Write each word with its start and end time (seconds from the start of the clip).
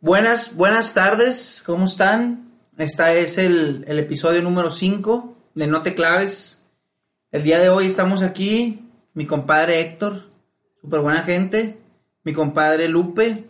Buenas, 0.00 0.54
buenas 0.54 0.94
tardes, 0.94 1.62
¿cómo 1.64 1.84
están? 1.84 2.50
Este 2.78 3.20
es 3.20 3.36
el, 3.38 3.84
el 3.86 3.98
episodio 3.98 4.40
número 4.42 4.70
5 4.70 5.36
de 5.54 5.66
No 5.66 5.82
Te 5.82 5.94
Claves. 5.94 6.62
El 7.30 7.42
día 7.42 7.58
de 7.58 7.68
hoy 7.68 7.86
estamos 7.86 8.22
aquí, 8.22 8.88
mi 9.14 9.26
compadre 9.26 9.80
Héctor, 9.80 10.22
súper 10.80 11.00
buena 11.00 11.22
gente, 11.22 11.78
mi 12.24 12.32
compadre 12.32 12.88
Lupe, 12.88 13.48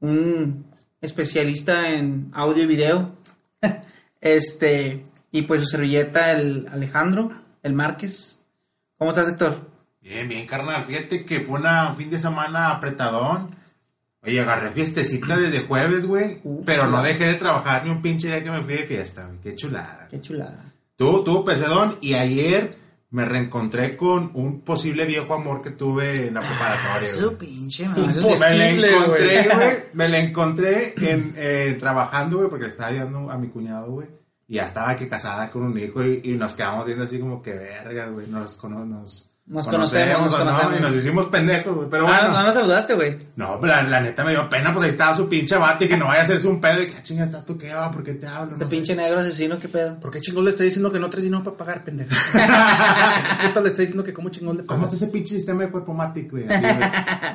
un 0.00 0.64
especialista 1.00 1.90
en 1.90 2.30
audio 2.34 2.64
y 2.64 2.66
video, 2.66 3.12
este, 4.20 5.04
y 5.30 5.42
pues 5.42 5.60
su 5.60 5.66
servilleta, 5.66 6.32
el 6.32 6.68
Alejandro, 6.72 7.32
el 7.62 7.74
Márquez. 7.74 8.40
¿Cómo 8.96 9.10
estás, 9.10 9.28
Héctor? 9.28 9.70
Bien, 10.00 10.28
bien, 10.28 10.46
carnal. 10.46 10.82
Fíjate 10.84 11.24
que 11.26 11.40
fue 11.40 11.60
una- 11.60 11.90
un 11.90 11.96
fin 11.96 12.10
de 12.10 12.18
semana 12.18 12.70
apretadón. 12.70 13.54
Oye, 14.24 14.40
agarré 14.40 14.70
fiestecita 14.70 15.36
desde 15.36 15.60
jueves, 15.60 16.06
güey. 16.06 16.40
Uh, 16.44 16.64
pero 16.64 16.86
no 16.86 17.02
dejé 17.02 17.26
de 17.26 17.34
trabajar 17.34 17.84
ni 17.84 17.90
un 17.90 18.00
pinche 18.02 18.28
día 18.28 18.42
que 18.42 18.50
me 18.50 18.62
fui 18.62 18.74
de 18.74 18.84
fiesta, 18.84 19.24
güey. 19.26 19.38
Qué 19.40 19.54
chulada. 19.56 20.06
Qué 20.10 20.20
chulada. 20.20 20.72
Tuvo, 20.96 21.22
tuvo 21.24 21.44
pesadón 21.44 21.98
y 22.00 22.14
ayer 22.14 22.76
me 23.10 23.24
reencontré 23.24 23.96
con 23.96 24.30
un 24.34 24.60
posible 24.60 25.04
viejo 25.06 25.34
amor 25.34 25.60
que 25.60 25.70
tuve 25.70 26.28
en 26.28 26.34
la 26.34 26.40
preparatoria. 26.40 27.08
Su 27.08 27.26
güey. 27.26 27.38
pinche 27.38 27.88
madre, 27.88 28.04
eso 28.10 28.28
es 28.28 28.40
Me 28.40 28.56
la 28.56 28.68
encontré, 28.70 29.42
güey. 29.54 29.76
Me 29.92 30.08
la 30.08 30.18
encontré 30.20 30.94
en, 30.98 31.34
eh, 31.36 31.76
trabajando, 31.78 32.38
güey, 32.38 32.48
porque 32.48 32.64
le 32.66 32.70
estaba 32.70 32.88
ayudando 32.90 33.30
a 33.30 33.36
mi 33.36 33.48
cuñado, 33.48 33.90
güey. 33.90 34.06
Y 34.48 34.54
ya 34.56 34.66
estaba 34.66 34.94
que 34.96 35.08
casada 35.08 35.50
con 35.50 35.62
un 35.64 35.78
hijo 35.78 36.04
y, 36.04 36.20
y 36.24 36.30
nos 36.36 36.54
quedamos 36.54 36.86
viendo 36.86 37.04
así 37.04 37.18
como 37.18 37.42
que 37.42 37.52
verga, 37.54 38.06
güey. 38.08 38.26
Nos, 38.28 38.56
cono- 38.56 38.84
nos, 38.86 39.30
Nos 39.44 39.66
conocemos, 39.66 40.22
nos 40.30 40.36
conocemos. 40.36 40.78
Y 40.78 40.82
nos 40.82 40.92
hicimos 40.94 41.26
pendejos, 41.26 41.74
güey. 41.74 41.88
Pero 41.90 42.06
Ah, 42.06 42.20
bueno. 42.20 42.38
no 42.38 42.44
nos 42.44 42.54
saludaste, 42.54 42.94
güey. 42.94 43.18
No, 43.34 43.58
pero 43.60 43.74
la, 43.74 43.82
la 43.82 44.00
neta 44.00 44.24
me 44.24 44.30
dio 44.30 44.48
pena, 44.48 44.72
pues 44.72 44.84
ahí 44.84 44.90
estaba 44.90 45.16
su 45.16 45.28
pinche 45.28 45.56
bate 45.56 45.84
y 45.84 45.88
que 45.88 45.96
no 45.96 46.06
vaya 46.06 46.20
a 46.20 46.22
hacerse 46.22 46.46
un 46.46 46.60
pedo 46.60 46.80
y 46.80 46.86
que 46.86 46.94
"Ah, 46.96 47.02
chinga 47.02 47.24
está 47.24 47.44
tú 47.44 47.58
qué 47.58 47.74
va, 47.74 47.90
¿por 47.90 48.04
qué 48.04 48.14
te 48.14 48.26
hablo? 48.26 48.52
Este 48.52 48.64
No 48.64 48.70
sé". 48.70 48.76
pinche 48.76 48.94
negro 48.94 49.18
asesino, 49.20 49.58
qué 49.58 49.68
pedo. 49.68 49.98
¿Por 49.98 50.12
qué 50.12 50.20
chingón 50.20 50.44
le 50.44 50.50
está 50.52 50.62
diciendo 50.62 50.92
que 50.92 51.00
no 51.00 51.10
traes 51.10 51.24
dinero 51.24 51.42
para 51.42 51.56
pagar, 51.56 51.84
pendejo? 51.84 52.10
Puta 52.32 53.60
le 53.60 53.68
está 53.68 53.82
diciendo 53.82 54.04
que 54.04 54.12
cómo 54.12 54.28
chingón 54.28 54.58
le 54.58 54.64
¿Cómo 54.64 54.84
está 54.84 54.90
pagas? 54.92 55.02
ese 55.02 55.12
pinche 55.12 55.34
sistema 55.34 55.62
de 55.64 55.70
cuerpo 55.70 55.92
matic, 55.92 56.30
güey? 56.30 56.44
Así, 56.48 56.62
güey. 56.62 56.90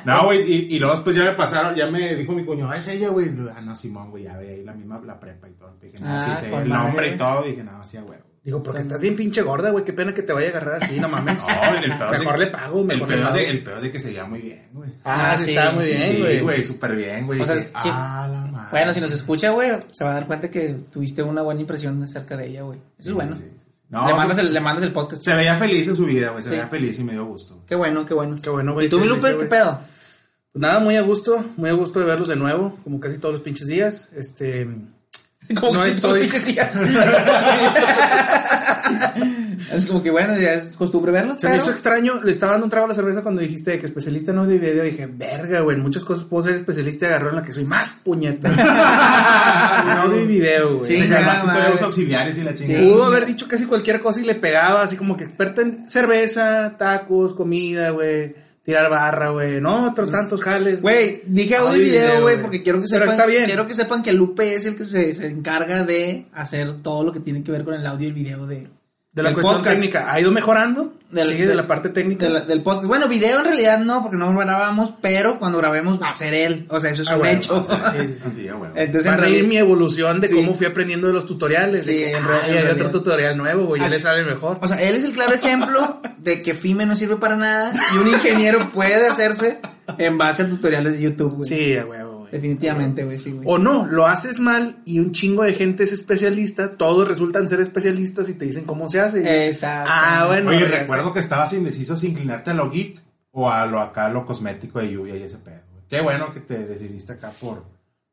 No, 0.06 0.24
güey, 0.24 0.50
y, 0.52 0.74
y 0.76 0.78
luego 0.78 0.94
después 0.94 1.14
ya 1.14 1.24
me 1.24 1.32
pasaron, 1.32 1.74
ya 1.74 1.86
me 1.88 2.14
dijo 2.16 2.32
mi 2.32 2.42
cuñado, 2.44 2.70
"Ah, 2.72 2.76
es 2.78 2.88
ella, 2.88 3.10
güey. 3.10 3.30
Ah, 3.54 3.60
no, 3.60 3.76
Simón, 3.76 4.10
güey, 4.10 4.24
ya 4.24 4.36
ve 4.38 4.48
ahí 4.54 4.64
la 4.64 4.72
misma, 4.72 4.98
la 5.04 5.20
prepa 5.20 5.46
y 5.48 5.52
todo. 5.52 5.76
Dije, 5.80 5.98
no, 6.00 6.08
Ah, 6.10 6.20
sí, 6.20 6.46
sí, 6.46 6.52
el 6.54 6.68
nombre 6.68 7.06
güey. 7.06 7.14
y 7.14 7.18
todo. 7.18 7.42
Dije, 7.42 7.62
no, 7.62 7.84
sí, 7.86 7.98
huevo. 7.98 8.24
Digo, 8.44 8.62
porque 8.62 8.80
estás 8.80 9.00
bien 9.00 9.14
pinche 9.16 9.42
gorda, 9.42 9.70
güey. 9.70 9.84
Qué 9.84 9.92
pena 9.92 10.14
que 10.14 10.22
te 10.22 10.32
vaya 10.32 10.46
a 10.46 10.50
agarrar 10.50 10.82
así, 10.82 10.98
no 11.00 11.08
mames. 11.08 11.38
No, 11.46 11.74
el 11.76 11.96
peor 11.98 12.12
de- 12.12 12.18
Mejor 12.18 12.38
le 12.38 12.46
pago, 12.46 12.80
El 12.80 12.86
mejor 12.86 13.08
le 13.08 13.14
peor, 13.16 13.26
pago. 13.26 13.36
de, 13.38 13.50
el 13.50 13.62
peor 13.62 13.80
de 13.80 13.90
que 13.92 14.00
se 14.00 14.12
llama 14.12 14.28
muy 14.30 14.40
bien, 14.40 14.68
güey. 14.72 14.90
Ah, 15.04 15.32
Ah, 15.32 15.38
sí, 15.38 15.50
está 15.50 15.72
muy 15.72 15.84
bien, 15.84 16.12
Sí, 16.16 16.20
güey. 16.22 16.40
güey, 16.40 16.64
súper 16.64 16.96
bien, 16.96 17.26
güey. 17.26 17.40
O 17.40 17.46
sea, 17.46 17.56
sí. 17.56 17.70
ah, 17.84 18.28
la 18.30 18.40
madre. 18.50 18.68
Bueno, 18.70 18.94
si 18.94 19.00
nos 19.00 19.12
escucha, 19.12 19.50
güey, 19.50 19.70
se 19.92 20.04
va 20.04 20.10
a 20.10 20.14
dar 20.14 20.26
cuenta 20.26 20.50
que 20.50 20.76
tuviste 20.92 21.22
una 21.22 21.42
buena 21.42 21.60
impresión 21.60 22.02
acerca 22.02 22.36
de 22.36 22.46
ella, 22.46 22.62
güey. 22.62 22.78
Eso 22.78 23.02
Sí, 23.02 23.08
es 23.10 23.14
bueno. 23.14 23.34
sí, 23.34 23.42
sí, 23.42 23.48
sí. 23.50 23.66
No, 23.90 24.06
le, 24.06 24.14
mandas 24.14 24.38
el, 24.38 24.52
le 24.54 24.60
mandas 24.60 24.84
el 24.84 24.92
podcast. 24.92 25.22
Se 25.22 25.34
veía 25.34 25.56
feliz 25.56 25.88
en 25.88 25.96
su 25.96 26.04
vida, 26.06 26.30
güey. 26.30 26.42
Se 26.42 26.48
Sí. 26.50 26.54
veía 26.54 26.66
feliz 26.68 26.98
y 26.98 27.04
me 27.04 27.12
dio 27.12 27.24
gusto. 27.26 27.62
Qué 27.66 27.74
bueno, 27.74 28.04
qué 28.06 28.14
bueno. 28.14 28.36
Qué 28.42 28.50
bueno, 28.50 28.72
güey. 28.74 28.86
¿Y 28.86 28.88
tú, 28.90 29.00
mi 29.00 29.06
Lupe, 29.06 29.28
qué 29.28 29.34
güey. 29.34 29.48
pedo? 29.48 29.80
Pues 30.52 30.60
nada, 30.62 30.78
muy 30.80 30.96
a 30.96 31.02
gusto. 31.02 31.44
Muy 31.56 31.70
a 31.70 31.72
gusto 31.74 31.98
de 32.00 32.06
verlos 32.06 32.28
de 32.28 32.36
nuevo, 32.36 32.76
como 32.84 33.00
casi 33.00 33.18
todos 33.18 33.34
los 33.34 33.42
pinches 33.42 33.66
días. 33.66 34.08
Este. 34.14 34.68
Como 35.54 35.74
No 35.74 35.84
que 35.84 35.90
estoy- 35.90 36.26
días. 36.44 36.76
es 39.72 39.86
como 39.86 40.02
que 40.02 40.10
bueno, 40.10 40.36
ya 40.38 40.54
es 40.54 40.76
costumbre 40.76 41.12
verlo, 41.12 41.38
Se 41.38 41.48
me 41.48 41.56
hizo 41.56 41.70
extraño, 41.70 42.22
le 42.22 42.32
estaba 42.32 42.52
dando 42.52 42.66
un 42.66 42.70
trago 42.70 42.86
a 42.86 42.88
la 42.88 42.94
cerveza 42.94 43.22
cuando 43.22 43.40
dijiste 43.40 43.72
de 43.72 43.78
que 43.78 43.86
especialista 43.86 44.32
en 44.32 44.38
audio 44.38 44.56
y 44.56 44.58
video. 44.58 44.84
Dije, 44.84 45.08
verga, 45.10 45.60
güey, 45.60 45.76
en 45.78 45.82
muchas 45.82 46.04
cosas 46.04 46.24
puedo 46.24 46.44
ser 46.46 46.56
especialista 46.56 47.06
y 47.06 47.08
agarró 47.08 47.30
en 47.30 47.36
la 47.36 47.42
que 47.42 47.52
soy 47.52 47.64
más 47.64 48.00
puñeta. 48.04 48.48
en 48.50 48.60
audio 49.98 50.20
y 50.22 50.26
video, 50.26 50.78
güey. 50.78 50.90
Sí, 50.90 51.02
tutoriales 51.02 51.82
auxiliares 51.82 52.38
y 52.38 52.42
la 52.44 52.54
chingada. 52.54 52.84
Pudo 52.84 53.04
haber 53.04 53.26
dicho 53.26 53.46
casi 53.48 53.66
cualquier 53.66 54.00
cosa 54.00 54.20
y 54.20 54.24
le 54.24 54.34
pegaba, 54.34 54.82
así 54.82 54.96
como 54.96 55.16
que 55.16 55.24
experto 55.24 55.60
en 55.62 55.88
cerveza, 55.88 56.74
tacos, 56.78 57.34
comida, 57.34 57.90
güey, 57.90 58.34
tirar 58.68 58.90
barra, 58.90 59.30
güey, 59.30 59.62
no, 59.62 59.88
otros 59.88 60.10
tantos 60.10 60.42
jales. 60.42 60.82
Güey, 60.82 61.22
dije 61.24 61.56
audio 61.56 61.80
y 61.80 61.84
video, 61.84 62.20
güey, 62.20 62.38
porque 62.38 62.62
quiero 62.62 62.82
que 62.82 62.86
Pero 62.86 63.04
sepan, 63.06 63.14
está 63.14 63.24
bien. 63.24 63.46
quiero 63.46 63.66
que 63.66 63.72
sepan 63.72 64.02
que 64.02 64.12
Lupe 64.12 64.54
es 64.54 64.66
el 64.66 64.76
que 64.76 64.84
se, 64.84 65.14
se 65.14 65.26
encarga 65.26 65.84
de 65.84 66.26
hacer 66.34 66.82
todo 66.82 67.02
lo 67.02 67.10
que 67.10 67.20
tiene 67.20 67.42
que 67.42 67.50
ver 67.50 67.64
con 67.64 67.72
el 67.72 67.86
audio 67.86 68.04
y 68.04 68.10
el 68.10 68.14
video 68.14 68.46
de, 68.46 68.68
de 69.12 69.22
la 69.22 69.30
del 69.30 69.34
cuestión 69.34 69.56
podcast. 69.56 69.74
técnica. 69.76 70.12
Ha 70.12 70.20
ido 70.20 70.30
mejorando, 70.30 70.92
Del- 71.10 71.26
sigue 71.26 71.40
de 71.42 71.46
del- 71.48 71.56
la 71.56 71.66
parte 71.66 71.88
técnica. 71.88 72.26
de 72.26 72.32
la- 72.32 72.40
del 72.42 72.62
podcast. 72.62 72.86
Bueno, 72.86 73.08
video 73.08 73.38
en 73.38 73.44
realidad 73.46 73.78
no, 73.80 74.02
porque 74.02 74.16
no 74.16 74.32
grabamos, 74.36 74.94
pero 75.00 75.38
cuando 75.38 75.58
grabemos 75.58 76.00
va 76.00 76.10
a 76.10 76.14
ser 76.14 76.34
él. 76.34 76.66
O 76.68 76.78
sea, 76.78 76.90
eso 76.90 77.02
es 77.02 77.08
Ah, 77.08 77.14
un 77.14 77.20
bueno, 77.20 77.38
hecho. 77.38 77.62
sí, 77.64 77.70
sí, 77.98 78.14
sí. 78.22 78.28
Sí, 78.36 78.42
ya, 78.44 78.52
güey. 78.54 78.70
Entonces, 78.76 79.04
Van 79.06 79.14
en 79.14 79.20
realidad, 79.20 79.48
mi 79.48 79.56
evolución 79.56 80.20
de 80.20 80.28
Sí. 80.28 80.34
cómo 80.36 80.54
fui 80.54 80.66
aprendiendo 80.66 81.06
de 81.08 81.14
los 81.14 81.26
tutoriales. 81.26 81.86
de 81.86 81.92
Sí, 81.92 81.98
que, 81.98 82.10
en 82.12 82.22
ah, 82.22 82.28
real- 82.28 82.40
en 82.44 82.46
y 82.46 82.56
hay 82.58 82.62
realidad. 82.64 82.86
otro 82.86 83.00
tutorial 83.00 83.36
nuevo, 83.36 83.64
güey, 83.66 83.80
ya 83.80 83.86
Ah, 83.86 83.90
le 83.90 83.98
sale 84.00 84.22
mejor. 84.24 84.58
o 84.60 84.68
sea, 84.68 84.80
él 84.80 84.94
es 84.94 85.04
el 85.04 85.12
claro 85.12 85.34
ejemplo 85.34 86.00
de 86.18 86.42
que 86.42 86.54
FIME 86.54 86.86
no 86.86 86.94
sirve 86.94 87.16
para 87.16 87.36
nada 87.36 87.72
y 87.94 87.96
un 87.98 88.08
ingeniero 88.08 88.70
puede 88.74 89.06
hacerse 89.08 89.58
en 89.96 90.18
base 90.18 90.42
a 90.42 90.48
tutoriales 90.48 90.92
de 90.92 91.00
YouTube, 91.00 91.34
güey. 91.34 91.48
Sí, 91.48 91.76
a 91.76 91.86
huevo, 91.86 92.17
güey. 92.28 92.40
Definitivamente, 92.40 93.04
güey, 93.04 93.18
sí, 93.18 93.32
güey. 93.32 93.46
O 93.48 93.58
no, 93.58 93.86
lo 93.86 94.06
haces 94.06 94.40
mal 94.40 94.78
y 94.84 94.98
un 94.98 95.12
chingo 95.12 95.42
de 95.42 95.52
gente 95.54 95.84
es 95.84 95.92
especialista, 95.92 96.76
todos 96.76 97.06
resultan 97.08 97.48
ser 97.48 97.60
especialistas 97.60 98.28
y 98.28 98.34
te 98.34 98.44
dicen 98.44 98.64
cómo 98.64 98.88
se 98.88 99.00
hace. 99.00 99.48
Exacto. 99.48 99.90
Ah, 99.92 100.24
bueno. 100.26 100.50
Oye, 100.50 100.64
recuerdo 100.66 101.12
que 101.12 101.20
estabas 101.20 101.52
indeciso 101.52 101.96
si 101.96 102.08
inclinarte 102.08 102.50
a 102.50 102.54
lo 102.54 102.70
geek 102.70 103.00
o 103.32 103.50
a 103.50 103.66
lo 103.66 103.80
acá, 103.80 104.08
lo 104.08 104.24
cosmético 104.26 104.78
de 104.78 104.92
lluvia 104.92 105.16
y 105.16 105.22
ese 105.22 105.38
pedo. 105.38 105.60
güey. 105.72 105.84
Qué 105.88 106.00
bueno 106.00 106.32
que 106.32 106.40
te 106.40 106.58
decidiste 106.58 107.12
acá 107.14 107.32
por, 107.40 107.64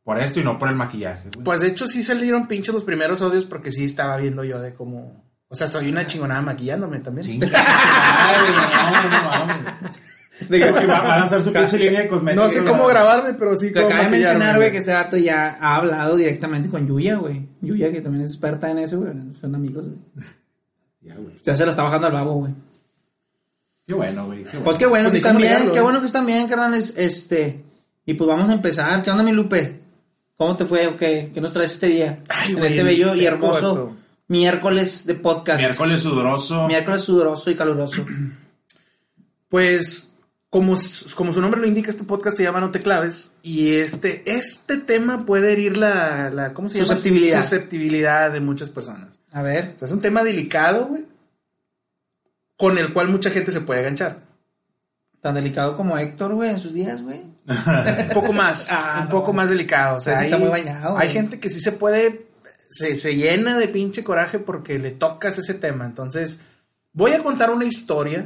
por 0.04 0.20
esto 0.20 0.40
y 0.40 0.44
no 0.44 0.58
por 0.60 0.70
el 0.70 0.76
maquillaje, 0.76 1.30
güey. 1.34 1.44
Pues 1.44 1.62
de 1.62 1.68
hecho 1.68 1.88
sí 1.88 2.04
salieron 2.04 2.48
pinches 2.48 2.74
los 2.74 2.84
primeros 2.84 3.22
audios 3.22 3.46
porque 3.46 3.72
sí 3.72 3.86
estaba 3.86 4.18
viendo 4.18 4.44
yo 4.44 4.60
de 4.60 4.74
cómo... 4.74 5.24
O 5.48 5.56
sea, 5.56 5.68
soy 5.68 5.90
una 5.90 6.08
chingonada 6.08 6.42
maquillándome 6.42 7.00
también. 7.00 7.28
Ay, 7.54 8.38
no, 8.54 9.10
no 9.10 9.46
mames. 9.46 10.00
De 10.50 10.60
que- 10.60 10.70
va 10.72 11.02
va 11.02 11.14
a 11.16 11.20
lanzar 11.20 11.42
su 11.44 11.52
pinche 11.54 11.78
línea 11.78 12.02
de 12.02 12.08
cosméticos. 12.08 12.48
No 12.48 12.52
sé 12.52 12.64
cómo 12.68 12.88
grabarme, 12.88 13.34
pero 13.36 13.56
sí 13.56 13.68
Que 13.68 13.76
cómo 13.82 13.88
acaba 13.88 14.04
de 14.04 14.10
mencionar, 14.10 14.58
güey, 14.58 14.72
que 14.72 14.78
este 14.80 14.92
dato 14.92 15.18
ya 15.18 15.58
ha 15.60 15.76
hablado 15.78 16.16
directamente 16.18 16.70
con 16.70 16.88
Yuya, 16.88 17.16
güey. 17.16 17.48
Yuya, 17.62 17.92
que 17.92 18.02
también 18.02 18.26
es 18.26 18.32
experta 18.32 18.70
en 18.70 18.80
eso, 18.80 19.00
güey. 19.00 19.14
Son 19.40 19.56
amigos, 19.56 19.88
güey. 19.88 20.00
Ya, 21.02 21.16
güey. 21.16 21.36
Ya 21.44 21.56
se 21.56 21.64
la 21.66 21.72
está 21.72 21.84
bajando 21.84 22.08
al 22.08 22.14
babo, 22.14 22.34
güey. 22.34 22.54
Qué 23.88 23.94
bueno, 23.94 24.26
güey. 24.26 24.44
Bueno. 24.44 24.60
Pues 24.64 24.78
qué 24.78 24.86
bueno 24.88 25.10
Pues 25.10 25.22
que 25.22 25.28
están 25.28 25.38
bien, 25.38 25.72
qué 25.72 25.80
bueno 25.82 26.00
que 26.00 26.08
están 26.08 26.26
bien, 26.26 26.48
carnales. 26.48 26.94
Este, 26.98 27.64
y 28.06 28.14
pues 28.16 28.28
vamos 28.28 28.50
a 28.50 28.54
empezar. 28.54 29.04
¿Qué 29.04 29.12
onda, 29.12 29.24
mi 29.24 29.32
Lupe? 29.32 29.80
¿Cómo 30.38 30.58
te 30.58 30.66
fue 30.66 30.96
qué? 30.98 31.32
¿Qué 31.34 31.40
nos 31.40 31.54
traes 31.54 31.74
este 31.74 31.88
día? 31.88 32.20
Ay, 32.28 32.52
en 32.52 32.58
güey, 32.58 32.72
este 32.72 32.84
bello 32.84 33.16
y 33.16 33.26
hermoso 33.26 33.70
vato. 33.76 33.96
miércoles 34.28 35.06
de 35.06 35.14
podcast. 35.14 35.60
Miércoles 35.60 36.02
sudoroso. 36.02 36.68
Miércoles 36.68 37.04
sudoroso 37.04 37.52
y 37.52 37.56
caluroso. 37.56 38.04
Pues, 39.50 40.12
como, 40.56 40.78
su 41.34 41.42
nombre 41.42 41.60
lo 41.60 41.68
indica, 41.68 41.90
este 41.90 42.06
podcast 42.06 42.38
se 42.38 42.44
llama 42.44 42.62
No 42.62 42.72
te 42.72 42.80
claves. 42.80 43.34
Y 43.44 43.76
este, 43.76 44.24
este 44.26 44.78
tema 44.78 45.26
puede 45.26 45.52
herir 45.52 45.76
la, 45.76 46.30
la 46.30 46.54
¿cómo 46.54 46.70
se 46.70 46.76
llama? 46.76 46.88
Susceptibilidad. 46.88 47.42
Susceptibilidad 47.42 48.32
de 48.32 48.40
muchas 48.40 48.70
personas. 48.70 49.20
A 49.34 49.42
ver. 49.42 49.74
O 49.76 49.80
sea, 49.80 49.88
es 49.88 49.92
un 49.92 50.00
tema 50.00 50.24
delicado, 50.24 50.86
güey. 50.86 51.06
Con 52.58 52.78
el 52.78 52.94
cual 52.94 53.10
mucha 53.10 53.30
gente 53.32 53.52
se 53.52 53.60
puede 53.60 53.82
enganchar. 53.82 54.20
Tan 55.20 55.36
delicado 55.36 55.76
como 55.76 55.98
Héctor, 55.98 56.34
güey, 56.36 56.52
en 56.52 56.60
sus 56.62 56.74
días, 56.74 57.02
güey. 57.02 57.20
Un 57.48 58.10
poco 58.14 58.32
más, 58.32 58.68
Ah, 58.72 59.00
un 59.00 59.06
no. 59.06 59.10
poco 59.10 59.34
más 59.34 59.50
delicado. 59.50 59.98
O 59.98 60.00
sea, 60.00 60.20
hay, 60.20 60.26
está 60.28 60.38
muy 60.38 60.48
bañado, 60.48 60.98
hay 60.98 61.08
güey. 61.08 61.12
gente 61.12 61.38
que 61.38 61.50
sí 61.50 61.60
se 61.60 61.74
puede, 61.74 62.28
se, 62.72 62.96
se 62.96 63.14
llena 63.18 63.58
de 63.58 63.68
pinche 63.68 64.06
coraje 64.06 64.40
porque 64.40 64.80
le 64.80 64.92
tocas 64.92 65.38
ese 65.38 65.56
tema. 65.56 65.86
Entonces, 65.86 66.40
voy 66.94 67.12
a 67.12 67.22
contar 67.22 67.52
una 67.52 67.66
historia. 67.66 68.26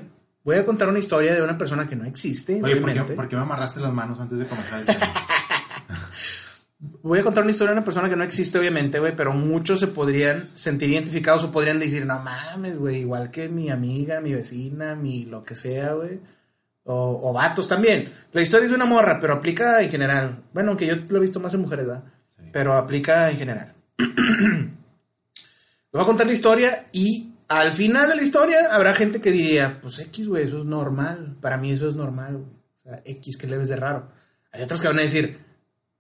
Voy 0.50 0.58
a 0.58 0.66
contar 0.66 0.90
una 0.90 0.98
historia 0.98 1.36
de 1.36 1.44
una 1.44 1.56
persona 1.56 1.88
que 1.88 1.96
no 1.96 2.06
existe. 2.06 2.60
Oye, 2.64 2.78
¿por 2.78 2.92
qué, 2.92 3.02
por 3.04 3.30
qué 3.30 3.36
me 3.36 3.44
amarraste 3.44 3.82
las 3.82 3.94
manos 3.94 4.20
antes 4.20 4.40
de 4.40 4.48
comenzar 4.48 4.80
el 4.80 4.88
tema? 4.88 5.06
Voy 7.04 7.20
a 7.20 7.24
contar 7.24 7.44
una 7.44 7.52
historia 7.52 7.70
de 7.70 7.78
una 7.78 7.86
persona 7.86 8.10
que 8.10 8.16
no 8.16 8.24
existe, 8.24 8.58
obviamente, 8.58 8.98
güey, 8.98 9.16
pero 9.16 9.32
muchos 9.32 9.80
se 9.80 9.86
podrían 9.86 10.50
sentir 10.56 10.90
identificados 10.90 11.44
o 11.44 11.52
podrían 11.52 11.78
decir, 11.78 12.04
no 12.04 12.18
mames, 12.18 12.80
güey, 12.80 13.02
igual 13.02 13.30
que 13.30 13.48
mi 13.48 13.70
amiga, 13.70 14.22
mi 14.22 14.34
vecina, 14.34 14.96
mi 14.96 15.26
lo 15.26 15.44
que 15.44 15.56
sea, 15.56 15.94
güey. 15.94 16.20
O, 16.86 17.30
o 17.30 17.32
vatos 17.32 17.68
también. 17.68 18.12
La 18.32 18.42
historia 18.42 18.66
es 18.66 18.72
de 18.72 18.76
una 18.78 18.86
morra, 18.86 19.20
pero 19.20 19.36
aplica 19.36 19.84
en 19.84 19.92
general. 19.92 20.46
Bueno, 20.52 20.70
aunque 20.70 20.88
yo 20.88 20.96
lo 21.10 21.18
he 21.18 21.22
visto 21.22 21.40
más 21.40 21.54
en 21.54 21.62
mujeres, 21.62 21.86
¿verdad? 21.86 22.06
Sí. 22.36 22.50
pero 22.52 22.74
aplica 22.74 23.30
en 23.30 23.38
general. 23.38 23.76
Le 23.98 24.68
voy 25.92 26.02
a 26.02 26.06
contar 26.08 26.26
la 26.26 26.34
historia 26.34 26.88
y 26.92 27.29
al 27.50 27.72
final 27.74 28.08
de 28.10 28.16
la 28.16 28.22
historia 28.22 28.74
habrá 28.74 28.94
gente 28.94 29.20
que 29.20 29.32
diría, 29.32 29.80
pues 29.82 30.00
X, 30.00 30.28
güey, 30.28 30.46
eso 30.46 30.60
es 30.60 30.66
normal. 30.66 31.36
Para 31.42 31.58
mí 31.58 31.72
eso 31.72 31.90
es 31.90 31.96
normal, 31.96 32.38
güey. 32.38 32.50
O 32.80 32.84
sea, 32.84 33.02
X, 33.04 33.36
que 33.38 33.48
le 33.48 33.58
ves 33.58 33.68
de 33.68 33.76
raro. 33.76 34.10
Hay 34.52 34.62
otros 34.62 34.80
que 34.80 34.88
van 34.88 35.00
a 35.00 35.02
decir, 35.02 35.40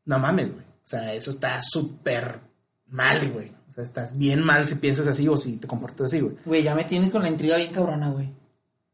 no 0.05 0.19
mames, 0.19 0.53
güey. 0.53 0.63
O 0.63 0.87
sea, 0.87 1.13
eso 1.13 1.31
está 1.31 1.59
súper 1.61 2.39
mal, 2.87 3.31
güey. 3.31 3.51
O 3.67 3.71
sea, 3.71 3.83
estás 3.83 4.17
bien 4.17 4.43
mal 4.43 4.67
si 4.67 4.75
piensas 4.75 5.07
así 5.07 5.27
o 5.27 5.37
si 5.37 5.57
te 5.57 5.67
comportas 5.67 6.05
así, 6.05 6.19
güey. 6.19 6.35
Güey, 6.45 6.63
ya 6.63 6.75
me 6.75 6.83
tienes 6.83 7.09
con 7.09 7.23
la 7.23 7.29
intriga 7.29 7.57
bien 7.57 7.71
cabrona, 7.71 8.09
güey. 8.09 8.29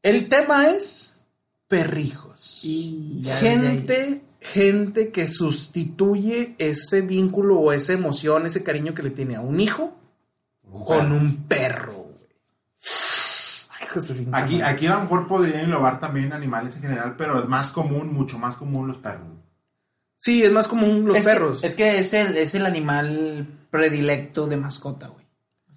El 0.01 0.29
tema 0.29 0.69
es 0.69 1.15
perrijos. 1.67 2.61
Y 2.63 3.21
ya 3.21 3.37
gente, 3.37 4.21
gente 4.39 5.11
que 5.11 5.27
sustituye 5.27 6.55
ese 6.57 7.01
vínculo 7.01 7.59
o 7.59 7.71
esa 7.73 7.93
emoción, 7.93 8.45
ese 8.45 8.63
cariño 8.63 8.93
que 8.93 9.03
le 9.03 9.09
tiene 9.09 9.35
a 9.35 9.41
un 9.41 9.59
hijo 9.59 9.97
con 10.85 11.11
un 11.11 11.47
perro, 11.47 11.93
güey. 11.93 12.15
Ay, 13.69 13.84
hijo 13.84 13.84
de 13.84 13.84
su 13.84 13.84
pinche 13.84 13.84
Aquí, 14.33 14.61
aquí 14.61 14.87
a 14.87 14.95
lo 14.95 15.01
mejor 15.01 15.27
podrían 15.27 15.61
englobar 15.61 15.99
también 15.99 16.33
animales 16.33 16.75
en 16.75 16.81
general, 16.83 17.15
pero 17.17 17.39
es 17.43 17.47
más 17.49 17.69
común, 17.69 18.13
mucho 18.13 18.37
más 18.37 18.55
común 18.57 18.87
los 18.87 18.97
perros. 18.97 19.27
Sí, 20.17 20.43
es 20.43 20.51
más 20.51 20.67
común 20.67 21.05
los 21.07 21.17
es 21.17 21.25
que- 21.25 21.31
perros. 21.31 21.63
es 21.63 21.75
que 21.75 21.99
es 21.99 22.13
el, 22.13 22.35
es 22.37 22.55
el 22.55 22.65
animal 22.65 23.47
predilecto 23.69 24.47
de 24.47 24.57
mascota, 24.57 25.07
güey. 25.07 25.25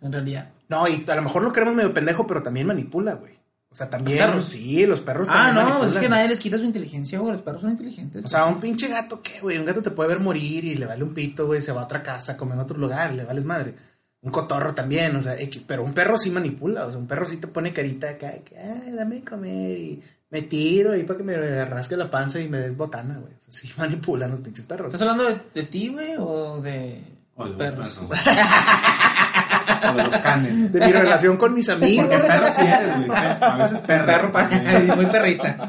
En 0.01 0.13
realidad. 0.13 0.51
No, 0.69 0.87
y 0.87 1.05
a 1.09 1.15
lo 1.17 1.23
mejor 1.23 1.43
lo 1.43 1.53
creemos 1.53 1.75
medio 1.75 1.93
pendejo, 1.93 2.27
pero 2.27 2.43
también 2.43 2.67
manipula, 2.67 3.15
güey. 3.15 3.37
O 3.71 3.75
sea, 3.77 3.91
también. 3.91 4.19
¿Los 4.19 4.27
perros? 4.29 4.47
Sí, 4.49 4.87
los 4.87 5.01
perros 5.03 5.29
Ah, 5.31 5.33
también 5.35 5.55
no, 5.57 5.63
manipulan. 5.63 5.91
es 5.91 5.97
que 5.99 6.09
nadie 6.09 6.29
les 6.29 6.39
quita 6.39 6.57
su 6.57 6.65
inteligencia, 6.65 7.19
güey. 7.19 7.35
Los 7.35 7.43
perros 7.43 7.61
son 7.61 7.71
inteligentes. 7.71 8.25
O 8.25 8.29
sea, 8.29 8.47
un 8.47 8.61
pinche 8.61 8.89
gato, 8.89 9.21
¿qué, 9.23 9.41
güey? 9.41 9.59
Un 9.59 9.67
gato 9.67 9.83
te 9.83 9.91
puede 9.91 10.09
ver 10.09 10.21
morir 10.21 10.65
y 10.65 10.75
le 10.75 10.87
vale 10.87 11.05
un 11.05 11.13
pito, 11.13 11.47
güey, 11.47 11.61
se 11.61 11.73
va 11.73 11.83
a 11.83 11.85
otra 11.85 12.03
casa, 12.03 12.37
come 12.37 12.55
en 12.55 12.61
otro 12.61 12.79
lugar, 12.79 13.13
le 13.13 13.25
vales 13.25 13.45
madre. 13.45 13.75
Un 14.21 14.33
cotorro 14.33 14.75
también, 14.75 15.15
o 15.15 15.23
sea, 15.23 15.37
pero 15.67 15.85
un 15.85 15.95
perro 15.95 16.19
sí 16.19 16.31
manipula, 16.31 16.87
o 16.87 16.91
sea, 16.91 16.99
un 16.99 17.07
perro 17.07 17.25
sí 17.25 17.37
te 17.37 17.47
pone 17.47 17.73
carita 17.73 18.11
acá, 18.11 18.33
que, 18.45 18.59
ay, 18.59 18.93
dame 18.93 19.17
de 19.17 19.25
comer 19.25 19.79
y 19.79 20.03
me 20.31 20.43
tiro 20.43 20.91
ahí 20.93 21.05
para 21.05 21.19
que 21.19 21.23
me 21.25 21.65
rasque 21.65 21.97
la 21.97 22.11
panza 22.11 22.41
y 22.41 22.49
me 22.49 22.59
des 22.59 22.77
botana, 22.77 23.19
güey. 23.19 23.33
O 23.35 23.43
sea, 23.43 23.53
sí 23.53 23.71
manipulan 23.79 24.31
los 24.33 24.41
pinches 24.41 24.65
perros. 24.65 24.93
¿Estás 24.93 25.03
hablando 25.09 25.25
de, 25.33 25.37
de 25.55 25.63
ti, 25.63 25.89
güey, 25.89 26.15
o 26.19 26.61
de 26.61 27.01
O 27.37 27.45
los 27.45 27.57
de 27.57 27.65
perros? 27.65 27.99
perro. 28.11 28.21
o 29.93 29.97
de 29.97 30.03
los 30.05 30.17
canes. 30.17 30.73
De 30.73 30.81
mi 30.85 30.93
relación 30.93 31.37
con 31.37 31.55
mis 31.55 31.69
amigos. 31.69 32.07
Porque 32.07 32.27
perro 32.27 32.47
sí 32.57 32.63
eres, 32.67 33.07
güey. 33.07 33.11
A 33.41 33.57
veces 33.57 33.79
perro. 33.81 34.07
Perro 34.07 34.33
pa- 34.33 34.49
también. 34.49 34.97
muy 34.97 35.07
perrita. 35.07 35.69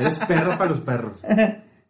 Eres 0.00 0.18
perro 0.26 0.58
para 0.58 0.70
los 0.70 0.80
perros. 0.80 1.22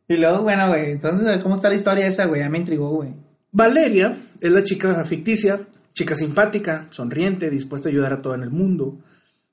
y 0.06 0.16
luego, 0.18 0.42
bueno, 0.42 0.68
güey, 0.68 0.90
entonces, 0.92 1.38
¿cómo 1.42 1.56
está 1.56 1.70
la 1.70 1.74
historia 1.76 2.06
esa, 2.06 2.26
güey? 2.26 2.42
Ya 2.42 2.50
me 2.50 2.58
intrigó, 2.58 2.90
güey. 2.90 3.14
Valeria 3.52 4.14
es 4.40 4.50
la 4.52 4.64
chica 4.64 5.04
ficticia, 5.04 5.60
chica 5.94 6.14
simpática, 6.14 6.86
sonriente, 6.90 7.50
dispuesta 7.50 7.88
a 7.88 7.92
ayudar 7.92 8.12
a 8.12 8.22
todo 8.22 8.34
en 8.34 8.42
el 8.42 8.50
mundo. 8.50 8.98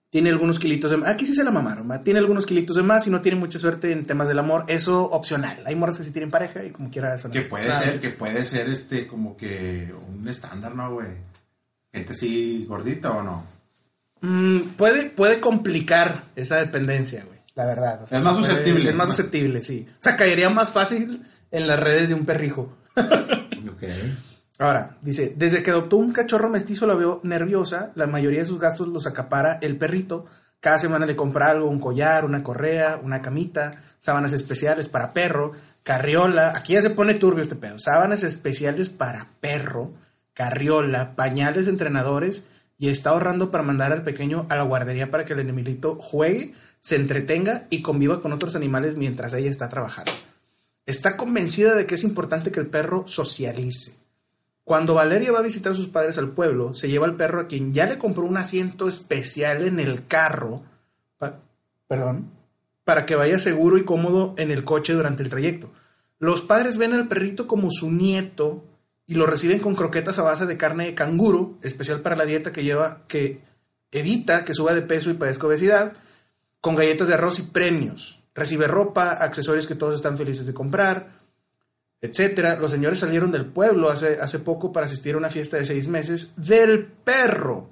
Tiene 0.09 0.29
algunos 0.29 0.59
kilitos 0.59 0.91
de 0.91 0.97
más. 0.97 1.09
Aquí 1.09 1.25
sí 1.25 1.33
se 1.33 1.43
la 1.43 1.49
mamaron, 1.49 1.89
¿va? 1.89 2.03
Tiene 2.03 2.19
algunos 2.19 2.45
kilitos 2.45 2.75
de 2.75 2.83
más 2.83 3.07
y 3.07 3.09
no 3.09 3.21
tiene 3.21 3.37
mucha 3.39 3.57
suerte 3.57 3.91
en 3.91 4.05
temas 4.05 4.27
del 4.27 4.37
amor. 4.37 4.63
Eso 4.67 5.05
opcional. 5.05 5.63
Hay 5.65 5.73
morras 5.75 5.97
que 5.97 6.03
sí 6.03 6.11
tienen 6.11 6.29
pareja 6.29 6.63
y 6.63 6.69
como 6.69 6.91
quiera 6.91 7.15
eso. 7.15 7.31
Que 7.31 7.41
puede 7.41 7.65
Claro. 7.65 7.83
ser, 7.83 7.99
que 7.99 8.09
puede 8.11 8.45
ser 8.45 8.69
este 8.69 9.07
como 9.07 9.35
que 9.35 9.91
un 10.07 10.27
estándar, 10.27 10.75
¿no, 10.75 10.93
güey? 10.93 11.07
Gente 11.91 12.11
así 12.11 12.65
gordita 12.69 13.09
o 13.11 13.23
no. 13.23 13.45
Mm, 14.21 14.59
puede, 14.77 15.09
puede 15.09 15.39
complicar 15.39 16.25
esa 16.35 16.57
dependencia, 16.57 17.23
güey. 17.25 17.39
La 17.55 17.65
verdad. 17.65 18.01
O 18.03 18.05
Es 18.15 18.21
más 18.23 18.35
puede- 18.37 18.47
susceptible. 18.49 18.89
Es 18.91 18.95
más 18.95 19.09
susceptible, 19.09 19.61
sí. 19.63 19.87
O 19.89 20.01
sea, 20.01 20.15
caería 20.15 20.49
más 20.51 20.71
fácil 20.71 21.23
en 21.49 21.67
las 21.67 21.79
redes 21.79 22.09
de 22.09 22.15
un 22.15 22.25
perrijo. 22.25 22.71
Ok. 22.95 23.83
Ahora, 24.59 24.97
dice, 25.01 25.33
desde 25.35 25.63
que 25.63 25.71
adoptó 25.71 25.97
un 25.97 26.11
cachorro 26.11 26.49
mestizo 26.49 26.85
la 26.85 26.95
veo 26.95 27.19
nerviosa, 27.23 27.91
la 27.95 28.07
mayoría 28.07 28.41
de 28.41 28.45
sus 28.45 28.59
gastos 28.59 28.87
los 28.87 29.07
acapara 29.07 29.57
el 29.61 29.77
perrito. 29.77 30.25
Cada 30.59 30.79
semana 30.79 31.05
le 31.05 31.15
compra 31.15 31.49
algo, 31.49 31.67
un 31.67 31.79
collar, 31.79 32.23
una 32.23 32.43
correa, 32.43 32.99
una 33.03 33.21
camita, 33.21 33.83
sábanas 33.99 34.33
especiales 34.33 34.89
para 34.89 35.11
perro, 35.11 35.51
carriola, 35.83 36.53
aquí 36.55 36.73
ya 36.73 36.81
se 36.81 36.91
pone 36.91 37.15
turbio 37.15 37.43
este 37.43 37.55
pedo, 37.55 37.79
sábanas 37.79 38.23
especiales 38.23 38.89
para 38.89 39.27
perro, 39.41 39.91
carriola, 40.33 41.13
pañales 41.15 41.67
entrenadores 41.67 42.47
y 42.77 42.89
está 42.89 43.11
ahorrando 43.11 43.51
para 43.51 43.63
mandar 43.63 43.91
al 43.91 44.03
pequeño 44.03 44.45
a 44.49 44.55
la 44.55 44.63
guardería 44.63 45.11
para 45.11 45.25
que 45.25 45.33
el 45.33 45.39
animalito 45.39 45.97
juegue, 46.01 46.53
se 46.79 46.95
entretenga 46.95 47.65
y 47.69 47.81
conviva 47.81 48.21
con 48.21 48.33
otros 48.33 48.55
animales 48.55 48.97
mientras 48.97 49.33
ella 49.33 49.49
está 49.49 49.69
trabajando. 49.69 50.11
Está 50.85 51.15
convencida 51.15 51.75
de 51.75 51.85
que 51.85 51.95
es 51.95 52.03
importante 52.03 52.51
que 52.51 52.59
el 52.59 52.67
perro 52.67 53.07
socialice. 53.07 54.02
Cuando 54.63 54.93
Valeria 54.93 55.31
va 55.31 55.39
a 55.39 55.43
visitar 55.43 55.73
a 55.73 55.75
sus 55.75 55.89
padres 55.89 56.17
al 56.17 56.29
pueblo, 56.29 56.73
se 56.73 56.87
lleva 56.87 57.05
al 57.05 57.15
perro 57.15 57.41
a 57.41 57.47
quien 57.47 57.73
ya 57.73 57.85
le 57.85 57.97
compró 57.97 58.23
un 58.23 58.37
asiento 58.37 58.87
especial 58.87 59.63
en 59.63 59.79
el 59.79 60.07
carro, 60.07 60.63
perdón, 61.87 62.31
para 62.85 63.05
que 63.05 63.15
vaya 63.15 63.39
seguro 63.39 63.77
y 63.77 63.83
cómodo 63.83 64.33
en 64.37 64.51
el 64.51 64.63
coche 64.63 64.93
durante 64.93 65.21
el 65.21 65.29
trayecto. 65.29 65.71
Los 66.17 66.41
padres 66.41 66.77
ven 66.77 66.93
al 66.93 67.09
perrito 67.09 67.45
como 67.45 67.71
su 67.71 67.91
nieto 67.91 68.63
y 69.05 69.15
lo 69.15 69.25
reciben 69.25 69.59
con 69.59 69.75
croquetas 69.75 70.17
a 70.17 70.23
base 70.23 70.45
de 70.45 70.55
carne 70.55 70.85
de 70.85 70.95
canguro, 70.95 71.57
especial 71.61 71.99
para 71.99 72.15
la 72.15 72.25
dieta 72.25 72.53
que 72.53 72.63
lleva, 72.63 73.01
que 73.07 73.41
evita 73.91 74.45
que 74.45 74.53
suba 74.53 74.73
de 74.73 74.81
peso 74.81 75.09
y 75.09 75.15
padezca 75.15 75.47
obesidad, 75.47 75.93
con 76.61 76.75
galletas 76.75 77.09
de 77.09 77.15
arroz 77.15 77.39
y 77.39 77.43
premios. 77.43 78.23
Recibe 78.33 78.67
ropa, 78.67 79.11
accesorios 79.11 79.67
que 79.67 79.75
todos 79.75 79.95
están 79.95 80.17
felices 80.17 80.47
de 80.47 80.53
comprar, 80.53 81.22
etcétera. 82.03 82.57
Los 82.59 82.71
señores 82.71 82.99
salieron 82.99 83.31
del 83.31 83.45
pueblo 83.45 83.89
hace, 83.89 84.19
hace 84.21 84.37
poco 84.39 84.71
para 84.73 84.85
asistir 84.85 85.15
a 85.15 85.17
una 85.17 85.29
fiesta 85.29 85.57
de 85.57 85.65
seis 85.65 85.87
meses 85.87 86.33
del 86.35 86.85
perro. 86.85 87.69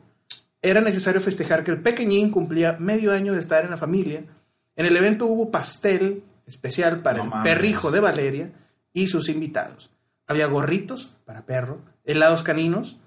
Era 0.61 0.79
necesario 0.79 1.19
festejar 1.21 1.63
que 1.63 1.71
el 1.71 1.81
pequeñín 1.81 2.31
cumplía 2.31 2.77
medio 2.79 3.11
año 3.11 3.33
de 3.33 3.39
estar 3.39 3.63
en 3.65 3.71
la 3.71 3.77
familia. 3.77 4.23
En 4.75 4.85
el 4.85 4.95
evento 4.95 5.25
hubo 5.25 5.51
pastel 5.51 6.23
especial 6.45 7.01
para 7.01 7.17
No 7.17 7.23
el 7.25 7.29
mames. 7.29 7.53
perrijo 7.53 7.91
de 7.91 7.99
Valeria 7.99 8.51
y 8.93 9.07
sus 9.07 9.27
invitados. 9.29 9.91
Había 10.27 10.45
gorritos 10.47 11.11
para 11.25 11.45
perro, 11.45 11.79
helados 12.05 12.41
caninos, 12.41 12.99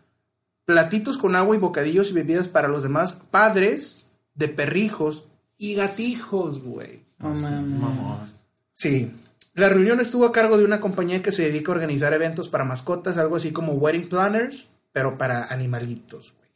platitos 0.67 1.17
con 1.17 1.37
agua 1.37 1.57
y 1.57 1.59
bocadillos 1.59 2.11
y 2.11 2.15
bebidas 2.15 2.49
para 2.49 2.69
los 2.69 2.83
demás 2.83 3.15
padres 3.31 4.11
de 4.35 4.49
perrijos 4.49 5.27
y 5.57 5.75
gatijos, 5.75 6.61
güey. 6.63 7.03
No 7.19 7.31
mames. 7.31 8.31
Sí. 8.73 9.11
La 9.55 9.69
reunión 9.69 10.01
estuvo 10.01 10.25
a 10.27 10.33
cargo 10.33 10.59
de 10.59 10.65
una 10.65 10.81
compañía 10.81 11.23
que 11.23 11.33
se 11.33 11.43
dedica 11.43 11.71
a 11.71 11.77
organizar 11.77 12.13
eventos 12.13 12.49
para 12.49 12.65
mascotas, 12.65 13.17
algo 13.17 13.37
así 13.37 13.53
como 13.53 13.73
wedding 13.75 14.09
planners, 14.09 14.71
pero 14.93 15.17
para 15.17 15.45
animalitos, 15.45 16.35
güey. 16.37 16.51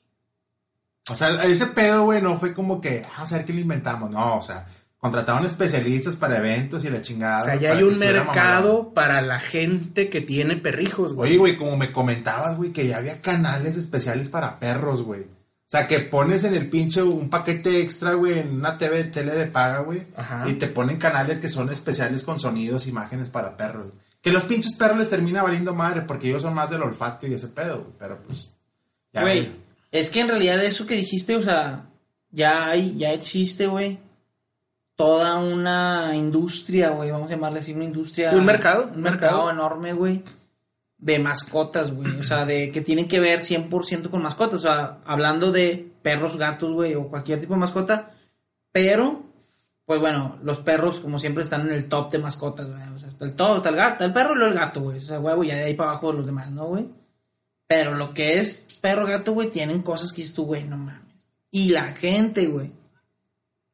O 1.10 1.14
sea, 1.14 1.44
ese 1.44 1.66
pedo, 1.66 2.04
güey, 2.04 2.20
no 2.20 2.38
fue 2.38 2.52
como 2.54 2.80
que, 2.80 3.04
"Ah, 3.06 3.12
vamos 3.18 3.32
a 3.32 3.36
ver 3.36 3.46
qué 3.46 3.52
le 3.52 3.60
inventamos. 3.62 4.10
No, 4.10 4.36
o 4.36 4.42
sea, 4.42 4.66
contrataron 4.98 5.46
especialistas 5.46 6.16
para 6.16 6.38
eventos 6.38 6.84
y 6.84 6.90
la 6.90 7.00
chingada. 7.00 7.38
O 7.38 7.44
sea, 7.44 7.54
ya 7.56 7.72
hay 7.72 7.78
que 7.78 7.84
un 7.84 7.98
mercado 7.98 8.92
para 8.92 9.20
la 9.22 9.38
gente 9.38 10.08
que 10.10 10.20
tiene 10.20 10.56
perrijos, 10.56 11.14
güey. 11.14 11.30
Oye, 11.30 11.38
güey, 11.38 11.56
como 11.56 11.76
me 11.76 11.92
comentabas, 11.92 12.56
güey, 12.56 12.72
que 12.72 12.86
ya 12.88 12.98
había 12.98 13.22
canales 13.22 13.76
especiales 13.76 14.28
para 14.28 14.58
perros, 14.58 15.02
güey. 15.02 15.26
O 15.68 15.70
sea, 15.70 15.86
que 15.86 16.00
pones 16.00 16.44
en 16.44 16.54
el 16.54 16.70
pinche 16.70 17.02
un 17.02 17.28
paquete 17.28 17.82
extra, 17.82 18.14
güey, 18.14 18.38
en 18.38 18.54
una 18.54 18.78
TV, 18.78 19.04
tele 19.04 19.34
de 19.34 19.44
paga, 19.44 19.80
güey. 19.80 20.06
Ajá. 20.16 20.48
Y 20.48 20.54
te 20.54 20.66
ponen 20.66 20.96
canales 20.96 21.40
que 21.40 21.50
son 21.50 21.70
especiales 21.70 22.24
con 22.24 22.40
sonidos, 22.40 22.86
imágenes 22.86 23.28
para 23.28 23.54
perros. 23.54 23.88
Que 24.22 24.32
los 24.32 24.44
pinches 24.44 24.76
perros 24.76 24.96
les 24.96 25.10
termina 25.10 25.42
valiendo 25.42 25.74
madre 25.74 26.00
porque 26.02 26.28
ellos 26.28 26.40
son 26.40 26.54
más 26.54 26.70
del 26.70 26.82
olfato 26.82 27.26
y 27.26 27.34
ese 27.34 27.48
pedo, 27.48 27.82
güey. 27.82 27.92
Pero 27.98 28.18
pues. 28.22 28.54
Güey, 29.12 29.46
es 29.92 30.08
que 30.08 30.20
en 30.22 30.28
realidad 30.28 30.64
eso 30.64 30.86
que 30.86 30.96
dijiste, 30.96 31.36
o 31.36 31.42
sea, 31.42 31.84
ya 32.30 32.70
hay, 32.70 32.96
ya 32.96 33.12
existe, 33.12 33.66
güey, 33.66 33.98
toda 34.96 35.38
una 35.38 36.12
industria, 36.14 36.90
güey, 36.90 37.10
vamos 37.10 37.28
a 37.28 37.34
llamarle 37.34 37.60
así, 37.60 37.74
una 37.74 37.84
industria. 37.84 38.30
Sí, 38.30 38.36
un 38.36 38.46
mercado, 38.46 38.90
Un 38.94 39.02
mercado 39.02 39.50
enorme, 39.50 39.92
güey, 39.92 40.22
de 40.98 41.18
mascotas, 41.20 41.92
güey, 41.92 42.10
o 42.18 42.24
sea, 42.24 42.44
de 42.44 42.70
que 42.72 42.80
tienen 42.80 43.08
que 43.08 43.20
ver 43.20 43.40
100% 43.40 44.10
con 44.10 44.22
mascotas, 44.22 44.60
o 44.60 44.62
sea, 44.62 44.98
hablando 45.04 45.52
de 45.52 45.92
perros, 46.02 46.36
gatos, 46.36 46.72
güey, 46.72 46.94
o 46.94 47.08
cualquier 47.08 47.40
tipo 47.40 47.54
de 47.54 47.60
mascota, 47.60 48.10
pero, 48.72 49.22
pues 49.84 50.00
bueno, 50.00 50.38
los 50.42 50.58
perros, 50.58 50.98
como 51.00 51.18
siempre, 51.18 51.44
están 51.44 51.68
en 51.68 51.72
el 51.72 51.88
top 51.88 52.10
de 52.10 52.18
mascotas, 52.18 52.66
güey, 52.66 52.82
o 52.94 52.98
sea, 52.98 53.08
está 53.08 53.24
el 53.24 53.34
top, 53.34 53.58
está 53.58 53.68
el 53.68 53.76
gato, 53.76 54.04
el 54.04 54.12
perro 54.12 54.34
y 54.34 54.38
luego 54.38 54.52
el 54.52 54.58
gato, 54.58 54.80
güey, 54.80 54.98
o 54.98 55.02
sea, 55.02 55.20
huevo, 55.20 55.44
ya 55.44 55.54
de 55.54 55.64
ahí 55.64 55.74
para 55.74 55.90
abajo 55.90 56.12
los 56.12 56.26
demás, 56.26 56.50
¿no, 56.50 56.66
güey? 56.66 56.88
Pero 57.68 57.94
lo 57.94 58.12
que 58.12 58.38
es 58.38 58.66
perro 58.80 59.06
gato, 59.06 59.34
güey, 59.34 59.50
tienen 59.50 59.82
cosas 59.82 60.10
que 60.10 60.22
dices 60.22 60.34
tú, 60.34 60.46
güey, 60.46 60.64
no 60.64 60.76
mames. 60.76 61.02
Y 61.50 61.68
la 61.70 61.94
gente, 61.94 62.46
güey, 62.46 62.72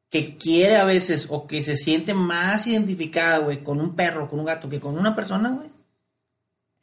que 0.09 0.37
quiere 0.37 0.75
a 0.77 0.83
veces 0.83 1.27
o 1.29 1.47
que 1.47 1.63
se 1.63 1.77
siente 1.77 2.13
más 2.13 2.67
identificada, 2.67 3.39
güey, 3.39 3.63
con 3.63 3.79
un 3.79 3.95
perro, 3.95 4.29
con 4.29 4.39
un 4.39 4.45
gato, 4.45 4.69
que 4.69 4.79
con 4.79 4.97
una 4.97 5.15
persona, 5.15 5.49
güey, 5.49 5.69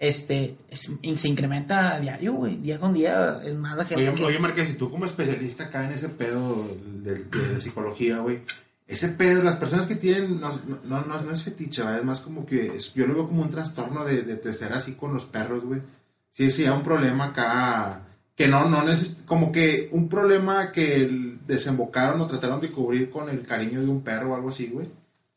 este, 0.03 0.57
es- 0.69 0.91
se 1.17 1.29
incrementa 1.29 1.95
a 1.95 2.01
diario, 2.01 2.33
güey. 2.33 2.57
Día 2.57 2.81
con 2.81 2.93
día 2.93 3.41
es 3.45 3.55
más 3.55 3.77
la 3.77 3.85
gente 3.85 4.09
Oye, 4.09 4.15
que... 4.17 4.25
oye, 4.25 4.39
Marqués, 4.41 4.71
y 4.71 4.75
tú 4.75 4.91
como 4.91 5.05
especialista 5.05 5.65
acá 5.65 5.85
en 5.85 5.93
ese 5.93 6.09
pedo 6.09 6.67
de, 7.05 7.23
de 7.25 7.61
psicología, 7.61 8.19
güey, 8.19 8.41
ese 8.89 9.11
pedo, 9.11 9.45
las 9.45 9.55
personas 9.57 9.87
que 9.87 9.95
tienen, 9.95 10.41
no, 10.41 10.51
no, 10.85 11.03
no, 11.05 11.21
no 11.23 11.31
es 11.31 11.45
fetiche, 11.45 11.83
¿verdad? 11.83 12.01
es 12.01 12.05
más 12.05 12.21
como 12.21 12.45
que 12.45 12.77
es- 12.77 12.93
yo 12.95 13.07
lo 13.07 13.15
veo 13.15 13.29
como 13.29 13.43
un 13.43 13.51
trastorno 13.51 14.05
de, 14.05 14.23
de, 14.23 14.37
de 14.39 14.53
ser 14.53 14.73
así 14.73 14.95
con 14.95 15.15
los 15.15 15.25
perros, 15.25 15.65
güey. 15.65 15.81
Sí, 16.33 16.51
sí, 16.51 16.65
hay 16.65 16.71
un 16.73 16.83
problema 16.83 17.27
acá, 17.27 18.01
que 18.35 18.49
no, 18.49 18.69
no 18.69 18.83
neces 18.83 19.23
como 19.25 19.53
que 19.53 19.89
un 19.93 20.09
problema 20.09 20.73
que 20.73 21.37
desembocaron 21.47 22.21
o 22.21 22.27
trataron 22.27 22.61
de 22.61 22.73
cubrir 22.73 23.09
con 23.09 23.29
el 23.29 23.43
cariño 23.43 23.81
de 23.81 23.87
un 23.89 24.03
perro 24.03 24.33
o 24.33 24.35
algo 24.35 24.49
así, 24.49 24.67
güey. 24.67 24.89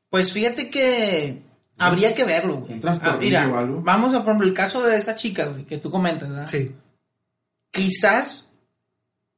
Pues 0.10 0.32
fíjate 0.34 0.72
que 0.72 1.44
habría 1.78 2.16
que 2.16 2.24
verlo, 2.24 2.58
güey. 2.58 2.74
Un 2.74 2.80
trastornillo 2.80 3.40
mira, 3.40 3.48
o 3.48 3.58
algo. 3.58 3.82
Vamos 3.82 4.14
a, 4.14 4.20
por 4.20 4.30
ejemplo, 4.30 4.48
el 4.48 4.54
caso 4.54 4.84
de 4.84 4.98
esta 4.98 5.16
chica, 5.16 5.46
güey, 5.46 5.64
que 5.66 5.78
tú 5.78 5.92
comentas, 5.92 6.30
¿verdad? 6.30 6.48
Sí. 6.48 6.74
Quizás 7.72 8.50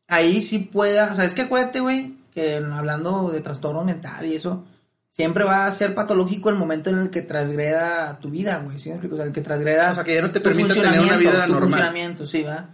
ahí 0.07 0.41
sí 0.41 0.59
pueda, 0.59 1.11
o 1.13 1.15
sea, 1.15 1.25
es 1.25 1.33
que 1.33 1.43
acuérdate, 1.43 1.79
güey, 1.79 2.17
que 2.33 2.57
hablando 2.57 3.29
de 3.29 3.41
trastorno 3.41 3.83
mental 3.83 4.25
y 4.25 4.35
eso, 4.35 4.65
siempre 5.09 5.43
va 5.43 5.65
a 5.65 5.71
ser 5.71 5.95
patológico 5.95 6.49
el 6.49 6.55
momento 6.55 6.89
en 6.89 6.99
el 6.99 7.09
que 7.09 7.23
transgreda 7.23 8.19
tu 8.19 8.29
vida, 8.29 8.61
güey, 8.63 8.79
¿sí 8.79 8.89
me 8.89 8.95
explico? 8.95 9.15
O 9.15 9.17
sea, 9.17 9.25
el 9.25 9.33
que 9.33 9.41
transgreda 9.41 9.91
O 9.91 9.95
sea, 9.95 10.03
que 10.03 10.13
ya 10.13 10.21
no 10.21 10.31
te 10.31 10.39
tu 10.39 10.43
permita 10.43 10.75
tener 10.75 10.99
una 10.99 11.17
vida 11.17 11.31
tu 11.45 11.53
normal. 11.53 11.59
funcionamiento, 11.61 12.25
sí, 12.25 12.43
¿verdad? 12.43 12.69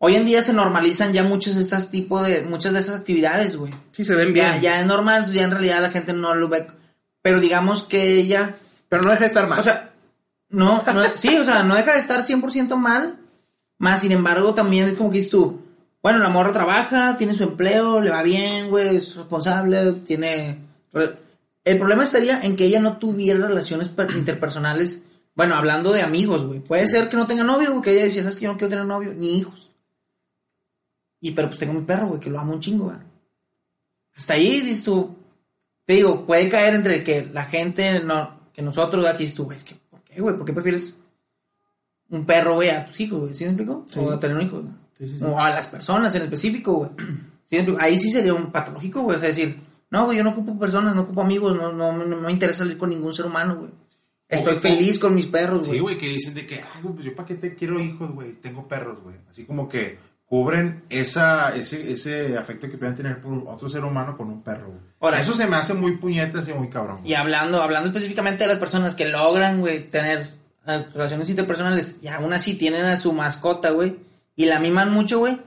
Hoy 0.00 0.14
en 0.14 0.24
día 0.24 0.42
se 0.42 0.52
normalizan 0.52 1.12
ya 1.12 1.24
muchos 1.24 1.56
de 1.56 1.62
estos 1.62 1.90
tipos 1.90 2.24
de, 2.24 2.42
muchas 2.42 2.72
de 2.72 2.80
esas 2.80 2.96
actividades, 2.96 3.56
güey. 3.56 3.72
Sí, 3.90 4.04
se 4.04 4.14
ven 4.14 4.32
bien. 4.32 4.46
Ya, 4.46 4.60
ya 4.60 4.80
es 4.80 4.86
normal, 4.86 5.32
ya 5.32 5.42
en 5.42 5.50
realidad 5.50 5.82
la 5.82 5.90
gente 5.90 6.12
no 6.12 6.34
lo 6.36 6.48
ve. 6.48 6.68
Pero 7.20 7.40
digamos 7.40 7.82
que 7.82 8.18
ella, 8.18 8.56
Pero 8.88 9.02
no 9.02 9.10
deja 9.10 9.20
de 9.22 9.26
estar 9.28 9.46
mal. 9.46 9.60
o 9.60 9.62
sea, 9.62 9.92
no, 10.50 10.82
no 10.82 11.02
sí, 11.16 11.36
o 11.36 11.44
sea, 11.44 11.62
no 11.62 11.74
deja 11.74 11.92
de 11.92 11.98
estar 11.98 12.20
100% 12.24 12.76
mal, 12.76 13.18
más 13.78 14.00
sin 14.00 14.12
embargo 14.12 14.54
también 14.54 14.86
es 14.88 14.94
como 14.96 15.10
que 15.10 15.18
dices 15.18 15.30
tú, 15.32 15.60
bueno, 16.02 16.18
la 16.18 16.28
morra 16.30 16.52
trabaja, 16.52 17.16
tiene 17.18 17.34
su 17.34 17.42
empleo, 17.42 18.00
le 18.00 18.10
va 18.10 18.22
bien, 18.22 18.70
güey, 18.70 18.96
es 18.96 19.14
responsable, 19.16 19.92
tiene... 20.06 20.58
El 21.64 21.78
problema 21.78 22.04
estaría 22.04 22.40
en 22.40 22.56
que 22.56 22.64
ella 22.64 22.80
no 22.80 22.96
tuviera 22.96 23.46
relaciones 23.46 23.88
per- 23.88 24.10
interpersonales, 24.12 25.02
bueno, 25.34 25.54
hablando 25.54 25.92
de 25.92 26.02
amigos, 26.02 26.44
güey. 26.44 26.60
Puede 26.60 26.88
ser 26.88 27.08
que 27.10 27.16
no 27.16 27.26
tenga 27.26 27.44
novio, 27.44 27.82
que 27.82 27.92
ella 27.92 28.04
decía, 28.04 28.22
¿sabes 28.22 28.36
que 28.38 28.44
yo 28.46 28.52
no 28.52 28.58
quiero 28.58 28.70
tener 28.70 28.86
novio? 28.86 29.12
Ni 29.14 29.36
hijos. 29.38 29.70
Y 31.20 31.32
pero 31.32 31.48
pues 31.48 31.58
tengo 31.58 31.74
mi 31.74 31.82
perro, 31.84 32.08
güey, 32.08 32.20
que 32.20 32.30
lo 32.30 32.40
amo 32.40 32.54
un 32.54 32.60
chingo, 32.60 32.84
güey. 32.86 32.96
Hasta 34.16 34.32
ahí, 34.34 34.60
dices 34.62 34.82
tú, 34.82 35.14
te 35.84 35.94
digo, 35.94 36.24
puede 36.24 36.48
caer 36.48 36.74
entre 36.74 37.04
que 37.04 37.28
la 37.32 37.44
gente, 37.44 38.00
no, 38.00 38.37
que 38.58 38.62
nosotros, 38.64 39.06
aquí 39.06 39.22
dices 39.22 39.36
tú, 39.36 39.44
güey, 39.44 39.56
es 39.56 39.62
que, 39.62 39.76
¿por 39.88 40.02
qué, 40.02 40.20
güey? 40.20 40.36
¿Por 40.36 40.44
qué 40.44 40.52
prefieres 40.52 40.98
un 42.10 42.26
perro, 42.26 42.56
güey, 42.56 42.70
a 42.70 42.84
tus 42.86 42.98
hijos, 43.00 43.20
güey? 43.20 43.32
¿Sí 43.34 43.44
me 43.44 43.50
explico? 43.50 43.84
Sí. 43.86 44.00
O 44.00 44.10
a 44.10 44.18
tener 44.18 44.36
un 44.36 44.42
hijo, 44.42 44.60
güey. 44.62 44.72
Sí, 44.94 45.06
sí, 45.06 45.18
sí. 45.18 45.24
O 45.24 45.38
a 45.40 45.50
las 45.50 45.68
personas 45.68 46.12
en 46.16 46.22
específico, 46.22 46.72
güey. 46.74 46.90
¿Sí 46.98 47.54
me 47.54 47.58
explico? 47.58 47.80
Ahí 47.80 47.96
sí 48.00 48.10
sería 48.10 48.34
un 48.34 48.50
patológico, 48.50 49.02
güey. 49.02 49.16
O 49.16 49.20
sea, 49.20 49.28
decir, 49.28 49.56
no, 49.90 50.06
güey, 50.06 50.18
yo 50.18 50.24
no 50.24 50.30
ocupo 50.30 50.58
personas, 50.58 50.96
no 50.96 51.02
ocupo 51.02 51.22
amigos, 51.22 51.56
no, 51.56 51.72
no, 51.72 51.92
no, 51.92 52.16
me 52.16 52.32
interesa 52.32 52.58
salir 52.58 52.76
con 52.76 52.90
ningún 52.90 53.14
ser 53.14 53.26
humano, 53.26 53.56
güey. 53.58 53.70
Estoy 54.28 54.56
O- 54.56 54.60
feliz 54.60 54.98
con 54.98 55.14
mis 55.14 55.26
perros, 55.26 55.62
Sí, 55.66 55.68
güey. 55.70 55.80
güey, 55.80 55.98
que 55.98 56.08
dicen 56.08 56.34
de 56.34 56.44
que, 56.46 56.56
ay, 56.56 56.82
güey, 56.82 56.94
pues 56.94 57.04
yo 57.06 57.14
para 57.14 57.26
qué 57.28 57.36
te 57.36 57.54
quiero 57.54 57.78
hijos, 57.78 58.10
güey, 58.10 58.32
tengo 58.32 58.66
perros, 58.66 59.00
güey. 59.04 59.14
Así 59.30 59.44
como 59.44 59.68
que 59.68 59.98
cubren 60.28 60.84
esa, 60.90 61.54
ese, 61.56 61.90
ese 61.92 62.36
afecto 62.36 62.68
que 62.70 62.76
puedan 62.76 62.94
tener 62.94 63.20
por 63.20 63.32
otro 63.46 63.68
ser 63.68 63.82
humano 63.84 64.16
con 64.16 64.28
un 64.28 64.42
perro, 64.42 64.66
güey. 64.68 64.80
Ahora- 65.00 65.20
Eso 65.20 65.32
se 65.34 65.46
me 65.46 65.56
hace 65.56 65.72
muy 65.74 65.96
puñetas 65.96 66.46
y 66.48 66.52
muy 66.52 66.68
cabrón. 66.68 66.98
güey. 66.98 67.12
Y 67.12 67.14
hablando, 67.14 67.62
hablando 67.62 67.88
específicamente 67.88 68.44
de 68.44 68.48
las 68.48 68.58
personas 68.58 68.94
que 68.94 69.08
logran, 69.08 69.60
güey, 69.60 69.88
tener 69.90 70.26
eh, 70.66 70.84
relaciones 70.92 71.30
interpersonales 71.30 71.96
y 72.02 72.08
aún 72.08 72.32
así 72.34 72.54
tienen 72.58 72.84
a 72.84 72.98
su 72.98 73.12
mascota, 73.14 73.70
güey, 73.70 73.96
y 74.36 74.44
la 74.44 74.60
miman 74.60 74.92
mucho, 74.92 75.18
güey, 75.18 75.38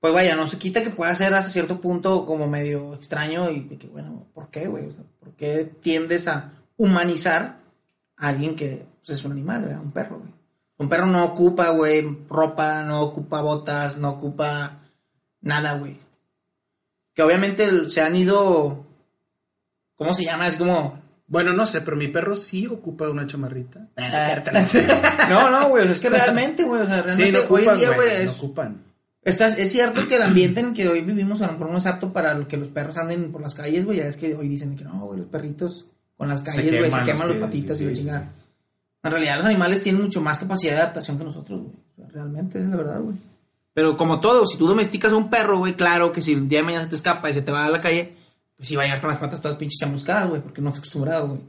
pues 0.00 0.14
vaya, 0.14 0.34
no 0.36 0.46
se 0.48 0.56
quita 0.56 0.82
que 0.82 0.88
pueda 0.90 1.14
ser 1.14 1.34
hasta 1.34 1.50
cierto 1.50 1.78
punto 1.82 2.24
como 2.24 2.46
medio 2.48 2.94
extraño 2.94 3.50
y 3.50 3.60
de 3.60 3.76
que, 3.76 3.88
bueno, 3.88 4.24
¿por 4.32 4.48
qué, 4.48 4.66
güey? 4.68 4.86
O 4.88 4.92
sea, 4.94 5.04
¿por 5.18 5.32
qué 5.34 5.70
tiendes 5.82 6.26
a 6.28 6.52
humanizar 6.78 7.58
a 8.16 8.28
alguien 8.28 8.56
que 8.56 8.86
pues, 9.04 9.18
es 9.18 9.24
un 9.26 9.32
animal, 9.32 9.62
¿verdad? 9.62 9.80
Un 9.82 9.90
perro, 9.92 10.18
güey. 10.20 10.30
Un 10.80 10.88
perro 10.88 11.04
no 11.04 11.22
ocupa, 11.26 11.68
güey, 11.68 12.02
ropa, 12.26 12.82
no 12.84 13.02
ocupa 13.02 13.42
botas, 13.42 13.98
no 13.98 14.08
ocupa 14.12 14.78
nada, 15.42 15.74
güey. 15.74 15.98
Que 17.12 17.22
obviamente 17.22 17.90
se 17.90 18.00
han 18.00 18.16
ido, 18.16 18.86
¿cómo 19.94 20.14
se 20.14 20.24
llama? 20.24 20.48
Es 20.48 20.56
como... 20.56 20.98
Bueno, 21.26 21.52
no 21.52 21.66
sé, 21.66 21.82
pero 21.82 21.98
mi 21.98 22.08
perro 22.08 22.34
sí 22.34 22.66
ocupa 22.66 23.10
una 23.10 23.26
chamarrita. 23.26 23.88
No, 25.28 25.50
no, 25.50 25.68
güey, 25.68 25.82
o 25.82 25.84
sea, 25.84 25.92
es 25.92 26.00
que 26.00 26.08
realmente, 26.18 26.62
güey, 26.62 26.80
o 26.80 26.86
sea, 26.86 26.96
Sí, 26.96 27.02
realmente 27.02 27.32
no 27.32 27.54
hoy 27.54 27.62
ocupan, 27.62 27.78
día, 27.78 27.90
güey, 27.90 28.08
no 28.08 28.14
es, 28.14 28.30
ocupan. 28.30 28.82
es 29.22 29.70
cierto 29.70 30.08
que 30.08 30.16
el 30.16 30.22
ambiente 30.22 30.60
en 30.60 30.68
el 30.68 30.72
que 30.72 30.88
hoy 30.88 31.02
vivimos 31.02 31.42
a 31.42 31.46
lo 31.48 31.52
mejor 31.52 31.70
no 31.72 31.76
es 31.76 31.84
apto 31.84 32.10
para 32.10 32.42
que 32.48 32.56
los 32.56 32.68
perros 32.68 32.96
anden 32.96 33.30
por 33.30 33.42
las 33.42 33.54
calles, 33.54 33.84
güey, 33.84 33.98
ya 33.98 34.06
es 34.06 34.16
que 34.16 34.34
hoy 34.34 34.48
dicen 34.48 34.74
que 34.76 34.84
no, 34.84 34.98
güey, 35.04 35.20
los 35.20 35.28
perritos 35.28 35.88
con 36.16 36.26
las 36.28 36.40
calles, 36.40 36.70
güey, 36.70 36.84
se 36.84 36.88
queman 36.88 37.04
queman 37.04 37.28
los 37.28 37.36
las 37.36 37.50
pies, 37.50 37.64
patitas 37.64 37.76
sí, 37.76 37.84
y 37.84 38.04
la 38.04 38.20
sí. 38.20 38.26
En 39.02 39.10
realidad 39.10 39.38
los 39.38 39.46
animales 39.46 39.82
tienen 39.82 40.02
mucho 40.02 40.20
más 40.20 40.38
capacidad 40.38 40.72
de 40.72 40.80
adaptación 40.80 41.18
que 41.18 41.24
nosotros, 41.24 41.60
güey. 41.60 42.08
Realmente 42.08 42.58
es 42.58 42.66
la 42.66 42.76
verdad, 42.76 43.00
güey. 43.00 43.16
Pero 43.72 43.96
como 43.96 44.20
todo, 44.20 44.46
si 44.46 44.58
tú 44.58 44.66
domesticas 44.66 45.12
a 45.12 45.16
un 45.16 45.30
perro, 45.30 45.58
güey, 45.58 45.74
claro 45.74 46.12
que 46.12 46.20
si 46.20 46.32
el 46.32 46.48
día 46.48 46.58
de 46.58 46.64
mañana 46.64 46.84
se 46.84 46.90
te 46.90 46.96
escapa 46.96 47.30
y 47.30 47.34
se 47.34 47.42
te 47.42 47.52
va 47.52 47.64
a 47.64 47.70
la 47.70 47.80
calle, 47.80 48.14
pues 48.56 48.68
sí 48.68 48.76
va 48.76 48.82
a 48.82 48.86
llegar 48.86 49.00
con 49.00 49.10
las 49.10 49.18
patas 49.18 49.40
todas 49.40 49.56
pinches 49.56 49.78
chamuscadas, 49.78 50.28
güey, 50.28 50.42
porque 50.42 50.60
no 50.60 50.68
estás 50.68 50.80
acostumbrado, 50.80 51.28
güey. 51.28 51.40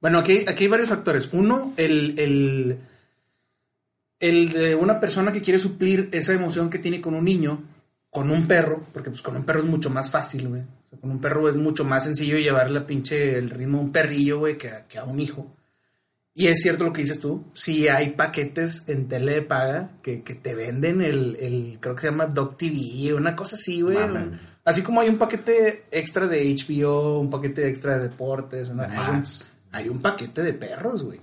Bueno, 0.00 0.18
aquí, 0.18 0.44
aquí 0.46 0.64
hay 0.64 0.68
varios 0.70 0.88
factores. 0.88 1.30
Uno, 1.32 1.72
el, 1.76 2.18
el, 2.18 2.78
el 4.20 4.52
de 4.52 4.74
una 4.76 5.00
persona 5.00 5.32
que 5.32 5.40
quiere 5.40 5.58
suplir 5.58 6.08
esa 6.12 6.34
emoción 6.34 6.70
que 6.70 6.78
tiene 6.78 7.00
con 7.00 7.14
un 7.14 7.24
niño, 7.24 7.62
con 8.10 8.30
un 8.30 8.46
perro, 8.46 8.82
porque 8.92 9.10
pues 9.10 9.22
con 9.22 9.36
un 9.36 9.44
perro 9.44 9.60
es 9.60 9.66
mucho 9.66 9.90
más 9.90 10.10
fácil, 10.10 10.48
güey. 10.48 10.60
O 10.60 10.88
sea, 10.90 11.00
con 11.00 11.10
un 11.10 11.20
perro 11.20 11.48
es 11.48 11.56
mucho 11.56 11.84
más 11.84 12.04
sencillo 12.04 12.38
llevarle 12.38 12.82
pinche 12.82 13.36
el 13.36 13.50
ritmo 13.50 13.78
a 13.78 13.80
un 13.80 13.90
perrillo, 13.90 14.38
güey, 14.38 14.56
que, 14.56 14.70
que 14.88 14.98
a 14.98 15.04
un 15.04 15.18
hijo. 15.18 15.56
Y 16.40 16.46
es 16.46 16.60
cierto 16.62 16.84
lo 16.84 16.92
que 16.92 17.02
dices 17.02 17.18
tú, 17.18 17.44
si 17.52 17.88
hay 17.88 18.10
paquetes 18.10 18.88
en 18.88 19.08
tele 19.08 19.32
de 19.32 19.42
paga 19.42 19.90
que, 20.02 20.22
que 20.22 20.34
te 20.36 20.54
venden 20.54 21.02
el, 21.02 21.36
el, 21.40 21.78
creo 21.80 21.96
que 21.96 22.02
se 22.02 22.10
llama 22.10 22.26
Dog 22.26 22.56
TV, 22.56 23.12
una 23.12 23.34
cosa 23.34 23.56
así, 23.56 23.80
güey. 23.82 23.96
Mamen. 23.98 24.38
Así 24.64 24.82
como 24.82 25.00
hay 25.00 25.08
un 25.08 25.18
paquete 25.18 25.86
extra 25.90 26.28
de 26.28 26.44
HBO, 26.54 27.18
un 27.18 27.28
paquete 27.28 27.66
extra 27.68 27.96
de 27.98 28.04
deportes, 28.08 28.68
hay, 28.68 28.72
un, 28.72 28.76
Max. 29.16 29.48
hay 29.72 29.88
un 29.88 30.00
paquete 30.00 30.42
de 30.42 30.52
perros, 30.52 31.02
güey. 31.02 31.20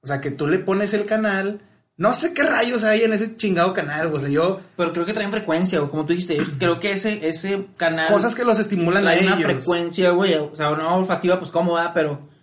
O 0.00 0.06
sea, 0.06 0.20
que 0.20 0.30
tú 0.30 0.46
le 0.46 0.58
pones 0.60 0.94
el 0.94 1.04
canal, 1.04 1.60
no 1.98 2.14
sé 2.14 2.32
qué 2.32 2.42
rayos 2.44 2.84
hay 2.84 3.02
en 3.02 3.12
ese 3.12 3.36
chingado 3.36 3.74
canal, 3.74 4.08
güey. 4.08 4.16
O 4.16 4.20
sea, 4.20 4.28
yo, 4.30 4.60
Pero 4.78 4.92
creo 4.94 5.04
que 5.04 5.12
traen 5.12 5.30
frecuencia, 5.30 5.82
o 5.82 5.90
como 5.90 6.06
tú 6.06 6.14
dijiste, 6.14 6.36
yo 6.38 6.44
creo 6.58 6.80
que 6.80 6.92
ese, 6.92 7.28
ese 7.28 7.66
canal... 7.76 8.10
cosas 8.10 8.34
que 8.34 8.44
los 8.46 8.58
estimulan 8.58 9.06
a 9.06 9.10
trae 9.12 9.26
una 9.26 9.36
ellos. 9.36 9.44
frecuencia, 9.44 10.10
güey, 10.12 10.32
o 10.36 10.56
sea, 10.56 10.70
una 10.70 10.94
olfativa, 10.94 11.38
pues 11.38 11.50
cómoda, 11.50 11.92
pero 11.92 12.18
que- 12.20 12.33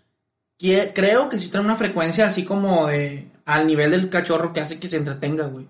creo 0.93 1.29
que 1.29 1.39
sí 1.39 1.49
trae 1.49 1.63
una 1.63 1.75
frecuencia 1.75 2.27
así 2.27 2.43
como 2.45 2.87
de 2.87 3.27
al 3.45 3.65
nivel 3.67 3.91
del 3.91 4.09
cachorro 4.09 4.53
que 4.53 4.61
hace 4.61 4.79
que 4.79 4.87
se 4.87 4.97
entretenga, 4.97 5.45
güey. 5.47 5.65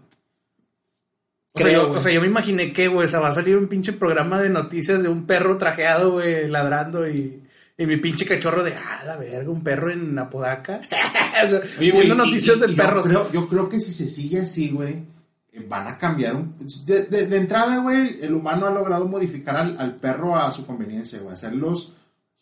O 1.53 1.59
sea, 1.59 1.71
yo, 1.71 1.87
güey. 1.87 1.97
o 1.99 2.01
sea, 2.01 2.11
yo 2.13 2.21
me 2.21 2.27
imaginé 2.27 2.71
que, 2.71 2.87
güey, 2.87 3.05
o 3.05 3.09
sea, 3.09 3.19
va 3.19 3.29
a 3.29 3.33
salir 3.33 3.57
un 3.57 3.67
pinche 3.67 3.93
programa 3.93 4.39
de 4.41 4.49
noticias 4.49 5.03
de 5.03 5.09
un 5.09 5.25
perro 5.25 5.57
trajeado, 5.57 6.13
güey, 6.13 6.47
ladrando 6.47 7.09
y, 7.09 7.43
y 7.77 7.85
mi 7.85 7.97
pinche 7.97 8.25
cachorro 8.25 8.63
de, 8.63 8.73
ah, 8.73 9.03
la 9.05 9.17
verga, 9.17 9.49
un 9.49 9.63
perro 9.63 9.91
en 9.91 10.17
Apodaca. 10.17 10.79
o 11.45 11.49
sea, 11.49 11.61
Oye, 11.79 11.91
viendo 11.91 12.15
noticias 12.15 12.57
y- 12.57 12.59
de 12.61 12.71
y 12.71 12.75
perros. 12.75 13.05
Yo 13.05 13.09
creo, 13.29 13.31
yo 13.33 13.47
creo 13.49 13.69
que 13.69 13.79
si 13.81 13.91
se 13.91 14.07
sigue 14.07 14.39
así, 14.41 14.69
güey, 14.69 15.03
eh, 15.51 15.65
van 15.67 15.87
a 15.87 15.97
cambiar. 15.97 16.35
Un, 16.35 16.55
de, 16.85 17.03
de- 17.03 17.27
de 17.27 17.37
entrada, 17.37 17.79
güey, 17.81 18.19
el 18.21 18.33
humano 18.33 18.67
ha 18.67 18.71
logrado 18.71 19.05
modificar 19.07 19.57
al, 19.57 19.77
al 19.77 19.95
perro 19.97 20.37
a 20.37 20.51
su 20.53 20.65
conveniencia, 20.65 21.19
güey. 21.19 21.33
Hacerlos 21.33 21.93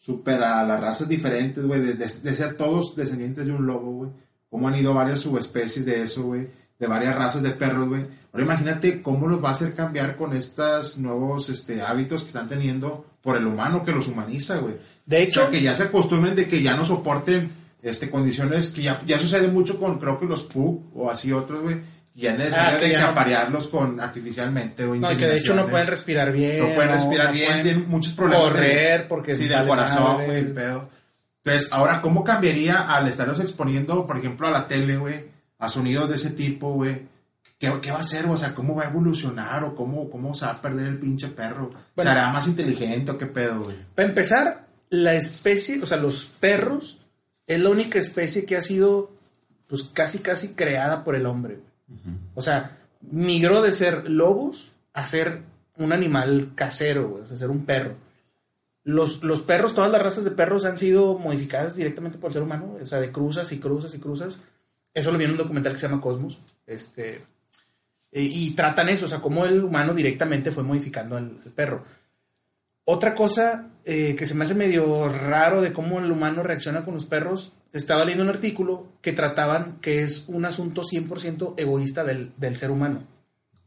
super 0.02 0.42
a 0.44 0.64
las 0.64 0.80
razas 0.80 1.08
diferentes, 1.10 1.64
güey. 1.66 1.82
De, 1.82 1.94
de- 1.94 2.06
de 2.24 2.36
ser 2.36 2.54
todos 2.56 2.96
descendientes 2.96 3.46
de 3.46 3.52
un 3.52 3.66
lobo, 3.68 3.92
güey. 3.92 4.12
Cómo 4.50 4.68
han 4.68 4.76
ido 4.76 4.94
varias 4.94 5.20
subespecies 5.20 5.86
de 5.86 6.04
eso, 6.04 6.24
güey. 6.24 6.48
De 6.80 6.88
varias 6.88 7.16
razas 7.16 7.44
de 7.44 7.52
perros, 7.52 7.88
güey. 7.90 8.04
Ahora 8.32 8.46
imagínate 8.46 9.02
cómo 9.02 9.28
los 9.28 9.44
va 9.44 9.50
a 9.50 9.52
hacer 9.52 9.74
cambiar 9.76 10.16
con 10.16 10.36
estos 10.36 10.98
nuevos 10.98 11.50
este, 11.50 11.82
hábitos 11.82 12.22
que 12.24 12.28
están 12.30 12.48
teniendo 12.48 13.06
por 13.22 13.38
el 13.38 13.46
humano 13.46 13.84
que 13.84 13.92
los 13.92 14.08
humaniza, 14.08 14.58
güey. 14.58 14.76
De 15.06 15.18
O 15.18 15.20
hecho, 15.20 15.42
sea, 15.42 15.50
que 15.50 15.62
ya 15.62 15.76
se 15.76 15.84
acostumbren 15.84 16.36
de 16.36 16.48
que 16.48 16.62
ya 16.64 16.76
no 16.78 16.86
soporten 16.86 17.52
este, 17.82 18.10
condiciones 18.10 18.72
que 18.72 18.82
ya, 18.84 19.02
ya 19.06 19.20
sucede 19.20 19.48
mucho 19.50 19.78
con, 19.80 20.00
creo 20.00 20.20
que 20.20 20.26
los 20.26 20.44
PUG 20.44 20.84
o 20.96 21.10
así 21.10 21.32
otros, 21.34 21.62
güey. 21.62 21.82
Y 22.16 22.26
es 22.28 22.38
necesario 22.38 22.78
Ah, 22.78 22.82
de 22.82 22.90
que 22.92 22.98
no- 22.98 23.08
aparearlos 23.08 23.68
con 23.70 24.00
artificialmente 24.02 24.84
o 24.84 24.96
no, 24.96 25.08
que 25.10 25.28
de 25.28 25.38
hecho 25.38 25.54
no 25.54 25.68
pueden 25.68 25.88
respirar 25.88 26.32
bien. 26.32 26.60
No 26.68 26.74
pueden 26.76 26.92
respirar 26.92 27.28
no 27.28 27.34
bien, 27.34 27.46
pueden 27.48 27.64
tienen 27.64 27.90
muchos 27.90 28.14
problemas. 28.14 28.46
de- 28.46 28.50
Correr 28.52 29.08
porque 29.08 29.36
Sí, 29.36 29.44
del 29.48 29.58
vale 29.60 29.68
corazón, 29.70 30.26
güey, 30.26 30.38
el 30.38 30.52
pedo. 30.52 30.90
Entonces, 31.44 31.70
ahora, 31.72 32.02
¿cómo 32.02 32.24
cambiaría 32.24 32.82
al 32.94 33.08
estarlos 33.08 33.40
exponiendo, 33.40 34.06
por 34.06 34.18
ejemplo, 34.18 34.48
a 34.48 34.52
la 34.52 34.68
tele, 34.68 34.98
güey? 34.98 35.26
A 35.60 35.70
sonidos 35.70 36.10
de 36.10 36.16
ese 36.16 36.32
tipo, 36.32 36.74
güey. 36.74 37.08
¿Qué, 37.58 37.72
qué 37.82 37.92
va 37.92 37.98
a 37.98 38.02
hacer? 38.02 38.26
O 38.26 38.36
sea, 38.38 38.54
¿cómo 38.54 38.76
va 38.76 38.84
a 38.84 38.88
evolucionar? 38.90 39.64
¿O 39.64 39.76
cómo, 39.76 40.10
cómo 40.10 40.34
se 40.34 40.46
va 40.46 40.52
a 40.54 40.62
perder 40.62 40.88
el 40.88 40.98
pinche 40.98 41.28
perro? 41.30 41.72
Bueno. 41.96 42.12
¿Será 42.12 42.30
más 42.32 42.48
inteligente 42.48 43.12
o 43.12 43.18
qué 43.18 43.26
pedo, 43.26 43.62
güey? 43.64 43.76
Para 43.96 44.08
empezar, 44.10 44.66
la 44.90 45.14
especie, 45.16 45.82
o 45.82 45.86
sea, 45.86 45.98
los 45.98 46.26
perros 46.26 47.00
es 47.48 47.60
la 47.60 47.70
única 47.70 48.00
especie 48.00 48.46
que 48.46 48.56
ha 48.58 48.62
sido, 48.62 49.12
pues, 49.68 49.84
casi, 49.94 50.20
casi 50.20 50.50
creada 50.50 51.04
por 51.04 51.16
el 51.16 51.26
hombre. 51.26 51.56
güey. 51.56 51.69
O 52.36 52.42
sea, 52.42 52.78
migró 53.02 53.62
de 53.62 53.74
ser 53.74 54.10
lobos 54.10 54.72
a 54.94 55.06
ser 55.06 55.42
un 55.78 55.94
animal 55.94 56.52
casero, 56.56 57.10
güey, 57.10 57.24
o 57.24 57.28
sea, 57.28 57.38
ser 57.38 57.50
un 57.50 57.66
perro. 57.66 57.96
los, 58.84 59.24
los 59.24 59.42
perros, 59.42 59.74
todas 59.74 59.92
las 59.92 60.02
razas 60.02 60.24
de 60.24 60.32
perros 60.32 60.66
han 60.66 60.78
sido 60.78 61.18
modificadas 61.18 61.76
directamente 61.76 62.18
por 62.18 62.30
el 62.30 62.34
ser 62.34 62.44
humano, 62.44 62.78
o 62.82 62.86
sea, 62.86 63.00
de 63.00 63.12
cruzas 63.12 63.52
y 63.52 63.60
cruzas 63.60 63.94
y 63.94 64.00
cruzas. 64.00 64.38
Eso 64.94 65.12
lo 65.12 65.18
vi 65.18 65.26
en 65.26 65.32
un 65.32 65.38
documental 65.38 65.74
que 65.74 65.80
se 65.80 65.88
llama 65.88 66.02
Cosmos. 66.02 66.40
Este, 66.66 67.22
eh, 68.12 68.24
y 68.24 68.52
tratan 68.52 68.90
eso, 68.90 69.06
o 69.06 69.08
sea, 69.08 69.20
cómo 69.20 69.46
el 69.46 69.64
humano 69.64 69.94
directamente 69.94 70.52
fue 70.52 70.64
modificando 70.64 71.16
al, 71.16 71.38
al 71.46 71.52
perro. 71.52 71.84
Otra 72.86 73.14
cosa 73.14 73.70
eh, 73.86 74.16
que 74.16 74.26
se 74.26 74.34
me 74.34 74.46
hace 74.46 74.56
medio 74.56 75.08
raro 75.10 75.62
de 75.62 75.72
cómo 75.72 76.00
el 76.00 76.12
humano 76.12 76.42
reacciona 76.42 76.84
con 76.84 76.96
los 76.96 77.06
perros, 77.06 77.54
estaba 77.74 78.04
leyendo 78.04 78.24
un 78.24 78.30
artículo 78.30 78.88
que 79.02 79.14
trataban 79.14 79.80
que 79.82 80.04
es 80.04 80.26
un 80.28 80.46
asunto 80.46 80.84
100% 80.84 81.54
egoísta 81.58 82.04
del, 82.04 82.32
del 82.38 82.58
ser 82.58 82.72
humano. 82.72 83.04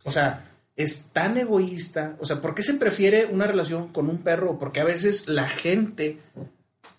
O 0.05 0.11
sea, 0.11 0.53
es 0.77 1.05
tan 1.13 1.37
egoísta, 1.37 2.17
o 2.19 2.27
sea, 2.27 2.41
¿por 2.41 2.55
qué 2.55 2.63
se 2.63 2.75
prefiere 2.75 3.27
una 3.27 3.47
relación 3.47 3.89
con 3.89 4.09
un 4.09 4.19
perro? 4.19 4.59
Porque 4.59 4.81
a 4.81 4.85
veces 4.85 5.29
la 5.29 5.49
gente, 5.49 6.19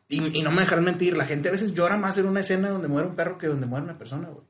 y, 0.07 0.41
no 0.41 0.51
me 0.51 0.61
dejarán 0.61 0.85
mentir, 0.85 1.17
la 1.17 1.25
gente 1.25 1.49
a 1.49 1.53
veces 1.53 1.73
llora 1.73 1.97
más 1.97 2.17
en 2.17 2.27
una 2.27 2.41
escena 2.41 2.69
donde 2.69 2.87
muere 2.87 3.07
un 3.07 3.15
perro 3.15 3.37
que 3.37 3.47
donde 3.47 3.65
muere 3.65 3.85
una 3.85 3.97
persona, 3.97 4.29
güey. 4.29 4.45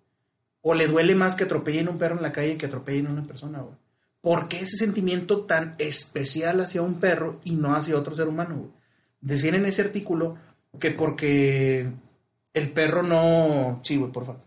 O 0.62 0.74
le 0.74 0.88
duele 0.88 1.16
más 1.16 1.36
que 1.36 1.44
atropellen 1.44 1.90
un 1.90 1.98
perro 1.98 2.16
en 2.16 2.22
la 2.22 2.32
calle 2.32 2.58
que 2.58 2.68
atropellen 2.68 3.08
una 3.08 3.24
persona, 3.24 3.60
güey. 3.60 3.76
¿Por 4.22 4.48
qué 4.48 4.62
ese 4.62 4.78
sentimiento 4.78 5.42
tan 5.42 5.76
especial 5.80 6.62
hacia 6.62 6.82
un 6.82 7.00
perro 7.02 7.42
y 7.44 7.52
no 7.52 7.76
hacia 7.76 7.98
otro 7.98 8.16
ser 8.16 8.30
humano? 8.30 8.56
güey? 8.56 8.72
Decían 9.20 9.56
en 9.56 9.66
ese 9.66 9.82
artículo 9.82 10.38
que 10.80 10.92
porque 10.92 11.90
el 12.54 12.72
perro 12.72 13.04
no... 13.04 13.80
Sí, 13.84 13.98
güey, 13.98 14.12
por 14.12 14.26
favor. 14.26 14.42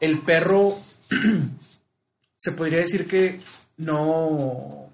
El 0.00 0.18
perro 0.20 0.74
se 2.36 2.52
podría 2.52 2.78
decir 2.78 3.06
que 3.06 3.38
no, 3.78 4.90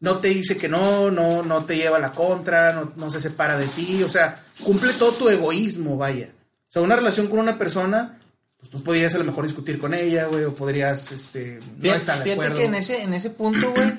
no 0.00 0.18
te 0.18 0.28
dice 0.28 0.56
que 0.56 0.68
no, 0.68 1.10
no, 1.10 1.42
no 1.42 1.64
te 1.64 1.76
lleva 1.76 1.98
la 1.98 2.12
contra, 2.12 2.72
no, 2.72 2.92
no 2.96 3.10
se 3.10 3.20
separa 3.20 3.56
de 3.56 3.66
ti, 3.66 4.02
o 4.02 4.10
sea, 4.10 4.44
cumple 4.62 4.92
todo 4.92 5.12
tu 5.12 5.28
egoísmo, 5.28 5.96
vaya. 5.96 6.28
O 6.68 6.72
sea, 6.74 6.82
una 6.82 6.96
relación 6.96 7.28
con 7.28 7.38
una 7.38 7.56
persona, 7.58 8.18
pues 8.58 8.70
tú 8.70 8.82
podrías 8.82 9.14
a 9.14 9.18
lo 9.18 9.24
mejor 9.24 9.44
discutir 9.44 9.78
con 9.78 9.94
ella, 9.94 10.26
güey, 10.26 10.44
o 10.44 10.54
podrías, 10.54 11.12
este, 11.12 11.60
no 11.76 11.82
Fíjate, 11.82 11.98
estar 11.98 12.18
de 12.18 12.24
fíjate 12.24 12.32
acuerdo. 12.40 12.56
que 12.58 12.64
en 12.64 12.74
ese, 12.74 13.02
en 13.02 13.14
ese 13.14 13.30
punto, 13.30 13.72
güey, 13.72 13.92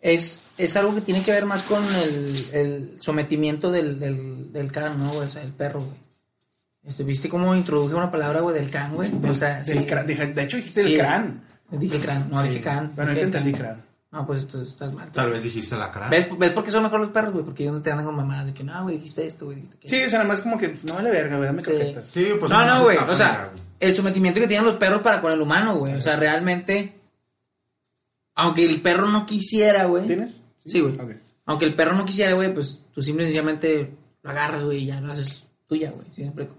es, 0.00 0.42
es 0.56 0.76
algo 0.76 0.94
que 0.94 1.00
tiene 1.00 1.22
que 1.22 1.32
ver 1.32 1.46
más 1.46 1.62
con 1.62 1.84
el, 1.94 2.46
el 2.52 2.98
sometimiento 3.00 3.70
del, 3.70 3.98
del, 4.00 4.52
del 4.52 4.72
can, 4.72 4.98
¿no, 5.02 5.12
güey? 5.12 5.28
O 5.28 5.30
sea, 5.30 5.42
el 5.42 5.52
perro, 5.52 5.80
güey. 5.80 6.07
Este, 6.88 7.04
¿Viste 7.04 7.28
cómo 7.28 7.54
introduje 7.54 7.94
una 7.94 8.10
palabra, 8.10 8.40
güey, 8.40 8.54
del 8.58 8.70
can, 8.70 8.94
güey? 8.94 9.10
O 9.28 9.34
sea, 9.34 9.62
Del 9.62 9.80
sí. 9.80 9.86
cran- 9.86 10.06
de 10.06 10.42
hecho 10.42 10.56
dijiste 10.56 10.82
Sí. 10.82 10.94
el 10.94 10.98
crán. 11.00 11.42
Dije 11.70 11.98
crán, 12.00 12.28
no, 12.30 12.40
Sí. 12.40 12.48
dije 12.48 12.60
can. 12.62 12.92
Bueno, 12.96 13.10
dije 13.10 13.24
yo 13.26 13.30
te 13.30 13.38
entendí 13.38 13.58
crán. 13.58 13.84
No, 14.10 14.26
pues 14.26 14.40
esto, 14.40 14.62
estás 14.62 14.90
mal. 14.94 15.12
Tal 15.12 15.30
vez 15.30 15.42
dijiste 15.42 15.76
la 15.76 15.92
cara. 15.92 16.08
¿Ves, 16.08 16.26
¿Ves 16.38 16.52
por 16.52 16.64
qué 16.64 16.70
son 16.70 16.82
mejor 16.82 16.98
los 17.00 17.10
perros, 17.10 17.34
güey? 17.34 17.44
Porque 17.44 17.64
ellos 17.64 17.74
no 17.76 17.82
te 17.82 17.90
andan 17.90 18.06
con 18.06 18.16
mamadas 18.16 18.46
de 18.46 18.54
que, 18.54 18.64
no, 18.64 18.82
güey, 18.84 18.96
dijiste 18.96 19.26
esto, 19.26 19.44
güey, 19.44 19.56
dijiste 19.56 19.76
que... 19.76 19.88
Sí, 19.90 19.96
o 20.02 20.08
sea, 20.08 20.20
nada 20.20 20.28
más 20.28 20.40
como 20.40 20.56
que 20.56 20.74
no 20.84 20.94
vale 20.94 21.10
verga, 21.10 21.36
güey, 21.36 21.46
dame 21.46 21.60
Sí. 21.62 21.70
croquetas. 21.70 22.06
Sí, 22.06 22.26
pues 22.40 22.50
no, 22.50 22.58
no, 22.60 22.64
nomás 22.66 22.82
güey. 22.84 22.96
O 22.96 23.14
sea, 23.14 23.50
el 23.80 23.94
sometimiento 23.94 24.40
que 24.40 24.46
tienen 24.48 24.64
los 24.64 24.76
perros 24.76 25.02
para 25.02 25.20
con 25.20 25.30
el 25.30 25.42
humano, 25.42 25.76
güey. 25.76 25.94
O 25.94 26.00
sea, 26.00 26.16
realmente. 26.16 26.94
Aunque 28.34 28.64
el 28.64 28.80
perro 28.80 29.08
no 29.08 29.26
quisiera, 29.26 29.84
güey. 29.84 30.06
¿Tienes? 30.06 30.32
Sí, 30.64 30.80
güey. 30.80 30.96
Aunque 31.44 31.66
el 31.66 31.74
perro 31.74 31.94
no 31.94 32.06
quisiera, 32.06 32.32
güey, 32.32 32.52
pues 32.54 32.80
tú 32.94 33.02
simple 33.02 33.24
y 33.24 33.26
sencillamente 33.26 33.92
lo 34.22 34.30
agarras, 34.30 34.62
güey, 34.62 34.78
y 34.78 34.86
ya 34.86 35.00
lo 35.02 35.12
haces 35.12 35.44
tuya, 35.66 35.90
güey. 35.90 36.06
¿Sí 36.12 36.22
me 36.22 36.28
explico? 36.28 36.54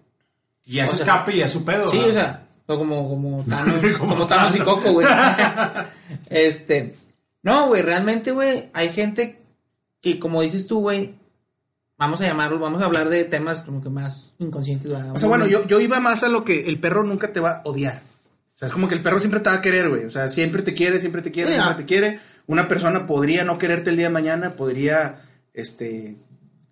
Y 0.69 0.73
ya 0.75 0.83
o 0.83 0.87
se 0.87 0.97
sea, 0.97 1.05
escape 1.05 1.33
y 1.33 1.37
ya 1.37 1.47
es 1.47 1.51
su 1.51 1.65
pedo. 1.65 1.89
Sí, 1.89 1.97
¿verdad? 1.97 2.09
o 2.09 2.13
sea, 2.13 2.43
o 2.67 2.77
como, 2.77 3.09
como 3.09 3.43
Thanos, 3.49 3.97
Como 3.97 4.13
como, 4.13 4.27
Thanos 4.27 4.55
y. 4.55 4.59
Coco, 4.59 4.91
güey. 4.91 5.07
este. 6.29 6.95
No, 7.41 7.69
güey, 7.69 7.81
realmente, 7.81 8.31
güey, 8.31 8.69
hay 8.73 8.89
gente 8.89 9.41
que, 9.99 10.19
como 10.19 10.43
dices 10.43 10.67
tú, 10.67 10.81
güey, 10.81 11.15
vamos 11.97 12.21
a 12.21 12.27
llamarlo, 12.27 12.59
vamos 12.59 12.83
a 12.83 12.85
hablar 12.85 13.09
de 13.09 13.23
temas 13.23 13.63
como 13.63 13.81
que 13.81 13.89
más 13.89 14.33
inconscientes, 14.37 14.91
¿verdad? 14.91 15.15
O 15.15 15.17
sea, 15.17 15.27
bueno, 15.27 15.47
yo, 15.47 15.65
yo 15.65 15.79
iba 15.79 15.99
más 15.99 16.21
a 16.21 16.29
lo 16.29 16.43
que 16.43 16.67
el 16.67 16.79
perro 16.79 17.03
nunca 17.03 17.33
te 17.33 17.39
va 17.39 17.51
a 17.51 17.61
odiar. 17.65 18.03
O 18.55 18.59
sea, 18.59 18.67
es 18.67 18.71
como 18.71 18.87
que 18.87 18.93
el 18.93 19.01
perro 19.01 19.19
siempre 19.19 19.39
te 19.39 19.49
va 19.49 19.55
a 19.55 19.61
querer, 19.61 19.89
güey. 19.89 20.05
O 20.05 20.11
sea, 20.11 20.29
siempre 20.29 20.61
te 20.61 20.75
quiere, 20.75 20.99
siempre 20.99 21.23
te 21.23 21.31
quiere, 21.31 21.51
siempre 21.51 21.73
ah. 21.73 21.77
te 21.77 21.85
quiere. 21.85 22.19
Una 22.45 22.67
persona 22.67 23.07
podría 23.07 23.43
no 23.43 23.57
quererte 23.57 23.89
el 23.89 23.95
día 23.95 24.07
de 24.07 24.13
mañana, 24.13 24.55
podría, 24.55 25.21
este, 25.51 26.17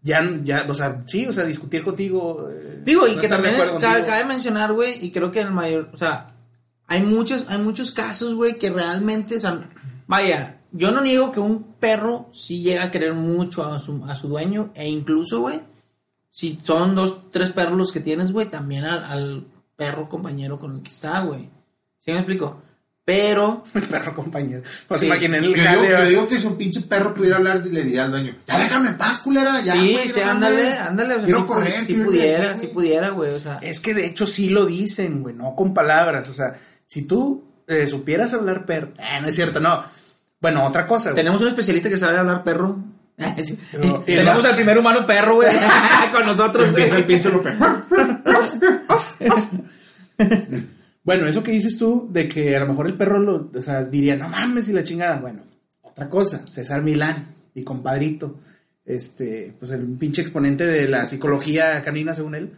ya, 0.07 0.21
ya, 0.43 0.65
o 0.69 0.73
sea, 0.73 1.03
sí, 1.05 1.27
o 1.27 1.33
sea, 1.33 1.43
discutir 1.43 1.83
contigo. 1.83 2.49
eh, 2.49 2.81
Digo, 2.83 3.05
y 3.07 3.15
no 3.15 3.21
que 3.21 3.27
también 3.27 3.55
cabe 3.79 4.23
mencionar, 4.25 4.71
güey, 4.73 5.05
y 5.05 5.11
creo 5.11 5.31
que 5.31 5.41
el 5.41 5.51
mayor, 5.51 5.89
o 5.93 5.97
sea, 5.97 6.33
hay 6.87 7.03
muchos, 7.03 7.45
hay 7.49 7.57
muchos 7.57 7.91
casos, 7.91 8.33
güey, 8.33 8.57
que 8.57 8.69
realmente, 8.69 9.37
o 9.37 9.41
sea, 9.41 9.69
vaya, 10.07 10.61
yo 10.71 10.91
no 10.91 11.01
niego 11.01 11.31
que 11.31 11.41
un 11.41 11.73
perro 11.73 12.29
sí 12.31 12.61
llega 12.61 12.85
a 12.85 12.91
querer 12.91 13.13
mucho 13.13 13.65
a 13.65 13.77
su, 13.79 14.05
a 14.05 14.15
su 14.15 14.29
dueño, 14.29 14.71
e 14.73 14.87
incluso, 14.87 15.41
güey, 15.41 15.59
si 16.29 16.57
son 16.63 16.95
dos, 16.95 17.29
tres 17.31 17.51
perros 17.51 17.77
los 17.77 17.91
que 17.91 17.99
tienes, 17.99 18.31
güey, 18.31 18.47
también 18.49 18.85
al, 18.85 19.03
al 19.03 19.47
perro 19.75 20.07
compañero 20.07 20.57
con 20.57 20.75
el 20.75 20.81
que 20.81 20.89
está, 20.89 21.19
güey. 21.21 21.49
¿Sí 21.99 22.11
me 22.11 22.19
explico? 22.19 22.61
Pero, 23.07 23.63
El 23.73 23.83
perro 23.83 24.13
compañero. 24.13 24.63
Pues 24.85 24.99
Sí. 24.99 25.05
imaginen 25.05 25.41
Yo 25.41 25.49
el 25.51 25.53
digo, 25.55 25.85
yo 25.97 26.05
digo 26.09 26.27
que 26.27 26.37
si 26.39 26.45
un 26.45 26.57
pinche 26.57 26.81
perro 26.81 27.13
pudiera 27.13 27.37
hablar, 27.37 27.65
le 27.65 27.83
diría 27.85 28.03
al 28.03 28.11
dueño, 28.11 28.35
ya 28.45 28.59
déjame 28.59 28.89
en 28.89 28.97
paz, 28.97 29.19
culera, 29.19 29.61
ya, 29.61 29.75
sí, 29.75 29.93
güey, 29.93 30.09
sí, 30.09 30.19
no 30.25 30.31
ándale, 30.31 30.73
ándale, 30.73 31.13
o 31.13 31.17
sea, 31.19 31.23
Quiero 31.25 31.39
sí, 31.39 31.45
correr, 31.47 31.73
quiero 31.85 31.99
de 32.01 32.05
pudiera, 32.05 32.53
güey". 32.53 32.67
pudiera, 32.73 33.09
güey, 33.11 33.31
o 33.33 33.39
sea. 33.39 33.59
Es 33.61 33.79
que 33.79 33.93
de 33.93 34.05
hecho 34.07 34.27
sí 34.27 34.49
lo 34.49 34.65
dicen, 34.65 35.23
güey, 35.23 35.33
no 35.33 35.55
con 35.55 35.73
palabras. 35.73 36.27
O 36.27 36.33
sea, 36.33 36.57
si 36.85 37.03
tú 37.03 37.45
eh, 37.65 37.87
supieras 37.87 38.33
hablar 38.33 38.65
perro. 38.65 38.89
Eh, 38.99 39.21
no 39.21 39.29
es 39.29 39.35
cierto, 39.35 39.61
no. 39.61 39.85
Bueno, 40.41 40.65
otra 40.65 40.85
cosa, 40.85 41.11
güey. 41.11 41.15
Tenemos 41.23 41.39
un 41.41 41.47
especialista 41.47 41.87
que 41.89 41.97
sabe 41.97 42.17
hablar 42.17 42.43
perro. 42.43 42.77
Sí. 43.41 43.57
Pero- 43.71 43.99
Tenemos 44.05 44.43
al 44.43 44.55
primer 44.55 44.77
humano 44.77 45.05
perro, 45.07 45.35
güey, 45.35 45.47
con 46.11 46.25
nosotros, 46.25 46.71
güey. 46.71 46.83
Empieza 46.83 46.97
el 46.97 47.05
pinche 47.05 47.29
Lupe. 47.31 47.55
Bueno, 51.07 51.25
eso 51.25 51.41
que 51.41 51.51
dices 51.51 51.77
tú 51.77 52.07
de 52.11 52.27
que 52.27 52.55
a 52.55 52.59
lo 52.59 52.67
mejor 52.67 52.85
el 52.85 52.93
perro 52.95 53.19
lo, 53.19 53.49
o 53.55 53.61
sea, 53.61 53.83
diría, 53.83 54.15
no 54.15 54.27
mames 54.29 54.67
y 54.69 54.73
la 54.73 54.83
chingada. 54.83 55.19
Bueno, 55.21 55.41
otra 55.81 56.09
cosa, 56.09 56.45
César 56.45 56.83
Milán, 56.83 57.27
mi 57.55 57.63
compadrito, 57.63 58.39
este, 58.85 59.53
pues 59.57 59.71
el 59.71 59.85
pinche 59.97 60.21
exponente 60.21 60.65
de 60.65 60.87
la 60.87 61.07
psicología 61.07 61.81
canina, 61.83 62.13
según 62.13 62.35
él. 62.35 62.51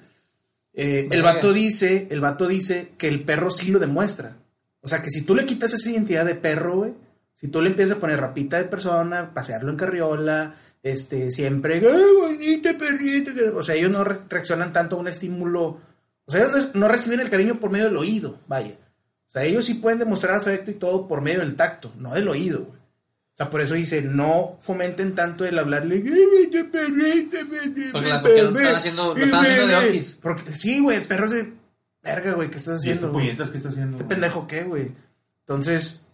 eh, 0.74 1.08
el 1.12 1.22
vato 1.22 1.54
dice, 1.54 2.08
el 2.10 2.22
vato 2.22 2.48
dice 2.48 2.90
que 2.98 3.08
el 3.08 3.24
perro 3.24 3.52
sí 3.52 3.70
lo 3.72 3.78
demuestra. 3.80 4.36
O 4.82 4.88
sea, 4.88 5.02
que 5.04 5.10
si 5.12 5.22
tú 5.22 5.36
le 5.36 5.46
quitas 5.46 5.74
esa 5.74 5.92
identidad 5.92 6.26
de 6.26 6.36
perro, 6.36 6.78
güey, 6.78 6.94
si 7.36 7.50
tú 7.50 7.62
le 7.62 7.70
empiezas 7.70 7.98
a 7.98 8.00
poner 8.00 8.20
rapita 8.20 8.58
de 8.58 8.66
persona, 8.66 9.32
pasearlo 9.34 9.70
en 9.72 9.78
carriola, 9.78 10.56
este, 10.82 11.30
siempre, 11.32 11.76
¡ay, 11.76 12.04
bonito 12.20 12.70
perrito! 12.80 13.34
que-". 13.34 13.50
O 13.50 13.62
sea, 13.62 13.76
ellos 13.76 13.92
no 13.92 14.04
re- 14.04 14.20
reaccionan 14.28 14.74
tanto 14.74 14.96
a 14.96 15.00
un 15.00 15.08
estímulo, 15.08 15.80
o 16.30 16.32
sea, 16.32 16.46
ellos 16.46 16.70
no, 16.76 16.88
reciben 16.88 17.20
el 17.20 17.30
cariño 17.30 17.60
por 17.60 17.70
medio 17.72 17.86
del 17.86 17.98
oído, 17.98 18.40
vaya. 18.48 18.76
O 19.28 19.32
sea, 19.32 19.44
ellos 19.44 19.66
sí 19.66 19.74
pueden 19.76 20.00
demostrar 20.00 20.36
afecto 20.36 20.72
y 20.72 20.76
todo 20.76 21.08
por 21.08 21.22
medio 21.22 21.40
del 21.40 21.56
tacto, 21.56 21.92
no 21.98 22.14
del 22.14 22.28
oído, 22.28 22.60
güey. 22.60 22.80
O 22.80 23.36
sea, 23.40 23.50
por 23.50 23.62
eso 23.62 23.74
dice, 23.74 24.02
no 24.02 24.58
fomenten 24.62 25.16
tanto 25.16 25.46
el 25.46 25.58
hablarle. 25.58 26.04
"Ay, 26.06 26.50
este 26.52 27.92
Porque 27.92 28.10
la- 28.10 28.22
porque 28.22 28.42
lo 28.44 28.50
están 28.60 28.76
haciendo- 28.76 29.16
lo 29.16 29.24
están 29.24 29.46
haciendo 29.46 29.68
de 29.68 29.88
okis. 29.88 30.20
Porque, 30.22 30.56
sí, 30.56 30.80
güey, 30.82 30.98
el 30.98 31.04
perro 31.04 31.26
es 31.26 31.32
de 31.32 31.54
verga, 32.04 32.34
güey, 32.34 32.50
¿qué 32.50 32.58
estás 32.58 32.84
¿Y 32.86 32.90
este 32.90 32.92
haciendo? 32.92 33.14
güey? 33.14 33.26
puñetas 33.28 33.50
qué 33.52 33.58
está 33.58 33.70
haciendo? 33.70 33.92
¿Este 33.92 34.04
güey? 34.04 34.10
pendejo 34.10 34.48
qué, 34.48 34.64
güey? 34.64 34.92
Entonces, 35.42 36.06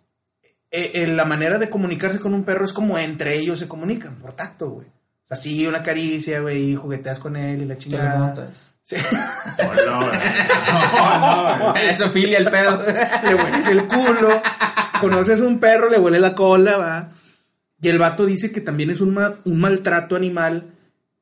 eh, 0.72 0.92
eh, 0.94 1.08
la 1.08 1.26
manera 1.26 1.58
de 1.58 1.70
comunicarse 1.70 2.20
con 2.20 2.34
un 2.34 2.44
perro 2.44 2.64
es 2.66 2.74
como 2.74 2.98
entre 2.98 3.36
ellos 3.38 3.60
se 3.60 3.68
comunican, 3.68 4.16
por 4.16 4.34
tacto, 4.34 4.70
güey. 4.70 4.88
O 4.88 5.28
sea, 5.28 5.38
sí, 5.38 5.66
una 5.66 5.82
caricia, 5.82 6.42
güey, 6.42 6.72
y 6.72 6.76
jugueteas 6.76 7.18
con 7.20 7.36
él 7.36 7.62
y 7.62 7.66
la 7.66 7.78
chingada. 7.78 8.36
Sí. 8.88 8.96
Güey. 9.58 9.86
No, 9.88 10.00
no, 11.58 11.72
güey. 11.72 11.90
Eso 11.90 12.10
filia 12.12 12.38
el 12.38 12.50
pedo. 12.50 12.82
le 13.24 13.36
hueles 13.36 13.68
el 13.68 13.86
culo. 13.88 14.42
Conoces 15.02 15.42
a 15.42 15.44
un 15.44 15.60
perro, 15.60 15.90
le 15.90 15.98
huele 16.00 16.20
la 16.20 16.36
cola, 16.36 16.78
va. 16.78 17.12
Y 17.82 17.90
el 17.90 17.98
vato 18.00 18.26
dice 18.26 18.52
que 18.52 18.62
también 18.62 18.90
es 18.92 19.02
un, 19.02 19.14
ma- 19.14 19.36
un 19.44 19.60
maltrato 19.60 20.16
animal 20.16 20.72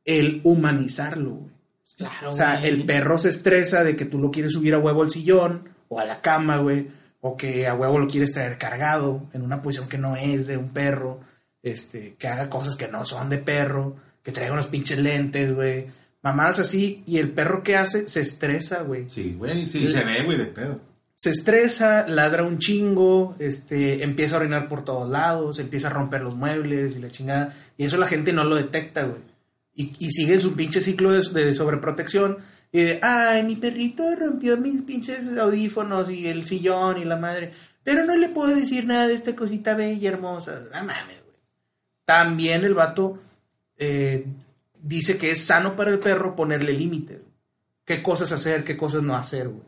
el 0.06 0.42
humanizarlo, 0.44 1.32
güey. 1.32 1.54
Claro, 1.98 2.32
O 2.32 2.34
sea, 2.34 2.58
güey. 2.60 2.70
el 2.70 2.84
perro 2.86 3.18
se 3.18 3.30
estresa 3.30 3.84
de 3.84 3.96
que 3.96 4.06
tú 4.06 4.20
lo 4.20 4.30
quieres 4.32 4.54
subir 4.54 4.74
a 4.74 4.80
huevo 4.80 5.02
al 5.04 5.12
sillón 5.12 5.70
o 5.90 6.00
a 6.00 6.06
la 6.06 6.22
cama, 6.22 6.58
güey. 6.58 6.90
O 7.22 7.38
que 7.38 7.68
a 7.68 7.74
huevo 7.76 7.98
lo 8.00 8.08
quieres 8.08 8.34
traer 8.34 8.58
cargado 8.58 9.24
en 9.34 9.42
una 9.42 9.62
posición 9.62 9.88
que 9.88 9.98
no 9.98 10.16
es 10.18 10.48
de 10.48 10.58
un 10.58 10.72
perro. 10.72 11.22
Este, 11.62 12.16
que 12.20 12.28
haga 12.28 12.50
cosas 12.50 12.76
que 12.76 12.90
no 12.90 13.06
son 13.06 13.30
de 13.30 13.38
perro. 13.38 13.96
Que 14.22 14.32
traiga 14.34 14.54
unos 14.54 14.68
pinches 14.68 14.98
lentes, 15.00 15.54
güey. 15.56 15.88
Mamadas 16.24 16.60
así. 16.60 17.04
Y 17.06 17.20
el 17.20 17.32
perro 17.32 17.62
que 17.62 17.76
hace 17.76 18.08
se 18.08 18.22
estresa, 18.22 18.82
güey. 18.82 19.06
Sí, 19.10 19.36
güey, 19.38 19.68
sí, 19.70 19.88
se 19.88 20.04
ve, 20.04 20.24
güey, 20.24 20.38
de 20.38 20.46
pedo. 20.46 20.80
Se 21.16 21.30
estresa, 21.30 22.08
ladra 22.08 22.44
un 22.44 22.58
chingo, 22.58 23.36
este, 23.40 24.04
empieza 24.04 24.36
a 24.36 24.40
orinar 24.40 24.68
por 24.68 24.84
todos 24.84 25.10
lados, 25.10 25.60
empieza 25.60 25.88
a 25.88 25.92
romper 25.92 26.22
los 26.22 26.36
muebles 26.36 26.96
y 26.96 27.00
la 27.00 27.10
chingada. 27.10 27.56
Y 27.78 27.86
eso 27.86 27.98
la 27.98 28.08
gente 28.08 28.34
no 28.34 28.44
lo 28.44 28.56
detecta, 28.56 29.04
güey. 29.04 29.22
Y, 29.76 29.94
y 30.00 30.12
sigue 30.12 30.40
su 30.40 30.54
pinche 30.56 30.82
ciclo 30.82 31.12
de, 31.12 31.22
de 31.22 31.54
sobreprotección. 31.54 32.38
Y 32.72 32.82
de, 32.82 33.00
ay, 33.02 33.44
mi 33.44 33.56
perrito 33.56 34.16
rompió 34.16 34.58
mis 34.58 34.82
pinches 34.82 35.38
audífonos 35.38 36.10
y 36.10 36.28
el 36.28 36.46
sillón 36.46 37.00
y 37.00 37.06
la 37.06 37.18
madre. 37.18 37.54
Pero 37.84 38.06
no 38.06 38.16
le 38.16 38.30
puedo 38.30 38.56
decir 38.56 38.86
nada 38.86 39.08
de 39.08 39.14
esta 39.14 39.36
cosita 39.36 39.76
bella 39.76 39.94
y 39.94 40.08
hermosa. 40.08 40.64
No 40.74 40.80
mames, 40.80 41.24
güey. 41.26 41.38
También 42.06 42.64
el 42.64 42.74
vato 42.74 43.20
eh, 43.78 44.26
dice 44.84 45.18
que 45.18 45.32
es 45.32 45.44
sano 45.46 45.76
para 45.76 45.90
el 45.90 46.00
perro 46.00 46.36
ponerle 46.36 46.74
límites. 46.74 47.22
Qué 47.86 48.04
cosas 48.04 48.32
hacer, 48.32 48.64
qué 48.64 48.78
cosas 48.78 49.02
no 49.02 49.16
hacer, 49.16 49.50
güey. 49.50 49.64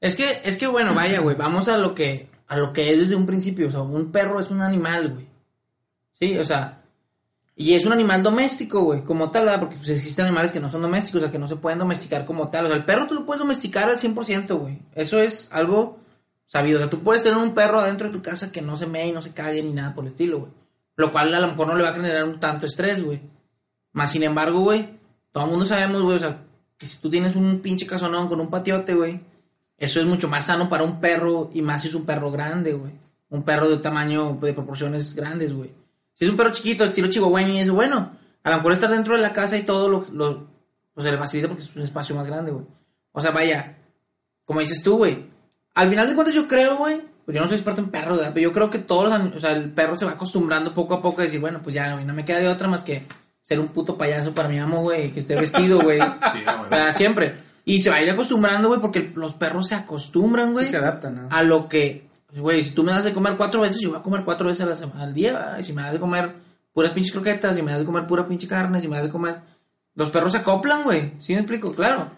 Es 0.00 0.16
que, 0.16 0.40
es 0.44 0.56
que 0.56 0.66
bueno, 0.66 0.94
vaya, 0.94 1.20
güey, 1.20 1.36
vamos 1.36 1.68
a 1.68 1.76
lo 1.76 1.94
que, 1.94 2.30
a 2.46 2.56
lo 2.56 2.72
que 2.72 2.90
es 2.90 3.00
desde 3.00 3.16
un 3.16 3.26
principio. 3.26 3.68
O 3.68 3.70
sea, 3.70 3.82
un 3.82 4.10
perro 4.10 4.40
es 4.40 4.50
un 4.50 4.62
animal, 4.62 5.10
güey. 5.10 5.26
Sí, 6.18 6.38
o 6.38 6.44
sea, 6.44 6.82
y 7.56 7.74
es 7.74 7.84
un 7.84 7.92
animal 7.92 8.22
doméstico, 8.22 8.84
güey, 8.84 9.02
como 9.02 9.30
tal, 9.30 9.44
¿verdad? 9.44 9.60
Porque 9.60 9.76
pues, 9.76 9.90
existen 9.90 10.24
animales 10.24 10.52
que 10.52 10.60
no 10.60 10.70
son 10.70 10.82
domésticos, 10.82 11.20
o 11.20 11.24
sea, 11.24 11.32
que 11.32 11.38
no 11.38 11.48
se 11.48 11.56
pueden 11.56 11.78
domesticar 11.78 12.24
como 12.24 12.48
tal. 12.48 12.64
O 12.64 12.68
sea, 12.68 12.76
el 12.76 12.84
perro 12.84 13.06
tú 13.06 13.14
lo 13.14 13.26
puedes 13.26 13.40
domesticar 13.40 13.88
al 13.88 13.98
100%, 13.98 14.58
güey. 14.58 14.78
Eso 14.94 15.18
es 15.20 15.48
algo 15.52 15.98
sabido. 16.46 16.78
O 16.78 16.80
sea, 16.80 16.90
tú 16.90 17.00
puedes 17.00 17.22
tener 17.22 17.38
un 17.38 17.54
perro 17.54 17.80
adentro 17.80 18.06
de 18.06 18.14
tu 18.14 18.22
casa 18.22 18.50
que 18.50 18.62
no 18.62 18.76
se 18.76 18.86
mee 18.86 19.08
y 19.08 19.12
no 19.12 19.20
se 19.20 19.32
cague 19.32 19.62
ni 19.62 19.72
nada 19.72 19.94
por 19.94 20.04
el 20.04 20.12
estilo, 20.12 20.40
güey. 20.40 20.52
Lo 20.96 21.12
cual 21.12 21.34
a 21.34 21.40
lo 21.40 21.48
mejor 21.48 21.66
no 21.66 21.74
le 21.74 21.82
va 21.82 21.90
a 21.90 21.94
generar 21.94 22.24
un 22.24 22.40
tanto 22.40 22.66
estrés, 22.66 23.04
güey. 23.04 23.20
Más 23.92 24.12
sin 24.12 24.22
embargo, 24.22 24.60
güey, 24.60 24.88
todo 25.32 25.44
el 25.44 25.50
mundo 25.50 25.66
sabemos, 25.66 26.02
güey, 26.02 26.16
o 26.16 26.20
sea, 26.20 26.38
que 26.76 26.86
si 26.86 26.96
tú 26.98 27.10
tienes 27.10 27.36
un 27.36 27.60
pinche 27.60 27.86
casonón 27.86 28.28
con 28.28 28.40
un 28.40 28.48
patiote, 28.48 28.94
güey, 28.94 29.20
eso 29.76 30.00
es 30.00 30.06
mucho 30.06 30.28
más 30.28 30.46
sano 30.46 30.68
para 30.68 30.84
un 30.84 31.00
perro 31.00 31.50
y 31.52 31.62
más 31.62 31.82
si 31.82 31.88
es 31.88 31.94
un 31.94 32.04
perro 32.04 32.30
grande, 32.30 32.72
güey. 32.72 32.92
Un 33.30 33.42
perro 33.42 33.68
de 33.68 33.78
tamaño, 33.78 34.38
de 34.40 34.52
proporciones 34.52 35.14
grandes, 35.14 35.52
güey. 35.52 35.70
Si 36.14 36.24
es 36.24 36.30
un 36.30 36.36
perro 36.36 36.52
chiquito, 36.52 36.84
estilo 36.84 37.08
chihuahueño, 37.08 37.54
es 37.54 37.70
bueno. 37.70 38.12
A 38.42 38.50
lo 38.50 38.56
mejor 38.56 38.72
estar 38.72 38.90
dentro 38.90 39.14
de 39.14 39.22
la 39.22 39.32
casa 39.32 39.56
y 39.56 39.62
todo 39.62 39.88
lo, 39.88 40.06
lo 40.12 40.46
pues 40.94 41.04
se 41.04 41.12
le 41.12 41.18
facilita 41.18 41.48
porque 41.48 41.62
es 41.62 41.74
un 41.74 41.82
espacio 41.82 42.14
más 42.14 42.26
grande, 42.26 42.50
güey. 42.50 42.66
O 43.12 43.20
sea, 43.20 43.30
vaya, 43.30 43.78
como 44.44 44.60
dices 44.60 44.82
tú, 44.82 44.98
güey. 44.98 45.24
Al 45.74 45.88
final 45.88 46.08
de 46.08 46.14
cuentas 46.14 46.34
yo 46.34 46.48
creo, 46.48 46.76
güey, 46.76 47.00
pues 47.24 47.34
yo 47.34 47.40
no 47.40 47.48
soy 47.48 47.56
experto 47.56 47.80
en 47.80 47.90
perros, 47.90 48.20
pero 48.34 48.40
yo 48.40 48.52
creo 48.52 48.70
que 48.70 48.80
todos 48.80 49.08
los, 49.08 49.36
o 49.36 49.40
sea, 49.40 49.52
el 49.52 49.70
perro 49.70 49.96
se 49.96 50.04
va 50.04 50.12
acostumbrando 50.12 50.74
poco 50.74 50.94
a 50.94 51.02
poco 51.02 51.20
a 51.20 51.24
decir, 51.24 51.40
bueno, 51.40 51.60
pues 51.62 51.74
ya, 51.74 51.92
güey, 51.92 52.04
no 52.04 52.12
me 52.12 52.24
queda 52.24 52.38
de 52.38 52.48
otra 52.48 52.68
más 52.68 52.82
que 52.82 53.06
ser 53.50 53.58
un 53.58 53.66
puto 53.68 53.98
payaso 53.98 54.32
para 54.32 54.48
mi 54.48 54.58
amo, 54.58 54.82
güey, 54.82 55.10
que 55.10 55.20
esté 55.20 55.34
vestido, 55.34 55.80
güey. 55.80 55.98
Sí. 56.32 56.38
¿verdad? 56.70 56.92
Siempre. 56.94 57.34
Y 57.64 57.82
se 57.82 57.90
va 57.90 57.96
a 57.96 58.02
ir 58.02 58.08
acostumbrando, 58.10 58.68
güey, 58.68 58.80
porque 58.80 59.10
los 59.16 59.34
perros 59.34 59.66
se 59.68 59.74
acostumbran, 59.74 60.52
güey 60.52 60.64
Sí 60.66 60.70
se 60.70 60.76
adaptan, 60.78 61.28
¿no? 61.28 61.28
a 61.36 61.42
lo 61.42 61.68
que, 61.68 62.06
güey, 62.36 62.62
si 62.64 62.70
tú 62.70 62.84
me 62.84 62.92
das 62.92 63.02
de 63.04 63.12
comer 63.12 63.34
cuatro 63.36 63.60
veces, 63.62 63.80
yo 63.80 63.90
voy 63.90 63.98
a 63.98 64.02
comer 64.02 64.22
cuatro 64.24 64.46
veces 64.48 64.64
a 64.64 64.68
la 64.68 64.76
sema- 64.76 65.00
al 65.02 65.12
día, 65.12 65.32
¿verdad? 65.32 65.58
y 65.58 65.64
si 65.64 65.72
me 65.72 65.82
das 65.82 65.92
de 65.92 65.98
comer 65.98 66.32
puras 66.72 66.92
pinches 66.92 67.12
croquetas, 67.12 67.56
si 67.56 67.62
me 67.62 67.72
das 67.72 67.80
de 67.80 67.86
comer 67.86 68.06
pura 68.06 68.26
pinche 68.28 68.46
carne, 68.46 68.80
si 68.80 68.86
me 68.88 68.94
das 68.96 69.06
de 69.06 69.10
comer... 69.10 69.40
Los 69.96 70.10
perros 70.10 70.30
se 70.32 70.38
acoplan, 70.38 70.84
güey, 70.84 71.12
¿sí 71.18 71.32
me 71.34 71.40
explico? 71.40 71.74
Claro. 71.74 72.08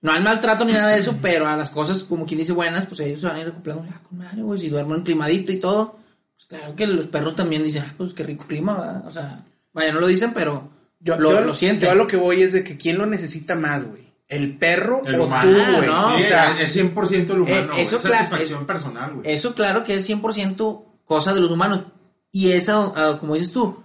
No 0.00 0.10
hay 0.12 0.22
maltrato 0.22 0.64
ni 0.64 0.72
nada 0.72 0.88
de 0.88 1.00
eso, 1.00 1.14
pero 1.20 1.46
a 1.46 1.56
las 1.58 1.68
cosas, 1.70 2.02
como 2.02 2.24
quien 2.24 2.40
dice, 2.40 2.52
buenas, 2.52 2.86
pues 2.86 3.00
ellos 3.00 3.20
se 3.20 3.26
van 3.26 3.36
a 3.36 3.40
ir 3.40 3.48
acoplando, 3.48 3.84
con 4.08 4.18
madre, 4.18 4.40
güey, 4.42 4.58
si 4.58 4.70
duermo 4.70 4.94
en 4.96 5.02
climadito 5.02 5.52
y 5.52 5.58
todo, 5.58 5.96
pues 6.34 6.46
claro 6.46 6.74
que 6.74 6.86
los 6.86 7.06
perros 7.08 7.36
también 7.36 7.62
dicen, 7.62 7.84
ah, 7.86 7.94
pues 7.96 8.14
qué 8.14 8.22
rico 8.24 8.46
clima, 8.48 8.74
¿verdad? 8.74 9.06
O 9.06 9.10
sea, 9.12 9.44
vaya, 9.72 9.92
no 9.92 10.00
lo 10.00 10.06
dicen, 10.06 10.32
pero 10.32 10.70
Yo 11.00 11.16
lo, 11.16 11.32
yo- 11.32 11.40
lo 11.40 11.54
sienten. 11.54 11.86
Yo 11.86 11.92
a 11.92 11.94
lo 11.94 12.06
que 12.06 12.16
voy 12.16 12.42
es 12.42 12.52
de 12.52 12.62
que 12.64 12.76
quién 12.76 12.98
lo 12.98 13.06
necesita 13.06 13.54
más, 13.54 13.84
güey. 13.84 14.02
¿El 14.28 14.56
perro 14.56 15.02
El 15.04 15.20
o 15.20 15.24
humano. 15.26 15.50
tú, 15.50 15.58
Ah, 15.60 15.70
güey? 15.76 15.86
no, 15.86 16.16
Sí, 16.16 16.22
o 16.22 16.26
sea, 16.26 16.60
es 16.60 16.72
100% 16.76 17.34
el 17.34 17.40
humano, 17.42 17.72
eh, 17.76 17.82
eso 17.82 17.96
es 17.96 18.02
satisfacción 18.02 18.62
eh, 18.62 18.66
personal, 18.66 19.14
güey. 19.14 19.30
Eso 19.30 19.54
claro 19.54 19.84
que 19.84 19.94
es 19.96 20.04
100% 20.08 20.84
cosa 21.04 21.34
de 21.34 21.40
los 21.40 21.50
humanos. 21.50 21.80
Y 22.30 22.52
eso, 22.52 22.94
ah, 22.96 23.18
como 23.20 23.34
dices 23.34 23.52
tú, 23.52 23.82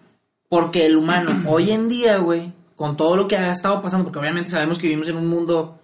porque 0.47 0.85
el 0.85 0.95
humano 0.95 1.31
hoy 1.47 1.71
en 1.71 1.89
día, 1.89 2.17
güey, 2.19 2.53
con 2.77 2.95
todo 2.95 3.17
lo 3.17 3.27
que 3.27 3.35
ha 3.35 3.51
estado 3.51 3.81
pasando, 3.81 4.05
porque 4.05 4.19
obviamente 4.19 4.51
sabemos 4.51 4.77
que 4.77 4.87
vivimos 4.87 5.09
en 5.09 5.17
un 5.17 5.27
mundo 5.27 5.81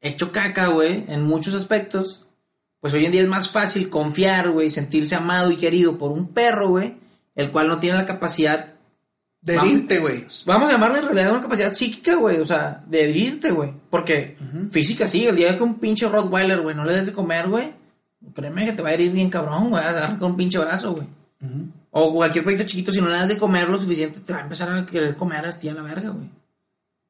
hecho 0.00 0.32
caca, 0.32 0.68
güey, 0.68 1.04
en 1.08 1.24
muchos 1.24 1.52
aspectos, 1.54 2.24
pues 2.80 2.94
hoy 2.94 3.04
en 3.04 3.12
día 3.12 3.20
es 3.20 3.28
más 3.28 3.50
fácil 3.50 3.90
confiar, 3.90 4.48
güey, 4.50 4.70
sentirse 4.70 5.14
amado 5.14 5.50
y 5.50 5.56
querido 5.56 5.98
por 5.98 6.10
un 6.12 6.28
perro, 6.28 6.68
güey, 6.68 6.96
el 7.34 7.50
cual 7.50 7.68
no 7.68 7.80
tiene 7.80 7.98
la 7.98 8.06
capacidad, 8.06 8.74
De 9.42 9.56
Vamos. 9.56 9.70
herirte, 9.72 9.98
güey. 10.00 10.26
vamos 10.44 10.68
a 10.68 10.72
llamarle 10.72 10.98
en 10.98 11.06
realidad 11.06 11.32
una 11.32 11.40
capacidad 11.40 11.72
psíquica, 11.72 12.16
güey, 12.16 12.40
o 12.40 12.44
sea, 12.44 12.84
de 12.86 13.08
herirte, 13.08 13.50
güey, 13.50 13.72
porque 13.88 14.36
física 14.70 15.08
sí, 15.08 15.26
el 15.26 15.36
día 15.36 15.56
que 15.56 15.62
un 15.62 15.78
pinche 15.78 16.06
Rottweiler, 16.08 16.60
güey, 16.60 16.76
no 16.76 16.84
le 16.84 16.92
des 16.92 17.06
de 17.06 17.12
comer, 17.12 17.48
güey, 17.48 17.72
créeme 18.34 18.66
que 18.66 18.72
te 18.72 18.82
va 18.82 18.90
a 18.90 18.92
herir 18.92 19.12
bien 19.12 19.30
cabrón, 19.30 19.70
güey, 19.70 19.82
a 19.82 20.18
con 20.18 20.32
un 20.32 20.36
pinche 20.36 20.58
brazo, 20.58 20.92
güey. 20.92 21.06
O 21.90 22.12
cualquier 22.12 22.44
perrito 22.44 22.64
chiquito, 22.64 22.92
si 22.92 23.00
no 23.00 23.08
le 23.08 23.14
das 23.14 23.28
de 23.28 23.38
comer 23.38 23.68
lo 23.68 23.78
suficiente, 23.78 24.20
te 24.20 24.32
va 24.32 24.40
a 24.40 24.42
empezar 24.42 24.70
a 24.70 24.84
querer 24.84 25.16
comer 25.16 25.46
a 25.46 25.50
ti 25.50 25.68
a 25.70 25.74
la 25.74 25.82
verga, 25.82 26.10
güey. 26.10 26.28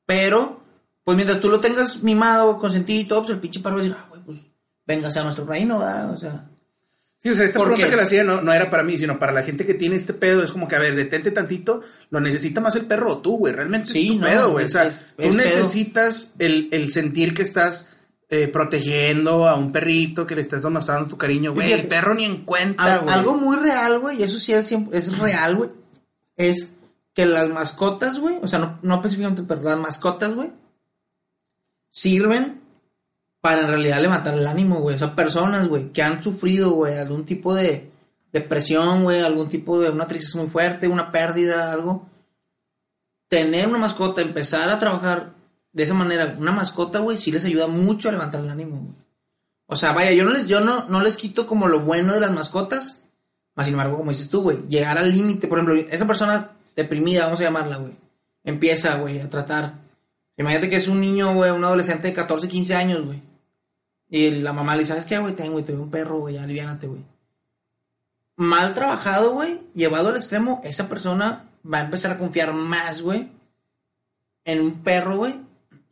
Pero, 0.07 0.61
pues 1.05 1.16
mientras 1.16 1.40
tú 1.40 1.49
lo 1.49 1.61
tengas 1.61 2.03
mimado, 2.03 2.59
consentido 2.59 3.01
y 3.01 3.05
todo, 3.05 3.21
pues 3.21 3.31
el 3.31 3.40
pinche 3.40 3.61
perro 3.61 3.77
va 3.77 3.81
a 3.81 3.85
decir, 3.85 3.97
ah, 3.99 4.07
güey, 4.09 4.23
pues 4.23 4.38
véngase 4.87 5.19
a 5.19 5.25
nuestro 5.25 5.45
reino, 5.45 5.81
¿verdad? 5.81 6.11
O 6.12 6.16
sea, 6.16 6.49
Sí, 7.22 7.28
o 7.28 7.37
sea, 7.37 7.44
esta 7.44 7.59
¿Por 7.59 7.68
pregunta 7.68 7.90
que 7.90 7.96
le 7.96 8.02
hacía 8.02 8.24
no, 8.24 8.40
no 8.40 8.50
era 8.52 8.70
para 8.70 8.83
mí, 8.83 8.96
sino 8.96 9.18
para 9.18 9.33
la 9.33 9.42
gente 9.42 9.66
que 9.66 9.74
tiene 9.74 9.96
este 9.96 10.14
pedo. 10.14 10.42
Es 10.42 10.52
como 10.52 10.66
que, 10.66 10.76
a 10.76 10.78
ver, 10.78 10.94
detente 10.96 11.30
tantito. 11.30 11.83
Lo 12.09 12.18
necesita 12.18 12.62
más 12.62 12.74
el 12.76 12.87
perro 12.87 13.12
o 13.12 13.18
tú, 13.18 13.37
güey. 13.37 13.52
Realmente 13.52 13.92
Sí, 13.92 14.04
es 14.06 14.12
tu 14.12 14.18
no, 14.20 14.26
pedo, 14.26 14.50
güey. 14.52 14.64
O 14.64 14.68
sea, 14.70 14.87
es- 14.87 15.00
tú 15.18 15.35
necesitas 15.35 16.33
el, 16.38 16.68
el 16.72 16.90
sentir 16.90 17.35
que 17.35 17.42
estás 17.42 17.90
eh, 18.30 18.48
protegiendo 18.48 19.46
a 19.46 19.54
un 19.56 19.70
perrito, 19.70 20.26
que 20.26 20.35
le 20.35 20.40
estás 20.40 20.62
demostrando 20.62 21.09
tu 21.11 21.18
cariño, 21.18 21.52
güey. 21.52 21.72
El 21.72 21.88
perro 21.88 22.14
ni 22.14 22.24
en 22.24 22.38
cuenta, 22.44 22.98
güey. 22.98 23.14
algo 23.14 23.35
muy 23.37 23.56
real, 23.56 23.98
güey, 23.98 24.20
y 24.20 24.22
eso 24.22 24.38
sí 24.38 24.52
es, 24.54 24.72
es 24.92 25.18
real, 25.18 25.56
güey, 25.56 25.70
es 26.37 26.74
que 27.12 27.26
las 27.26 27.48
mascotas, 27.48 28.20
güey, 28.20 28.37
o 28.40 28.46
sea, 28.46 28.61
no, 28.61 28.78
no 28.83 28.94
específicamente, 28.94 29.42
pero 29.46 29.61
las 29.62 29.78
mascotas, 29.78 30.33
güey, 30.33 30.52
sirven 31.88 32.61
para 33.40 33.62
en 33.62 33.68
realidad 33.68 34.00
levantar 34.00 34.35
el 34.35 34.46
ánimo, 34.46 34.81
güey. 34.81 34.96
O 34.96 34.98
sea, 34.98 35.14
personas, 35.14 35.68
güey, 35.68 35.92
que 35.92 36.03
han 36.03 36.22
sufrido, 36.22 36.72
güey, 36.72 36.98
algún 36.98 37.24
tipo 37.24 37.55
de 37.55 37.90
depresión, 38.33 39.03
güey, 39.03 39.20
algún 39.20 39.48
tipo 39.48 39.81
de 39.81 39.90
una 39.90 40.07
tristeza 40.07 40.38
muy 40.38 40.48
fuerte, 40.48 40.88
una 40.88 41.11
pérdida, 41.11 41.72
algo. 41.72 42.07
Tener 43.29 43.68
una 43.68 43.79
mascota, 43.79 44.20
empezar 44.20 44.68
a 44.70 44.79
trabajar 44.79 45.33
de 45.72 45.83
esa 45.83 45.94
manera, 45.94 46.35
una 46.38 46.53
mascota, 46.53 46.98
güey, 46.98 47.18
sí 47.18 47.31
les 47.31 47.44
ayuda 47.44 47.66
mucho 47.66 48.09
a 48.09 48.12
levantar 48.12 48.40
el 48.40 48.50
ánimo, 48.50 48.76
güey. 48.76 49.00
O 49.66 49.76
sea, 49.76 49.92
vaya, 49.92 50.12
yo 50.12 50.24
no 50.24 50.33
les, 50.33 50.46
yo 50.46 50.61
no, 50.61 50.87
no 50.88 51.00
les 51.00 51.16
quito 51.16 51.46
como 51.46 51.68
lo 51.68 51.83
bueno 51.83 52.12
de 52.12 52.20
las 52.20 52.33
mascotas. 52.33 53.05
Más 53.55 53.66
sin 53.66 53.74
embargo, 53.74 53.98
como 53.98 54.11
dices 54.11 54.29
tú, 54.29 54.42
güey, 54.42 54.59
llegar 54.68 54.98
al 54.98 55.12
límite, 55.12 55.46
por 55.46 55.59
ejemplo, 55.59 55.76
esa 55.76 56.07
persona 56.07 56.50
deprimida, 56.74 57.24
vamos 57.24 57.40
a 57.40 57.44
llamarla, 57.44 57.76
güey, 57.76 57.92
empieza, 58.42 58.96
güey, 58.96 59.20
a 59.20 59.31
tratar. 59.31 59.74
Imagínate 60.37 60.68
que 60.68 60.76
es 60.76 60.88
un 60.88 61.00
niño, 61.00 61.35
güey, 61.35 61.50
un 61.50 61.64
adolescente 61.64 62.09
de 62.09 62.14
14, 62.14 62.48
15 62.48 62.74
años, 62.74 63.05
güey. 63.05 63.30
Y 64.11 64.31
la 64.42 64.53
mamá 64.53 64.75
le 64.75 64.81
dice, 64.81 64.90
¿sabes 64.90 65.05
qué, 65.07 65.18
güey? 65.18 65.35
Tengo, 65.35 65.53
güey, 65.53 65.64
te 65.64 65.73
un 65.73 65.90
perro, 65.90 66.18
güey, 66.18 66.37
aliviánate, 66.37 66.88
güey. 66.88 67.05
Mal 68.37 68.75
trabajado, 68.75 69.35
güey, 69.35 69.61
llevado 69.75 70.09
al 70.09 70.16
extremo, 70.16 70.61
esa 70.64 70.88
persona 70.88 71.49
va 71.64 71.79
a 71.79 71.85
empezar 71.85 72.11
a 72.11 72.18
confiar 72.18 72.53
más, 72.53 73.03
güey, 73.03 73.31
en 74.44 74.61
un 74.61 74.83
perro, 74.83 75.18
güey, 75.18 75.40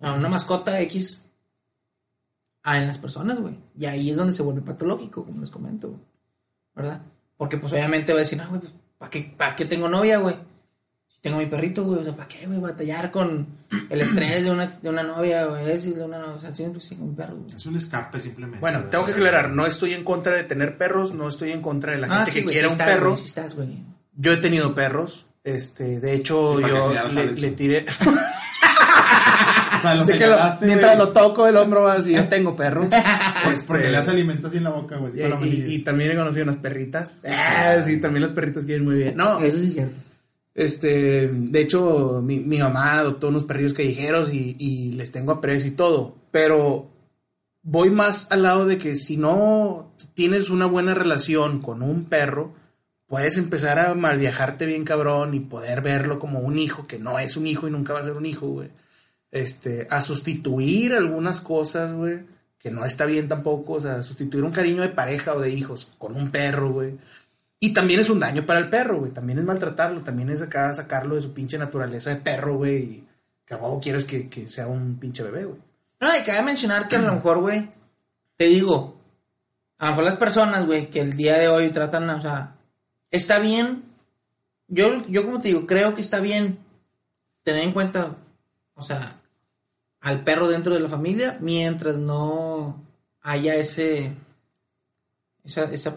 a 0.00 0.12
una 0.14 0.28
mascota 0.28 0.80
X, 0.80 1.24
a 2.62 2.78
en 2.78 2.86
las 2.86 2.98
personas, 2.98 3.38
güey. 3.38 3.56
Y 3.78 3.86
ahí 3.86 4.10
es 4.10 4.16
donde 4.16 4.34
se 4.34 4.42
vuelve 4.42 4.62
patológico, 4.62 5.24
como 5.24 5.40
les 5.40 5.50
comento, 5.50 5.88
güey. 5.88 6.00
¿verdad? 6.78 7.02
Porque 7.36 7.58
pues 7.58 7.72
obviamente 7.72 8.12
va 8.12 8.20
a 8.20 8.22
decir, 8.22 8.40
ah, 8.40 8.46
güey, 8.46 8.60
pues, 8.60 8.72
¿para 8.98 9.10
qué, 9.10 9.34
¿para 9.36 9.56
qué 9.56 9.64
tengo 9.64 9.88
novia, 9.88 10.18
güey? 10.18 10.36
Tengo 11.20 11.38
mi 11.38 11.46
perrito, 11.46 11.82
güey, 11.82 12.00
o 12.00 12.04
sea, 12.04 12.12
¿para 12.14 12.28
qué, 12.28 12.46
güey? 12.46 12.60
Batallar 12.60 13.10
con 13.10 13.46
el 13.90 14.00
estrés 14.00 14.44
de 14.44 14.50
una, 14.52 14.66
de 14.68 14.88
una 14.88 15.02
novia, 15.02 15.46
güey, 15.46 15.68
es 15.72 15.84
de 15.94 16.02
una, 16.02 16.24
o 16.26 16.38
sea, 16.40 16.54
siempre 16.54 16.80
sí, 16.80 16.96
un 17.00 17.16
perro, 17.16 17.36
güey. 17.36 17.56
Es 17.56 17.66
un 17.66 17.76
escape 17.76 18.20
simplemente. 18.20 18.60
Bueno, 18.60 18.84
tengo 18.84 19.04
que 19.04 19.12
aclarar, 19.12 19.50
no 19.50 19.66
estoy 19.66 19.94
en 19.94 20.04
contra 20.04 20.34
de 20.34 20.44
tener 20.44 20.78
perros, 20.78 21.12
no 21.14 21.28
estoy 21.28 21.50
en 21.50 21.60
contra 21.60 21.92
de 21.92 21.98
la 21.98 22.06
gente 22.06 22.22
Ah, 22.22 22.26
sí, 22.26 22.34
que 22.38 22.42
güey, 22.44 22.52
quiera 22.54 22.68
sí 22.68 22.74
un 22.74 22.80
estás, 22.80 22.94
perro. 22.94 23.06
güey, 23.10 23.16
sí 23.20 23.24
estás, 23.26 23.54
güey. 23.56 23.68
Yo 24.16 24.32
he 24.32 24.36
tenido 24.36 24.74
perros, 24.76 25.26
este, 25.42 25.98
de 26.00 26.14
hecho 26.14 26.60
¿Y 26.60 26.62
para 26.62 26.74
qué 27.08 27.14
yo 27.14 27.22
le, 27.34 27.50
tiré. 27.50 27.86
O 29.76 29.80
sea, 29.80 29.94
lo 29.94 30.04
De 30.04 30.18
que 30.18 30.26
lo- 30.26 30.36
mientras 30.62 30.98
lo 30.98 31.10
toco 31.10 31.46
el 31.46 31.56
hombro 31.56 31.82
va 31.84 31.92
así, 31.94 32.12
yo 32.12 32.28
tengo 32.28 32.56
perros. 32.56 32.86
pues, 33.44 33.62
Porque 33.62 33.82
Este, 33.84 33.90
le 33.92 33.96
das 33.98 34.08
alimento 34.08 34.48
así 34.48 34.56
en 34.56 34.64
la 34.64 34.70
boca, 34.70 34.96
güey. 34.96 35.12
y, 35.72 35.78
también 35.80 36.10
he 36.12 36.16
conocido 36.16 36.42
unas 36.44 36.56
perritas. 36.56 37.20
Ah, 37.24 37.76
sí, 37.84 37.98
también 37.98 38.22
los 38.24 38.32
perritos 38.32 38.64
quieren 38.64 38.84
muy 38.84 38.96
bien. 38.96 39.16
No, 39.16 39.38
Eso 39.38 39.56
sí 39.56 39.66
es 39.66 39.72
cierto. 39.74 39.96
Este, 40.58 41.28
de 41.28 41.60
hecho, 41.60 42.20
mi, 42.20 42.40
mamá 42.40 42.98
adoptó 42.98 43.28
unos 43.28 43.44
perrillos 43.44 43.74
callejeros 43.74 44.34
y, 44.34 44.90
les 44.96 45.12
tengo 45.12 45.30
aprecio 45.30 45.68
y 45.68 45.74
todo. 45.76 46.16
Pero 46.32 46.90
voy 47.62 47.90
más 47.90 48.32
al 48.32 48.42
lado 48.42 48.66
de 48.66 48.76
que 48.76 48.96
si 48.96 49.16
no 49.16 49.92
tienes 50.14 50.50
una 50.50 50.66
buena 50.66 50.94
relación 50.94 51.62
con 51.62 51.80
un 51.80 52.06
perro, 52.06 52.54
puedes 53.06 53.38
empezar 53.38 53.78
a 53.78 53.94
mal 53.94 54.18
viajarte 54.18 54.66
bien 54.66 54.82
cabrón 54.82 55.32
y 55.34 55.38
poder 55.38 55.80
verlo 55.80 56.18
como 56.18 56.40
un 56.40 56.58
hijo 56.58 56.88
que 56.88 56.98
no 56.98 57.20
es 57.20 57.36
un 57.36 57.46
hijo 57.46 57.68
y 57.68 57.70
nunca 57.70 57.92
va 57.92 58.00
a 58.00 58.04
ser 58.04 58.14
un 58.14 58.26
hijo, 58.26 58.48
güey. 58.48 58.70
Este, 59.30 59.86
a 59.90 60.02
sustituir 60.02 60.92
algunas 60.92 61.40
cosas, 61.40 61.94
güey, 61.94 62.24
que 62.58 62.72
no 62.72 62.84
está 62.84 63.06
bien 63.06 63.28
tampoco, 63.28 63.74
o 63.74 63.80
sea, 63.80 64.02
sustituir 64.02 64.42
un 64.42 64.50
cariño 64.50 64.82
de 64.82 64.88
pareja 64.88 65.34
o 65.34 65.40
de 65.40 65.50
hijos 65.50 65.92
con 65.98 66.16
un 66.16 66.30
perro, 66.30 66.72
güey. 66.72 66.94
Y 67.60 67.74
también 67.74 68.00
es 68.00 68.10
un 68.10 68.20
daño 68.20 68.46
para 68.46 68.60
el 68.60 68.70
perro, 68.70 69.00
güey. 69.00 69.12
También 69.12 69.38
es 69.38 69.44
maltratarlo, 69.44 70.02
también 70.02 70.30
es 70.30 70.40
acá 70.40 70.72
sacarlo 70.72 71.16
de 71.16 71.20
su 71.20 71.32
pinche 71.32 71.58
naturaleza 71.58 72.10
de 72.10 72.16
perro, 72.16 72.56
güey. 72.56 72.76
Y 72.76 73.08
que 73.44 73.54
a 73.54 73.60
quieres 73.80 74.04
que, 74.04 74.28
que 74.28 74.46
sea 74.46 74.66
un 74.68 74.98
pinche 74.98 75.22
bebé, 75.22 75.44
güey. 75.44 75.58
No, 76.00 76.16
y 76.16 76.22
cabe 76.22 76.42
mencionar 76.42 76.86
que 76.86 76.96
a 76.96 77.00
lo 77.00 77.14
mejor, 77.14 77.40
güey, 77.40 77.68
te 78.36 78.44
digo, 78.44 79.00
a 79.78 79.86
lo 79.86 79.90
mejor 79.92 80.04
las 80.04 80.16
personas, 80.16 80.66
güey, 80.66 80.90
que 80.90 81.00
el 81.00 81.14
día 81.14 81.38
de 81.38 81.48
hoy 81.48 81.70
tratan, 81.70 82.08
o 82.10 82.22
sea, 82.22 82.54
está 83.10 83.40
bien, 83.40 83.82
yo, 84.68 85.04
yo 85.08 85.24
como 85.24 85.40
te 85.40 85.48
digo, 85.48 85.66
creo 85.66 85.94
que 85.94 86.02
está 86.02 86.20
bien 86.20 86.58
tener 87.42 87.64
en 87.64 87.72
cuenta 87.72 88.16
o 88.78 88.82
sea, 88.82 89.20
al 90.00 90.22
perro 90.22 90.46
dentro 90.46 90.72
de 90.72 90.80
la 90.80 90.88
familia 90.88 91.36
mientras 91.40 91.96
no 91.96 92.80
haya 93.20 93.56
ese, 93.56 94.14
esa 95.42 95.96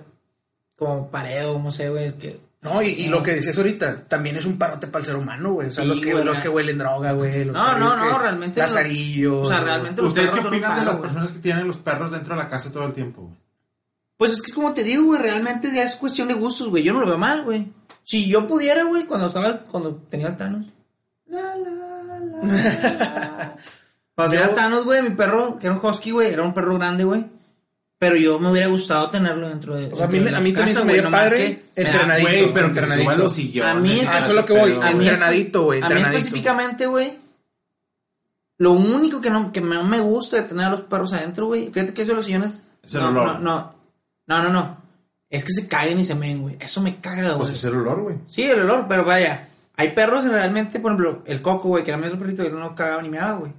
como 0.81 1.07
pared 1.11 1.47
o 1.47 1.59
no 1.59 1.71
sé, 1.71 1.89
güey, 1.89 2.11
que... 2.17 2.39
No, 2.63 2.81
y, 2.81 2.87
y 2.89 3.07
lo 3.07 3.21
que 3.21 3.33
decías 3.35 3.55
ahorita, 3.57 4.03
también 4.07 4.35
es 4.35 4.45
un 4.47 4.57
parote 4.57 4.87
para 4.87 5.01
el 5.01 5.05
ser 5.05 5.15
humano, 5.15 5.53
güey. 5.53 5.69
O 5.69 5.71
sea, 5.71 5.83
Sí, 5.83 5.89
los, 5.89 5.99
que, 5.99 6.11
güey, 6.13 6.23
los 6.25 6.39
que 6.39 6.49
huelen 6.49 6.77
droga, 6.79 7.11
güey. 7.11 7.45
los 7.45 7.55
No, 7.55 7.77
no, 7.77 7.95
no, 7.95 8.17
que- 8.17 8.23
realmente 8.23 8.59
Lazarillos. 8.59 9.45
O 9.47 9.49
sea, 9.49 9.61
realmente 9.61 10.01
los 10.01 10.09
¿Ustedes 10.11 10.31
qué 10.31 10.39
opinan 10.39 10.75
de 10.79 10.85
las 10.85 10.97
güey. 10.97 11.01
personas 11.09 11.31
que 11.31 11.39
tienen 11.39 11.67
los 11.67 11.77
perros 11.77 12.11
dentro 12.11 12.35
de 12.35 12.41
la 12.41 12.49
casa 12.49 12.71
todo 12.71 12.85
el 12.85 12.93
tiempo, 12.93 13.21
güey? 13.21 13.35
Pues 14.17 14.33
es 14.33 14.41
que 14.41 14.53
como 14.53 14.73
te 14.73 14.83
digo, 14.83 15.03
güey, 15.05 15.19
realmente 15.21 15.71
ya 15.73 15.83
es 15.83 15.95
cuestión 15.95 16.27
de 16.27 16.33
gustos, 16.35 16.69
güey. 16.69 16.81
Yo 16.83 16.93
no 16.93 16.99
lo 17.01 17.07
veo 17.07 17.17
mal, 17.17 17.43
güey. 17.43 17.67
Si 18.03 18.27
yo 18.29 18.47
pudiera, 18.47 18.83
güey, 18.83 19.05
cuando 19.05 19.27
estaba, 19.27 19.53
cuando 19.59 19.95
tenía 20.09 20.27
el 20.27 20.37
Thanos. 20.37 20.65
La, 21.27 21.55
la, 21.55 21.69
la, 22.03 22.19
la. 22.19 23.55
Cuando 24.15 24.31
tenía 24.33 24.45
Yo- 24.45 24.49
el 24.51 24.55
Thanos, 24.55 24.83
güey, 24.85 25.01
mi 25.01 25.11
perro, 25.11 25.57
que 25.57 25.65
era 25.67 25.75
un 25.75 25.83
husky, 25.85 26.11
güey, 26.11 26.31
era 26.31 26.43
un 26.43 26.53
perro 26.53 26.77
grande, 26.77 27.03
güey. 27.05 27.25
Pero 28.01 28.15
yo 28.15 28.39
me 28.39 28.49
hubiera 28.49 28.65
gustado 28.65 29.11
tenerlo 29.11 29.47
dentro 29.47 29.75
de. 29.75 29.93
O 29.93 29.95
sea, 29.95 30.05
a 30.05 30.07
mí, 30.07 30.17
dentro 30.17 30.19
me- 30.19 30.25
de 30.25 30.31
la 30.31 30.37
a 30.39 30.41
mí 30.41 30.53
también 30.53 30.75
se 30.75 30.83
me 30.85 30.93
dio 30.93 31.11
padre 31.11 31.61
me 31.75 31.83
entrenadito. 31.83 32.29
Güey, 32.29 32.53
pero 32.53 32.65
entrenadito. 32.65 33.15
los 33.15 33.31
sillones. 33.35 33.75
A 33.75 33.79
mí- 33.79 34.01
Ah, 34.07 34.17
eso 34.17 34.29
es 34.29 34.35
lo 34.37 34.45
que 34.45 34.53
voy, 34.53 34.71
a 34.73 34.91
mí- 34.91 35.07
entrenadito, 35.07 35.63
güey, 35.65 35.79
A 35.79 35.81
mí 35.81 35.85
entrenadito. 35.93 36.17
específicamente, 36.17 36.85
güey. 36.87 37.13
Lo 38.57 38.71
único 38.71 39.21
que 39.21 39.29
no, 39.29 39.51
que 39.51 39.61
no 39.61 39.83
me 39.83 39.99
gusta 39.99 40.37
de 40.37 40.43
tener 40.49 40.65
a 40.65 40.69
los 40.71 40.81
perros 40.81 41.13
adentro, 41.13 41.45
güey. 41.45 41.69
Fíjate 41.71 41.93
que 41.93 42.01
eso 42.01 42.11
de 42.11 42.15
los 42.17 42.25
sillones. 42.25 42.63
Es 42.83 42.95
el 42.95 43.01
no, 43.01 43.09
olor. 43.09 43.25
No, 43.27 43.39
no, 43.39 43.73
no, 44.25 44.43
no, 44.43 44.49
no. 44.49 44.77
Es 45.29 45.45
que 45.45 45.53
se 45.53 45.67
caguen 45.67 45.99
y 45.99 46.05
se 46.05 46.15
meen, 46.15 46.41
güey. 46.41 46.57
Eso 46.59 46.81
me 46.81 46.97
caga, 46.99 47.27
güey. 47.27 47.37
Pues 47.37 47.51
es 47.51 47.63
el 47.65 47.75
olor, 47.75 48.01
güey. 48.01 48.15
Sí, 48.27 48.41
el 48.41 48.61
olor, 48.61 48.87
pero 48.89 49.05
vaya. 49.05 49.47
Hay 49.75 49.91
perros 49.91 50.23
que 50.23 50.29
realmente, 50.29 50.79
por 50.79 50.91
ejemplo, 50.93 51.21
el 51.27 51.41
coco, 51.43 51.69
güey, 51.69 51.83
que 51.83 51.91
era 51.91 51.97
mi 51.99 52.07
otro 52.07 52.17
perrito, 52.17 52.41
él 52.41 52.57
no 52.57 52.73
cagaba 52.73 53.01
ni 53.03 53.09
meaba, 53.09 53.33
güey. 53.33 53.53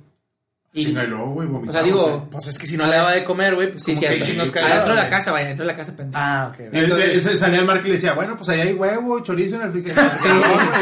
Y, 0.75 0.87
luego, 0.87 1.27
güey, 1.33 1.47
o 1.49 1.51
vomitaba, 1.51 1.81
sea, 1.81 1.83
digo. 1.87 2.29
Pues 2.31 2.47
es 2.47 2.59
que 2.59 2.67
si 2.67 2.79
no 2.79 2.87
le 2.87 2.97
daba 2.97 3.13
de 3.13 3.25
comer, 3.25 3.55
güey, 3.55 3.71
pues 3.73 3.83
sí, 3.83 3.91
como 3.93 3.97
sí, 3.97 4.01
que 4.01 4.07
adentro, 4.09 4.27
chingos 4.47 4.57
adentro 4.57 4.95
de 4.95 5.01
la 5.03 5.09
casa, 5.11 5.31
vaya, 5.31 5.45
adentro 5.45 5.67
de 5.67 5.73
la 5.73 5.77
casa, 5.77 5.95
pendejo. 5.95 6.19
Ah, 6.25 6.51
ok. 6.55 6.61
Entonces- 6.73 7.39
salía 7.39 7.59
el 7.61 7.67
marco 7.67 7.85
y 7.85 7.89
le 7.89 7.95
decía, 7.97 8.15
bueno, 8.15 8.37
pues 8.39 8.49
ahí 8.49 8.61
hay 8.61 8.73
huevo, 8.73 9.21
chorizo 9.21 9.57
en 9.57 9.61
el 9.63 9.67
refrigerador. 9.67 10.13
Sí, 10.23 10.29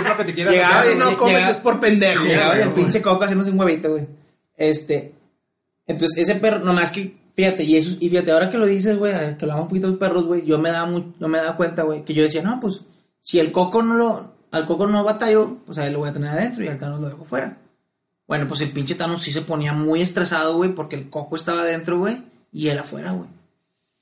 lo 0.09 0.16
que 0.16 0.24
te 0.24 0.35
quieras 0.35 0.55
Llegaba 0.55 0.92
y 0.92 0.94
no 0.96 1.16
comes 1.18 1.35
llegaba- 1.35 1.50
es 1.53 1.59
por 1.59 1.81
pendejo. 1.81 2.24
Llegaba 2.24 2.55
y 2.55 2.59
güey. 2.59 2.68
el 2.68 2.74
pinche 2.74 3.03
coco 3.03 3.24
haciéndose 3.24 3.50
un 3.50 3.59
huevito, 3.59 3.90
güey. 3.90 4.07
Este. 4.57 5.12
Entonces, 5.88 6.18
ese 6.18 6.37
perro, 6.37 6.61
nomás 6.61 6.92
que, 6.92 7.16
fíjate, 7.35 7.64
y 7.64 7.76
eso, 7.76 7.96
y 7.98 8.09
fíjate, 8.11 8.31
ahora 8.31 8.48
que 8.48 8.59
lo 8.59 8.66
dices, 8.66 8.96
güey, 8.96 9.12
que 9.12 9.44
hablamos 9.44 9.62
un 9.62 9.68
poquito 9.70 9.87
de 9.88 9.92
los 9.94 9.98
perros, 10.00 10.24
güey, 10.24 10.46
yo 10.46 10.59
me 10.59 10.70
daba 10.70 10.87
mu- 10.87 11.14
yo 11.18 11.26
me 11.26 11.38
daba 11.38 11.57
cuenta, 11.57 11.83
güey, 11.83 12.05
que 12.05 12.14
yo 12.14 12.22
decía, 12.22 12.42
no, 12.42 12.61
pues, 12.61 12.83
si 13.20 13.40
el 13.40 13.50
coco 13.50 13.83
no 13.83 13.94
lo, 13.94 14.35
al 14.53 14.66
coco 14.68 14.87
no 14.87 15.03
batallo, 15.03 15.57
pues 15.66 15.79
ahí 15.79 15.90
lo 15.92 15.98
voy 15.98 16.11
a 16.11 16.12
tener 16.12 16.31
adentro 16.31 16.62
y 16.62 16.68
al 16.68 16.79
Thanos 16.79 17.00
lo 17.00 17.09
dejo 17.09 17.24
fuera. 17.24 17.57
Bueno, 18.31 18.47
pues 18.47 18.61
el 18.61 18.71
pinche 18.71 18.95
Thanos 18.95 19.25
sí 19.25 19.33
se 19.33 19.43
ponía 19.43 19.73
muy 19.73 20.03
estresado, 20.03 20.55
güey, 20.57 20.73
porque 20.73 20.95
el 20.95 21.11
coco 21.11 21.35
estaba 21.35 21.62
adentro, 21.62 21.99
güey, 21.99 22.23
y 22.53 22.69
él 22.69 22.79
afuera, 22.79 23.11
güey. 23.11 23.29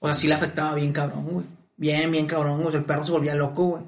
O 0.01 0.07
sea, 0.07 0.13
sí 0.13 0.29
le 0.29 0.35
afectaba 0.35 0.75
bien 0.75 0.93
cabrón, 0.93 1.25
güey. 1.25 1.47
Bien, 1.79 2.13
bien 2.13 2.27
cabrón, 2.27 2.57
güey. 2.57 2.69
O 2.69 2.71
sea, 2.71 2.81
el 2.81 2.85
perro 2.85 3.07
se 3.07 3.13
volvía 3.13 3.35
loco, 3.35 3.65
güey. 3.65 3.83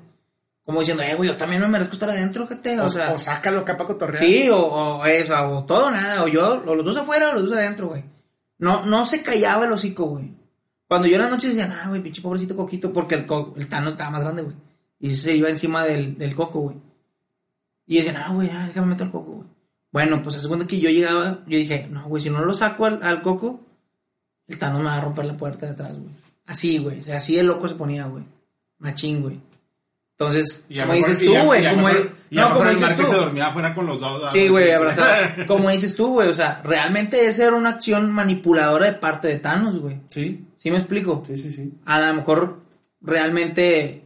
Como 0.64 0.80
diciendo, 0.80 1.02
eh, 1.02 1.14
güey, 1.14 1.28
yo 1.28 1.36
también 1.36 1.60
me 1.60 1.68
merezco 1.68 1.92
estar 1.92 2.08
adentro, 2.08 2.48
gente. 2.48 2.80
O, 2.80 2.86
O, 2.86 2.88
sea, 2.88 3.12
o 3.12 3.18
sácalo 3.18 3.66
para 3.66 3.84
cotorrear. 3.84 4.24
Sí, 4.24 4.48
o, 4.48 4.56
o 4.56 5.04
eso, 5.04 5.34
o 5.58 5.64
todo 5.64 5.90
nada, 5.90 6.24
o 6.24 6.26
yo, 6.26 6.62
o 6.64 6.74
los 6.74 6.86
dos 6.86 6.96
afuera 6.96 7.28
o 7.28 7.34
los 7.34 7.42
dos 7.46 7.58
adentro, 7.58 7.88
güey. 7.88 8.02
No, 8.56 8.86
no 8.86 9.04
se 9.04 9.22
callaba 9.22 9.66
el 9.66 9.72
hocico, 9.72 10.06
güey. 10.06 10.32
Cuando 10.88 11.06
yo 11.06 11.16
en 11.16 11.20
las 11.20 11.30
noches 11.30 11.54
decía, 11.54 11.82
ah, 11.84 11.90
güey, 11.90 12.00
pinche 12.00 12.22
pobrecito 12.22 12.56
coquito, 12.56 12.90
porque 12.94 13.16
el, 13.16 13.26
co 13.26 13.52
el 13.58 13.68
tano 13.68 13.90
estaba 13.90 14.08
más 14.08 14.22
grande, 14.22 14.40
güey. 14.40 14.56
Y 15.00 15.14
se 15.16 15.36
iba 15.36 15.50
encima 15.50 15.84
del, 15.84 16.16
del 16.16 16.34
coco, 16.34 16.60
güey. 16.60 16.76
Y 17.86 17.98
decían, 17.98 18.16
ah, 18.16 18.32
güey, 18.32 18.48
ah, 18.48 18.64
déjame 18.68 18.86
meter 18.86 19.08
el 19.08 19.12
coco, 19.12 19.32
güey. 19.32 19.59
Bueno, 19.92 20.22
pues 20.22 20.36
hace 20.36 20.48
cuenta 20.48 20.66
que 20.66 20.80
yo 20.80 20.90
llegaba, 20.90 21.40
yo 21.46 21.58
dije, 21.58 21.88
no, 21.90 22.08
güey, 22.08 22.22
si 22.22 22.30
no 22.30 22.44
lo 22.44 22.54
saco 22.54 22.86
al, 22.86 23.02
al 23.02 23.22
coco, 23.22 23.60
el 24.46 24.58
tano 24.58 24.78
me 24.78 24.84
va 24.84 24.96
a 24.96 25.00
romper 25.00 25.24
la 25.24 25.36
puerta 25.36 25.66
de 25.66 25.72
atrás, 25.72 25.92
güey. 25.92 26.10
Así, 26.46 26.78
güey, 26.78 27.00
o 27.00 27.02
sea, 27.02 27.16
así 27.16 27.36
de 27.36 27.42
loco 27.42 27.68
se 27.68 27.74
ponía, 27.74 28.06
güey. 28.06 28.24
Machín, 28.78 29.22
güey. 29.22 29.40
Entonces, 30.20 30.64
como 30.68 30.92
dices 30.92 31.18
tú, 31.20 31.34
güey, 31.44 31.66
como, 31.66 31.88
no, 32.30 32.54
como 32.54 32.68
dices 32.68 32.94
tú. 32.94 33.06
se 33.06 33.14
dormía 33.14 33.46
afuera 33.46 33.74
con 33.74 33.86
los 33.86 34.00
dos. 34.00 34.30
Sí, 34.30 34.48
güey, 34.48 34.70
abrazado. 34.70 35.16
Como 35.46 35.70
dices 35.70 35.96
tú, 35.96 36.12
güey, 36.12 36.28
o 36.28 36.34
sea, 36.34 36.60
realmente 36.62 37.26
esa 37.26 37.46
era 37.46 37.56
una 37.56 37.70
acción 37.70 38.10
manipuladora 38.10 38.84
de 38.84 38.92
parte 38.92 39.28
de 39.28 39.38
Thanos, 39.38 39.80
güey. 39.80 39.96
Sí, 40.10 40.46
¿Sí 40.56 40.70
me 40.70 40.76
explico? 40.76 41.22
sí, 41.26 41.38
sí, 41.38 41.50
sí. 41.50 41.72
A 41.86 41.98
lo 42.00 42.12
mejor 42.12 42.60
realmente, 43.00 44.02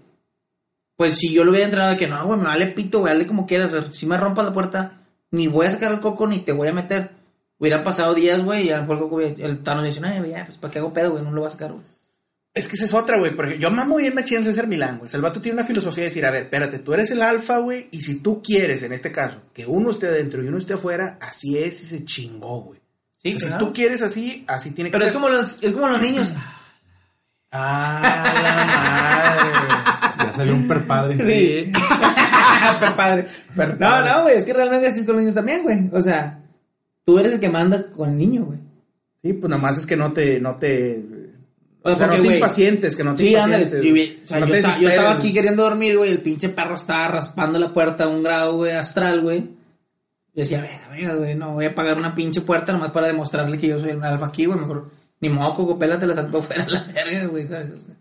pues 0.96 1.18
si 1.18 1.32
yo 1.32 1.42
lo 1.42 1.50
hubiera 1.50 1.66
entrenado 1.66 1.90
de 1.90 1.98
que 1.98 2.06
no, 2.06 2.24
güey, 2.24 2.38
me 2.38 2.46
vale 2.46 2.68
pito, 2.68 3.00
güey, 3.00 3.12
hazle 3.12 3.26
como 3.26 3.44
quieras, 3.44 3.72
o 3.72 3.82
sea, 3.82 3.92
si 3.92 4.06
me 4.06 4.16
rompas 4.16 4.44
la 4.44 4.52
puerta, 4.52 5.00
ni 5.34 5.48
voy 5.48 5.66
a 5.66 5.70
sacar 5.70 5.92
el 5.92 6.00
coco 6.00 6.26
ni 6.26 6.38
te 6.38 6.52
voy 6.52 6.68
a 6.68 6.72
meter. 6.72 7.10
Hubieran 7.58 7.82
pasado 7.84 8.14
días, 8.14 8.42
güey, 8.42 8.66
y 8.66 8.70
a 8.70 8.76
lo 8.76 8.82
mejor 8.82 8.96
el, 8.96 9.02
coco, 9.02 9.20
el 9.20 9.58
Thanos 9.62 9.82
me 9.82 9.88
dice, 9.88 10.00
ay, 10.04 10.18
güey, 10.18 10.32
ya, 10.32 10.44
pues 10.44 10.58
para 10.58 10.72
qué 10.72 10.78
hago 10.78 10.92
pedo, 10.92 11.12
güey, 11.12 11.22
no 11.22 11.30
lo 11.30 11.40
voy 11.40 11.48
a 11.48 11.50
sacar, 11.50 11.72
güey. 11.72 11.84
Es 12.52 12.68
que 12.68 12.76
esa 12.76 12.84
es 12.84 12.94
otra, 12.94 13.18
güey, 13.18 13.34
porque 13.34 13.58
yo 13.58 13.70
mamo 13.70 13.96
bien 13.96 14.14
machín 14.14 14.38
en 14.38 14.44
César 14.44 14.68
Milán, 14.68 14.98
güey. 14.98 15.06
O 15.06 15.08
sea, 15.08 15.18
el 15.18 15.22
vato 15.22 15.40
tiene 15.40 15.58
una 15.58 15.66
filosofía 15.66 16.02
de 16.02 16.10
decir, 16.10 16.24
a 16.24 16.30
ver, 16.30 16.44
espérate, 16.44 16.78
tú 16.78 16.94
eres 16.94 17.10
el 17.10 17.20
alfa, 17.22 17.58
güey, 17.58 17.88
y 17.90 18.02
si 18.02 18.20
tú 18.20 18.42
quieres, 18.42 18.82
en 18.84 18.92
este 18.92 19.10
caso, 19.10 19.38
que 19.52 19.66
uno 19.66 19.90
esté 19.90 20.06
adentro 20.06 20.42
y 20.42 20.48
uno 20.48 20.58
esté 20.58 20.74
afuera, 20.74 21.18
así 21.20 21.58
es 21.58 21.82
y 21.82 21.86
se 21.86 22.04
chingó, 22.04 22.60
güey. 22.60 22.80
Sí, 23.22 23.34
O 23.34 23.40
sea, 23.40 23.48
claro. 23.48 23.64
Si 23.64 23.66
tú 23.66 23.72
quieres 23.72 24.02
así, 24.02 24.44
así 24.46 24.70
tiene 24.70 24.90
que 24.90 24.98
Pero 24.98 25.06
es 25.06 25.12
ser. 25.12 25.20
como 25.20 25.28
los, 25.30 25.58
es 25.62 25.72
como 25.72 25.88
los 25.88 26.00
niños. 26.02 26.32
Ah, 27.50 28.32
la 28.42 28.64
madre. 30.16 30.26
Ya 30.26 30.32
salió 30.34 30.54
un 30.54 30.68
perpadre. 30.68 31.18
Sí. 31.18 31.72
Pero 32.80 32.96
padre. 32.96 33.26
No, 33.78 34.02
no, 34.04 34.22
güey, 34.22 34.36
es 34.36 34.44
que 34.44 34.52
realmente 34.52 34.86
así 34.88 35.00
es 35.00 35.06
con 35.06 35.14
los 35.16 35.22
niños 35.22 35.34
también, 35.34 35.62
güey. 35.62 35.88
O 35.92 36.00
sea, 36.00 36.40
tú 37.04 37.18
eres 37.18 37.32
el 37.32 37.40
que 37.40 37.48
manda 37.48 37.86
con 37.90 38.10
el 38.10 38.16
niño, 38.18 38.44
güey. 38.44 38.58
Sí, 39.22 39.32
pues 39.32 39.48
nada 39.50 39.60
más 39.62 39.78
es 39.78 39.86
que 39.86 39.96
no 39.96 40.12
te, 40.12 40.38
no 40.40 40.56
te, 40.56 41.02
O 41.82 41.88
sea, 41.94 42.06
porque, 42.06 42.06
no 42.06 42.12
te 42.22 42.28
güey, 42.28 42.34
impacientes, 42.36 42.94
que 42.96 43.04
no 43.04 43.14
te 43.14 43.22
Sí, 43.22 43.34
ándale. 43.34 43.64
impacientes. 43.64 43.82
sí, 43.82 43.90
güey. 43.90 44.22
O 44.24 44.28
sea, 44.28 44.40
No 44.40 44.46
yo, 44.46 44.52
te 44.52 44.58
estaba 44.60 45.12
aquí 45.12 45.32
queriendo 45.32 45.62
dormir, 45.62 45.96
güey. 45.96 46.10
El 46.10 46.18
pinche 46.20 46.48
perro 46.50 46.74
estaba 46.74 47.08
raspando 47.08 47.58
la 47.58 47.72
puerta 47.72 48.04
a 48.04 48.08
un 48.08 48.22
grado, 48.22 48.56
güey, 48.56 48.72
astral, 48.72 49.22
güey. 49.22 49.40
Yo 50.36 50.42
decía, 50.42 50.60
venga, 50.60 50.88
venga, 50.90 51.14
güey, 51.14 51.34
no 51.36 51.54
voy 51.54 51.64
a 51.64 51.74
pagar 51.74 51.96
una 51.96 52.14
pinche 52.14 52.40
puerta 52.40 52.72
nomás 52.72 52.90
para 52.90 53.06
demostrarle 53.06 53.56
que 53.56 53.68
yo 53.68 53.78
soy 53.78 53.90
el 53.90 54.02
alfa 54.02 54.26
aquí, 54.26 54.46
güey. 54.46 54.58
Mejor 54.58 54.90
ni 55.20 55.28
modo, 55.30 55.54
coco, 55.54 55.78
pélate 55.78 56.06
la 56.06 56.14
salto 56.14 56.42
fuera 56.42 56.66
la 56.68 56.84
verga, 56.84 57.26
güey, 57.26 57.46
¿sabes? 57.46 57.70
O 57.70 57.80
sea, 57.80 57.94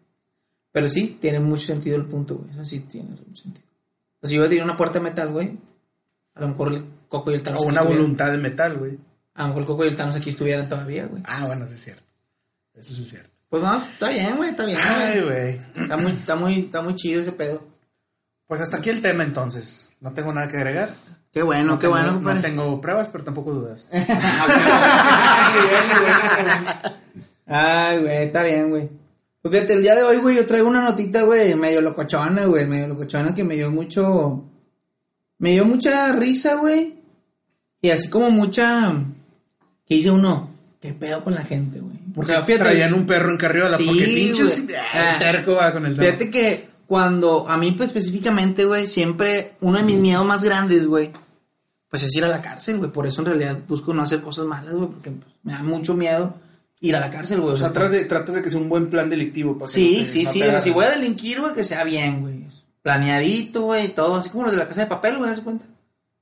pero 0.71 0.89
sí, 0.89 1.17
tiene 1.21 1.39
mucho 1.39 1.67
sentido 1.67 1.95
el 1.95 2.05
punto, 2.05 2.35
güey. 2.37 2.49
Eso 2.51 2.65
sí 2.65 2.79
tiene 2.79 3.11
mucho 3.11 3.41
sentido. 3.41 3.62
Sea, 4.23 4.29
si 4.29 4.35
yo 4.35 4.47
tenía 4.47 4.63
una 4.63 4.77
puerta 4.77 4.99
de 4.99 5.03
metal, 5.03 5.29
güey, 5.29 5.57
a 6.35 6.41
lo 6.41 6.47
mejor 6.47 6.73
el 6.73 6.83
coco 7.09 7.29
y 7.31 7.35
el 7.35 7.43
Thanos. 7.43 7.61
O 7.61 7.65
una 7.65 7.81
voluntad 7.83 8.31
de 8.31 8.37
metal, 8.37 8.77
güey. 8.77 8.97
A 9.35 9.41
lo 9.43 9.47
mejor 9.49 9.61
el 9.63 9.67
coco 9.67 9.85
y 9.85 9.89
el 9.89 9.95
Thanos 9.95 10.15
aquí 10.15 10.29
estuvieran 10.29 10.67
todavía, 10.69 11.05
güey. 11.05 11.21
Ah, 11.25 11.45
bueno, 11.47 11.65
eso 11.65 11.73
es 11.75 11.81
cierto. 11.83 12.03
Eso 12.73 12.93
sí 12.93 13.03
es 13.03 13.09
cierto. 13.09 13.29
Pues 13.49 13.61
vamos, 13.61 13.83
está 13.87 14.09
bien, 14.09 14.35
güey, 14.37 14.49
está 14.49 14.65
bien. 14.65 14.79
Ay, 14.81 15.21
güey. 15.21 15.59
Está 15.75 15.97
muy, 15.97 16.11
está 16.11 16.35
muy, 16.35 16.59
está 16.59 16.81
muy 16.81 16.95
chido 16.95 17.21
ese 17.21 17.33
pedo. 17.33 17.67
Pues 18.47 18.61
hasta 18.61 18.77
aquí 18.77 18.89
el 18.89 19.01
tema 19.01 19.23
entonces. 19.23 19.91
No 19.99 20.13
tengo 20.13 20.33
nada 20.33 20.47
que 20.47 20.57
agregar. 20.57 20.89
Qué 21.31 21.43
bueno, 21.43 21.77
qué 21.77 21.81
tengo, 21.87 21.93
bueno, 21.93 22.07
No 22.11 22.13
compadre. 22.15 22.41
tengo 22.41 22.79
pruebas, 22.81 23.09
pero 23.11 23.23
tampoco 23.23 23.51
dudas. 23.53 23.87
Ay, 27.45 27.99
güey, 27.99 28.23
está 28.25 28.43
bien, 28.43 28.69
güey. 28.69 28.89
Pues 29.43 29.55
fíjate, 29.55 29.73
el 29.73 29.81
día 29.81 29.93
de 29.93 30.03
hoy, 30.03 30.17
güey, 30.19 30.37
yo 30.37 30.45
traigo 30.45 30.69
una 30.69 30.81
notita, 30.81 31.23
güey, 31.23 31.53
medio 31.55 31.81
locochona, 31.81 32.45
güey, 32.45 32.65
medio 32.65 32.87
locochona 32.87 33.35
que 33.35 33.43
me 33.43 33.55
dio 33.55 33.69
mucho. 33.69 34.41
Me 35.37 35.51
dio 35.51 35.65
mucha 35.65 36.13
risa, 36.13 36.55
güey. 36.55 36.95
Y 37.81 37.89
así 37.89 38.07
como 38.07 38.31
mucha. 38.31 38.93
Que 39.85 39.95
dice 39.95 40.11
uno, 40.11 40.49
¿qué 40.79 40.93
pedo 40.93 41.25
con 41.25 41.35
la 41.35 41.43
gente, 41.43 41.81
güey? 41.81 41.97
Porque 42.15 42.57
traían 42.57 42.93
un 42.93 43.05
perro 43.05 43.31
en 43.31 43.37
carriola. 43.37 43.75
Sí, 43.75 43.83
porque 43.85 44.05
pinches. 44.05 44.63
Ah, 44.93 45.17
terco 45.19 45.55
va 45.55 45.73
con 45.73 45.87
el 45.87 45.97
terco. 45.97 46.05
Fíjate 46.05 46.31
que 46.31 46.69
cuando, 46.87 47.45
a 47.49 47.57
mí 47.57 47.73
pues 47.73 47.89
específicamente, 47.89 48.63
güey, 48.63 48.87
siempre 48.87 49.55
uno 49.59 49.77
de 49.77 49.83
mis 49.83 49.97
miedos 49.97 50.25
más 50.25 50.45
grandes, 50.45 50.87
güey, 50.87 51.11
pues 51.89 52.03
es 52.03 52.15
ir 52.15 52.23
a 52.23 52.29
la 52.29 52.41
cárcel, 52.41 52.77
güey. 52.77 52.91
Por 52.91 53.05
eso 53.05 53.19
en 53.19 53.25
realidad 53.25 53.59
busco 53.67 53.93
no 53.93 54.03
hacer 54.03 54.21
cosas 54.21 54.45
malas, 54.45 54.73
güey, 54.73 54.87
porque 54.87 55.11
pues, 55.11 55.35
me 55.43 55.51
da 55.51 55.63
mucho 55.63 55.95
miedo 55.95 56.33
ir 56.83 56.95
a 56.95 56.99
la 56.99 57.09
cárcel, 57.09 57.41
güey. 57.41 57.53
O 57.53 57.57
sea, 57.57 57.71
tratas 57.73 57.91
de, 57.93 58.05
tratas 58.05 58.35
de 58.35 58.41
que 58.43 58.49
sea 58.49 58.59
un 58.59 58.69
buen 58.69 58.87
plan 58.89 59.09
delictivo. 59.09 59.57
Para 59.57 59.67
que 59.69 59.73
Sí, 59.75 59.97
te- 60.01 60.05
sí, 60.05 60.23
no 60.25 60.31
sí. 60.31 60.41
O 60.43 60.45
sea, 60.45 60.61
si 60.61 60.69
voy 60.71 60.85
a 60.85 60.89
delinquir, 60.91 61.41
güey, 61.41 61.53
que 61.53 61.63
sea 61.63 61.83
bien, 61.83 62.21
güey. 62.21 62.45
Planeadito, 62.81 63.61
güey, 63.63 63.87
todo. 63.89 64.15
Así 64.15 64.29
como 64.29 64.43
los 64.43 64.51
de 64.51 64.57
la 64.59 64.67
casa 64.67 64.81
de 64.81 64.87
papel, 64.87 65.17
güey, 65.17 65.29
¿das 65.29 65.39
cuenta? 65.39 65.65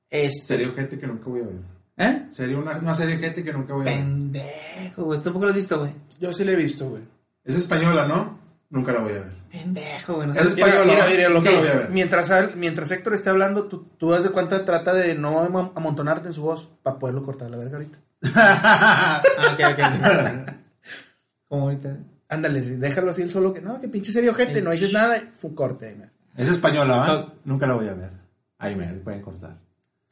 Este. 0.10 0.46
Sería 0.46 0.72
gente 0.74 1.00
que 1.00 1.08
nunca 1.08 1.26
voy 1.30 1.42
a 1.42 1.46
ver. 1.46 1.56
¿Eh? 1.98 2.24
Sería 2.32 2.58
una, 2.58 2.78
una 2.78 2.96
serie 2.96 3.18
de 3.18 3.24
gente 3.24 3.44
que 3.44 3.54
nunca 3.54 3.74
voy 3.74 3.82
a 3.88 3.92
ver. 3.92 3.98
Pendejo, 4.00 5.04
güey. 5.04 5.20
Tampoco 5.22 5.46
lo 5.46 5.50
has 5.52 5.56
visto, 5.58 5.80
güey. 5.80 5.92
Yo 6.20 6.32
sí 6.32 6.44
lo 6.44 6.52
he 6.52 6.56
visto, 6.56 6.90
güey. 6.90 7.04
Es 7.44 7.56
española, 7.56 8.06
¿no? 8.08 8.40
Nunca 8.70 8.92
la 8.94 9.00
voy 9.00 9.12
a 9.12 9.16
ver. 9.16 9.32
Pendejo, 9.52 10.14
güey. 10.16 10.28
No 10.28 10.34
Es 10.34 10.42
española. 10.46 10.86
Mira, 10.86 11.08
mira, 11.10 11.30
nunca 11.30 11.50
que- 11.50 11.56
la 11.56 11.62
voy 11.62 11.70
a 11.70 11.74
ver. 11.74 11.90
mientras, 11.90 12.30
al- 12.30 12.56
mientras 12.56 12.92
Héctor 12.92 13.14
esté 13.16 13.30
hablando, 13.30 13.64
tú, 13.66 13.86
tú 13.98 14.12
das 14.12 14.24
de 14.24 14.30
cuenta, 14.30 14.64
trata 14.64 14.94
de 14.94 15.16
no 15.16 15.40
am- 15.40 15.72
amontonarte 15.76 16.28
en 16.30 16.34
su 16.34 16.42
voz 16.44 16.70
para 16.84 16.98
poderlo 17.00 17.24
cortar 17.24 17.50
la 17.50 17.58
verga 17.58 17.78
ahorita. 17.78 17.98
Ah, 18.36 19.22
ok, 19.54 19.60
ok. 19.74 20.52
Como 21.48 21.64
ahorita. 21.64 21.98
Ándale, 22.30 22.62
déjalo 22.62 23.12
así 23.12 23.22
el 23.24 23.30
solo 23.30 23.54
que 23.54 23.62
no, 23.62 23.82
que 23.82 23.90
pinche 23.90 24.12
serio 24.12 24.34
gente, 24.34 24.62
no 24.62 24.72
dices 24.72 24.94
nada, 24.94 25.22
fue 25.34 25.54
corte. 25.54 25.98
Es 26.38 26.50
española, 26.50 26.96
¿va? 26.96 27.08
No. 27.08 27.34
Nunca 27.44 27.68
la 27.68 27.74
voy 27.74 27.90
a 27.90 27.94
ver. 27.94 28.10
Ahí 28.58 28.76
me 28.76 28.86
pueden 28.86 29.22
cortar. 29.22 29.58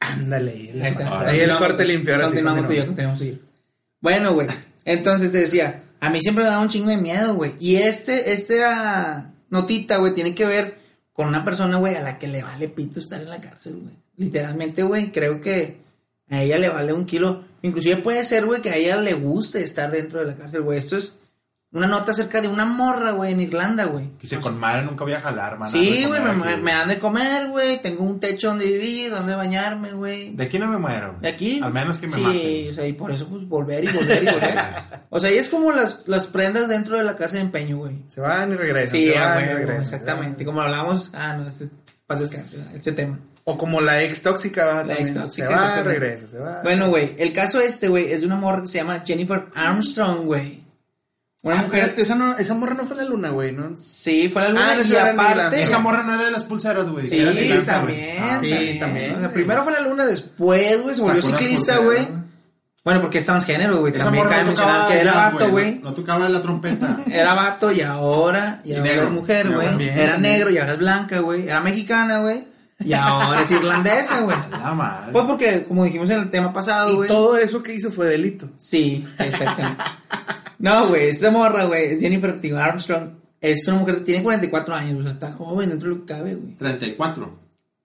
Ándale. 0.00 0.52
Ahí, 0.52 0.80
Ahí 0.82 0.90
está. 0.90 1.20
Ahí 1.20 1.40
el 1.40 1.56
corte 1.56 1.84
limpio. 1.84 2.14
Ahora 2.14 2.26
Continuamos 2.26 2.66
tú 2.66 2.72
y 2.72 2.76
yo, 2.76 2.84
tú. 2.84 3.38
Bueno, 4.00 4.34
güey. 4.34 4.48
Entonces 4.84 5.32
te 5.32 5.38
decía, 5.38 5.82
a 6.00 6.10
mí 6.10 6.20
siempre 6.20 6.44
me 6.44 6.50
da 6.50 6.60
un 6.60 6.68
chingo 6.68 6.90
de 6.90 6.96
miedo, 6.96 7.34
güey. 7.34 7.52
Y 7.60 7.76
este, 7.76 8.32
este 8.32 8.64
ah, 8.64 9.30
notita, 9.50 9.98
güey, 9.98 10.14
tiene 10.14 10.34
que 10.34 10.46
ver 10.46 10.78
con 11.12 11.28
una 11.28 11.44
persona, 11.44 11.76
güey, 11.76 11.96
a 11.96 12.02
la 12.02 12.18
que 12.18 12.26
le 12.26 12.42
vale 12.42 12.68
pito 12.68 12.98
estar 12.98 13.20
en 13.20 13.30
la 13.30 13.40
cárcel, 13.40 13.78
güey. 13.82 13.94
Literalmente, 14.16 14.82
güey, 14.82 15.12
creo 15.12 15.40
que 15.40 15.78
a 16.28 16.42
ella 16.42 16.58
le 16.58 16.68
vale 16.68 16.92
un 16.92 17.04
kilo. 17.04 17.44
Inclusive 17.62 17.96
puede 17.96 18.24
ser, 18.24 18.46
güey, 18.46 18.62
que 18.62 18.70
a 18.70 18.76
ella 18.76 18.96
le 18.96 19.14
guste 19.14 19.62
estar 19.62 19.90
dentro 19.90 20.20
de 20.20 20.26
la 20.26 20.36
cárcel, 20.36 20.62
güey. 20.62 20.78
Esto 20.78 20.96
es 20.96 21.20
una 21.72 21.86
nota 21.86 22.10
acerca 22.10 22.40
de 22.40 22.48
una 22.48 22.64
morra, 22.64 23.12
güey, 23.12 23.32
en 23.32 23.40
Irlanda, 23.42 23.84
güey. 23.84 24.08
Quise 24.18 24.40
con 24.40 24.58
madre 24.58 24.82
nunca 24.82 25.04
voy 25.04 25.12
a 25.12 25.20
jalar, 25.20 25.56
man. 25.56 25.70
Sí, 25.70 26.04
güey, 26.04 26.20
me, 26.20 26.30
aquí, 26.30 26.60
me 26.60 26.72
dan 26.72 26.88
de 26.88 26.98
comer, 26.98 27.48
güey. 27.48 27.80
Tengo 27.80 28.02
un 28.02 28.18
techo 28.18 28.48
donde 28.48 28.64
vivir, 28.64 29.12
donde 29.12 29.36
bañarme, 29.36 29.92
güey. 29.92 30.34
De 30.34 30.44
aquí 30.44 30.58
no 30.58 30.66
me 30.66 30.78
muero. 30.78 31.16
¿De 31.20 31.28
aquí? 31.28 31.60
Al 31.62 31.72
menos 31.72 31.98
que 31.98 32.08
me 32.08 32.14
sí, 32.14 32.20
maten. 32.20 32.70
o 32.70 32.74
sea, 32.74 32.86
y 32.88 32.92
por 32.94 33.12
eso, 33.12 33.28
pues, 33.28 33.46
volver 33.46 33.84
y 33.84 33.88
volver 33.88 34.22
y 34.22 34.26
volver. 34.26 34.58
o 35.10 35.20
sea, 35.20 35.30
y 35.30 35.38
es 35.38 35.48
como 35.48 35.70
las, 35.70 36.00
las 36.06 36.26
prendas 36.26 36.66
dentro 36.68 36.98
de 36.98 37.04
la 37.04 37.14
casa 37.14 37.36
de 37.36 37.42
empeño, 37.42 37.76
güey. 37.76 38.02
Se 38.08 38.20
van 38.20 38.52
y 38.52 38.56
regresan. 38.56 38.90
Sí, 38.90 39.12
se 39.12 39.18
van 39.20 39.44
y 39.44 39.52
regresan. 39.52 39.82
exactamente. 39.82 40.44
Como 40.44 40.62
hablamos, 40.62 41.10
ah, 41.14 41.36
no, 41.36 41.46
este, 41.46 41.68
pasa 42.04 42.22
descanso, 42.22 42.56
ese 42.74 42.90
tema. 42.90 43.16
O 43.44 43.56
como 43.58 43.80
la 43.80 44.02
ex 44.02 44.22
tóxica. 44.22 44.84
La 44.84 44.94
ex 44.94 45.14
tóxica, 45.14 45.48
Se 45.48 45.54
va, 45.54 45.82
regresa, 45.82 46.28
se 46.28 46.38
va. 46.38 46.62
Bueno, 46.62 46.88
güey, 46.88 47.14
el 47.18 47.32
caso 47.32 47.60
este, 47.60 47.88
güey, 47.88 48.12
es 48.12 48.20
de 48.20 48.26
una 48.26 48.36
morra 48.36 48.62
que 48.62 48.68
se 48.68 48.78
llama 48.78 49.02
Jennifer 49.04 49.46
Armstrong, 49.54 50.26
güey. 50.26 50.60
Una 51.42 51.60
Ah, 51.60 51.62
mujer. 51.62 51.78
espérate, 51.80 52.02
esa, 52.02 52.14
no, 52.16 52.36
esa 52.36 52.52
morra 52.54 52.74
no 52.74 52.84
fue 52.84 52.96
la 52.98 53.04
luna, 53.04 53.30
güey, 53.30 53.52
¿no? 53.52 53.74
Sí, 53.74 54.28
fue 54.28 54.42
la 54.42 54.48
luna 54.50 54.72
Ah, 54.72 54.76
y 54.76 54.80
esa 54.82 55.10
era 55.10 55.12
aparte. 55.12 55.62
Esa 55.62 55.78
morra 55.78 56.02
no 56.02 56.12
era 56.14 56.24
de 56.24 56.30
las 56.32 56.44
pulseras, 56.44 56.86
güey. 56.90 57.08
Sí, 57.08 57.18
Era 57.18 57.32
ciclista, 57.32 57.80
güey. 57.80 57.96
también, 57.96 58.22
Ah, 58.22 58.38
sí, 58.42 58.50
también. 58.50 58.78
también. 58.80 59.16
O 59.16 59.20
sea, 59.20 59.32
primero 59.32 59.64
fue 59.64 59.72
la 59.72 59.80
luna, 59.80 60.04
después, 60.04 60.82
güey, 60.82 60.94
se 60.94 61.00
volvió 61.00 61.22
ciclista, 61.22 61.78
güey. 61.78 62.06
Bueno, 62.84 63.00
porque 63.00 63.18
es 63.18 63.24
transgénero, 63.26 63.80
güey. 63.80 63.92
También 63.94 64.24
morra 64.24 64.30
cabe 64.36 64.42
no 64.42 64.48
mencionar 64.48 64.88
que 64.88 65.00
era 65.00 65.12
jazz, 65.12 65.32
vato, 65.32 65.50
güey. 65.50 65.74
No, 65.76 65.88
no 65.90 65.94
tocaba 65.94 66.28
la 66.28 66.42
trompeta. 66.42 67.00
Era 67.06 67.34
vato 67.34 67.72
y 67.72 67.80
ahora, 67.80 68.60
y 68.64 68.70
Y 68.70 68.74
ahora 68.74 68.84
negro. 68.84 69.04
es 69.04 69.10
mujer, 69.10 69.46
Y 69.46 69.52
güey. 69.54 69.88
Era 69.88 70.18
negro 70.18 70.50
y 70.50 70.58
ahora 70.58 70.72
es 70.74 70.78
blanca, 70.78 71.20
güey. 71.20 71.44
Era 71.48 71.60
mexicana, 71.60 72.18
güey. 72.20 72.44
Y 72.84 72.92
ahora 72.94 73.42
es 73.42 73.50
irlandesa, 73.50 74.20
güey. 74.20 74.36
La 74.50 74.72
madre. 74.74 75.12
Pues 75.12 75.24
porque, 75.26 75.64
como 75.64 75.84
dijimos 75.84 76.08
en 76.10 76.18
el 76.20 76.30
tema 76.30 76.52
pasado, 76.52 76.92
Y 76.92 76.96
güey. 76.96 77.08
todo 77.08 77.36
eso 77.36 77.62
que 77.62 77.74
hizo 77.74 77.90
fue 77.90 78.06
delito. 78.06 78.48
Sí, 78.56 79.06
exactamente. 79.18 79.82
no, 80.58 80.88
güey, 80.88 81.08
esta 81.08 81.30
morra, 81.30 81.64
güey, 81.64 81.92
es 81.92 82.00
Jennifer 82.00 82.38
T. 82.40 82.56
Armstrong. 82.56 83.10
Es 83.40 83.66
una 83.68 83.78
mujer 83.78 83.96
que 83.96 84.00
tiene 84.02 84.22
44 84.22 84.74
años, 84.74 85.00
o 85.00 85.02
sea, 85.02 85.12
está 85.12 85.32
joven 85.32 85.70
dentro 85.70 85.88
de 85.88 85.94
lo 85.94 86.00
que 86.04 86.12
cabe, 86.14 86.34
güey. 86.34 86.54
34. 86.56 87.38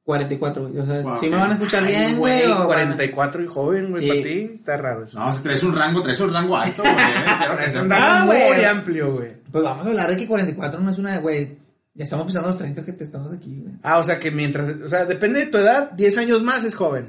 44, 0.03 0.67
güey. 0.67 0.79
O 0.79 0.85
sea, 0.85 1.01
Wow, 1.01 1.19
si 1.19 1.29
me 1.29 1.37
van 1.37 1.49
a 1.49 1.53
escuchar 1.53 1.83
Ay, 1.83 1.89
bien, 1.95 2.17
güey. 2.17 2.45
o 2.45 2.49
van 2.49 2.61
a- 2.61 2.65
44 2.65 3.43
y 3.43 3.47
joven, 3.47 3.89
güey, 3.91 4.03
Sí. 4.03 4.07
para 4.09 4.21
ti. 4.21 4.51
Está 4.55 4.77
raro 4.77 5.03
eso. 5.05 5.17
No, 5.19 5.31
si 5.33 5.41
traes 5.41 5.63
un 5.63 5.73
rango, 5.75 6.01
traes 6.01 6.19
un 6.19 6.31
rango 6.33 6.55
alto, 6.57 6.83
güey. 6.83 6.95
Quiero 6.95 7.57
que 7.57 7.65
es 7.65 7.75
un 7.75 7.81
sepas. 7.83 7.99
Ah, 8.01 8.17
rango 8.19 8.33
muy 8.33 8.63
amplio, 8.65 9.13
güey. 9.13 9.29
Pues 9.51 9.63
vamos 9.63 9.85
a 9.85 9.89
hablar 9.89 10.09
de 10.09 10.17
que 10.17 10.27
44 10.27 10.79
no 10.79 10.91
es 10.91 10.97
una, 10.99 11.17
güey. 11.19 11.57
Ya 11.95 12.03
estamos 12.03 12.27
pisando 12.27 12.49
los 12.49 12.57
30 12.57 12.83
que 12.83 12.91
te 12.93 13.03
estamos 13.05 13.31
aquí, 13.31 13.57
güey. 13.61 13.73
Ah, 13.81 13.99
o 13.99 14.03
sea 14.03 14.19
que 14.19 14.29
mientras, 14.29 14.67
o 14.67 14.89
sea, 14.89 15.05
depende 15.05 15.39
de 15.39 15.45
tu 15.47 15.57
edad, 15.57 15.91
10 15.91 16.17
años 16.17 16.43
más 16.43 16.63
es 16.65 16.75
joven. 16.75 17.05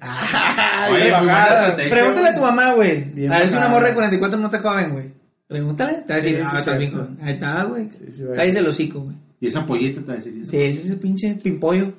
Ah, 0.00 0.88
Oye, 0.92 1.10
bajada. 1.10 1.76
Pregúntale 1.76 2.28
a 2.28 2.34
tu 2.34 2.40
mamá, 2.40 2.74
güey. 2.74 3.26
A 3.28 3.38
ver 3.38 3.48
si 3.48 3.56
una 3.56 3.68
morra 3.68 3.88
de 3.88 3.94
44 3.94 4.38
no 4.38 4.46
está 4.46 4.58
joven, 4.58 4.92
güey. 4.92 5.12
Pregúntale. 5.46 5.98
Te 6.06 6.12
va 6.12 6.14
a 6.14 6.22
decir, 6.22 6.36
Sí, 6.36 6.42
ah, 6.44 6.50
sí, 6.50 6.56
estás 6.56 6.78
bien 6.78 6.92
joven. 6.92 7.18
Ahí 7.22 7.32
está, 7.34 7.62
güey. 7.64 7.88
sí, 7.92 8.22
güey. 8.24 8.36
Cállese 8.36 8.58
el 8.58 8.66
hocico, 8.66 9.00
güey. 9.00 9.16
Y 9.40 9.46
esa 9.46 9.60
ampollita 9.60 10.00
te 10.00 10.06
va 10.06 10.12
a 10.14 10.16
decir. 10.16 10.46
Sí, 10.48 10.56
ese 10.56 10.80
es 10.80 10.90
el 10.90 10.98
pinche 10.98 11.34
pimpollo. 11.36 11.92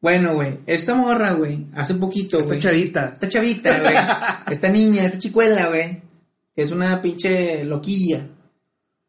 Bueno, 0.00 0.34
güey, 0.34 0.60
esta 0.66 0.94
morra, 0.94 1.32
güey, 1.32 1.66
hace 1.74 1.94
poquito, 1.94 2.36
Esta 2.38 2.48
güey. 2.48 2.60
chavita. 2.60 3.10
Esta 3.14 3.28
chavita, 3.28 3.80
güey. 3.80 3.94
esta 4.50 4.68
niña, 4.68 5.04
esta 5.04 5.18
chicuela, 5.18 5.68
güey. 5.68 6.02
Que 6.54 6.62
es 6.62 6.70
una 6.70 7.00
pinche 7.02 7.64
loquilla. 7.64 8.26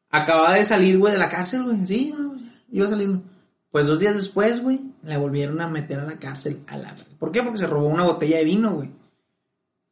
Acababa 0.09 0.55
de 0.55 0.63
salir, 0.65 0.97
güey, 0.97 1.13
de 1.13 1.19
la 1.19 1.27
cárcel, 1.29 1.63
güey. 1.63 1.85
Sí, 1.85 2.13
güey, 2.15 2.34
iba 2.71 2.87
saliendo. 2.87 3.21
Pues 3.71 3.87
dos 3.87 3.99
días 3.99 4.15
después, 4.15 4.61
güey, 4.61 4.79
la 5.03 5.17
volvieron 5.17 5.59
a 5.59 5.67
meter 5.67 5.99
a 5.99 6.05
la 6.05 6.17
cárcel 6.17 6.61
a 6.67 6.77
la... 6.77 6.95
¿Por 7.19 7.31
qué? 7.31 7.43
Porque 7.43 7.59
se 7.59 7.67
robó 7.67 7.87
una 7.87 8.05
botella 8.05 8.37
de 8.37 8.45
vino, 8.45 8.71
güey. 8.71 8.89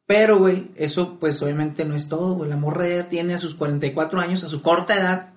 Pero, 0.06 0.38
güey, 0.38 0.70
eso 0.76 1.18
pues 1.18 1.40
obviamente 1.42 1.84
no 1.84 1.94
es 1.94 2.08
todo, 2.08 2.34
güey. 2.34 2.48
La 2.50 2.56
morra 2.56 2.88
ya 2.88 3.08
tiene 3.08 3.34
a 3.34 3.38
sus 3.38 3.54
44 3.54 4.20
años, 4.20 4.44
a 4.44 4.48
su 4.48 4.62
corta 4.62 4.94
edad, 4.94 5.34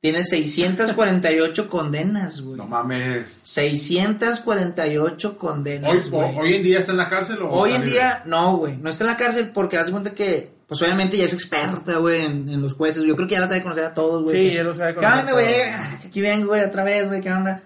tiene 0.00 0.24
648 0.24 1.68
condenas, 1.70 2.40
güey. 2.40 2.56
No 2.56 2.66
mames. 2.66 3.40
648 3.42 5.38
condenas. 5.38 5.90
Hoy, 5.90 6.10
güey. 6.10 6.38
hoy 6.38 6.54
en 6.54 6.62
día 6.62 6.78
está 6.80 6.92
en 6.92 6.98
la 6.98 7.08
cárcel 7.08 7.42
o 7.42 7.50
Hoy 7.50 7.72
en 7.72 7.84
día, 7.84 8.22
no, 8.26 8.56
güey. 8.56 8.76
No 8.76 8.90
está 8.90 9.04
en 9.04 9.10
la 9.10 9.16
cárcel 9.16 9.50
porque 9.52 9.76
haz 9.76 9.90
cuenta 9.90 10.14
que, 10.14 10.52
pues 10.68 10.80
obviamente 10.82 11.16
ya 11.16 11.24
es 11.24 11.32
experta, 11.32 11.96
güey, 11.96 12.24
en, 12.26 12.48
en 12.48 12.62
los 12.62 12.74
jueces. 12.74 13.02
Yo 13.02 13.16
creo 13.16 13.26
que 13.26 13.34
ya 13.34 13.40
la 13.40 13.48
sabe 13.48 13.62
conocer 13.62 13.84
a 13.86 13.94
todos, 13.94 14.22
güey. 14.24 14.36
Sí, 14.38 14.48
Que- 14.50 14.54
ya 14.56 14.62
lo 14.62 14.74
sabe 14.74 14.92
¿Qué 14.92 14.98
onda, 15.00 15.10
conocer 15.24 15.34
güey? 15.34 15.70
Ah, 15.72 16.00
Aquí 16.04 16.20
vengo, 16.20 16.46
güey, 16.48 16.62
otra 16.62 16.84
vez, 16.84 17.08
güey, 17.08 17.20
¿qué 17.20 17.32
onda? 17.32 17.62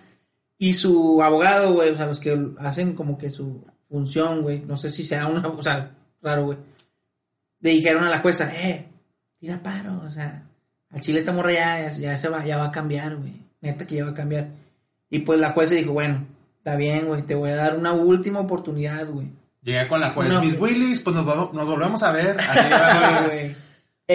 Y 0.56 0.74
su 0.74 1.20
abogado, 1.22 1.74
güey, 1.74 1.90
o 1.90 1.96
sea, 1.96 2.06
los 2.06 2.20
que 2.20 2.40
hacen 2.58 2.94
como 2.94 3.18
que 3.18 3.28
su 3.30 3.64
función, 3.90 4.42
güey. 4.42 4.60
No 4.60 4.76
sé 4.76 4.88
si 4.90 5.02
sea 5.02 5.26
una, 5.26 5.46
o 5.48 5.62
sea, 5.62 5.90
raro, 6.22 6.44
güey. 6.46 6.58
Le 7.60 7.70
dijeron 7.70 8.04
a 8.04 8.10
la 8.10 8.20
jueza, 8.20 8.50
eh, 8.54 8.88
tira 9.38 9.60
paro, 9.62 10.00
o 10.06 10.10
sea, 10.10 10.44
al 10.90 11.00
chile 11.00 11.18
esta 11.18 11.32
morra 11.32 11.52
ya, 11.52 11.88
ya 11.90 12.16
se 12.16 12.28
va, 12.28 12.44
ya 12.44 12.58
va 12.58 12.66
a 12.66 12.72
cambiar, 12.72 13.16
güey. 13.16 13.34
Neta 13.60 13.86
que 13.86 13.96
ya 13.96 14.04
va 14.04 14.10
a 14.12 14.14
cambiar. 14.14 14.48
Y 15.10 15.20
pues 15.20 15.38
la 15.40 15.50
jueza 15.52 15.74
dijo, 15.74 15.92
bueno, 15.92 16.26
está 16.58 16.76
bien, 16.76 17.06
güey, 17.06 17.22
te 17.22 17.34
voy 17.34 17.50
a 17.50 17.56
dar 17.56 17.76
una 17.76 17.92
última 17.92 18.38
oportunidad, 18.40 19.08
güey. 19.08 19.30
Llegué 19.62 19.86
con 19.88 20.00
la 20.00 20.10
juez. 20.10 20.28
No, 20.28 20.40
Miss. 20.42 20.58
Willis, 20.58 21.00
pues 21.00 21.14
nos, 21.16 21.24
vol- 21.24 21.52
nos 21.52 21.66
volvemos 21.66 22.02
a 22.02 22.10
ver. 22.12 22.36
Así. 22.40 23.54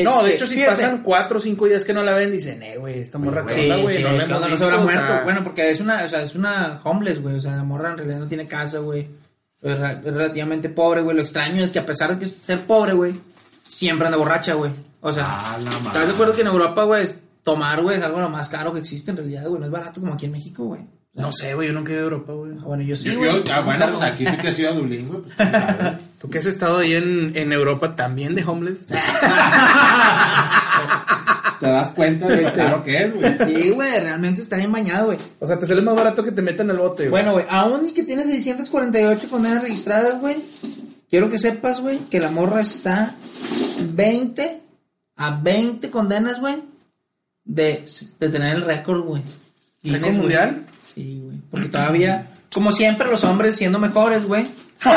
No, 0.03 0.21
de 0.21 0.33
Este, 0.33 0.35
hecho, 0.35 0.47
si 0.47 0.55
fíjate. 0.55 0.71
pasan 0.81 1.01
4 1.01 1.37
o 1.37 1.41
5 1.41 1.65
días 1.67 1.85
que 1.85 1.93
no 1.93 2.03
la 2.03 2.13
ven, 2.13 2.31
dicen, 2.31 2.61
eh, 2.61 2.77
güey, 2.77 2.99
esta 2.99 3.17
morra 3.17 3.41
Güey, 3.41 3.55
¿qué 3.55 3.61
Sí, 3.97 4.03
no 4.03 4.39
no 4.49 4.57
se 4.57 4.63
habrá 4.65 4.77
o 4.79 4.83
muerto. 4.83 5.07
sea, 5.07 5.21
Bueno, 5.23 5.43
porque 5.43 5.71
es 5.71 5.79
una, 5.79 6.03
o 6.05 6.09
sea, 6.09 6.21
es 6.21 6.35
una 6.35 6.79
homeless, 6.83 7.21
güey. 7.21 7.35
O 7.35 7.41
sea, 7.41 7.55
la 7.55 7.63
morra 7.63 7.91
en 7.91 7.97
realidad 7.97 8.19
no 8.19 8.27
tiene 8.27 8.45
casa, 8.45 8.79
güey. 8.79 9.07
Es, 9.61 9.79
relativamente 9.79 10.69
pobre, 10.69 11.01
güey. 11.01 11.15
Lo 11.15 11.21
extraño 11.23 11.63
es 11.63 11.71
que 11.71 11.79
a 11.79 11.85
pesar 11.85 12.11
de 12.11 12.19
que 12.19 12.25
es 12.25 12.33
ser 12.33 12.59
pobre, 12.61 12.93
güey, 12.93 13.19
siempre 13.67 14.05
anda 14.07 14.17
borracha, 14.17 14.53
güey. 14.53 14.71
O 15.01 15.11
sea, 15.13 15.25
Ah. 15.29 15.57
¿estás 15.87 16.07
de 16.07 16.13
acuerdo 16.13 16.35
que 16.35 16.41
en 16.41 16.47
Europa, 16.47 16.83
güey, 16.83 17.07
tomar, 17.43 17.81
güey, 17.81 17.97
es 17.97 18.03
algo 18.03 18.19
lo 18.19 18.29
más 18.29 18.49
caro 18.49 18.73
que 18.73 18.79
existe 18.79 19.11
en 19.11 19.17
realidad, 19.17 19.45
güey? 19.47 19.59
No 19.61 19.65
es 19.65 19.71
barato 19.71 20.01
como 20.01 20.13
aquí 20.13 20.25
en 20.25 20.33
México, 20.33 20.65
güey. 20.65 20.81
No 21.17 21.31
sé, 21.31 21.53
güey, 21.55 21.67
yo 21.69 21.73
nunca 21.73 21.91
he 21.91 21.95
ido 21.95 22.01
a 22.01 22.05
Europa, 22.05 22.31
güey. 22.33 22.51
Ah, 22.59 22.63
Bueno, 22.63 22.83
yo 22.83 22.95
sí, 22.95 23.09
Yo- 23.11 23.17
güey. 23.17 23.31
yo- 23.31 23.43
ah, 23.53 23.61
bueno, 23.61 23.87
pues 23.89 24.01
aquí 24.03 24.25
fui 24.25 24.37
que 24.37 24.49
he 24.49 24.53
sido 24.53 24.69
a 24.69 24.73
Dublín, 24.73 25.07
güey. 25.07 25.21
Pues, 25.23 25.35
sabe. 25.51 25.97
Tú 26.19 26.29
que 26.29 26.37
has 26.39 26.45
estado 26.45 26.77
ahí 26.79 26.93
en, 26.93 27.31
en 27.35 27.51
Europa 27.53 27.95
también 27.95 28.33
de 28.35 28.43
homeless. 28.45 28.87
Te 31.59 31.65
das 31.65 31.89
cuenta 31.89 32.27
de 32.27 32.69
lo 32.69 32.83
que 32.83 32.97
es, 33.03 33.13
güey. 33.15 33.35
Sí, 33.47 33.69
güey, 33.71 33.99
realmente 33.99 34.41
está 34.41 34.57
bien 34.57 34.71
bañado, 34.71 35.07
güey. 35.07 35.17
O 35.39 35.47
sea, 35.47 35.57
te 35.57 35.65
sale 35.65 35.81
más 35.81 35.95
barato 35.95 36.23
que 36.23 36.31
te 36.31 36.43
metan 36.43 36.69
al 36.69 36.77
bote, 36.77 37.09
güey. 37.09 37.09
Bueno, 37.09 37.31
güey, 37.33 37.45
aún 37.49 37.87
y 37.87 37.93
que 37.93 38.03
tiene 38.03 38.23
648 38.23 39.27
condenas 39.29 39.63
registradas, 39.63 40.19
güey, 40.19 40.37
quiero 41.09 41.31
que 41.31 41.39
sepas, 41.39 41.81
güey, 41.81 41.97
que 42.11 42.19
la 42.19 42.29
morra 42.29 42.61
está 42.61 43.15
20 43.91 44.61
a 45.15 45.31
20 45.41 45.89
condenas, 45.89 46.39
güey, 46.39 46.57
de, 47.43 47.83
de 48.19 48.29
tener 48.29 48.55
el 48.55 48.61
récord, 48.61 49.01
güey. 49.01 49.23
¿Récord 49.83 50.13
mundial? 50.13 50.63
Sí, 50.97 51.21
güey, 51.23 51.37
porque 51.51 51.69
todavía, 51.69 52.27
como 52.53 52.71
siempre, 52.71 53.07
los 53.09 53.23
hombres 53.23 53.55
siendo 53.55 53.77
mejores, 53.79 54.25
güey. 54.25 54.47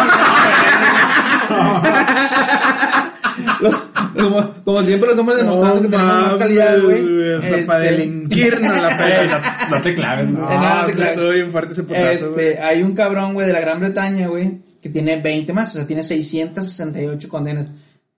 Los- 3.60 3.86
como, 4.14 4.54
como 4.64 4.82
siempre 4.82 5.08
los 5.10 5.18
hombres 5.18 5.38
demostrando 5.38 5.80
que 5.82 5.88
tenemos 5.88 6.14
más 6.26 6.34
calidad, 6.34 6.80
güey. 6.82 7.34
Hasta 7.34 7.48
Este, 7.48 7.62
para 7.66 7.80
delinquirnos 7.80 8.76
la 8.82 8.96
pena. 8.98 9.42
No 9.70 9.80
te 9.82 9.94
claves, 9.94 10.32
güey. 10.32 10.44
Ah, 10.48 10.82
te 10.86 10.92
sí, 10.92 10.96
claves. 10.98 11.16
estuvo 11.16 11.30
bien 11.32 11.50
fuerte 11.50 11.72
ese 11.72 11.82
putazo. 11.84 12.10
Este, 12.10 12.60
hay 12.60 12.82
un 12.82 12.94
cabrón, 12.94 13.34
güey, 13.34 13.46
de 13.46 13.52
la 13.52 13.60
Gran 13.60 13.80
Bretaña, 13.80 14.26
güey, 14.28 14.60
que 14.82 14.88
tiene 14.88 15.16
20 15.20 15.52
más, 15.52 15.70
o 15.74 15.78
sea, 15.78 15.86
tiene 15.86 16.02
668 16.02 17.28
condenas. 17.28 17.68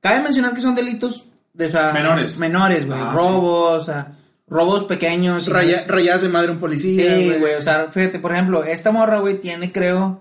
Cabe 0.00 0.20
mencionar 0.22 0.54
que 0.54 0.60
son 0.60 0.74
delitos 0.74 1.24
de, 1.52 1.66
o 1.66 1.70
sea, 1.70 1.92
Menores. 1.92 2.38
Menores, 2.38 2.87
güey, 2.87 2.98
Ah, 3.00 3.12
robos, 3.14 3.83
o 3.83 3.85
sea, 3.85 4.12
robos 4.53 4.85
pequeños. 4.85 5.48
Raya- 5.48 5.85
rayadas 5.87 6.23
de 6.23 6.29
madre 6.29 6.50
un 6.50 6.59
policía, 6.59 7.17
Sí, 7.17 7.35
güey, 7.38 7.55
o 7.55 7.63
sea, 7.63 7.88
fíjate, 7.90 8.19
por 8.19 8.33
ejemplo, 8.33 8.65
esta 8.65 8.90
morra, 8.92 9.19
güey, 9.19 9.38
tiene, 9.40 9.73
creo, 9.73 10.21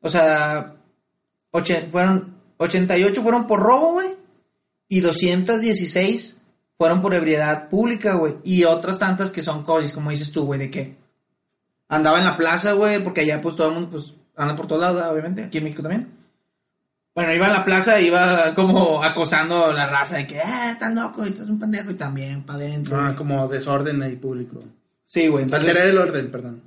o 0.00 0.08
sea, 0.08 0.74
oche- 1.52 1.86
fueron, 1.90 2.34
88 2.58 3.22
fueron 3.22 3.46
por 3.46 3.60
robo, 3.60 3.92
güey, 3.94 4.08
y 4.88 5.00
216 5.00 6.38
fueron 6.76 7.00
por 7.00 7.14
ebriedad 7.14 7.68
pública, 7.68 8.14
güey, 8.14 8.36
y 8.44 8.64
otras 8.64 8.98
tantas 8.98 9.30
que 9.30 9.42
son 9.42 9.62
cosas, 9.64 9.92
como 9.92 10.10
dices 10.10 10.32
tú, 10.32 10.44
güey, 10.44 10.58
de 10.60 10.70
que 10.70 10.96
andaba 11.88 12.18
en 12.18 12.24
la 12.24 12.36
plaza, 12.36 12.72
güey, 12.72 13.02
porque 13.02 13.22
allá, 13.22 13.40
pues, 13.40 13.56
todo 13.56 13.68
el 13.68 13.74
mundo, 13.74 13.90
pues, 13.90 14.14
anda 14.36 14.56
por 14.56 14.66
todos 14.66 14.80
lados, 14.80 15.02
obviamente, 15.10 15.44
aquí 15.44 15.58
en 15.58 15.64
México 15.64 15.82
también. 15.82 16.19
Bueno, 17.20 17.34
iba 17.34 17.46
a 17.46 17.52
la 17.52 17.64
plaza 17.64 17.98
e 17.98 18.06
iba 18.06 18.54
como 18.54 19.04
acosando 19.04 19.66
a 19.66 19.74
la 19.74 19.86
raza 19.86 20.16
de 20.16 20.26
que, 20.26 20.40
ah, 20.40 20.72
estás 20.72 20.94
loco, 20.94 21.22
y 21.26 21.28
estás 21.28 21.50
un 21.50 21.60
pendejo, 21.60 21.90
y 21.90 21.94
también, 21.94 22.44
para 22.44 22.60
adentro. 22.60 22.96
Ah, 22.96 23.08
güey. 23.08 23.16
como 23.16 23.46
desorden 23.46 24.02
ahí 24.02 24.16
público. 24.16 24.58
Sí, 25.04 25.28
güey, 25.28 25.44
entonces... 25.44 25.68
Alterar 25.68 25.88
el 25.88 25.98
orden, 25.98 26.30
perdón. 26.30 26.62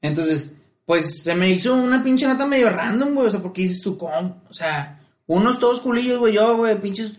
Entonces, 0.00 0.48
pues 0.86 1.22
se 1.22 1.34
me 1.34 1.50
hizo 1.50 1.74
una 1.74 2.02
pinche 2.02 2.26
nota 2.26 2.46
medio 2.46 2.70
random, 2.70 3.14
güey. 3.14 3.26
O 3.26 3.30
sea, 3.30 3.42
porque 3.42 3.60
dices 3.60 3.82
tú, 3.82 3.98
¿cómo? 3.98 4.42
O 4.48 4.54
sea, 4.54 5.00
unos 5.26 5.58
todos 5.58 5.80
culillos, 5.80 6.18
güey. 6.18 6.32
Yo, 6.32 6.56
güey, 6.56 6.78
pinches 6.80 7.18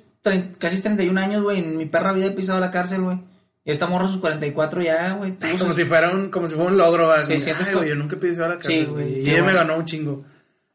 casi 0.57 0.81
31 0.81 1.19
años, 1.19 1.43
güey. 1.43 1.59
En 1.59 1.77
mi 1.77 1.85
perra 1.85 2.13
vida 2.13 2.25
he 2.27 2.31
pisado 2.31 2.59
la 2.59 2.71
cárcel, 2.71 3.01
güey. 3.01 3.19
Y 3.63 3.71
esta 3.71 3.85
morra 3.85 4.05
a 4.05 4.09
sus 4.09 4.17
44 4.17 4.81
ya, 4.81 5.13
güey. 5.13 5.33
Tú, 5.33 5.47
Como 5.59 5.73
si 5.73 5.85
fuera 5.85 6.11
un, 6.11 6.29
como 6.29 6.47
si 6.47 6.55
fuera 6.55 6.71
un 6.71 6.77
logro, 6.77 7.07
¿verdad? 7.07 7.25
Sí, 7.27 7.51
güey, 7.73 7.89
yo 7.89 7.95
nunca 7.95 8.15
he 8.15 8.19
pisado 8.19 8.49
la 8.49 8.55
cárcel, 8.55 8.87
güey, 8.87 9.09
güey. 9.11 9.25
Y 9.25 9.29
ella 9.29 9.43
me 9.43 9.53
ganó 9.53 9.77
un 9.77 9.85
chingo. 9.85 10.23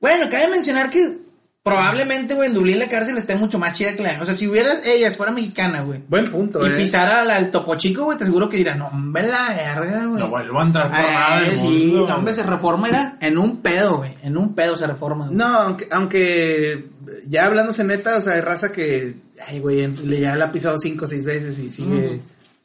Bueno, 0.01 0.29
cabe 0.31 0.49
mencionar 0.49 0.91
que 0.91 1.30
probablemente, 1.63 2.35
güey, 2.35 2.49
en 2.49 2.55
Dublín 2.55 2.79
la 2.79 2.89
cárcel 2.89 3.17
esté 3.19 3.37
mucho 3.37 3.59
más 3.59 3.77
chida 3.77 3.95
que 3.95 4.03
la... 4.03 4.21
O 4.23 4.25
sea, 4.25 4.35
si 4.35 4.49
hubiera 4.49 4.73
ella, 4.85 5.13
fuera 5.13 5.31
mexicana, 5.33 5.83
güey. 5.83 6.01
Buen 6.09 6.31
punto, 6.31 6.67
Y 6.67 6.71
eh. 6.71 6.77
pisara 6.77 7.37
el 7.39 7.51
Topo 7.51 7.75
Chico, 7.77 8.05
güey, 8.05 8.17
te 8.19 8.25
seguro 8.25 8.49
que 8.49 8.57
dirán, 8.57 8.79
no, 8.79 8.87
hombre, 8.89 9.29
la 9.29 9.49
verga, 9.51 10.07
güey. 10.07 10.23
No 10.23 10.29
vuelvo 10.31 10.59
a 10.61 10.63
entrar 10.65 10.89
por 10.89 10.99
nada 10.99 11.37
Ah, 11.37 11.41
del 11.41 11.51
sí, 11.61 11.87
mundo. 11.93 12.09
no, 12.09 12.15
hombre, 12.17 12.35
se 12.35 12.43
reforma 12.45 12.89
era 12.89 13.17
en 13.21 13.37
un 13.39 13.59
pedo, 13.59 13.99
güey. 13.99 14.15
En 14.23 14.37
un 14.39 14.55
pedo 14.55 14.77
se 14.77 14.87
reforma. 14.87 15.27
güey. 15.27 15.37
No, 15.37 15.47
aunque, 15.47 15.87
aunque 15.91 16.87
ya 17.29 17.47
hablándose 17.47 17.85
neta, 17.85 18.17
o 18.17 18.23
sea, 18.23 18.35
hay 18.35 18.41
raza 18.41 18.73
que, 18.73 19.15
ay, 19.47 19.61
güey, 19.61 19.87
ya 20.21 20.37
la 20.37 20.47
ha 20.47 20.53
pisado 20.53 20.79
cinco 20.79 21.05
o 21.05 21.09
seis 21.09 21.25
veces 21.27 21.59
y 21.59 21.71
sigue, 21.71 22.21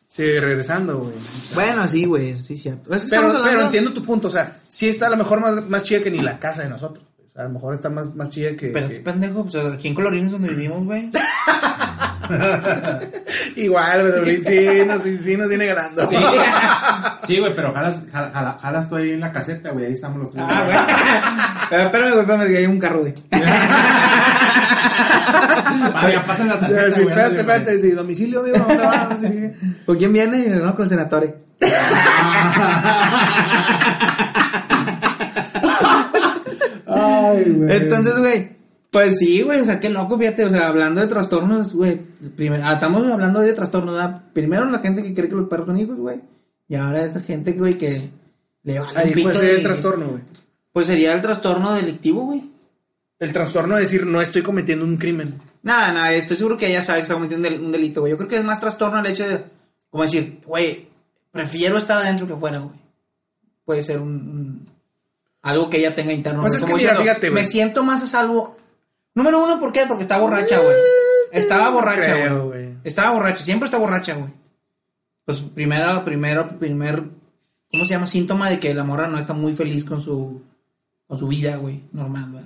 sigue 0.07 0.39
regresando, 0.39 0.99
güey. 0.99 1.13
O 1.15 1.45
sea, 1.47 1.55
Bueno, 1.55 1.87
sí, 1.89 2.05
güey, 2.05 2.33
sí, 2.33 2.57
cierto. 2.57 2.95
Es 2.95 3.03
que 3.03 3.09
pero, 3.09 3.33
pero 3.43 3.61
entiendo 3.61 3.91
tu 3.91 4.03
punto, 4.05 4.29
o 4.29 4.31
sea, 4.31 4.57
sí 4.69 4.87
está 4.87 5.07
a 5.07 5.09
lo 5.09 5.17
mejor 5.17 5.41
más, 5.41 5.67
más 5.69 5.83
chida 5.83 5.99
que 6.01 6.11
ni 6.11 6.19
la 6.19 6.39
casa 6.39 6.63
de 6.63 6.69
nosotros. 6.69 7.03
A 7.37 7.43
lo 7.43 7.49
mejor 7.49 7.73
está 7.73 7.89
más, 7.89 8.15
más 8.15 8.29
chida 8.29 8.55
que... 8.55 8.67
Pero 8.69 8.87
que- 8.87 8.95
tú, 8.95 9.03
pendejo, 9.03 9.43
pues 9.43 9.55
aquí 9.73 9.89
en 9.89 9.93
Colorines 9.95 10.31
donde 10.31 10.47
vivimos, 10.49 10.85
güey. 10.85 11.11
Igual, 13.57 14.21
güey, 14.21 14.41
sí, 14.43 14.67
no, 14.87 14.99
sí, 15.01 15.17
sí 15.17 15.35
nos 15.37 15.47
viene 15.49 15.65
ganando. 15.67 16.07
Sí, 16.09 16.15
sí, 17.27 17.39
güey, 17.39 17.53
pero 17.53 17.73
jalas, 17.73 17.97
jala- 18.11 18.31
jala- 18.33 18.57
jalas 18.61 18.87
tú 18.89 18.95
ahí 18.95 19.11
en 19.11 19.19
la 19.19 19.31
caseta, 19.33 19.71
güey. 19.71 19.85
Ahí 19.87 19.93
estamos 19.93 20.19
los 20.19 20.31
tres. 20.31 20.43
Ah, 20.47 20.63
güey. 20.65 20.77
Pero 21.69 21.83
espérame, 21.83 22.09
güey, 22.11 22.21
espérame, 22.21 22.47
que 22.47 22.57
hay 22.57 22.65
un 22.67 22.79
carro, 22.79 22.99
güey. 23.01 23.13
Ah, 25.93 26.09
ya 26.11 26.23
pasan 26.25 26.47
la 26.49 26.59
tarjeta, 26.59 26.85
sí, 26.91 27.01
güey. 27.01 27.07
espérate, 27.09 27.35
espérate, 27.37 27.79
sí, 27.79 27.91
domicilio, 27.91 28.39
amigo, 28.41 28.57
¿dónde 28.59 28.83
vas? 28.85 29.19
Sí. 29.19 29.51
¿Con 29.85 29.97
quién 29.97 30.13
viene? 30.13 30.37
Y 30.45 30.49
no, 30.49 30.75
con 30.75 30.83
el 30.83 30.89
senatore. 30.89 31.35
Ay, 37.31 37.43
güey. 37.51 37.77
Entonces, 37.77 38.17
güey, 38.19 38.49
pues 38.91 39.17
sí, 39.17 39.41
güey, 39.41 39.59
o 39.59 39.65
sea, 39.65 39.79
qué 39.79 39.89
loco, 39.89 40.17
fíjate, 40.17 40.45
o 40.45 40.49
sea, 40.49 40.67
hablando 40.67 41.01
de 41.01 41.07
trastornos, 41.07 41.73
güey, 41.73 41.97
primero, 42.35 42.63
ah, 42.65 42.73
estamos 42.73 43.05
hablando 43.07 43.41
de 43.41 43.53
trastornos, 43.53 43.93
¿verdad? 43.95 44.23
Primero 44.33 44.65
la 44.69 44.79
gente 44.79 45.03
que 45.03 45.13
cree 45.13 45.29
que 45.29 45.35
los 45.35 45.49
perros 45.49 45.67
son 45.67 45.79
hijos, 45.79 45.97
güey, 45.97 46.21
y 46.67 46.75
ahora 46.75 47.03
esta 47.03 47.19
gente, 47.19 47.51
güey, 47.53 47.73
que 47.75 48.09
le 48.63 48.79
vale 48.79 48.91
un 48.93 48.97
Ahí 48.97 49.11
pito 49.11 49.23
puede 49.29 49.35
ser 49.35 49.45
de- 49.49 49.55
el 49.57 49.63
trastorno, 49.63 50.07
güey. 50.07 50.21
Pues 50.71 50.87
sería 50.87 51.13
el 51.13 51.21
trastorno 51.21 51.73
delictivo, 51.73 52.25
güey. 52.25 52.43
El 53.19 53.31
trastorno 53.31 53.75
de 53.75 53.81
decir, 53.83 54.05
no 54.05 54.21
estoy 54.21 54.41
cometiendo 54.41 54.83
un 54.83 54.97
crimen. 54.97 55.35
Nada, 55.63 55.93
nada, 55.93 56.13
estoy 56.13 56.35
seguro 56.37 56.57
que 56.57 56.67
ella 56.67 56.81
sabe 56.83 56.99
que 56.99 57.03
está 57.03 57.13
cometiendo 57.15 57.47
un 57.47 57.53
del- 57.53 57.63
un 57.65 57.71
delito, 57.71 58.01
güey. 58.01 58.11
Yo 58.11 58.17
creo 58.17 58.29
que 58.29 58.37
es 58.37 58.43
más 58.43 58.59
trastorno 58.59 58.99
el 58.99 59.05
hecho 59.05 59.27
de, 59.27 59.41
como 59.89 60.03
decir, 60.03 60.41
güey, 60.45 60.87
prefiero 61.31 61.77
estar 61.77 61.97
adentro 62.01 62.27
que 62.27 62.35
fuera, 62.35 62.59
güey. 62.59 62.75
Puede 63.63 63.83
ser 63.83 63.99
un, 63.99 64.09
un- 64.09 64.69
algo 65.45 65.69
que 65.69 65.77
ella 65.77 65.95
tenga 65.95 66.11
interno. 66.11 66.41
Pues 66.41 66.55
es 66.55 66.65
que 66.65 66.73
mira, 66.73 66.91
diciendo, 66.91 67.01
fíjate, 67.03 67.29
güey. 67.29 67.43
Me 67.43 67.47
siento 67.47 67.83
más 67.83 68.01
a 68.03 68.07
salvo. 68.07 68.57
Número 69.13 69.43
uno, 69.43 69.59
¿por 69.59 69.71
qué? 69.71 69.85
Porque 69.87 70.03
está 70.03 70.17
borracha, 70.17 70.59
güey. 70.59 70.75
Estaba 71.31 71.65
no 71.65 71.73
borracha, 71.73 72.37
güey. 72.39 72.75
Estaba 72.83 73.11
borracha, 73.11 73.43
siempre 73.43 73.65
está 73.67 73.77
borracha, 73.77 74.15
güey. 74.15 74.33
Pues 75.25 75.41
primero, 75.41 76.03
primero, 76.03 76.57
primer, 76.59 77.03
¿cómo 77.71 77.85
se 77.85 77.91
llama? 77.93 78.07
Síntoma 78.07 78.49
de 78.49 78.59
que 78.59 78.73
la 78.73 78.83
morra 78.83 79.07
no 79.07 79.17
está 79.17 79.33
muy 79.33 79.53
feliz 79.55 79.85
con 79.85 80.01
su, 80.01 80.41
con 81.07 81.17
su 81.17 81.27
vida, 81.27 81.55
güey, 81.57 81.83
normal, 81.93 82.31
güey. 82.31 82.43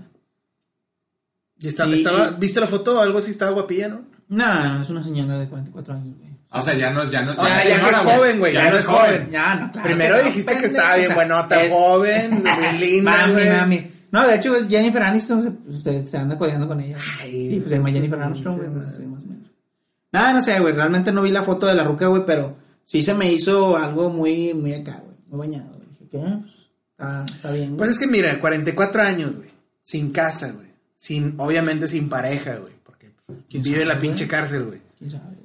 Y 1.60 1.68
está- 1.68 1.86
Y- 1.88 1.93
estaba, 1.95 2.30
¿Viste 2.32 2.60
la 2.60 2.68
foto? 2.68 3.02
Algo 3.02 3.20
así, 3.20 3.32
estaba 3.32 3.52
guapilla, 3.52 3.88
¿no? 3.89 4.02
No, 4.30 4.45
no, 4.76 4.82
es 4.82 4.89
una 4.89 5.04
señora 5.04 5.39
de 5.39 5.47
44 5.50 5.93
años, 5.93 6.16
güey. 6.18 6.28
O 6.52 6.62
sea, 6.62 6.74
ya 6.74 6.89
no 6.89 7.04
es, 7.04 7.12
ya 7.12 7.22
no 7.24 7.32
es. 7.32 7.38
O 7.38 7.45
sea, 7.45 7.62
es 7.62 7.70
ya 7.70 7.76
señora, 7.76 8.02
es 8.02 8.16
joven, 8.18 8.39
güey, 8.39 8.54
ya 8.54 8.72
no 8.72 8.78
es 8.78 8.86
joven. 8.86 9.30
Ya, 9.32 9.56
no, 9.56 9.72
claro. 9.72 9.88
Primero 9.88 10.16
que 10.16 10.22
no, 10.22 10.28
dijiste 10.28 10.58
que 10.58 10.66
estaba 10.66 10.95
bien 10.95 11.06
o 11.06 11.08
sea, 11.10 11.16
buenota, 11.16 11.64
es- 11.64 11.72
joven, 11.72 12.43
bien 12.60 12.80
linda, 12.80 13.28
Mami, 13.28 13.45
mami. 13.50 13.91
No, 14.12 14.28
de 14.28 14.36
hecho, 14.36 14.68
Jennifer 14.68 15.04
Aniston 15.04 15.43
se, 15.70 15.78
se, 15.80 16.08
se 16.08 16.18
anda 16.18 16.36
codeando 16.38 16.68
con 16.68 16.80
ella. 16.80 16.97
Ay, 17.22 17.32
sí, 17.32 17.56
pues 17.60 17.70
se 17.70 17.76
llama 17.78 17.91
Jennifer 17.91 18.20
Aniston, 18.22 18.56
güey. 18.56 18.68
entonces, 18.68 19.08
más 19.08 19.22
o 19.22 19.26
menos. 19.28 19.52
Nada, 20.12 20.34
no 20.34 20.41
sé, 20.41 20.60
güey. 20.60 20.74
Realmente 20.74 21.12
no 21.12 21.22
vi 21.22 21.30
la 21.30 21.43
foto 21.43 21.68
de 21.68 21.76
la 21.76 21.84
ruca, 21.84 22.08
güey, 22.08 22.24
pero 22.26 22.58
sí 22.84 23.04
se 23.04 23.14
me 23.14 23.32
hizo 23.32 23.78
algo 23.78 24.10
muy, 24.10 24.56
muy 24.56 24.74
acá, 24.74 25.00
güey. 25.04 25.16
Muy 25.28 25.47
bañado, 25.47 25.70
güey. 25.76 25.88
Dije, 25.91 26.08
¿qué? 26.10 26.18
Pues, 26.18 27.32
está, 27.36 27.52
bien, 27.52 27.68
güey. 27.68 27.78
Pues 27.78 27.89
es 27.91 28.00
que 28.00 28.08
mira, 28.08 28.39
44 28.39 29.02
años, 29.04 29.36
güey. 29.36 29.50
Sin 29.84 30.12
casa, 30.12 30.52
güey. 30.52 30.70
Sin, 30.95 31.36
obviamente 31.38 31.88
sin 31.88 32.10
pareja, 32.10 32.56
güey. 32.56 32.74
Porque 32.84 33.12
¿Quién 33.47 33.62
vive 33.62 33.84
en 33.84 33.88
la 33.89 34.00
pinche 34.00 34.28
cárcel, 34.28 34.64
güey. 34.66 34.82
¿Quién 34.97 35.12
sabe? 35.12 35.38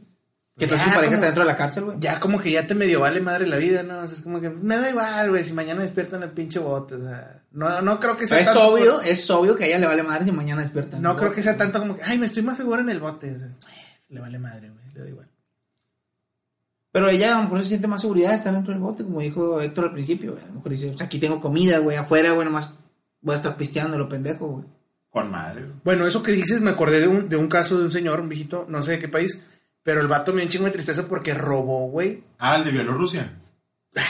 Que 0.57 0.65
entonces 0.67 0.87
su 0.87 0.95
pareja 0.95 1.15
está 1.15 1.27
dentro 1.27 1.43
de 1.43 1.51
la 1.51 1.57
cárcel, 1.57 1.85
güey. 1.85 1.97
Ya 1.99 2.21
como 2.21 2.41
que 2.41 2.53
ya 2.53 2.65
te 2.65 2.77
medio 2.77 3.01
vale 3.01 3.21
madre 3.21 3.45
la 3.47 3.57
vida, 3.57 3.83
¿no? 3.83 3.99
O 4.01 4.07
sea, 4.07 4.17
es 4.17 4.23
como 4.23 4.41
que 4.41 4.51
me 4.51 4.77
da 4.77 4.89
igual, 4.89 5.31
güey, 5.31 5.43
si 5.43 5.53
mañana 5.53 5.83
despierto 5.83 6.15
en 6.15 6.23
el 6.23 6.31
pinche 6.31 6.61
bote, 6.61 6.95
o 6.95 7.01
sea, 7.03 7.43
no, 7.51 7.83
no 7.83 7.99
creo 7.99 8.17
que 8.17 8.29
sea 8.29 8.39
Es 8.39 8.47
tanto 8.47 8.69
obvio, 8.69 8.95
por- 8.95 9.05
es 9.07 9.29
obvio 9.31 9.57
que 9.57 9.65
a 9.65 9.67
ella 9.67 9.79
le 9.81 9.87
vale 9.89 10.03
madre 10.05 10.27
si 10.27 10.31
mañana 10.33 10.63
despierta. 10.63 10.99
No 11.01 11.17
creo 11.17 11.33
que 11.35 11.43
sea 11.43 11.57
tanto 11.57 11.81
como 11.81 11.97
que, 11.97 12.03
ay, 12.05 12.19
me 12.19 12.27
estoy 12.27 12.45
más 12.45 12.57
seguro 12.57 12.81
en 12.83 12.89
el 12.91 13.01
bote, 13.01 13.35
o 13.35 13.39
sea, 13.39 13.49
le 14.11 14.21
vale 14.21 14.39
madre, 14.39 14.71
güey, 14.71 14.85
le 14.95 15.01
da 15.01 15.09
igual. 15.09 15.29
Pero 16.93 17.09
ella 17.09 17.33
a 17.35 17.39
lo 17.39 17.43
mejor 17.45 17.63
se 17.63 17.69
siente 17.69 17.89
más 17.89 18.03
seguridad 18.03 18.31
de 18.31 18.37
estar 18.37 18.53
dentro 18.55 18.73
del 18.73 18.81
bote, 18.83 19.03
como 19.03 19.21
dijo 19.21 19.61
Héctor 19.61 19.87
al 19.87 19.93
principio, 19.93 20.33
güey. 20.33 20.45
A 20.45 20.47
lo 20.47 20.55
mejor 20.55 20.71
dice, 20.71 20.91
o 20.91 20.97
sea, 20.97 21.07
aquí 21.07 21.19
tengo 21.19 21.41
comida, 21.41 21.79
güey, 21.79 21.97
afuera, 21.97 22.31
güey, 22.33 22.45
nomás 22.45 22.73
voy 23.21 23.33
a 23.35 23.39
estar 23.39 23.57
pisteando 23.57 23.99
lo 23.99 24.09
pendejo, 24.09 24.47
güey. 24.47 24.65
Con 25.11 25.31
madre, 25.31 25.63
güey. 25.63 25.75
Bueno, 25.85 26.07
eso 26.07 26.23
que 26.23 26.31
dices, 26.31 26.61
me 26.61 26.71
acordé 26.71 27.01
de 27.01 27.09
un, 27.09 27.29
de 27.29 27.37
un 27.37 27.49
caso 27.49 27.77
de 27.79 27.85
un 27.85 27.91
señor, 27.91 28.21
un 28.21 28.29
viejito, 28.29 28.67
no 28.69 28.81
sé 28.83 28.93
de 28.93 28.99
qué 29.01 29.09
país, 29.09 29.45
pero 29.85 30.01
el 30.01 30.09
vato 30.09 30.33
me 30.33 30.39
dio 30.39 30.47
un 30.47 30.51
chingo 30.51 30.65
de 30.65 30.73
tristeza 30.73 31.07
porque 31.07 31.33
robó, 31.35 31.87
güey. 31.91 32.25
Ah, 32.41 32.57
el 32.57 32.65
de 32.65 32.73
Bielorrusia. 32.73 33.31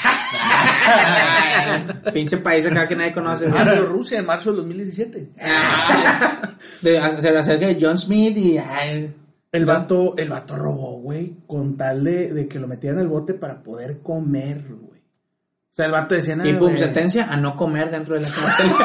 Pinche 2.12 2.38
país 2.38 2.66
acá 2.66 2.86
que 2.86 2.96
nadie 2.96 3.12
conoce. 3.12 3.46
Ah, 3.48 3.62
pero 3.64 3.86
Rusia, 3.86 4.18
en 4.18 4.26
marzo 4.26 4.50
del 4.50 4.58
2017. 4.62 5.30
Ah, 5.40 6.50
de, 6.82 6.98
hacer- 6.98 7.36
acerca 7.36 7.66
de 7.66 7.78
John 7.80 7.98
Smith 7.98 8.36
y... 8.36 8.58
ay, 8.58 9.14
El 9.52 9.66
vato, 9.66 10.14
el 10.16 10.28
vato 10.28 10.56
robó, 10.56 10.98
güey, 11.00 11.36
con 11.46 11.76
tal 11.76 12.04
de, 12.04 12.32
de 12.32 12.48
que 12.48 12.58
lo 12.58 12.66
metieran 12.68 12.98
al 13.00 13.08
bote 13.08 13.34
para 13.34 13.62
poder 13.62 14.00
comer, 14.00 14.62
güey. 14.68 15.00
O 15.00 15.76
sea, 15.76 15.86
el 15.86 15.92
vato 15.92 16.14
decía 16.14 16.36
nada. 16.36 16.48
y 16.48 16.54
pum, 16.54 16.76
sentencia 16.76 17.26
a 17.30 17.36
no 17.36 17.56
comer 17.56 17.90
dentro 17.90 18.14
de 18.14 18.20
la 18.22 18.28
cárcel. 18.30 18.70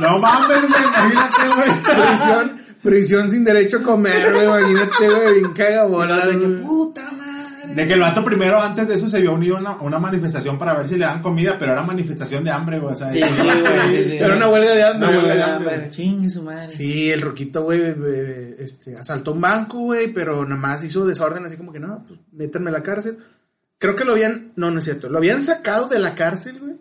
No 0.00 0.16
mames, 0.20 0.60
güey, 0.68 0.84
imagínate, 0.86 1.48
güey. 1.56 1.70
Prisión, 2.82 3.30
sin 3.30 3.44
derecho 3.44 3.78
a 3.78 3.82
comer, 3.82 4.32
güey. 4.32 4.44
Imagínate, 4.46 5.08
güey, 5.08 5.40
bien 5.40 5.52
cagabola. 5.52 6.26
de 6.26 6.38
que, 6.40 6.48
puta 6.62 7.10
madre. 7.12 7.74
De 7.74 7.86
que 7.86 7.92
el 7.94 8.00
vato 8.00 8.24
primero, 8.24 8.60
antes 8.60 8.88
de 8.88 8.94
eso, 8.94 9.08
se 9.08 9.20
vio 9.20 9.34
unido 9.34 9.56
a 9.58 9.82
una, 9.82 9.98
manifestación 9.98 10.58
para 10.58 10.74
ver 10.74 10.88
si 10.88 10.96
le 10.96 11.04
dan 11.04 11.20
comida, 11.20 11.56
pero 11.58 11.72
era 11.72 11.82
manifestación 11.82 12.42
de 12.44 12.50
hambre, 12.50 12.78
güey. 12.78 12.92
O 12.92 12.96
sea, 12.96 13.12
Sí, 13.12 13.20
sí, 13.22 13.42
güey. 13.42 14.04
sí, 14.04 14.10
sí. 14.10 14.16
Era 14.16 14.36
una 14.36 14.48
huelga 14.48 14.74
de 14.74 14.82
hambre, 14.84 15.08
Una 15.08 15.18
huelga 15.18 15.34
de 15.34 15.42
hambre, 15.42 15.68
hambre. 15.68 15.76
güey. 15.78 15.90
Chingue 15.90 16.30
su 16.30 16.42
madre. 16.42 16.70
Sí, 16.70 17.10
el 17.10 17.20
roquito, 17.20 17.64
güey, 17.64 17.80
eh, 17.84 18.56
este, 18.60 18.96
asaltó 18.96 19.32
un 19.32 19.40
banco, 19.40 19.78
güey, 19.78 20.12
pero 20.12 20.44
nada 20.44 20.60
más 20.60 20.82
hizo 20.84 21.04
desorden, 21.04 21.44
así 21.44 21.56
como 21.56 21.72
que 21.72 21.80
no, 21.80 22.04
pues 22.06 22.20
métanme 22.32 22.70
a 22.70 22.74
la 22.74 22.82
cárcel. 22.82 23.18
Creo 23.78 23.94
que 23.94 24.04
lo 24.04 24.12
habían, 24.12 24.52
no, 24.56 24.70
no 24.70 24.78
es 24.78 24.84
cierto, 24.84 25.08
lo 25.08 25.18
habían 25.18 25.42
sacado 25.42 25.88
de 25.88 25.98
la 25.98 26.14
cárcel, 26.14 26.58
güey. 26.60 26.76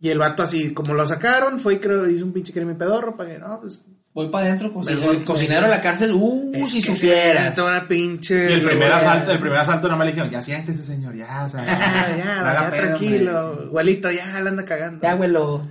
Y 0.00 0.08
el 0.10 0.18
vato 0.18 0.42
así, 0.42 0.72
como 0.74 0.94
lo 0.94 1.06
sacaron, 1.06 1.60
fue 1.60 1.74
y 1.74 1.78
creo 1.78 2.08
hizo 2.08 2.24
un 2.24 2.32
pinche 2.32 2.52
crimen 2.52 2.76
pedorro, 2.76 3.14
para 3.16 3.30
que 3.30 3.38
no, 3.38 3.60
pues. 3.60 3.82
Voy 4.14 4.28
para 4.28 4.46
adentro, 4.46 4.72
pues, 4.72 4.86
Mejor- 4.88 5.16
el 5.16 5.24
cocinero 5.24 5.62
de 5.66 5.72
la 5.72 5.80
cárcel, 5.80 6.12
uh, 6.14 6.52
es 6.54 6.70
si 6.70 6.80
supieras. 6.80 7.42
necesita 7.42 7.64
una 7.64 7.88
pinche. 7.88 8.48
Y 8.48 8.52
el 8.54 8.60
primer 8.62 8.88
güey. 8.88 8.92
asalto, 8.92 9.32
el 9.32 9.38
primer 9.40 9.58
asalto 9.58 9.88
no 9.88 9.96
me 9.96 10.04
le 10.04 10.12
dijeron, 10.12 10.30
ya 10.30 10.40
siéntese, 10.40 10.84
señor, 10.84 11.16
ya, 11.16 11.42
o 11.44 11.48
sea, 11.48 11.64
Ya, 11.64 12.16
ya, 12.24 12.42
no 12.42 12.52
ya, 12.52 12.70
pedo, 12.70 12.82
tranquilo, 12.82 13.62
igualito, 13.64 14.10
ya 14.12 14.40
la 14.40 14.50
anda 14.50 14.64
cagando. 14.64 15.02
Ya, 15.02 15.14
güey, 15.14 15.30
lo. 15.30 15.66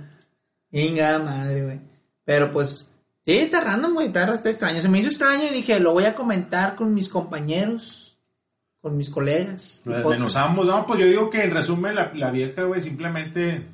Inga 0.72 1.18
madre, 1.20 1.62
güey. 1.64 1.80
Pero 2.26 2.50
pues, 2.50 2.90
sí, 3.24 3.32
está 3.38 3.60
random, 3.62 3.94
güey. 3.94 4.08
Está, 4.08 4.34
está 4.34 4.50
extraño. 4.50 4.82
Se 4.82 4.88
me 4.90 4.98
hizo 4.98 5.08
extraño 5.08 5.44
y 5.50 5.54
dije, 5.54 5.80
lo 5.80 5.92
voy 5.92 6.04
a 6.04 6.14
comentar 6.14 6.74
con 6.76 6.92
mis 6.92 7.08
compañeros, 7.08 8.18
con 8.82 8.96
mis 8.96 9.08
colegas. 9.08 9.82
Lo 9.86 9.94
desmenuzamos. 9.96 10.66
No, 10.66 10.84
pues 10.86 11.00
yo 11.00 11.06
digo 11.06 11.30
que 11.30 11.44
en 11.44 11.50
resumen, 11.52 11.94
la, 11.94 12.10
la 12.14 12.30
vieja, 12.30 12.64
güey, 12.64 12.82
simplemente 12.82 13.66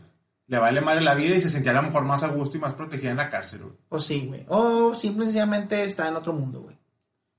le 0.50 0.58
vale 0.58 0.80
madre 0.80 1.00
la 1.00 1.14
vida 1.14 1.36
y 1.36 1.40
se 1.40 1.48
sentía 1.48 1.70
a 1.70 1.76
lo 1.76 1.82
mejor 1.84 2.04
más 2.04 2.22
a 2.24 2.28
gusto 2.28 2.56
y 2.56 2.60
más 2.60 2.74
protegida 2.74 3.10
en 3.12 3.16
la 3.18 3.30
cárcel, 3.30 3.60
güey. 3.62 3.74
O 3.88 3.98
sí, 4.00 4.26
güey. 4.26 4.44
O 4.48 4.94
simple 4.94 5.22
y 5.24 5.26
sencillamente 5.28 5.82
está 5.84 6.08
en 6.08 6.16
otro 6.16 6.32
mundo, 6.32 6.60
güey. 6.62 6.76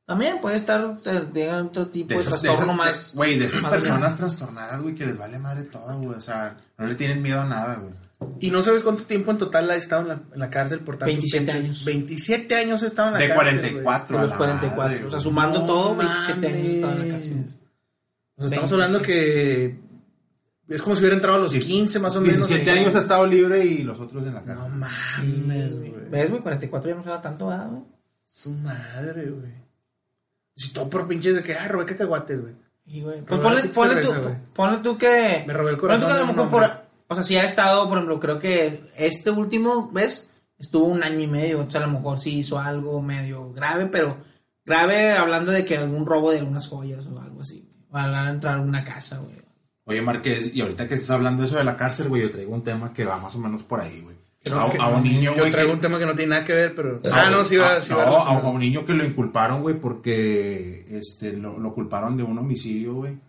También 0.05 0.39
puede 0.41 0.55
estar 0.55 1.01
de, 1.03 1.21
de 1.25 1.51
otro 1.53 1.87
tipo 1.87 2.07
de, 2.09 2.15
De 2.15 2.21
esas, 2.21 2.41
de 2.41 2.47
trastorno 2.49 2.73
esas- 2.73 2.87
más. 2.87 3.11
de- 3.11 3.17
güey, 3.17 3.37
de 3.37 3.45
esas 3.45 3.63
personas 3.65 4.15
trastornadas, 4.17 4.81
güey, 4.81 4.95
que 4.95 5.05
les 5.05 5.17
vale 5.17 5.37
madre 5.39 5.63
todo, 5.63 5.97
güey. 5.99 6.17
O 6.17 6.21
sea, 6.21 6.55
no 6.77 6.87
le 6.87 6.95
tienen 6.95 7.21
miedo 7.21 7.41
a 7.41 7.45
nada, 7.45 7.75
güey. 7.75 7.93
Y 8.39 8.49
no 8.51 8.61
sabes 8.63 8.83
cuánto 8.83 9.03
tiempo 9.03 9.31
en 9.31 9.37
total 9.39 9.69
ha 9.71 9.75
estado 9.75 10.03
en 10.03 10.07
la, 10.07 10.13
en 10.33 10.39
la 10.39 10.49
cárcel 10.49 10.79
por 10.79 10.95
tanto 10.95 11.07
27 11.07 11.45
tiempo. 11.45 11.65
años. 11.65 11.83
27 11.85 12.55
años 12.55 12.83
ha 12.83 12.87
estado 12.87 13.07
en 13.09 13.13
la 13.15 13.19
De 13.19 13.27
cárcel. 13.27 13.59
44 13.59 14.15
De 14.17 14.21
los 14.23 14.31
la 14.31 14.37
44. 14.37 14.77
madre, 14.83 15.05
o 15.05 15.09
sea, 15.09 15.19
sumando 15.19 15.59
No 15.61 15.65
todo, 15.65 15.95
27 15.97 16.47
años 16.47 16.67
estaba 16.67 16.93
en 16.93 16.99
la 17.09 17.13
cárcel. 17.15 17.33
sea, 17.33 17.41
estamos 17.43 18.71
27. 18.71 18.73
hablando 18.73 19.01
que 19.01 19.79
Es 20.75 20.81
como 20.81 20.95
si 20.95 21.01
hubiera 21.01 21.15
entrado 21.15 21.37
a 21.37 21.41
los 21.41 21.53
15 21.53 21.99
más 21.99 22.15
o 22.15 22.21
menos. 22.21 22.37
17 22.47 22.71
ahí. 22.71 22.79
años 22.79 22.95
ha 22.95 22.99
estado 22.99 23.25
libre 23.27 23.65
y 23.65 23.83
los 23.83 23.99
otros 23.99 24.23
en 24.25 24.33
la 24.33 24.41
No 24.41 24.45
cárcel. 24.45 24.71
mames, 24.71 25.77
güey. 25.77 25.91
¿Ves, 26.09 26.29
güey? 26.29 26.41
44 26.41 26.89
ya 26.89 26.95
no 26.95 27.03
se 27.03 27.09
va 27.09 27.21
tanto, 27.21 27.47
¿verdad, 27.47 27.69
güey? 27.69 27.83
Su 28.27 28.51
madre, 28.51 29.29
güey. 29.29 29.51
Si 30.55 30.71
todo 30.73 30.89
por 30.89 31.07
pinches 31.07 31.35
de 31.35 31.43
que, 31.43 31.53
ah, 31.55 31.67
robé 31.67 31.85
cacahuates, 31.85 32.41
güey. 32.41 32.53
Y, 32.85 33.01
güey, 33.01 33.21
pues 33.21 33.39
ponle, 33.39 33.63
ponle, 33.69 33.93
cerveza, 33.95 34.21
tú, 34.21 34.29
ponle 34.53 34.77
tú 34.79 34.97
que... 34.97 35.43
Me 35.47 35.53
robé 35.53 35.71
el 35.71 35.77
ponle 35.77 35.95
tú 35.97 36.03
corazón 36.03 36.07
que 36.07 36.13
a 36.13 36.17
lo 36.19 36.25
mejor 36.27 36.49
por- 36.49 36.81
o 37.07 37.15
sea, 37.15 37.23
si 37.23 37.35
ha 37.37 37.43
estado, 37.45 37.87
por 37.87 37.97
ejemplo, 37.97 38.19
creo 38.19 38.39
que 38.39 38.83
este 38.95 39.29
último, 39.31 39.89
¿ves? 39.93 40.29
Estuvo 40.57 40.85
un 40.85 41.03
año 41.03 41.19
y 41.19 41.27
medio, 41.27 41.57
entonces 41.57 41.81
a 41.81 41.87
lo 41.87 41.93
mejor 41.93 42.19
sí 42.21 42.39
hizo 42.39 42.57
algo 42.59 43.01
medio 43.01 43.51
grave, 43.51 43.87
pero 43.87 44.17
grave 44.65 45.11
hablando 45.13 45.51
de 45.51 45.65
que 45.65 45.75
algún 45.77 46.05
robo 46.05 46.31
de 46.31 46.39
algunas 46.39 46.67
joyas 46.67 47.05
o 47.05 47.19
algo 47.19 47.41
así. 47.41 47.67
O 47.89 47.97
al 47.97 48.29
entrar 48.29 48.57
a 48.57 48.61
una 48.61 48.83
casa, 48.83 49.17
güey. 49.17 49.41
Oye, 49.85 50.01
Márquez, 50.01 50.53
y 50.53 50.61
ahorita 50.61 50.87
que 50.87 50.93
estás 50.95 51.11
hablando 51.11 51.41
de 51.41 51.47
eso 51.47 51.57
de 51.57 51.63
la 51.63 51.75
cárcel, 51.77 52.07
güey, 52.09 52.21
yo 52.21 52.31
traigo 52.31 52.53
un 52.53 52.63
tema 52.63 52.93
que 52.93 53.03
va 53.05 53.17
más 53.17 53.35
o 53.35 53.39
menos 53.39 53.63
por 53.63 53.81
ahí, 53.81 54.01
güey. 54.01 54.15
Creo 54.43 54.59
A, 54.59 54.71
que- 54.71 54.77
a 54.79 54.87
un 54.87 55.03
niño, 55.03 55.31
Yo 55.35 55.39
güey. 55.41 55.51
traigo 55.51 55.69
que- 55.71 55.75
un 55.75 55.81
tema 55.81 55.99
que 55.99 56.05
no 56.05 56.15
tiene 56.15 56.29
nada 56.31 56.43
que 56.43 56.53
ver, 56.53 56.73
pero. 56.75 56.99
Ah, 57.11 57.29
no, 57.31 57.45
sí 57.45 57.57
va, 57.57 57.75
Ah, 57.75 57.81
sí 57.81 57.93
va 57.93 58.05
no, 58.05 58.17
a, 58.17 58.27
a 58.29 58.49
un 58.49 58.59
niño 58.59 58.85
que 58.85 58.93
lo 58.93 59.03
inculparon, 59.05 59.61
güey, 59.61 59.75
porque 59.79 60.85
este, 60.89 61.33
lo, 61.37 61.59
lo 61.59 61.73
culparon 61.73 62.17
de 62.17 62.23
un 62.23 62.37
homicidio, 62.37 62.95
güey. 62.95 63.19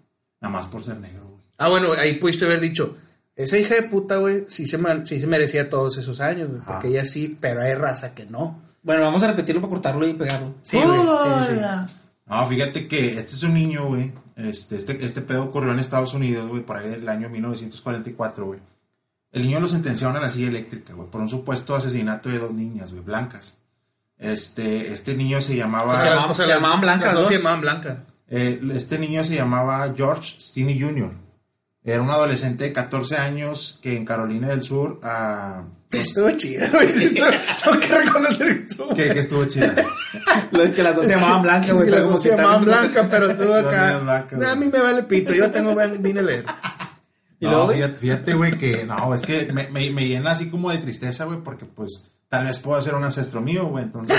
Nada 0.41 0.53
más 0.55 0.67
por 0.69 0.83
ser 0.83 0.97
negro, 0.99 1.25
güey. 1.29 1.41
Ah, 1.59 1.69
bueno, 1.69 1.89
ahí 1.99 2.15
pudiste 2.15 2.45
haber 2.47 2.61
dicho. 2.61 2.97
Esa 3.37 3.57
hija 3.59 3.75
de 3.75 3.83
puta, 3.85 4.17
güey, 4.19 4.45
sí 4.49 4.67
se, 4.67 4.79
man- 4.79 5.07
sí 5.07 5.19
se 5.21 5.27
merecía 5.27 5.69
todos 5.69 5.97
esos 5.99 6.21
años, 6.21 6.51
güey. 6.51 6.63
Porque 6.63 6.89
ella 6.89 7.05
sí, 7.05 7.37
pero 7.41 7.61
hay 7.63 7.75
raza 7.75 8.15
que 8.15 8.25
no. 8.27 8.61
Bueno, 8.83 9.03
vamos 9.03 9.23
a 9.23 9.29
repetirlo 9.29 9.61
para 9.61 9.71
cortarlo 9.71 10.07
y 10.07 10.13
pegarlo. 10.15 10.55
Sí, 10.63 10.77
güey, 10.77 10.99
sí, 11.01 11.45
sí. 11.49 11.53
Hola. 11.59 11.87
No, 12.27 12.47
fíjate 12.47 12.89
que 12.89 13.19
este 13.19 13.35
es 13.35 13.43
un 13.43 13.55
niño, 13.55 13.87
güey. 13.89 14.13
Este, 14.43 14.77
este, 14.77 15.05
este 15.05 15.21
pedo 15.23 15.45
ocurrió 15.45 15.73
en 15.73 15.79
Estados 15.79 16.15
Unidos, 16.15 16.49
güey, 16.49 16.63
por 16.63 16.77
ahí 16.77 16.89
del 16.89 17.09
año 17.09 17.29
1944, 17.29 18.47
güey. 18.47 18.61
El 19.31 19.43
niño 19.45 19.61
lo 19.61 19.69
sentenciaron 19.69 20.17
a 20.17 20.21
la 20.21 20.31
silla 20.31 20.49
eléctrica, 20.49 20.93
güey, 20.95 21.09
por 21.09 21.21
un 21.21 21.29
supuesto 21.29 21.75
asesinato 21.75 22.29
de 22.29 22.39
dos 22.39 22.53
niñas, 22.53 22.93
güey, 22.93 23.05
blancas. 23.05 23.59
Este, 24.19 24.93
este 24.93 25.15
niño 25.17 25.41
se 25.41 25.57
llamaba... 25.57 25.99
Se 26.01 26.07
llamaban- 26.07 26.35
se 26.35 26.47
llamaban 26.47 26.81
blancas, 26.81 27.15
dos 27.15 27.27
se 27.29 27.39
llamaban 27.39 27.61
blanca. 27.61 28.05
Eh, 28.29 28.61
este 28.75 28.99
niño 28.99 29.25
se 29.25 29.35
llamaba 29.35 29.93
George 29.97 30.37
Stinney 30.41 30.81
Jr. 30.81 31.13
Era 31.85 32.03
un 32.03 32.11
adolescente 32.11 32.65
de 32.65 32.73
14 32.73 33.17
años 33.17 33.79
que 33.83 33.97
en 33.97 34.05
Carolina 34.05 34.49
del 34.49 34.63
Sur 34.63 35.01
ah, 35.03 35.65
Estuvo 36.01 36.31
chida, 36.33 36.69
güey. 36.73 36.91
sí, 36.91 37.05
estuvo- 37.05 37.31
Tengo 37.65 37.81
que 37.81 37.87
reconocer 38.05 38.49
esto. 38.49 38.89
que, 38.91 39.13
que 39.15 39.21
estuvo 39.21 39.45
chida. 39.47 39.75
Lo 40.53 40.63
de 40.65 40.73
que 40.73 40.83
las 40.83 40.97
dos 40.97 41.07
se 41.07 41.15
llamaban 41.15 41.43
blancas, 41.43 41.73
güey. 41.73 41.85
Sí, 41.87 41.91
las 41.91 42.03
dos 42.03 42.23
se 42.23 42.31
que 42.31 42.37
llamaban 42.37 42.65
también- 42.65 42.93
blanca, 42.93 43.09
pero 43.11 43.37
tú 43.37 43.55
acá. 43.55 43.99
blancas, 43.99 44.43
a 44.43 44.55
mí 44.57 44.67
me 44.73 44.79
vale 44.81 45.03
pito, 45.05 45.33
yo 45.35 45.51
tengo, 45.51 45.75
vine 45.99 46.21
a 46.21 46.23
leer. 46.23 46.45
¿Y 47.41 47.45
no, 47.47 47.51
luego, 47.53 47.69
fíjate, 47.73 47.97
fíjate, 47.97 48.35
güey, 48.35 48.57
que 48.57 48.85
no, 48.87 49.13
es 49.15 49.23
que 49.23 49.53
me, 49.53 49.67
me, 49.69 49.91
me 49.91 50.07
llena 50.07 50.31
así 50.31 50.49
como 50.49 50.71
de 50.71 50.79
tristeza, 50.79 51.25
güey, 51.25 51.41
porque 51.41 51.65
pues 51.67 52.05
tal 52.29 52.45
vez 52.47 52.59
puedo 52.61 52.81
ser 52.81 52.95
un 52.95 53.03
ancestro 53.03 53.41
mío, 53.41 53.67
güey, 53.67 53.83
entonces. 53.85 54.17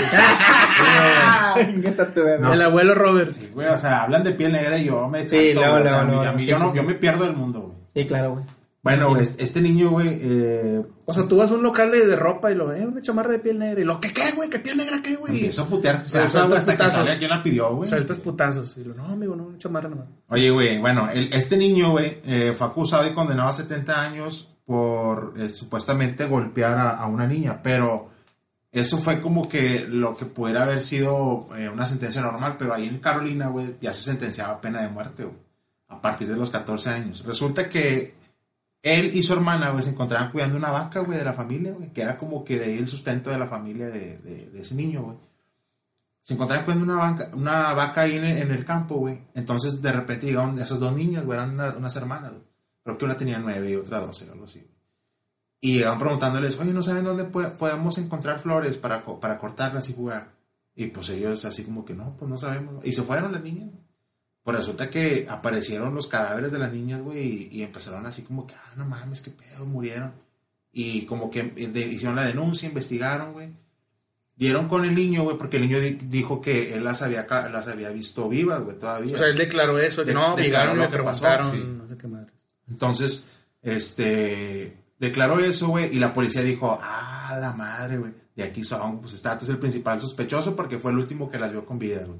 Güey. 1.54 2.38
No, 2.40 2.52
el 2.52 2.62
abuelo 2.62 2.94
Robert. 2.94 3.30
Sí, 3.30 3.50
güey, 3.54 3.68
o 3.68 3.78
sea, 3.78 4.02
hablan 4.02 4.24
de 4.24 4.32
piel 4.32 4.52
negra 4.52 4.78
y 4.78 4.84
yo 4.86 5.08
me. 5.08 5.26
Sí, 5.28 5.52
luego, 5.54 5.78
luego, 5.78 5.88
yo, 5.88 6.58
no, 6.58 6.70
sí, 6.70 6.76
yo 6.76 6.82
me 6.82 6.94
pierdo 6.94 7.24
el 7.24 7.34
mundo, 7.34 7.60
güey. 7.62 7.74
Sí, 7.94 8.06
claro, 8.06 8.32
güey. 8.34 8.44
Bueno, 8.84 9.08
güey, 9.08 9.22
este, 9.22 9.42
este 9.42 9.60
niño, 9.62 9.90
güey, 9.90 10.18
eh, 10.20 10.82
O 11.06 11.12
sea, 11.14 11.26
tú 11.26 11.36
vas 11.38 11.50
a 11.50 11.54
un 11.54 11.62
local 11.62 11.90
de, 11.90 12.14
ropa 12.16 12.52
y 12.52 12.54
lo 12.54 12.66
ves, 12.66 12.84
una 12.84 13.00
chamarra 13.00 13.32
de 13.32 13.38
piel 13.38 13.58
negra. 13.58 13.80
Y 13.80 13.84
lo, 13.84 13.98
¿qué 13.98 14.12
qué, 14.12 14.30
güey? 14.32 14.50
¿Qué 14.50 14.58
piel 14.58 14.76
negra 14.76 15.00
qué, 15.02 15.16
güey? 15.16 15.34
empiezo 15.34 15.62
a 15.62 15.66
putear. 15.66 16.02
O 16.04 16.08
sea, 16.08 16.24
hasta 16.24 16.42
que 16.48 16.72
putazos. 16.72 16.92
sale 16.92 17.12
a 17.12 17.18
quien 17.18 17.30
la 17.30 17.42
pidió, 17.42 17.74
güey. 17.74 17.88
Sueltas 17.88 18.18
putazos. 18.18 18.76
Y 18.76 18.84
lo, 18.84 18.94
no, 18.94 19.06
amigo, 19.06 19.34
no, 19.34 19.44
una 19.44 19.56
chamarra 19.58 19.88
nomás. 19.88 20.06
Oye, 20.28 20.50
güey, 20.50 20.78
bueno, 20.78 21.08
el- 21.10 21.32
este 21.32 21.56
niño, 21.56 21.92
güey, 21.92 22.20
eh, 22.26 22.54
fue 22.56 22.66
acusado 22.66 23.06
y 23.06 23.12
condenado 23.12 23.48
a 23.48 23.52
70 23.52 24.00
años 24.00 24.50
por 24.66 25.32
eh, 25.38 25.48
supuestamente 25.48 26.26
golpear 26.26 26.74
a, 26.74 26.90
a 26.98 27.06
una 27.06 27.26
niña, 27.26 27.60
pero 27.62 28.10
eso 28.70 28.98
fue 28.98 29.22
como 29.22 29.48
que 29.48 29.86
lo 29.88 30.14
que 30.16 30.26
pudiera 30.26 30.62
haber 30.64 30.82
sido 30.82 31.48
eh, 31.56 31.70
una 31.70 31.86
sentencia 31.86 32.20
normal, 32.20 32.56
pero 32.58 32.74
ahí 32.74 32.86
en 32.86 32.98
Carolina, 32.98 33.48
güey, 33.48 33.76
ya 33.80 33.94
se 33.94 34.02
sentenciaba 34.02 34.54
a 34.54 34.60
pena 34.60 34.82
de 34.82 34.88
muerte, 34.88 35.22
güey, 35.22 35.36
a 35.88 36.02
partir 36.02 36.28
de 36.28 36.36
los 36.36 36.50
14 36.50 36.90
años. 36.90 37.24
Resulta 37.24 37.68
que 37.68 38.14
él 38.84 39.10
y 39.14 39.22
su 39.24 39.32
hermana, 39.32 39.70
güey, 39.70 39.82
se 39.82 39.90
encontraban 39.90 40.30
cuidando 40.30 40.56
una 40.56 40.70
vaca, 40.70 41.00
güey, 41.00 41.18
de 41.18 41.24
la 41.24 41.32
familia, 41.32 41.72
güey, 41.72 41.92
que 41.92 42.02
era 42.02 42.16
como 42.18 42.44
que 42.44 42.58
de 42.58 42.66
ahí 42.66 42.78
el 42.78 42.86
sustento 42.86 43.30
de 43.30 43.38
la 43.38 43.48
familia 43.48 43.86
de, 43.88 44.18
de- 44.18 44.60
ese 44.60 44.74
niño, 44.76 45.02
güey 45.02 45.16
se 46.26 46.32
encontraban 46.32 46.64
cuidando 46.64 46.86
una, 46.86 46.96
banca, 46.96 47.28
una 47.34 47.74
vaca 47.74 48.00
ahí 48.00 48.16
en 48.16 48.24
el, 48.24 48.64
campo, 48.64 48.94
güey. 48.94 49.20
Entonces, 49.34 49.82
de 49.82 49.92
repente 49.92 50.24
llegaron 50.24 50.58
esas 50.58 50.80
dos 50.80 50.96
niñas, 50.96 51.22
güey, 51.26 51.38
eran 51.38 51.50
una- 51.52 51.76
unas 51.76 51.94
hermanas, 51.96 52.30
güey. 52.32 52.44
Creo 52.82 52.96
que 52.96 53.04
una 53.04 53.14
tenía 53.18 53.38
nueve 53.38 53.70
y 53.70 53.74
otra 53.74 54.00
doce, 54.00 54.30
algo 54.30 54.44
así. 54.44 54.66
Y 55.60 55.74
llegaron 55.74 55.98
preguntándoles, 55.98 56.58
oye, 56.58 56.72
¿no 56.72 56.82
saben 56.82 57.04
dónde 57.04 57.24
podemos 57.24 57.98
encontrar 57.98 58.38
flores 58.38 58.78
para, 58.78 59.04
para 59.04 59.38
cortarlas 59.38 59.90
y 59.90 59.92
jugar? 59.92 60.32
Y 60.74 60.86
pues 60.86 61.10
ellos 61.10 61.44
así 61.44 61.64
como 61.64 61.84
que, 61.84 61.92
no, 61.92 62.16
pues 62.16 62.26
no 62.30 62.38
sabemos. 62.38 62.82
Y 62.86 62.92
se 62.92 63.02
fueron 63.02 63.30
las 63.32 63.42
niñas. 63.42 63.68
Pues 64.44 64.56
resulta 64.58 64.88
que 64.90 65.26
aparecieron 65.28 65.94
los 65.94 66.06
cadáveres 66.06 66.52
de 66.52 66.58
las 66.60 66.72
niñas, 66.72 67.00
güey, 67.02 67.48
y, 67.50 67.58
y 67.58 67.62
empezaron 67.62 68.06
así 68.06 68.22
como 68.22 68.46
que, 68.46 68.54
ah, 68.54 68.72
no 68.76 68.84
mames, 68.86 69.20
qué 69.22 69.30
pedo, 69.32 69.64
murieron. 69.66 70.12
Y 70.72 71.06
como 71.06 71.30
que 71.30 71.42
de- 71.42 71.86
hicieron 71.86 72.14
la 72.16 72.24
denuncia, 72.24 72.68
investigaron, 72.68 73.32
güey 73.32 73.50
dieron 74.36 74.66
con 74.66 74.84
el 74.84 74.96
niño, 74.96 75.22
güey, 75.22 75.38
porque 75.38 75.58
el 75.58 75.62
niño 75.62 75.78
di- 75.78 75.92
dijo 76.08 76.40
que 76.42 76.74
él 76.74 76.82
las 76.82 77.02
había, 77.02 77.24
las 77.52 77.68
había 77.68 77.90
visto 77.90 78.28
vivas, 78.28 78.64
güey, 78.64 78.76
todavía. 78.76 79.14
O 79.14 79.16
sea, 79.16 79.28
él 79.28 79.36
declaró 79.36 79.78
eso. 79.78 80.04
De- 80.04 80.12
no, 80.12 80.36
llegaron 80.36 80.76
lo 80.78 80.90
que 80.90 80.90
sí. 81.52 81.64
No 81.64 81.86
sé 81.88 81.96
qué 81.96 82.08
madre. 82.08 82.32
Entonces, 82.68 83.26
este, 83.62 84.76
declaró 84.98 85.38
eso, 85.38 85.68
güey, 85.68 85.94
y 85.94 85.98
la 86.00 86.12
policía 86.12 86.42
dijo, 86.42 86.76
ah, 86.82 87.38
la 87.40 87.52
madre, 87.52 87.98
güey, 87.98 88.12
de 88.34 88.42
aquí 88.42 88.64
son, 88.64 89.00
pues 89.00 89.22
vato 89.22 89.44
es 89.44 89.50
el 89.50 89.58
principal 89.58 90.00
sospechoso 90.00 90.56
porque 90.56 90.78
fue 90.80 90.90
el 90.90 90.98
último 90.98 91.30
que 91.30 91.38
las 91.38 91.52
vio 91.52 91.64
con 91.64 91.78
vida, 91.78 92.04
güey. 92.04 92.18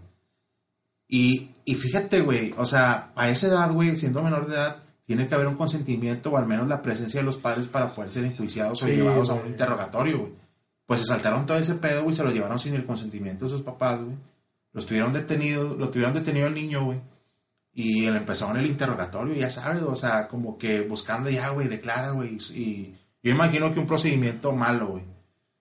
Y, 1.08 1.50
y 1.64 1.74
fíjate, 1.74 2.20
güey, 2.20 2.54
o 2.56 2.66
sea, 2.66 3.12
a 3.14 3.28
esa 3.28 3.48
edad, 3.48 3.72
güey, 3.72 3.96
siendo 3.96 4.22
menor 4.22 4.46
de 4.46 4.54
edad, 4.54 4.82
tiene 5.06 5.28
que 5.28 5.34
haber 5.34 5.46
un 5.46 5.56
consentimiento 5.56 6.30
o 6.30 6.36
al 6.36 6.46
menos 6.46 6.66
la 6.66 6.82
presencia 6.82 7.20
de 7.20 7.26
los 7.26 7.36
padres 7.36 7.68
para 7.68 7.94
poder 7.94 8.10
ser 8.10 8.24
enjuiciados 8.24 8.82
o 8.82 8.88
llevados 8.88 9.30
a 9.30 9.34
un 9.34 9.46
interrogatorio, 9.46 10.18
güey. 10.18 10.32
Pues 10.86 11.00
se 11.00 11.06
saltaron 11.06 11.46
todo 11.46 11.58
ese 11.58 11.74
pedo, 11.76 12.02
güey, 12.02 12.14
se 12.14 12.24
lo 12.24 12.30
llevaron 12.30 12.58
sin 12.58 12.74
el 12.74 12.86
consentimiento 12.86 13.44
de 13.44 13.50
sus 13.50 13.62
papás, 13.62 14.00
güey. 14.02 14.16
Los 14.72 14.86
tuvieron 14.86 15.12
detenido, 15.12 15.76
lo 15.76 15.88
tuvieron 15.90 16.14
detenido 16.14 16.46
el 16.46 16.54
niño, 16.54 16.84
güey. 16.84 17.00
Y 17.72 18.08
le 18.10 18.16
empezaron 18.16 18.56
el 18.56 18.66
interrogatorio, 18.66 19.34
ya 19.34 19.50
sabes, 19.50 19.82
o 19.82 19.94
sea, 19.96 20.28
como 20.28 20.58
que 20.58 20.82
buscando 20.82 21.28
ya, 21.30 21.50
güey, 21.50 21.68
declara, 21.68 22.10
güey. 22.10 22.38
Y 22.54 22.94
yo 23.22 23.30
imagino 23.30 23.72
que 23.72 23.80
un 23.80 23.86
procedimiento 23.86 24.52
malo, 24.52 24.88
güey. 24.88 25.04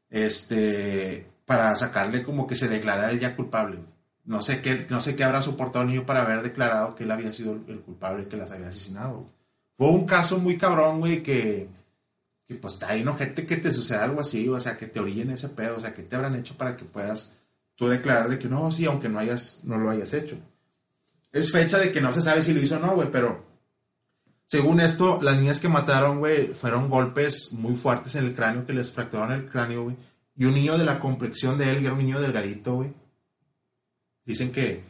Este, 0.09 1.25
para 1.45 1.75
sacarle 1.75 2.23
como 2.23 2.45
que 2.47 2.55
se 2.55 2.67
declarara 2.67 3.11
él 3.11 3.19
ya 3.19 3.35
culpable. 3.35 3.77
güey. 3.77 3.92
No 4.25 4.41
sé 4.41 4.61
qué, 4.61 4.87
no 4.89 5.01
sé 5.01 5.15
qué 5.15 5.23
habrá 5.23 5.41
soportado 5.41 5.83
el 5.83 5.91
niño 5.91 6.05
para 6.05 6.21
haber 6.21 6.41
declarado 6.41 6.95
que 6.95 7.03
él 7.03 7.11
había 7.11 7.33
sido 7.33 7.53
el, 7.67 7.79
culpable, 7.81 8.27
que 8.27 8.37
las 8.37 8.51
había 8.51 8.67
asesinado. 8.67 9.29
Fue 9.77 9.87
un 9.87 10.05
caso 10.05 10.39
muy 10.39 10.57
cabrón, 10.57 10.99
güey, 10.99 11.21
que, 11.21 11.67
que 12.47 12.55
pues 12.55 12.75
está 12.75 12.89
ahí, 12.89 13.03
no, 13.03 13.17
gente 13.17 13.45
que 13.45 13.57
te 13.57 13.71
suceda 13.71 14.03
algo 14.03 14.21
así, 14.21 14.47
o 14.47 14.59
sea, 14.59 14.77
que 14.77 14.87
te 14.87 14.99
orillen 14.99 15.31
ese 15.31 15.49
pedo, 15.49 15.77
o 15.77 15.79
sea, 15.79 15.93
que 15.93 16.03
te 16.03 16.15
habrán 16.15 16.35
hecho 16.35 16.55
para 16.55 16.77
que 16.77 16.85
puedas 16.85 17.33
tú 17.75 17.87
declarar 17.87 18.29
de 18.29 18.39
que 18.39 18.47
no, 18.47 18.71
sí, 18.71 18.85
aunque 18.85 19.09
no 19.09 19.19
hayas, 19.19 19.61
no 19.63 19.77
lo 19.77 19.89
hayas 19.89 20.13
hecho. 20.13 20.37
Es 21.31 21.51
fecha 21.51 21.77
de 21.77 21.91
que 21.91 21.99
no 21.99 22.11
se 22.11 22.21
sabe 22.21 22.43
si 22.43 22.53
lo 22.53 22.61
hizo 22.61 22.77
o 22.77 22.79
no, 22.79 22.95
güey, 22.95 23.11
pero 23.11 23.43
según 24.45 24.79
esto, 24.81 25.19
las 25.21 25.37
niñas 25.37 25.59
que 25.59 25.67
mataron, 25.67 26.19
güey, 26.19 26.49
fueron 26.53 26.89
golpes 26.89 27.53
muy 27.53 27.75
fuertes 27.75 28.15
en 28.15 28.25
el 28.25 28.35
cráneo, 28.35 28.65
que 28.65 28.73
les 28.73 28.91
fracturaron 28.91 29.33
el 29.33 29.49
cráneo, 29.49 29.85
güey. 29.85 29.95
Y 30.35 30.45
un 30.45 30.53
niño 30.53 30.77
de 30.77 30.85
la 30.85 30.99
complexión 30.99 31.57
de 31.57 31.71
él, 31.71 31.79
que 31.79 31.85
era 31.85 31.93
un 31.93 31.99
niño 31.99 32.21
delgadito, 32.21 32.75
güey. 32.75 32.93
Dicen 34.25 34.51
que 34.51 34.81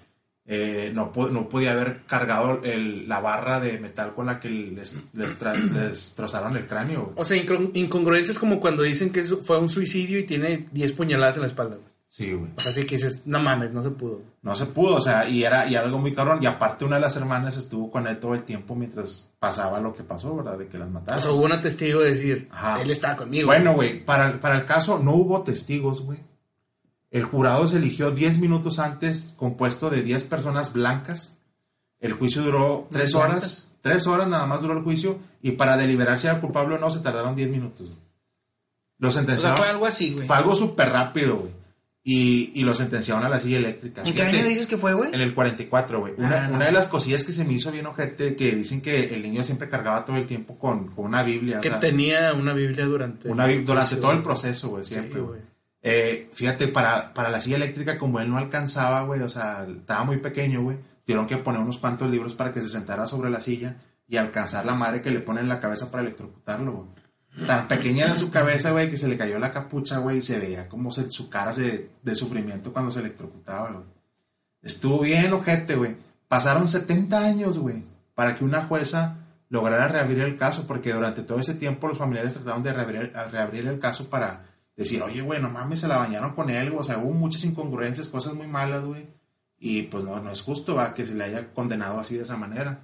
eh, 0.45 0.91
no, 0.93 1.11
no 1.31 1.47
podía 1.47 1.71
haber 1.71 2.01
cargado 2.05 2.61
el- 2.63 3.07
la 3.07 3.19
barra 3.21 3.59
de 3.61 3.79
metal 3.79 4.13
con 4.13 4.25
la 4.25 4.39
que 4.41 4.49
les, 4.49 4.97
les, 5.13 5.37
trozaron 6.15 6.57
el 6.57 6.67
cráneo. 6.67 7.13
O 7.15 7.23
sea, 7.25 7.41
incon- 7.41 7.71
incongruencias 7.73 8.37
como 8.39 8.59
cuando 8.59 8.83
dicen 8.83 9.09
que 9.11 9.23
fue 9.23 9.57
un 9.59 9.69
suicidio 9.69 10.19
y 10.19 10.23
tiene 10.23 10.67
10 10.71 10.93
puñaladas 10.93 11.35
en 11.35 11.41
la 11.43 11.47
espalda, 11.47 11.75
güey. 11.77 11.93
Sí, 12.09 12.31
güey. 12.31 12.51
O 12.55 12.59
sea, 12.59 12.71
así 12.71 12.85
que 12.85 12.95
dices, 12.97 13.21
no 13.25 13.39
mames, 13.39 13.71
no 13.71 13.81
se 13.81 13.89
pudo. 13.89 14.21
No 14.43 14.53
se 14.53 14.67
pudo, 14.67 14.97
o 14.97 15.01
sea, 15.01 15.27
y 15.27 15.43
era 15.45 15.65
y 15.67 15.75
algo 15.75 15.97
muy 15.97 16.13
cabrón. 16.13 16.43
Y 16.43 16.45
aparte, 16.45 16.85
una 16.85 16.97
de 16.97 17.01
las 17.01 17.15
hermanas 17.17 17.57
estuvo 17.57 17.89
con 17.89 18.05
él 18.05 18.19
todo 18.19 18.35
el 18.35 18.43
tiempo 18.43 18.75
mientras 18.75 19.33
pasaba 19.39 19.79
lo 19.79 19.95
que 19.95 20.03
pasó, 20.03 20.35
¿verdad? 20.35 20.57
De 20.59 20.67
que 20.67 20.77
las 20.77 20.91
mataron. 20.91 21.17
O 21.17 21.21
sea, 21.23 21.31
hubo 21.31 21.45
un 21.45 21.59
testigo 21.61 22.01
de 22.01 22.13
decir, 22.13 22.49
Ajá. 22.51 22.79
él 22.81 22.91
estaba 22.91 23.15
conmigo. 23.15 23.47
Bueno, 23.47 23.73
güey, 23.73 24.05
para, 24.05 24.31
para 24.39 24.57
el 24.57 24.65
caso 24.65 24.99
no 24.99 25.15
hubo 25.15 25.41
testigos, 25.41 26.03
güey. 26.03 26.19
El 27.13 27.23
jurado 27.23 27.65
se 27.67 27.77
eligió 27.77 28.11
10 28.11 28.39
minutos 28.39 28.79
antes, 28.79 29.31
compuesto 29.37 29.89
de 29.89 30.01
10 30.01 30.25
personas 30.25 30.73
blancas. 30.73 31.37
El 32.01 32.11
juicio 32.13 32.41
duró 32.41 32.87
3 32.91 33.13
Blancas. 33.13 33.31
horas. 33.31 33.67
3 33.81 34.07
horas 34.07 34.27
nada 34.27 34.45
más 34.45 34.61
duró 34.61 34.73
el 34.77 34.83
juicio. 34.83 35.19
Y 35.41 35.51
para 35.51 35.77
deliberar 35.77 36.17
si 36.19 36.27
era 36.27 36.41
culpable 36.41 36.75
o 36.75 36.79
no, 36.79 36.89
se 36.91 36.99
tardaron 36.99 37.35
10 37.35 37.49
minutos. 37.49 37.87
Lo 38.97 39.07
O 39.09 39.11
sea, 39.11 39.21
sentenciaron. 39.21 39.57
fue 39.57 39.67
algo 39.67 39.85
así, 39.85 40.11
güey. 40.13 40.27
Fue 40.27 40.35
algo 40.35 40.55
súper 40.55 40.89
rápido, 40.89 41.35
güey. 41.37 41.51
y, 42.05 42.51
y 42.55 42.63
lo 42.63 42.73
sentenciaron 42.73 43.23
a 43.23 43.29
la 43.29 43.39
silla 43.39 43.57
eléctrica. 43.59 44.01
¿En 44.03 44.13
qué 44.13 44.23
año 44.23 44.43
dices 44.45 44.67
que 44.67 44.75
fue, 44.77 44.93
güey? 44.93 45.13
En 45.13 45.21
el 45.21 45.33
44, 45.33 45.99
güey. 46.01 46.13
Una, 46.17 46.45
Ah, 46.45 46.47
no. 46.49 46.55
una 46.55 46.65
de 46.65 46.71
las 46.73 46.87
cosillas 46.87 47.23
que 47.23 47.31
se 47.31 47.45
me 47.45 47.53
hizo 47.53 47.71
bien 47.71 47.85
ojete, 47.85 48.35
que 48.35 48.55
dicen 48.55 48.81
que 48.81 49.13
el 49.13 49.21
niño 49.21 49.43
siempre 49.43 49.69
cargaba 49.69 50.03
todo 50.03 50.17
el 50.17 50.25
tiempo 50.25 50.57
con, 50.57 50.87
con 50.87 51.05
una 51.05 51.21
Biblia. 51.23 51.59
o 51.59 51.61
Que 51.61 51.69
sea, 51.69 51.79
tenía 51.79 52.33
una 52.33 52.53
Biblia 52.53 52.85
durante... 52.85 53.29
una 53.29 53.47
durante 53.47 53.95
todo 53.97 54.11
el 54.11 54.21
proceso, 54.23 54.69
güey, 54.69 54.83
siempre, 54.83 55.21
güey. 55.21 55.39
güey. 55.39 55.52
Eh, 55.85 56.29
fíjate, 56.31 56.69
para, 56.69 57.13
para 57.13 57.29
la 57.29 57.41
silla 57.41 57.57
eléctrica, 57.57 57.97
como 57.97 58.19
él 58.21 58.29
no 58.29 58.37
alcanzaba, 58.37 59.03
güey, 59.03 59.21
o 59.21 59.27
sea, 59.29 59.65
estaba 59.69 60.05
muy 60.05 60.17
pequeño, 60.17 60.61
güey, 60.63 60.77
tuvieron 61.05 61.27
que 61.27 61.35
poner 61.37 61.59
unos 61.61 61.77
cuantos 61.77 62.09
libros 62.09 62.33
para 62.35 62.53
que 62.53 62.61
se 62.61 62.69
sentara 62.69 63.05
sobre 63.05 63.29
la 63.29 63.41
silla 63.41 63.75
y 64.07 64.15
alcanzar 64.17 64.65
la 64.65 64.75
madre 64.75 65.01
que 65.01 65.11
le 65.11 65.19
pone 65.19 65.41
en 65.41 65.49
la 65.49 65.59
cabeza 65.59 65.91
para 65.91 66.03
electrocutarlo, 66.03 66.71
güey. 66.71 67.03
Tan 67.47 67.67
pequeña 67.67 68.05
era 68.05 68.15
su 68.15 68.29
cabeza, 68.31 68.71
güey, 68.71 68.89
que 68.89 68.95
se 68.97 69.07
le 69.07 69.17
cayó 69.17 69.39
la 69.39 69.51
capucha, 69.51 69.97
güey, 69.97 70.19
y 70.19 70.21
se 70.21 70.39
veía 70.39 70.69
como 70.69 70.91
su 70.91 71.29
cara 71.29 71.51
se- 71.51 71.89
de 72.01 72.15
sufrimiento 72.15 72.71
cuando 72.71 72.91
se 72.91 72.99
electrocutaba, 73.01 73.71
güey. 73.71 73.85
Estuvo 74.61 74.99
bien, 75.01 75.33
ojete, 75.33 75.75
güey. 75.75 75.97
Pasaron 76.27 76.67
70 76.67 77.19
años, 77.19 77.57
güey, 77.59 77.83
para 78.15 78.37
que 78.37 78.45
una 78.45 78.61
jueza 78.63 79.17
lograra 79.49 79.87
reabrir 79.87 80.19
el 80.19 80.37
caso, 80.37 80.65
porque 80.65 80.93
durante 80.93 81.23
todo 81.23 81.39
ese 81.39 81.55
tiempo 81.55 81.87
los 81.87 81.97
familiares 81.97 82.33
trataron 82.35 82.63
de 82.63 82.71
reabrir, 82.73 83.11
reabrir 83.31 83.67
el 83.67 83.79
caso 83.79 84.09
para 84.09 84.45
decir, 84.75 85.01
oye, 85.01 85.21
güey, 85.21 85.41
no 85.41 85.49
mames, 85.49 85.81
se 85.81 85.87
la 85.87 85.97
bañaron 85.97 86.33
con 86.33 86.49
él, 86.49 86.73
o 86.77 86.83
sea, 86.83 86.97
hubo 86.97 87.13
muchas 87.13 87.43
incongruencias, 87.43 88.09
cosas 88.09 88.33
muy 88.33 88.47
malas, 88.47 88.83
güey. 88.83 89.05
Y 89.59 89.83
pues 89.83 90.03
no, 90.03 90.19
no 90.19 90.31
es 90.31 90.41
justo, 90.41 90.75
va, 90.75 90.93
que 90.93 91.05
se 91.05 91.15
le 91.15 91.23
haya 91.23 91.53
condenado 91.53 91.99
así 91.99 92.17
de 92.17 92.23
esa 92.23 92.35
manera. 92.35 92.81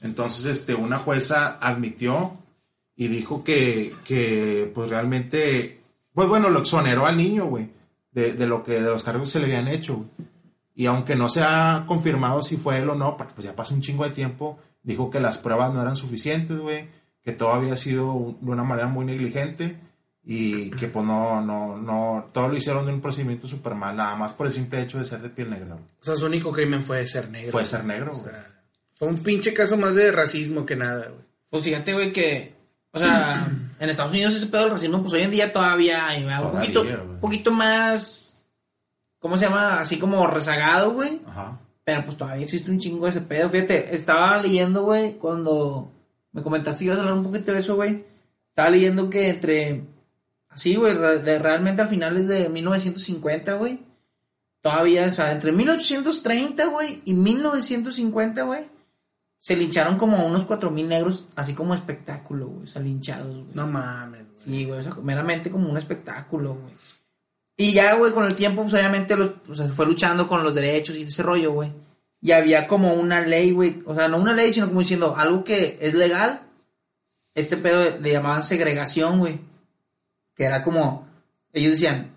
Entonces, 0.00 0.46
este, 0.46 0.74
una 0.74 0.98
jueza 0.98 1.58
admitió 1.60 2.32
y 2.96 3.08
dijo 3.08 3.42
que, 3.42 3.94
que 4.04 4.70
pues 4.74 4.90
realmente, 4.90 5.80
pues 6.12 6.28
bueno, 6.28 6.50
lo 6.50 6.60
exoneró 6.60 7.06
al 7.06 7.16
niño, 7.16 7.46
güey, 7.46 7.70
de, 8.12 8.34
de 8.34 8.46
lo 8.46 8.62
que, 8.62 8.74
de 8.74 8.82
los 8.82 9.02
cargos 9.02 9.28
que 9.28 9.32
se 9.32 9.40
le 9.40 9.46
habían 9.46 9.68
hecho. 9.68 10.04
Y 10.74 10.86
aunque 10.86 11.16
no 11.16 11.28
se 11.28 11.42
ha 11.42 11.84
confirmado 11.86 12.42
si 12.42 12.56
fue 12.56 12.78
él 12.78 12.90
o 12.90 12.94
no, 12.94 13.16
porque 13.16 13.34
pues 13.34 13.44
ya 13.46 13.56
pasó 13.56 13.74
un 13.74 13.80
chingo 13.80 14.04
de 14.04 14.10
tiempo, 14.10 14.58
dijo 14.82 15.10
que 15.10 15.20
las 15.20 15.38
pruebas 15.38 15.72
no 15.72 15.80
eran 15.80 15.96
suficientes, 15.96 16.58
güey, 16.58 16.88
que 17.22 17.32
todo 17.32 17.52
había 17.52 17.76
sido 17.76 18.36
de 18.40 18.50
una 18.50 18.64
manera 18.64 18.88
muy 18.88 19.04
negligente 19.04 19.76
y 20.26 20.70
que 20.70 20.88
pues 20.88 21.04
no, 21.04 21.40
no, 21.42 21.76
no, 21.76 22.30
todo 22.32 22.48
lo 22.48 22.56
hicieron 22.56 22.86
de 22.86 22.92
un 22.92 23.00
procedimiento 23.00 23.46
súper 23.46 23.74
mal, 23.74 23.94
nada 23.96 24.16
más 24.16 24.32
por 24.32 24.46
el 24.46 24.52
simple 24.52 24.80
hecho 24.82 24.98
de 24.98 25.04
ser 25.04 25.20
de 25.20 25.28
piel 25.28 25.50
negra. 25.50 25.74
güey. 25.74 25.84
O 26.00 26.04
sea, 26.04 26.14
su 26.16 26.26
único 26.26 26.50
crimen 26.52 26.82
fue 26.84 27.06
ser 27.06 27.30
negro. 27.30 27.52
Fue 27.52 27.64
ser 27.64 27.84
negro, 27.84 28.12
O 28.12 28.18
güey. 28.20 28.32
sea, 28.32 28.44
fue 28.94 29.08
un 29.08 29.22
pinche 29.22 29.52
caso 29.52 29.76
más 29.76 29.94
de 29.94 30.10
racismo 30.12 30.64
que 30.64 30.76
nada, 30.76 31.08
güey. 31.08 31.24
Pues 31.50 31.62
fíjate, 31.64 31.92
güey, 31.92 32.12
que, 32.12 32.54
o 32.92 32.98
sea, 32.98 33.46
en 33.78 33.90
Estados 33.90 34.12
Unidos 34.12 34.34
ese 34.34 34.46
pedo 34.46 34.62
del 34.62 34.70
racismo, 34.72 35.02
pues 35.02 35.12
hoy 35.12 35.22
en 35.22 35.30
día 35.30 35.52
todavía 35.52 36.06
hay 36.08 36.24
¿verdad? 36.24 36.42
un 36.44 36.50
Todavía, 36.50 36.60
poquito, 36.72 37.04
güey. 37.06 37.20
poquito 37.20 37.50
más, 37.52 38.36
¿cómo 39.18 39.36
se 39.36 39.44
llama? 39.44 39.80
Así 39.80 39.98
como 39.98 40.26
rezagado, 40.26 40.92
güey. 40.94 41.20
Ajá. 41.26 41.58
Pero 41.84 42.02
pues 42.06 42.16
todavía 42.16 42.44
existe 42.44 42.70
un 42.70 42.78
chingo 42.78 43.04
de 43.04 43.10
ese 43.10 43.20
pedo. 43.20 43.50
Fíjate, 43.50 43.94
estaba 43.94 44.40
leyendo, 44.40 44.84
güey, 44.84 45.14
cuando 45.18 45.92
me 46.32 46.42
comentaste 46.42 46.78
que 46.78 46.84
ibas 46.86 46.96
a 46.98 47.02
hablar 47.02 47.18
un 47.18 47.24
poquito 47.24 47.52
de 47.52 47.58
eso, 47.58 47.76
güey. 47.76 48.04
Estaba 48.48 48.70
leyendo 48.70 49.10
que 49.10 49.28
entre, 49.28 49.82
así, 50.54 50.76
güey, 50.76 50.94
de- 50.96 51.38
realmente 51.38 51.82
al 51.82 51.88
final 51.88 52.16
es 52.16 52.28
de 52.28 52.48
1950, 52.48 53.54
güey. 53.54 53.80
Todavía, 54.62 55.06
o 55.10 55.14
sea, 55.14 55.32
entre 55.32 55.52
1830, 55.52 56.66
güey, 56.68 57.02
y 57.04 57.12
1950, 57.14 58.42
güey, 58.44 58.62
se 59.36 59.56
lincharon 59.56 59.98
como 59.98 60.24
unos 60.26 60.46
4.000 60.46 60.86
negros, 60.88 61.26
así 61.36 61.52
como 61.52 61.74
espectáculo, 61.74 62.46
güey, 62.48 62.64
o 62.64 62.66
sea, 62.66 62.80
linchados, 62.80 63.28
güey. 63.30 63.46
No 63.52 63.66
mames, 63.66 64.22
güey. 64.22 64.32
Sí, 64.36 64.64
güey, 64.64 64.80
o 64.80 64.82
sea, 64.82 64.94
meramente 65.02 65.50
como 65.50 65.68
un 65.68 65.76
espectáculo, 65.76 66.54
güey. 66.54 66.72
Y 67.56 67.72
ya, 67.72 67.94
güey, 67.94 68.12
con 68.12 68.24
el 68.24 68.34
tiempo, 68.34 68.62
pues 68.62 68.72
obviamente 68.74 69.14
los, 69.16 69.32
o 69.48 69.54
sea, 69.54 69.66
se 69.66 69.74
fue 69.74 69.84
luchando 69.86 70.26
con 70.26 70.42
los 70.42 70.54
derechos 70.54 70.96
y 70.96 71.02
ese 71.02 71.22
rollo, 71.22 71.52
güey. 71.52 71.70
Y 72.22 72.32
había 72.32 72.66
como 72.66 72.94
una 72.94 73.20
ley, 73.20 73.50
güey, 73.50 73.82
o 73.84 73.94
sea, 73.94 74.08
no 74.08 74.16
una 74.16 74.32
ley, 74.32 74.50
sino 74.52 74.66
como 74.68 74.80
diciendo 74.80 75.14
algo 75.16 75.44
que 75.44 75.76
es 75.82 75.92
legal. 75.92 76.40
Este 77.34 77.58
pedo 77.58 77.98
le 78.00 78.12
llamaban 78.12 78.42
segregación, 78.44 79.18
güey. 79.18 79.38
Que 80.34 80.44
era 80.44 80.62
como, 80.62 81.06
ellos 81.52 81.72
decían, 81.72 82.10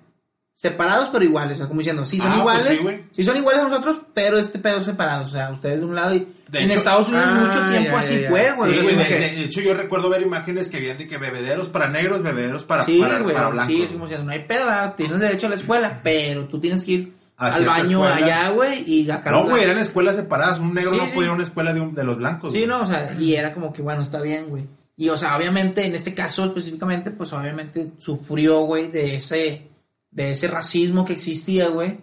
separados 0.55 1.09
pero 1.11 1.23
iguales, 1.23 1.53
o 1.55 1.57
sea, 1.57 1.67
como 1.67 1.79
diciendo, 1.79 2.03
sí 2.05 2.17
son 2.17 2.31
Ah, 2.31 2.39
pues 2.43 2.55
iguales, 2.57 2.77
sí, 2.79 2.83
güey. 2.83 3.03
sí 3.11 3.23
son 3.23 3.37
iguales 3.37 3.61
a 3.61 3.67
nosotros, 3.67 3.97
pero 4.13 4.39
este 4.39 4.57
pedo 4.57 4.83
separados, 4.83 5.27
o 5.27 5.29
sea, 5.29 5.51
ustedes 5.51 5.79
de 5.81 5.85
un 5.85 5.93
lado 5.95 6.15
y 6.15 6.27
De 6.47 6.61
en 6.61 6.69
hecho- 6.71 6.79
Estados 6.79 7.09
Unidos 7.09 7.25
Ah, 7.27 7.33
mucho 7.45 7.69
tiempo 7.69 7.91
ya, 7.91 7.99
así 7.99 8.13
ya, 8.15 8.21
ya. 8.21 8.29
fue, 8.29 8.51
güey. 8.55 8.79
Sí, 8.79 8.85
de, 8.95 9.05
que- 9.05 9.19
de 9.19 9.43
hecho 9.43 9.61
yo 9.61 9.73
recuerdo 9.75 10.09
ver 10.09 10.21
imágenes 10.23 10.69
que 10.69 10.77
habían 10.77 10.97
de 10.97 11.07
que 11.07 11.17
bebederos 11.19 11.67
para 11.69 11.89
negros, 11.89 12.23
bebederos 12.23 12.63
para, 12.63 12.85
sí, 12.85 12.99
para, 12.99 13.19
güey, 13.19 13.35
para 13.35 13.49
blancos. 13.49 13.75
sí, 13.75 13.83
es 13.83 13.91
como 13.91 14.05
diciendo, 14.05 14.25
no 14.25 14.31
hay 14.31 14.39
pedo, 14.45 14.65
¿verdad? 14.65 14.95
tienes 14.95 15.19
derecho 15.19 15.45
a 15.45 15.49
la 15.51 15.55
escuela, 15.57 15.99
pero 16.03 16.45
tú 16.45 16.59
tienes 16.59 16.83
que 16.85 16.91
ir 16.93 17.13
A 17.37 17.53
al 17.53 17.65
baño 17.65 18.03
escuela. 18.07 18.15
allá, 18.15 18.49
güey, 18.49 18.83
y 18.89 19.11
acá 19.11 19.29
No, 19.29 19.43
güey, 19.43 19.63
eran 19.63 19.77
escuelas 19.77 20.15
separadas. 20.15 20.57
Un 20.57 20.73
negro 20.73 20.93
Sí, 20.93 20.97
no 20.97 21.03
sí. 21.05 21.09
podía 21.11 21.25
ir 21.25 21.29
a 21.31 21.33
una 21.35 21.43
escuela 21.43 21.71
de, 21.73 21.81
un- 21.81 21.93
de 21.93 22.03
los 22.03 22.17
blancos. 22.17 22.51
Sí, 22.53 22.59
güey. 22.59 22.69
no, 22.69 22.81
o 22.81 22.87
sea, 22.87 23.15
y 23.19 23.35
era 23.35 23.53
como 23.53 23.71
que, 23.71 23.83
bueno, 23.83 24.01
está 24.01 24.21
bien, 24.21 24.47
güey. 24.47 24.63
Y, 24.99 25.09
o 25.09 25.17
sea, 25.17 25.37
obviamente, 25.37 25.85
en 25.85 25.93
este 25.93 26.13
caso 26.15 26.43
específicamente, 26.43 27.11
pues 27.11 27.31
obviamente 27.31 27.91
sufrió, 27.99 28.61
güey, 28.61 28.89
de 28.89 29.15
ese, 29.15 29.67
de 30.11 30.31
ese 30.31 30.47
racismo 30.47 31.05
que 31.05 31.13
existía, 31.13 31.69
güey. 31.69 31.99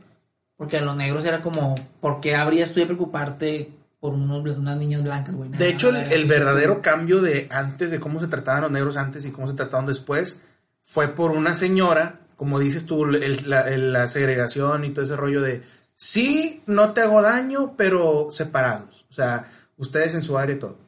Porque 0.56 0.78
a 0.78 0.82
los 0.82 0.94
negros 0.94 1.24
era 1.24 1.42
como, 1.42 1.74
¿por 2.00 2.20
qué 2.20 2.36
habrías 2.36 2.70
tú 2.72 2.78
de 2.78 2.86
preocuparte 2.86 3.72
por 3.98 4.14
unos, 4.14 4.48
unas 4.56 4.76
niñas 4.76 5.02
blancas, 5.02 5.34
güey? 5.34 5.50
De 5.50 5.68
hecho, 5.68 5.88
el, 5.88 6.24
verdadero 6.26 6.80
cambio 6.80 7.20
de 7.20 7.48
antes, 7.50 7.90
de 7.90 7.98
cómo 7.98 8.20
se 8.20 8.28
trataban 8.28 8.62
los 8.62 8.70
negros 8.70 8.96
antes 8.96 9.26
y 9.26 9.32
cómo 9.32 9.48
se 9.48 9.54
trataban 9.54 9.86
después, 9.86 10.38
fue 10.84 11.08
por 11.08 11.32
una 11.32 11.54
señora, 11.54 12.20
como 12.36 12.60
dices 12.60 12.86
tú, 12.86 13.04
el- 13.06 13.50
la, 13.50 13.62
el- 13.62 13.92
la 13.92 14.06
segregación 14.06 14.84
y 14.84 14.90
todo 14.90 15.04
ese 15.04 15.16
rollo 15.16 15.42
de, 15.42 15.62
sí, 15.96 16.62
no 16.66 16.92
te 16.92 17.00
hago 17.00 17.20
daño, 17.20 17.74
pero 17.76 18.28
separados. 18.30 19.04
O 19.10 19.12
sea, 19.12 19.50
ustedes 19.76 20.14
en 20.14 20.22
su 20.22 20.38
área 20.38 20.54
y 20.54 20.60
todo. 20.60 20.78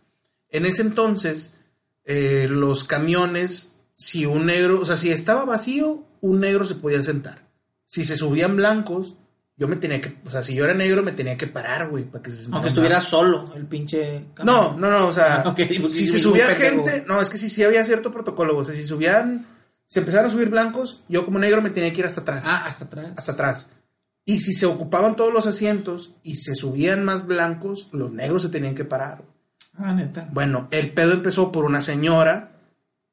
En 0.51 0.65
ese 0.65 0.83
entonces, 0.83 1.56
eh, 2.07 2.47
los 2.49 2.85
camiones, 2.85 3.77
si 3.93 4.25
un 4.25 4.47
negro, 4.47 4.81
o 4.81 4.85
sea, 4.85 4.97
si 4.97 5.11
estaba 5.11 5.45
vacío, 5.45 6.05
un 6.21 6.41
negro 6.41 6.65
se 6.65 6.77
podía 6.77 7.03
sentar. 7.03 7.47
Si 7.87 8.05
se 8.05 8.17
subían 8.17 8.57
blancos, 8.57 9.17
yo 9.57 9.69
me 9.69 9.77
tenía 9.77 10.01
que, 10.01 10.17
o 10.25 10.31
sea, 10.31 10.43
si 10.43 10.55
yo 10.55 10.65
era 10.65 10.75
negro, 10.75 11.03
me 11.03 11.13
tenía 11.13 11.37
que 11.37 11.47
parar, 11.47 11.89
güey, 11.89 12.05
para 12.05 12.23
que 12.23 12.31
se 12.31 12.37
sentara. 12.37 12.57
Aunque 12.57 12.69
estuviera 12.69 13.01
solo 13.01 13.45
el 13.55 13.67
pinche... 13.67 14.25
No, 14.45 14.77
no, 14.77 14.91
no, 14.91 15.09
o 15.09 15.13
sea, 15.13 15.43
Ah, 15.47 15.55
pues 15.55 15.69
si 15.93 16.07
sí, 16.07 16.07
se 16.07 16.19
subía 16.21 16.47
gente, 16.55 17.05
no, 17.07 17.21
es 17.21 17.29
que 17.31 17.39
sí, 17.39 17.49
sí 17.49 17.65
había 17.65 17.85
cierto 17.85 18.11
protocolo, 18.13 18.57
o 18.57 18.65
sea, 18.65 18.75
si 18.75 18.83
subían, 18.83 19.47
si 19.87 19.99
empezaron 19.99 20.27
a 20.27 20.31
subir 20.33 20.49
blancos, 20.49 21.03
yo 21.09 21.25
como 21.25 21.39
negro 21.39 21.63
me 21.63 21.71
tenía 21.71 21.93
que 21.93 22.01
ir 22.01 22.07
hasta 22.07 22.21
atrás, 22.21 22.45
Ah, 22.47 22.65
hasta 22.67 22.85
atrás. 22.85 23.13
hasta 23.17 23.33
atrás. 23.33 23.69
Y 24.25 24.41
si 24.41 24.53
se 24.55 24.67
ocupaban 24.67 25.17
todos 25.17 25.33
los 25.33 25.47
asientos 25.47 26.11
y 26.23 26.37
se 26.37 26.55
subían 26.55 27.05
más 27.05 27.27
blancos, 27.27 27.89
los 27.93 28.13
negros 28.13 28.43
se 28.43 28.49
tenían 28.49 28.75
que 28.75 28.85
parar. 28.85 29.23
Ah, 29.79 29.93
neta. 29.93 30.29
Bueno, 30.33 30.69
el 30.71 30.93
pedo 30.93 31.13
empezó 31.13 31.53
por 31.53 31.65
una 31.65 31.81
señora, 31.81 32.51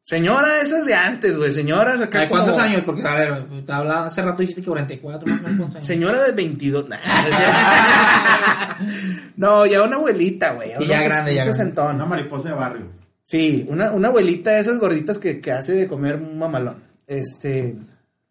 señora, 0.02 0.60
esa 0.62 0.80
es 0.80 0.86
de 0.86 0.96
antes, 0.96 1.38
güey, 1.38 1.52
señoras 1.52 2.00
acá 2.00 2.22
¿De 2.22 2.30
cuántos 2.30 2.52
como- 2.54 2.64
años? 2.64 2.82
Porque, 2.86 3.04
a 3.08 3.16
ver, 3.16 3.66
te 3.66 3.72
hablaba, 3.72 4.08
hace 4.08 4.22
rato 4.22 4.42
dijiste 4.42 4.62
que 4.62 4.68
44, 4.68 5.28
más 5.28 5.40
o 5.40 5.44
menos, 5.44 5.58
¿cuántos 5.58 5.76
años? 5.78 5.88
Señora 5.88 6.24
de 6.24 6.32
22. 6.32 6.90
nah, 6.90 6.98
no, 9.38 9.66
ya 9.66 9.84
una 9.84 9.96
abuelita, 9.98 10.54
güey. 10.54 10.72
Sí, 10.78 10.88
ya 10.88 11.04
grande, 11.04 11.36
ya 11.36 11.46
grande. 11.46 11.82
Una 11.82 12.06
mariposa 12.06 12.50
de 12.50 12.56
barrio. 12.56 12.88
Sí, 13.24 13.66
una, 13.70 13.92
una 13.92 14.10
abuelita 14.10 14.52
de 14.52 14.60
esas 14.60 14.80
gorditas 14.80 15.18
que, 15.18 15.40
que 15.40 15.52
hace 15.52 15.74
de 15.76 15.88
comer 15.88 16.16
un 16.18 16.38
mamalón. 16.38 16.84
Este, 17.08 17.76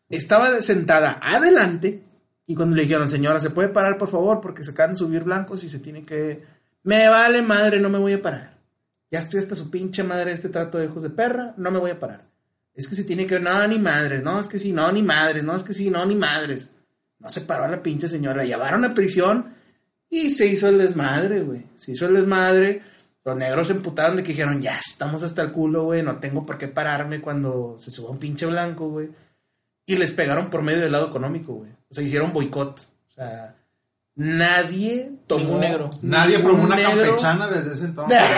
estaba 0.08 0.60
sentada 0.62 1.18
adelante 1.22 2.02
y 2.46 2.54
cuando 2.54 2.76
le 2.76 2.82
dijeron, 2.82 3.08
señora, 3.08 3.40
¿se 3.40 3.50
puede 3.50 3.68
parar, 3.68 3.96
por 3.98 4.08
favor? 4.08 4.40
Porque 4.40 4.64
se 4.64 4.72
acaban 4.72 4.92
de 4.92 4.96
subir 4.98 5.22
blancos 5.24 5.64
y 5.64 5.68
se 5.68 5.78
tiene 5.78 6.02
que... 6.02 6.44
Me 6.84 7.08
vale 7.08 7.42
madre, 7.42 7.80
no 7.80 7.88
me 7.88 7.98
voy 7.98 8.14
a 8.14 8.22
parar. 8.22 8.58
Ya 9.10 9.18
estoy 9.18 9.40
hasta 9.40 9.54
su 9.54 9.70
pinche 9.70 10.02
madre 10.02 10.32
este 10.32 10.48
trato 10.48 10.78
de 10.78 10.86
hijos 10.86 11.02
de 11.02 11.10
perra, 11.10 11.54
no 11.56 11.70
me 11.70 11.78
voy 11.78 11.90
a 11.90 11.98
parar. 11.98 12.24
Es 12.74 12.88
que 12.88 12.94
se 12.94 13.04
tiene 13.04 13.26
que... 13.26 13.38
No, 13.38 13.66
ni 13.66 13.78
madres, 13.78 14.22
no, 14.22 14.40
es 14.40 14.48
que 14.48 14.58
sí, 14.58 14.72
no, 14.72 14.90
ni 14.90 15.02
madres, 15.02 15.44
no, 15.44 15.54
es 15.54 15.62
que 15.62 15.74
sí, 15.74 15.90
no, 15.90 16.04
ni 16.06 16.14
madres. 16.14 16.70
No 17.18 17.28
se 17.28 17.42
paró 17.42 17.64
a 17.64 17.68
la 17.68 17.82
pinche 17.82 18.08
señora, 18.08 18.44
llevaron 18.44 18.84
a 18.84 18.94
prisión 18.94 19.54
y 20.08 20.30
se 20.30 20.46
hizo 20.46 20.68
el 20.68 20.78
desmadre, 20.78 21.42
güey. 21.42 21.66
Se 21.76 21.92
hizo 21.92 22.06
el 22.06 22.14
desmadre. 22.14 22.82
Los 23.24 23.36
negros 23.36 23.68
se 23.68 23.74
emputaron 23.74 24.16
de 24.16 24.22
que 24.22 24.32
dijeron, 24.32 24.60
ya 24.60 24.78
estamos 24.78 25.22
hasta 25.22 25.42
el 25.42 25.52
culo, 25.52 25.84
güey, 25.84 26.02
no 26.02 26.18
tengo 26.18 26.44
por 26.44 26.58
qué 26.58 26.68
pararme 26.68 27.20
cuando 27.20 27.76
se 27.78 27.90
suba 27.90 28.10
un 28.10 28.18
pinche 28.18 28.46
blanco, 28.46 28.88
güey. 28.88 29.10
Y 29.86 29.96
les 29.96 30.10
pegaron 30.10 30.50
por 30.50 30.62
medio 30.62 30.80
del 30.80 30.92
lado 30.92 31.08
económico, 31.08 31.54
güey. 31.54 31.70
O 31.90 31.94
sea, 31.94 32.02
hicieron 32.02 32.32
boicot. 32.32 32.80
O 32.80 33.10
sea, 33.10 33.54
nadie 34.16 35.12
tomó... 35.26 35.42
Ningún 35.44 35.60
negro. 35.60 35.90
Nadie 36.02 36.36
ningún 36.38 36.50
probó 36.52 36.66
una 36.66 36.76
negro- 36.76 37.02
campechana 37.06 37.48
desde 37.48 37.74
ese 37.74 37.84
entonces. 37.86 38.18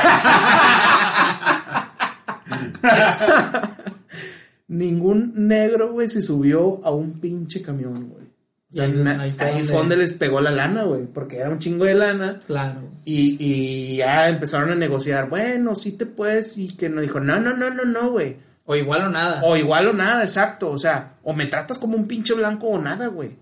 Ningún 4.68 5.33
negro, 5.47 5.93
güey, 5.93 6.09
se 6.09 6.22
subió 6.22 6.81
a 6.85 6.91
un 6.91 7.20
pinche 7.20 7.61
camión, 7.62 8.09
güey. 8.09 8.25
O 8.72 8.77
sea, 8.77 8.89
donde- 8.89 9.62
donde 9.72 9.97
les 9.97 10.12
pegó 10.14 10.41
la 10.41 10.51
lana, 10.51 10.83
güey. 10.85 11.05
Porque 11.05 11.37
era 11.39 11.51
un 11.51 11.59
chingo 11.61 11.85
de 11.85 11.95
lana. 11.95 12.41
Claro. 12.47 12.81
Y, 13.05 13.37
y 13.39 13.97
ya 13.99 14.29
empezaron 14.29 14.70
a 14.70 14.75
negociar. 14.75 15.29
Bueno, 15.29 15.77
sí 15.77 15.93
te 15.93 16.07
puedes. 16.07 16.59
Y 16.59 16.75
que 16.77 16.89
no 16.89 17.01
dijo, 17.01 17.20
no, 17.20 17.39
no, 17.39 17.55
no, 17.57 17.70
no, 17.70 17.85
no, 17.85 18.11
güey. 18.11 18.37
O 18.64 18.75
igual 18.75 19.03
o 19.03 19.09
nada. 19.11 19.43
O 19.45 19.57
igual 19.57 19.87
o 19.89 19.93
nada, 19.93 20.25
exacto. 20.25 20.70
O 20.70 20.79
sea, 20.79 21.14
o 21.22 21.35
me 21.35 21.47
tratas 21.47 21.79
como 21.79 21.97
un 21.97 22.09
pinche 22.09 22.33
blanco 22.35 22.66
o 22.68 22.81
nada, 22.81 23.07
güey. 23.09 23.37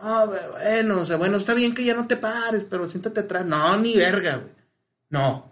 Ah, 0.00 0.26
bueno, 0.52 1.00
o 1.00 1.04
sea, 1.04 1.16
bueno, 1.16 1.36
está 1.38 1.54
bien 1.54 1.74
que 1.74 1.84
ya 1.84 1.94
no 1.94 2.06
te 2.06 2.16
pares, 2.16 2.64
pero 2.68 2.86
siéntate 2.88 3.20
atrás. 3.20 3.44
No, 3.46 3.76
ni 3.78 3.96
verga, 3.96 4.36
güey. 4.36 4.52
No. 5.10 5.50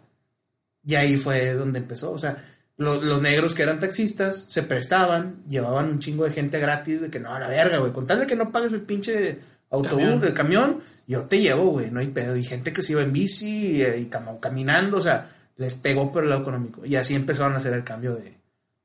Y 0.84 0.94
ahí 0.94 1.16
fue 1.16 1.54
donde 1.54 1.78
empezó. 1.80 2.12
O 2.12 2.18
sea, 2.18 2.36
lo- 2.76 3.00
los 3.00 3.20
negros 3.20 3.54
que 3.54 3.62
eran 3.62 3.80
taxistas 3.80 4.44
se 4.48 4.62
prestaban, 4.62 5.42
llevaban 5.48 5.86
un 5.90 5.98
chingo 6.00 6.24
de 6.24 6.30
gente 6.32 6.60
gratis, 6.60 7.00
de 7.00 7.10
que 7.10 7.18
no, 7.18 7.34
a 7.34 7.40
la 7.40 7.48
verga, 7.48 7.78
güey. 7.78 7.92
Con 7.92 8.06
tal 8.06 8.20
de 8.20 8.26
que 8.26 8.36
no 8.36 8.52
pagues 8.52 8.72
el 8.72 8.82
pinche 8.82 9.38
autobús, 9.70 9.98
Camión. 10.04 10.24
el 10.24 10.34
camión, 10.34 10.80
yo 11.08 11.22
te 11.22 11.40
llevo, 11.40 11.70
güey, 11.70 11.90
no 11.90 11.98
hay 12.00 12.06
pedo. 12.08 12.36
Y 12.36 12.44
gente 12.44 12.72
que 12.72 12.82
se 12.82 12.92
iba 12.92 13.02
en 13.02 13.12
bici 13.12 13.78
y, 13.78 13.82
y 13.82 14.08
cam- 14.08 14.38
caminando, 14.38 14.98
o 14.98 15.02
sea, 15.02 15.28
les 15.56 15.74
pegó 15.74 16.12
por 16.12 16.22
el 16.22 16.30
lado 16.30 16.42
económico. 16.42 16.84
Y 16.86 16.94
así 16.96 17.14
empezaron 17.16 17.54
a 17.54 17.56
hacer 17.56 17.72
el 17.72 17.82
cambio 17.82 18.14
de, 18.14 18.36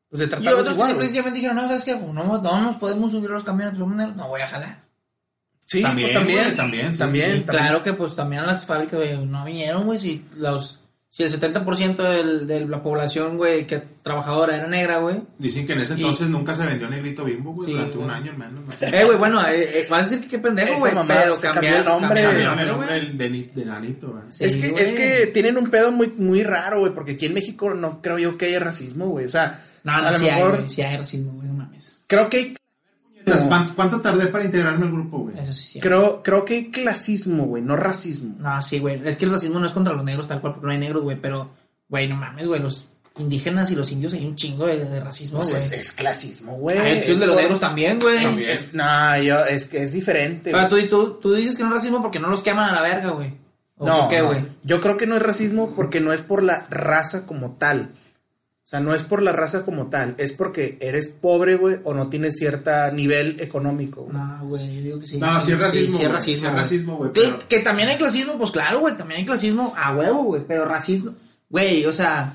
pues, 0.10 0.20
de 0.22 0.26
Y 0.26 0.30
tratarlos 0.30 0.54
otros 0.62 0.68
que 0.70 0.74
igual, 0.74 0.96
güey. 0.96 1.34
dijeron, 1.34 1.56
no, 1.58 1.64
¿sabes 1.64 1.84
qué? 1.84 1.96
No, 1.96 2.14
no 2.42 2.62
nos 2.62 2.78
podemos 2.78 3.12
subir 3.12 3.30
a 3.30 3.34
los 3.34 3.44
camiones, 3.44 3.78
no 4.16 4.28
voy 4.28 4.42
a 4.42 4.48
jalar. 4.48 4.80
Sí, 5.72 5.82
También, 5.82 6.10
pues 6.10 6.18
también, 6.20 6.44
güey, 6.44 6.56
también, 6.56 6.94
sí, 6.94 7.00
también, 7.00 7.34
sí. 7.38 7.44
Claro 7.48 7.82
que 7.82 7.94
pues 7.94 8.14
también 8.14 8.46
las 8.46 8.66
fábricas, 8.66 9.00
güey, 9.00 9.26
no 9.26 9.46
vinieron, 9.46 9.86
güey, 9.86 10.00
si 10.00 10.26
los... 10.38 10.80
Si 11.14 11.24
el 11.24 11.30
70% 11.30 11.98
del- 11.98 12.48
de 12.48 12.66
la 12.66 12.82
población, 12.82 13.36
güey, 13.36 13.68
que 13.68 13.82
trabajadora 14.02 14.56
era 14.56 14.68
negra, 14.68 15.00
güey. 15.00 15.22
Dicen 15.38 15.68
que 15.68 15.74
en 15.74 15.80
ese 15.82 15.94
Y- 15.96 15.98
entonces 15.98 16.30
nunca 16.30 16.54
se 16.56 16.66
vendió 16.66 16.90
negrito 16.90 17.26
bimbo, 17.26 17.52
güey, 17.54 17.68
Sí, 17.68 17.74
durante 17.74 17.98
un 17.98 18.10
año 18.10 18.32
al 18.32 18.38
menos. 18.38 18.54
¿no? 18.82 18.88
Eh, 18.88 19.04
güey, 19.06 19.18
bueno, 19.18 19.46
eh, 19.46 19.80
eh, 19.82 19.88
vas 19.90 20.02
a 20.02 20.04
decir 20.06 20.22
que 20.22 20.28
qué 20.30 20.40
pendejo, 20.40 20.78
güey, 20.80 20.94
pero 21.08 21.36
cambió 21.38 21.54
cambiar 21.54 21.76
el 21.80 21.86
nombre. 21.86 22.08
cambiar 22.24 22.36
el 22.40 22.46
Cambiaron 22.46 22.60
el 22.60 22.68
nombre, 22.68 22.94
del- 22.94 23.18
de, 23.18 23.52
de 23.56 23.66
nanito, 23.66 24.08
güey. 24.08 24.24
Sí, 24.30 24.46
es, 24.46 24.56
que, 24.58 24.70
güey. 24.70 24.84
es 24.84 24.92
que 24.94 25.28
tienen 25.34 25.58
un 25.58 25.70
pedo 25.70 25.92
muy, 25.92 26.08
muy 26.18 26.44
raro, 26.44 26.80
güey, 26.80 26.94
porque 26.94 27.12
aquí 27.14 27.26
en 27.26 27.34
México 27.34 27.74
no 27.74 28.02
creo 28.02 28.18
yo 28.18 28.38
que 28.38 28.46
haya 28.46 28.60
racismo, 28.62 29.08
güey. 29.08 29.26
O 29.26 29.30
sea, 29.30 29.64
No, 29.84 29.92
a 29.92 30.02
no, 30.02 30.12
lo 30.12 30.18
sí 30.18 30.30
hay, 30.30 30.44
mejor 30.44 30.70
sí 30.70 30.82
hay 30.82 30.96
racismo, 30.98 31.34
güey, 31.34 31.48
no 31.48 31.54
mames. 31.56 32.02
creo 32.08 32.30
que 32.30 32.38
hay, 32.38 32.56
¿cuánto, 33.48 33.76
cuánto 33.76 34.02
tardé 34.02 34.28
para 34.28 34.44
integrarme 34.46 34.86
al 34.86 34.92
grupo, 34.92 35.20
güey? 35.20 35.40
Eso 35.40 35.52
sí, 35.54 35.64
sí. 35.74 35.80
creo, 35.80 36.22
creo 36.24 36.46
que 36.46 36.54
hay 36.56 36.72
clasismo, 36.72 37.44
güey, 37.46 37.64
no 37.64 37.76
racismo. 37.76 38.36
No, 38.40 38.62
sí, 38.62 38.80
güey. 38.80 39.02
Es 39.08 39.18
que 39.18 39.26
el 39.26 39.32
racismo 39.32 39.60
no 39.60 39.66
es 39.68 39.74
contra 39.74 39.94
los 39.94 40.04
negros 40.04 40.28
tal 40.28 40.42
cual, 40.42 40.54
porque 40.54 40.66
no 40.68 40.72
hay 40.72 40.80
negros, 40.80 41.04
güey. 41.04 41.18
Pero, 41.22 41.50
güey, 41.90 42.08
no 42.08 42.16
mames, 42.16 42.48
güey. 42.48 42.62
Los 42.62 42.86
indígenas 43.18 43.70
y 43.72 43.76
los 43.76 43.92
indios 43.92 44.14
hay 44.14 44.26
un 44.26 44.36
chingo 44.36 44.66
de, 44.66 44.84
de 44.86 45.00
racismo, 45.00 45.40
Pues 45.40 45.50
güey. 45.52 45.62
es, 45.62 45.72
es 45.74 45.92
clasismo, 45.92 46.54
güey. 46.58 46.78
Ah, 46.78 47.04
club 47.06 47.20
de 47.20 47.28
los 47.28 47.36
negros 47.36 47.60
también, 47.60 48.00
güey. 48.00 48.24
Es, 48.26 48.40
es- 48.40 48.74
no, 48.74 49.18
yo, 49.22 49.44
es 49.46 49.68
que 49.68 49.84
es 49.84 49.92
diferente. 49.94 50.52
Güey. 50.52 50.70
tú, 50.70 50.88
tú, 50.90 51.20
tú 51.22 51.34
dices 51.34 51.58
que 51.58 51.64
no 51.64 51.70
es 51.70 51.76
racismo 51.76 52.02
porque 52.02 52.20
no 52.20 52.30
los 52.30 52.42
queman 52.42 52.70
a 52.70 52.74
la 52.74 52.82
verga, 52.82 53.10
güey. 53.12 53.34
¿O 53.78 53.86
No, 53.86 54.00
por 54.02 54.10
qué, 54.10 54.20
no. 54.20 54.28
güey? 54.28 54.46
Yo 54.64 54.80
creo 54.80 54.96
que 54.98 55.08
no 55.08 55.16
es 55.16 55.22
racismo 55.22 55.72
porque 55.76 56.00
no 56.02 56.14
es 56.14 56.22
por 56.22 56.42
la 56.44 56.68
raza 56.70 57.26
como 57.26 57.52
tal. 57.58 57.90
O 58.72 58.74
sea, 58.74 58.80
no 58.80 58.96
es 58.96 59.04
por 59.04 59.22
la 59.22 59.34
raza 59.34 59.66
como 59.66 59.88
tal. 59.88 60.16
Es 60.18 60.32
porque 60.32 60.78
eres 60.80 61.10
pobre, 61.10 61.58
güey, 61.58 61.80
o 61.84 61.94
no 61.94 62.08
tienes 62.08 62.38
cierto 62.38 62.72
nivel 62.94 63.42
económico. 63.42 64.08
No, 64.10 64.46
güey, 64.48 64.78
yo 64.78 64.82
digo 64.82 65.00
que 65.02 65.08
sí. 65.08 65.18
No, 65.18 65.42
sí 65.42 65.52
es 65.52 65.60
racismo, 65.60 65.98
Sí, 66.00 66.06
es 66.06 66.10
racismo. 66.12 66.36
sí 66.38 66.46
güey. 66.52 66.56
racismo, 66.64 66.96
güey, 66.96 67.12
Que, 67.12 67.22
pero- 67.22 67.48
que 67.50 67.60
también 67.60 67.90
hay 67.90 67.98
clasismo, 67.98 68.38
pues 68.38 68.52
claro, 68.52 68.80
güey. 68.80 68.96
También 68.96 69.20
hay 69.20 69.26
clasismo 69.26 69.74
a 69.76 69.94
huevo, 69.94 70.24
güey. 70.24 70.44
Pero 70.48 70.64
racismo. 70.64 71.12
Güey, 71.50 71.86
o 71.86 71.92
sea, 71.92 72.32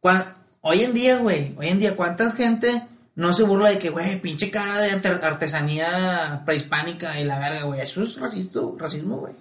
cuan- 0.00 0.26
hoy 0.60 0.82
en 0.82 0.92
día, 0.92 1.16
güey. 1.20 1.54
Hoy 1.56 1.68
en 1.68 1.78
día, 1.78 1.96
¿cuánta 1.96 2.32
gente 2.32 2.82
no 3.14 3.32
se 3.32 3.44
burla 3.44 3.70
de 3.70 3.78
que, 3.78 3.88
güey, 3.88 4.20
pinche 4.20 4.50
cara 4.50 4.80
de 4.80 4.90
arte- 4.90 5.08
artesanía 5.24 6.42
prehispánica 6.44 7.18
y 7.18 7.24
la 7.24 7.38
verga, 7.38 7.62
güey? 7.62 7.80
Eso 7.80 8.02
es 8.02 8.16
racismo, 8.20 8.76
racismo, 8.78 9.16
güey. 9.20 9.32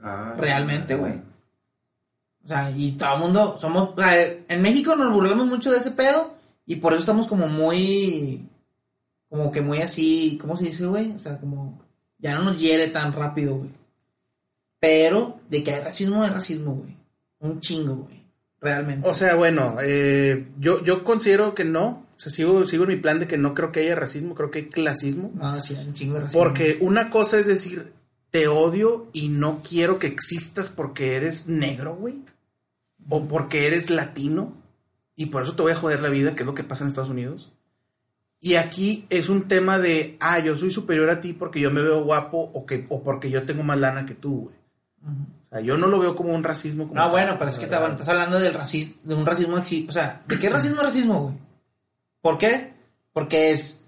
Ah, 0.00 0.34
Realmente, 0.38 0.94
güey. 0.94 1.14
O 2.46 2.48
sea, 2.48 2.70
y 2.70 2.92
todo 2.92 3.14
el 3.14 3.20
mundo 3.20 3.58
somos. 3.60 3.90
o 3.96 4.00
sea, 4.00 4.22
en 4.22 4.62
México 4.62 4.94
nos 4.94 5.12
burlamos 5.12 5.48
mucho 5.48 5.72
de 5.72 5.78
ese 5.78 5.90
pedo 5.90 6.36
y 6.64 6.76
por 6.76 6.92
eso 6.92 7.00
estamos 7.00 7.26
como 7.26 7.48
muy. 7.48 8.48
Como 9.28 9.50
que 9.50 9.60
muy 9.60 9.78
así. 9.78 10.38
¿Cómo 10.40 10.56
se 10.56 10.66
dice, 10.66 10.86
güey? 10.86 11.10
O 11.10 11.18
sea, 11.18 11.38
como. 11.38 11.82
Ya 12.18 12.34
no 12.34 12.44
nos 12.44 12.58
hiere 12.58 12.86
tan 12.86 13.12
rápido, 13.12 13.56
güey. 13.56 13.70
Pero 14.78 15.40
de 15.50 15.64
que 15.64 15.72
hay 15.72 15.80
racismo, 15.82 16.22
hay 16.22 16.30
racismo, 16.30 16.76
güey. 16.76 16.96
Un 17.40 17.58
chingo, 17.58 17.96
güey. 17.96 18.24
Realmente. 18.60 19.08
O 19.08 19.14
sea, 19.14 19.34
bueno, 19.34 19.78
eh, 19.82 20.46
yo, 20.60 20.84
yo 20.84 21.02
considero 21.02 21.52
que 21.52 21.64
no. 21.64 22.06
O 22.16 22.20
sea, 22.20 22.30
sigo, 22.30 22.64
sigo 22.64 22.84
en 22.84 22.90
mi 22.90 22.96
plan 22.96 23.18
de 23.18 23.26
que 23.26 23.38
no 23.38 23.54
creo 23.54 23.72
que 23.72 23.80
haya 23.80 23.96
racismo, 23.96 24.36
creo 24.36 24.52
que 24.52 24.60
hay 24.60 24.66
clasismo. 24.66 25.32
no, 25.34 25.60
sí, 25.60 25.74
hay 25.74 25.84
un 25.84 25.94
chingo 25.94 26.14
de 26.14 26.20
racismo. 26.20 26.40
Porque 26.40 26.78
una 26.80 27.10
cosa 27.10 27.40
es 27.40 27.46
decir, 27.46 27.92
te 28.30 28.48
odio 28.48 29.08
y 29.12 29.28
no 29.28 29.62
quiero 29.68 29.98
que 29.98 30.06
existas 30.06 30.68
porque 30.68 31.16
eres 31.16 31.48
negro, 31.48 31.96
güey. 31.96 32.22
O 33.08 33.24
porque 33.24 33.66
eres 33.66 33.90
latino. 33.90 34.52
Y 35.14 35.26
por 35.26 35.42
eso 35.42 35.54
te 35.56 35.62
voy 35.62 35.72
a 35.72 35.76
joder 35.76 36.00
la 36.00 36.08
vida, 36.10 36.34
que 36.34 36.42
es 36.42 36.46
lo 36.46 36.54
que 36.54 36.64
pasa 36.64 36.84
en 36.84 36.88
Estados 36.88 37.10
Unidos. 37.10 37.52
Y 38.38 38.56
aquí 38.56 39.06
es 39.08 39.28
un 39.30 39.48
tema 39.48 39.78
de, 39.78 40.16
ah, 40.20 40.38
yo 40.40 40.56
soy 40.56 40.70
superior 40.70 41.08
a 41.08 41.20
ti 41.22 41.32
porque 41.32 41.58
yo 41.60 41.70
me 41.70 41.80
veo 41.82 42.04
guapo 42.04 42.50
o, 42.52 42.66
que, 42.66 42.84
o 42.90 43.02
porque 43.02 43.30
yo 43.30 43.44
tengo 43.44 43.62
más 43.62 43.78
lana 43.80 44.04
que 44.04 44.14
tú, 44.14 44.50
güey. 44.50 44.56
O 45.46 45.48
sea, 45.48 45.60
yo 45.60 45.78
no 45.78 45.86
lo 45.86 45.98
veo 45.98 46.14
como 46.16 46.34
un 46.34 46.42
racismo. 46.44 46.82
Como 46.84 46.96
No, 46.96 47.02
tal. 47.02 47.10
bueno, 47.12 47.36
pero 47.38 47.50
es 47.50 47.58
que 47.58 47.66
te- 47.66 47.78
bueno, 47.78 47.92
estás 47.94 48.08
hablando 48.10 48.38
del 48.38 48.52
racismo, 48.52 48.96
de 49.04 49.14
un 49.14 49.24
racismo 49.24 49.56
O 49.56 49.92
sea, 49.92 50.22
¿de 50.28 50.38
qué 50.38 50.50
racismo 50.50 50.76
es 50.78 50.82
racismo, 50.82 51.20
güey? 51.22 51.34
¿Por 52.20 52.36
qué? 52.38 52.74
Porque 53.12 53.52
es. 53.52 53.80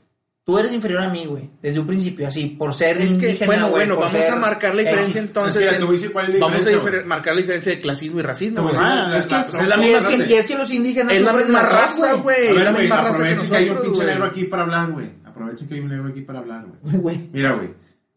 Tú 0.49 0.57
eres 0.59 0.73
inferior 0.73 1.03
a 1.03 1.11
mí, 1.11 1.27
güey. 1.27 1.51
Desde 1.61 1.79
un 1.79 1.87
principio, 1.87 2.27
así, 2.27 2.47
por 2.47 2.73
ser 2.75 2.97
Es 2.97 3.09
que, 3.19 3.27
indígena, 3.27 3.47
bueno, 3.47 3.69
güey, 3.69 3.87
bueno, 3.87 4.01
vamos 4.01 4.19
ser 4.19 4.33
a 4.33 4.37
marcar 4.37 4.75
la 4.75 4.81
diferencia 4.81 5.21
X. 5.21 5.29
entonces. 5.29 5.63
Es 5.63 5.69
que 5.69 5.75
en- 5.75 5.79
te 5.81 5.85
voy 5.85 5.95
a 5.95 5.99
decir 5.99 6.13
cuál 6.13 6.25
es 6.31 6.33
la 6.33 6.41
vamos 6.47 6.55
a 6.67 6.71
diferencia, 6.71 7.05
marcar 7.07 7.35
la 7.35 7.41
diferencia 7.43 7.73
de 7.73 7.81
clasismo 7.81 8.19
y 8.19 8.23
racismo. 8.23 8.63
Güey. 8.63 8.75
Ah, 8.79 9.15
es 9.19 9.27
que 9.27 9.33
la- 9.35 9.41
es 9.43 9.53
la- 9.53 9.61
la 9.63 9.69
la- 9.69 9.77
misma. 9.77 10.01
la- 10.01 10.09
es 10.17 10.25
que- 10.25 10.31
Y 10.31 10.37
es 10.39 10.47
que 10.47 10.57
los 10.57 10.73
indígenas. 10.73 11.13
Es 11.13 11.23
la 11.23 11.33
misma 11.35 11.61
raza, 11.61 12.13
güey. 12.15 12.49
Es 12.49 12.65
la 12.65 12.73
misma 12.73 12.97
raza 12.97 13.09
que 13.11 13.25
aprovechen 13.25 13.51
que 13.51 13.57
hay 13.57 13.69
un 13.69 13.83
pinche 13.83 14.05
negro 14.07 14.25
aquí 14.25 14.45
para 14.45 14.63
hablar, 14.63 14.91
güey. 14.91 15.07
Aprovechen 15.27 15.69
que 15.69 15.75
hay 15.75 15.81
un 15.81 15.89
negro 15.91 16.09
aquí 16.09 16.21
para 16.23 16.39
hablar, 16.39 16.65
güey. 16.83 17.29
Mira, 17.31 17.53
güey. 17.53 17.69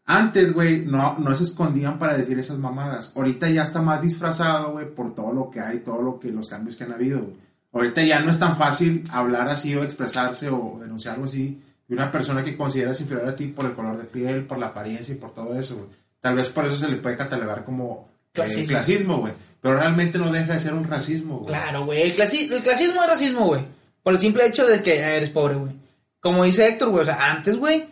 Antes, 0.06 0.54
güey, 0.54 0.86
no, 0.86 1.18
no 1.18 1.36
se 1.36 1.44
escondían 1.44 1.98
para 1.98 2.16
decir 2.16 2.38
esas 2.38 2.56
mamadas. 2.56 3.12
Ahorita 3.14 3.50
ya 3.50 3.62
está 3.62 3.82
más 3.82 4.00
disfrazado, 4.00 4.72
güey, 4.72 4.86
por 4.86 5.14
todo 5.14 5.34
lo 5.34 5.50
que 5.50 5.60
hay, 5.60 5.80
todo 5.80 6.00
lo 6.00 6.18
que, 6.18 6.32
los 6.32 6.48
cambios 6.48 6.76
que 6.76 6.84
han 6.84 6.92
habido, 6.92 7.20
güey. 7.20 7.36
Ahorita 7.74 8.02
ya 8.02 8.20
no 8.20 8.30
es 8.30 8.38
tan 8.38 8.56
fácil 8.56 9.04
hablar 9.12 9.50
así 9.50 9.74
o 9.76 9.84
expresarse 9.84 10.48
o 10.48 10.78
denunciar 10.80 11.14
algo 11.14 11.26
así 11.26 11.60
de 11.88 11.94
una 11.94 12.10
persona 12.10 12.42
que 12.44 12.56
consideras 12.56 13.00
inferior 13.00 13.28
a 13.28 13.36
ti 13.36 13.46
por 13.48 13.64
el 13.66 13.74
color 13.74 13.96
de 13.98 14.04
piel, 14.04 14.44
por 14.46 14.58
la 14.58 14.66
apariencia 14.68 15.14
y 15.14 15.18
por 15.18 15.32
todo 15.34 15.58
eso, 15.58 15.76
güey. 15.76 15.88
Tal 16.20 16.34
vez 16.36 16.48
por 16.48 16.64
eso 16.66 16.76
se 16.76 16.88
le 16.88 16.96
puede 16.96 17.16
catalogar 17.16 17.64
como 17.64 18.08
eh, 18.08 18.30
Clasismo. 18.32 18.68
clasismo, 18.68 19.16
güey. 19.18 19.32
Pero 19.60 19.76
realmente 19.78 20.18
no 20.18 20.30
deja 20.32 20.54
de 20.54 20.60
ser 20.60 20.74
un 20.74 20.84
racismo, 20.84 21.38
güey. 21.38 21.48
Claro, 21.48 21.84
güey. 21.84 22.02
El, 22.02 22.14
clasi- 22.16 22.50
el 22.52 22.62
clasismo 22.62 23.02
es 23.02 23.08
racismo, 23.08 23.46
güey. 23.46 23.62
Por 24.02 24.14
el 24.14 24.20
simple 24.20 24.46
hecho 24.46 24.66
de 24.66 24.82
que 24.82 24.96
eres 24.98 25.30
pobre, 25.30 25.54
güey. 25.56 25.72
Como 26.20 26.44
dice 26.44 26.66
Héctor, 26.68 26.90
güey. 26.90 27.02
O 27.02 27.06
sea, 27.06 27.30
antes, 27.32 27.56
güey, 27.56 27.84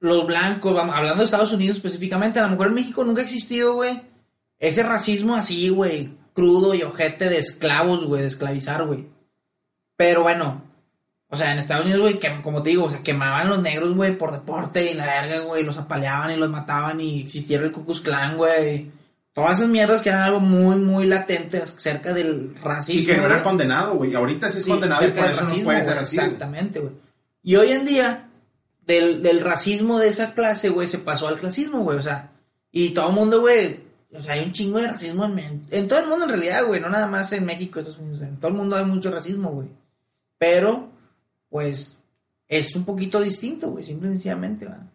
los 0.00 0.26
blancos, 0.26 0.74
vamos, 0.74 0.94
hablando 0.94 1.18
de 1.18 1.24
Estados 1.24 1.52
Unidos 1.52 1.76
específicamente, 1.78 2.38
a 2.38 2.44
lo 2.44 2.50
mejor 2.50 2.68
en 2.68 2.74
México 2.74 3.04
nunca 3.04 3.20
ha 3.20 3.24
existido, 3.24 3.74
güey, 3.74 4.00
ese 4.58 4.82
racismo 4.84 5.34
así, 5.34 5.68
güey, 5.70 6.10
crudo 6.32 6.74
y 6.74 6.82
ojete 6.82 7.28
de 7.28 7.38
esclavos, 7.38 8.04
güey, 8.06 8.22
de 8.22 8.28
esclavizar, 8.28 8.86
güey. 8.86 9.06
Pero 9.96 10.22
bueno, 10.22 10.62
o 11.30 11.36
sea, 11.36 11.52
en 11.52 11.58
Estados 11.58 11.84
Unidos, 11.84 12.00
güey, 12.02 12.18
que, 12.18 12.40
como 12.42 12.62
te 12.62 12.70
digo, 12.70 12.84
o 12.84 12.90
sea, 12.90 13.02
quemaban 13.02 13.48
los 13.48 13.60
negros, 13.60 13.94
güey, 13.94 14.16
por 14.16 14.32
deporte 14.32 14.90
y 14.90 14.94
la 14.94 15.06
verga, 15.06 15.40
güey, 15.40 15.62
los 15.62 15.76
apaleaban 15.76 16.30
y 16.30 16.36
los 16.36 16.48
mataban 16.48 17.00
y 17.00 17.20
existiera 17.20 17.64
el 17.64 17.72
Ku 17.72 17.84
Klux 17.84 18.00
Klan, 18.00 18.36
güey. 18.36 18.90
Todas 19.34 19.58
esas 19.58 19.68
mierdas 19.68 20.02
que 20.02 20.08
eran 20.08 20.22
algo 20.22 20.40
muy, 20.40 20.76
muy 20.76 21.06
latente 21.06 21.58
acerca 21.58 22.12
del 22.12 22.56
racismo. 22.62 23.02
Y 23.02 23.06
que 23.06 23.16
no 23.16 23.26
era 23.26 23.42
condenado, 23.44 23.94
güey. 23.94 24.14
Ahorita 24.14 24.50
sí 24.50 24.58
es 24.58 24.64
Sí, 24.64 24.70
condenado 24.70 25.06
y 25.06 25.10
por 25.10 25.24
eso 25.26 25.34
no 25.42 25.48
racismo, 25.48 25.64
puede 25.64 25.84
ser 25.84 25.98
así. 25.98 26.16
Exactamente, 26.16 26.80
güey. 26.80 26.92
Y 27.42 27.56
hoy 27.56 27.72
en 27.72 27.84
día, 27.84 28.28
del, 28.86 29.22
del 29.22 29.40
racismo 29.40 29.98
de 29.98 30.08
esa 30.08 30.32
clase, 30.34 30.70
güey, 30.70 30.88
se 30.88 30.98
pasó 30.98 31.28
al 31.28 31.36
clasismo, 31.36 31.80
güey. 31.80 31.98
O 31.98 32.02
sea, 32.02 32.30
y 32.72 32.90
todo 32.90 33.10
el 33.10 33.14
mundo, 33.14 33.40
güey, 33.40 33.80
o 34.12 34.22
sea, 34.22 34.32
hay 34.32 34.44
un 34.44 34.52
chingo 34.52 34.80
de 34.80 34.88
racismo 34.88 35.26
en 35.26 35.88
todo 35.88 35.98
el 35.98 36.06
mundo 36.06 36.24
en 36.24 36.30
realidad, 36.30 36.64
güey. 36.66 36.80
No 36.80 36.88
nada 36.88 37.06
más 37.06 37.30
en 37.32 37.44
México, 37.44 37.78
Estados 37.78 38.00
Unidos. 38.00 38.22
En 38.22 38.38
todo 38.38 38.48
el 38.48 38.56
mundo 38.56 38.76
hay 38.76 38.86
mucho 38.86 39.10
racismo, 39.10 39.50
güey. 39.50 39.68
Pero, 40.38 40.88
pues, 41.50 41.98
es 42.48 42.74
un 42.76 42.84
poquito 42.84 43.20
distinto, 43.20 43.70
güey, 43.70 43.84
simple 43.84 44.08
y 44.08 44.12
sencillamente, 44.12 44.64
¿verdad? 44.64 44.86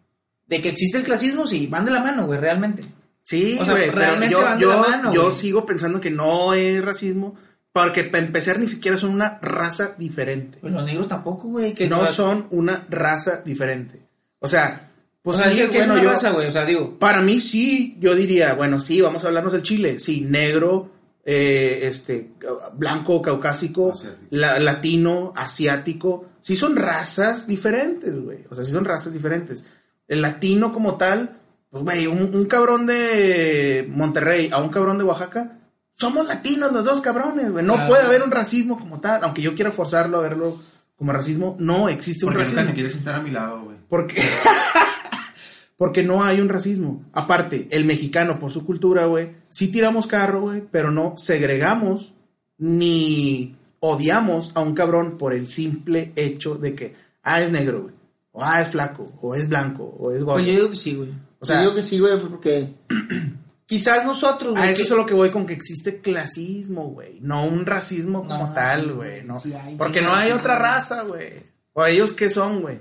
De 0.46 0.60
que 0.60 0.68
existe 0.70 0.98
el 0.98 1.04
clasismo, 1.04 1.46
sí, 1.46 1.66
van 1.66 1.84
de 1.84 1.90
la 1.92 2.00
mano, 2.00 2.26
güey, 2.26 2.38
realmente. 2.38 2.84
Sí, 3.22 3.56
O 3.60 3.64
sea, 3.64 3.72
güey, 3.74 3.86
pero 3.86 3.98
realmente 3.98 4.32
yo, 4.32 4.42
van 4.42 4.58
de 4.58 4.62
yo, 4.62 4.70
la 4.70 4.88
mano, 4.88 5.14
yo 5.14 5.22
güey. 5.24 5.34
sigo 5.34 5.64
pensando 5.64 6.00
que 6.00 6.10
no 6.10 6.52
es 6.52 6.84
racismo, 6.84 7.34
porque 7.72 8.04
para 8.04 8.24
empezar 8.24 8.58
ni 8.58 8.68
siquiera 8.68 8.96
son 8.98 9.10
una 9.10 9.38
raza 9.40 9.94
diferente. 9.98 10.58
Pues 10.60 10.72
los 10.72 10.84
negros 10.84 11.08
tampoco, 11.08 11.48
güey. 11.48 11.72
Que 11.74 11.88
no 11.88 12.06
son 12.08 12.46
una 12.50 12.84
raza 12.90 13.40
diferente. 13.44 14.00
O 14.40 14.46
sea, 14.48 14.90
pues 15.22 15.38
o 15.38 15.40
sea, 15.40 15.50
sí, 15.50 15.56
¿qué- 15.56 15.70
qué 15.70 15.78
bueno, 15.78 15.94
es 15.94 16.00
una 16.00 16.02
yo, 16.02 16.10
raza, 16.12 16.30
güey? 16.32 16.46
O 16.48 16.52
sea, 16.52 16.66
digo, 16.66 16.98
para 16.98 17.22
mí 17.22 17.40
sí, 17.40 17.96
yo 17.98 18.14
diría, 18.14 18.52
bueno, 18.54 18.78
sí, 18.78 19.00
vamos 19.00 19.24
a 19.24 19.28
hablarnos 19.28 19.52
del 19.54 19.62
Chile, 19.62 19.98
sí, 20.00 20.20
negro, 20.20 20.90
eh, 21.24 21.80
este, 21.84 22.32
blanco, 22.74 23.22
caucásico, 23.22 23.92
Asiático. 23.92 24.26
la- 24.30 24.58
latino, 24.60 25.32
asiático, 25.34 26.26
sí 26.44 26.56
son 26.56 26.76
razas 26.76 27.46
diferentes, 27.46 28.20
güey, 28.20 28.44
o 28.50 28.54
sea, 28.54 28.64
sí 28.64 28.70
son 28.72 28.84
razas 28.84 29.12
diferentes. 29.14 29.64
El 30.06 30.20
latino 30.20 30.72
como 30.74 30.96
tal, 30.96 31.38
pues, 31.70 31.82
güey, 31.82 32.06
un, 32.06 32.34
un 32.36 32.44
cabrón 32.44 32.84
de 32.86 33.88
Monterrey 33.90 34.50
a 34.52 34.58
un 34.58 34.68
cabrón 34.68 34.98
de 34.98 35.04
Oaxaca, 35.04 35.58
somos 35.94 36.26
latinos 36.26 36.70
los 36.72 36.84
dos 36.84 37.00
cabrones, 37.00 37.50
güey, 37.50 37.64
no 37.64 37.74
Claro. 37.74 37.88
puede 37.88 38.02
haber 38.02 38.22
un 38.22 38.30
racismo 38.30 38.78
como 38.78 39.00
tal, 39.00 39.24
aunque 39.24 39.40
yo 39.40 39.54
quiera 39.54 39.72
forzarlo 39.72 40.18
a 40.18 40.20
verlo 40.20 40.58
como 40.96 41.12
racismo, 41.12 41.56
no 41.58 41.88
existe 41.88 42.26
un 42.26 42.32
Porque 42.32 42.44
racismo. 42.44 42.66
te 42.66 42.74
quieres 42.74 42.92
sentar 42.92 43.14
a 43.16 43.22
mi 43.22 43.30
lado, 43.30 43.62
güey. 43.64 43.76
Porque, 43.88 44.22
Porque 45.76 46.02
no 46.04 46.22
hay 46.22 46.40
un 46.40 46.48
racismo. 46.48 47.04
Aparte, 47.12 47.66
el 47.72 47.84
mexicano, 47.84 48.38
por 48.38 48.52
su 48.52 48.64
cultura, 48.64 49.06
güey, 49.06 49.32
sí 49.48 49.68
tiramos 49.68 50.06
carro, 50.06 50.42
güey, 50.42 50.62
pero 50.70 50.90
no 50.92 51.14
segregamos 51.16 52.12
ni 52.58 53.56
odiamos 53.92 54.52
a 54.54 54.60
un 54.60 54.74
cabrón 54.74 55.18
por 55.18 55.34
el 55.34 55.46
simple 55.48 56.12
hecho 56.16 56.54
de 56.56 56.74
que, 56.74 56.94
ah, 57.22 57.40
es 57.40 57.50
negro, 57.50 57.82
güey. 57.82 57.94
O 58.32 58.42
ah, 58.42 58.60
es 58.62 58.68
flaco, 58.68 59.06
o 59.22 59.34
es 59.34 59.48
blanco, 59.48 59.84
o 59.98 60.10
es 60.10 60.22
gordo. 60.24 60.34
Pues 60.42 60.46
yo 60.46 60.52
digo 60.52 60.70
que 60.70 60.76
sí, 60.76 60.94
güey. 60.94 61.10
O 61.38 61.46
sea- 61.46 61.56
yo 61.56 61.62
digo 61.62 61.74
que 61.76 61.82
sí, 61.82 61.98
güey, 62.00 62.18
porque 62.18 62.68
quizás 63.66 64.04
nosotros, 64.04 64.56
A 64.56 64.60
güey, 64.60 64.70
eso 64.70 64.78
que- 64.78 64.82
es 64.84 64.90
a 64.92 64.94
lo 64.96 65.06
que 65.06 65.14
voy 65.14 65.30
con 65.30 65.46
que 65.46 65.52
existe 65.52 66.00
clasismo, 66.00 66.88
güey. 66.90 67.18
No 67.20 67.46
un 67.46 67.64
racismo 67.66 68.26
como 68.26 68.48
No, 68.48 68.54
tal, 68.54 68.82
sí, 68.84 68.90
güey. 68.90 69.22
No. 69.24 69.38
sí 69.38 69.52
hay, 69.54 69.76
Porque 69.76 70.00
sí 70.00 70.04
no 70.04 70.14
hay, 70.14 70.32
otra 70.32 70.58
raza, 70.58 71.02
güey. 71.02 71.44
¿O 71.74 71.84
ellos 71.84 72.12
qué 72.12 72.30
son, 72.30 72.62
güey? 72.62 72.78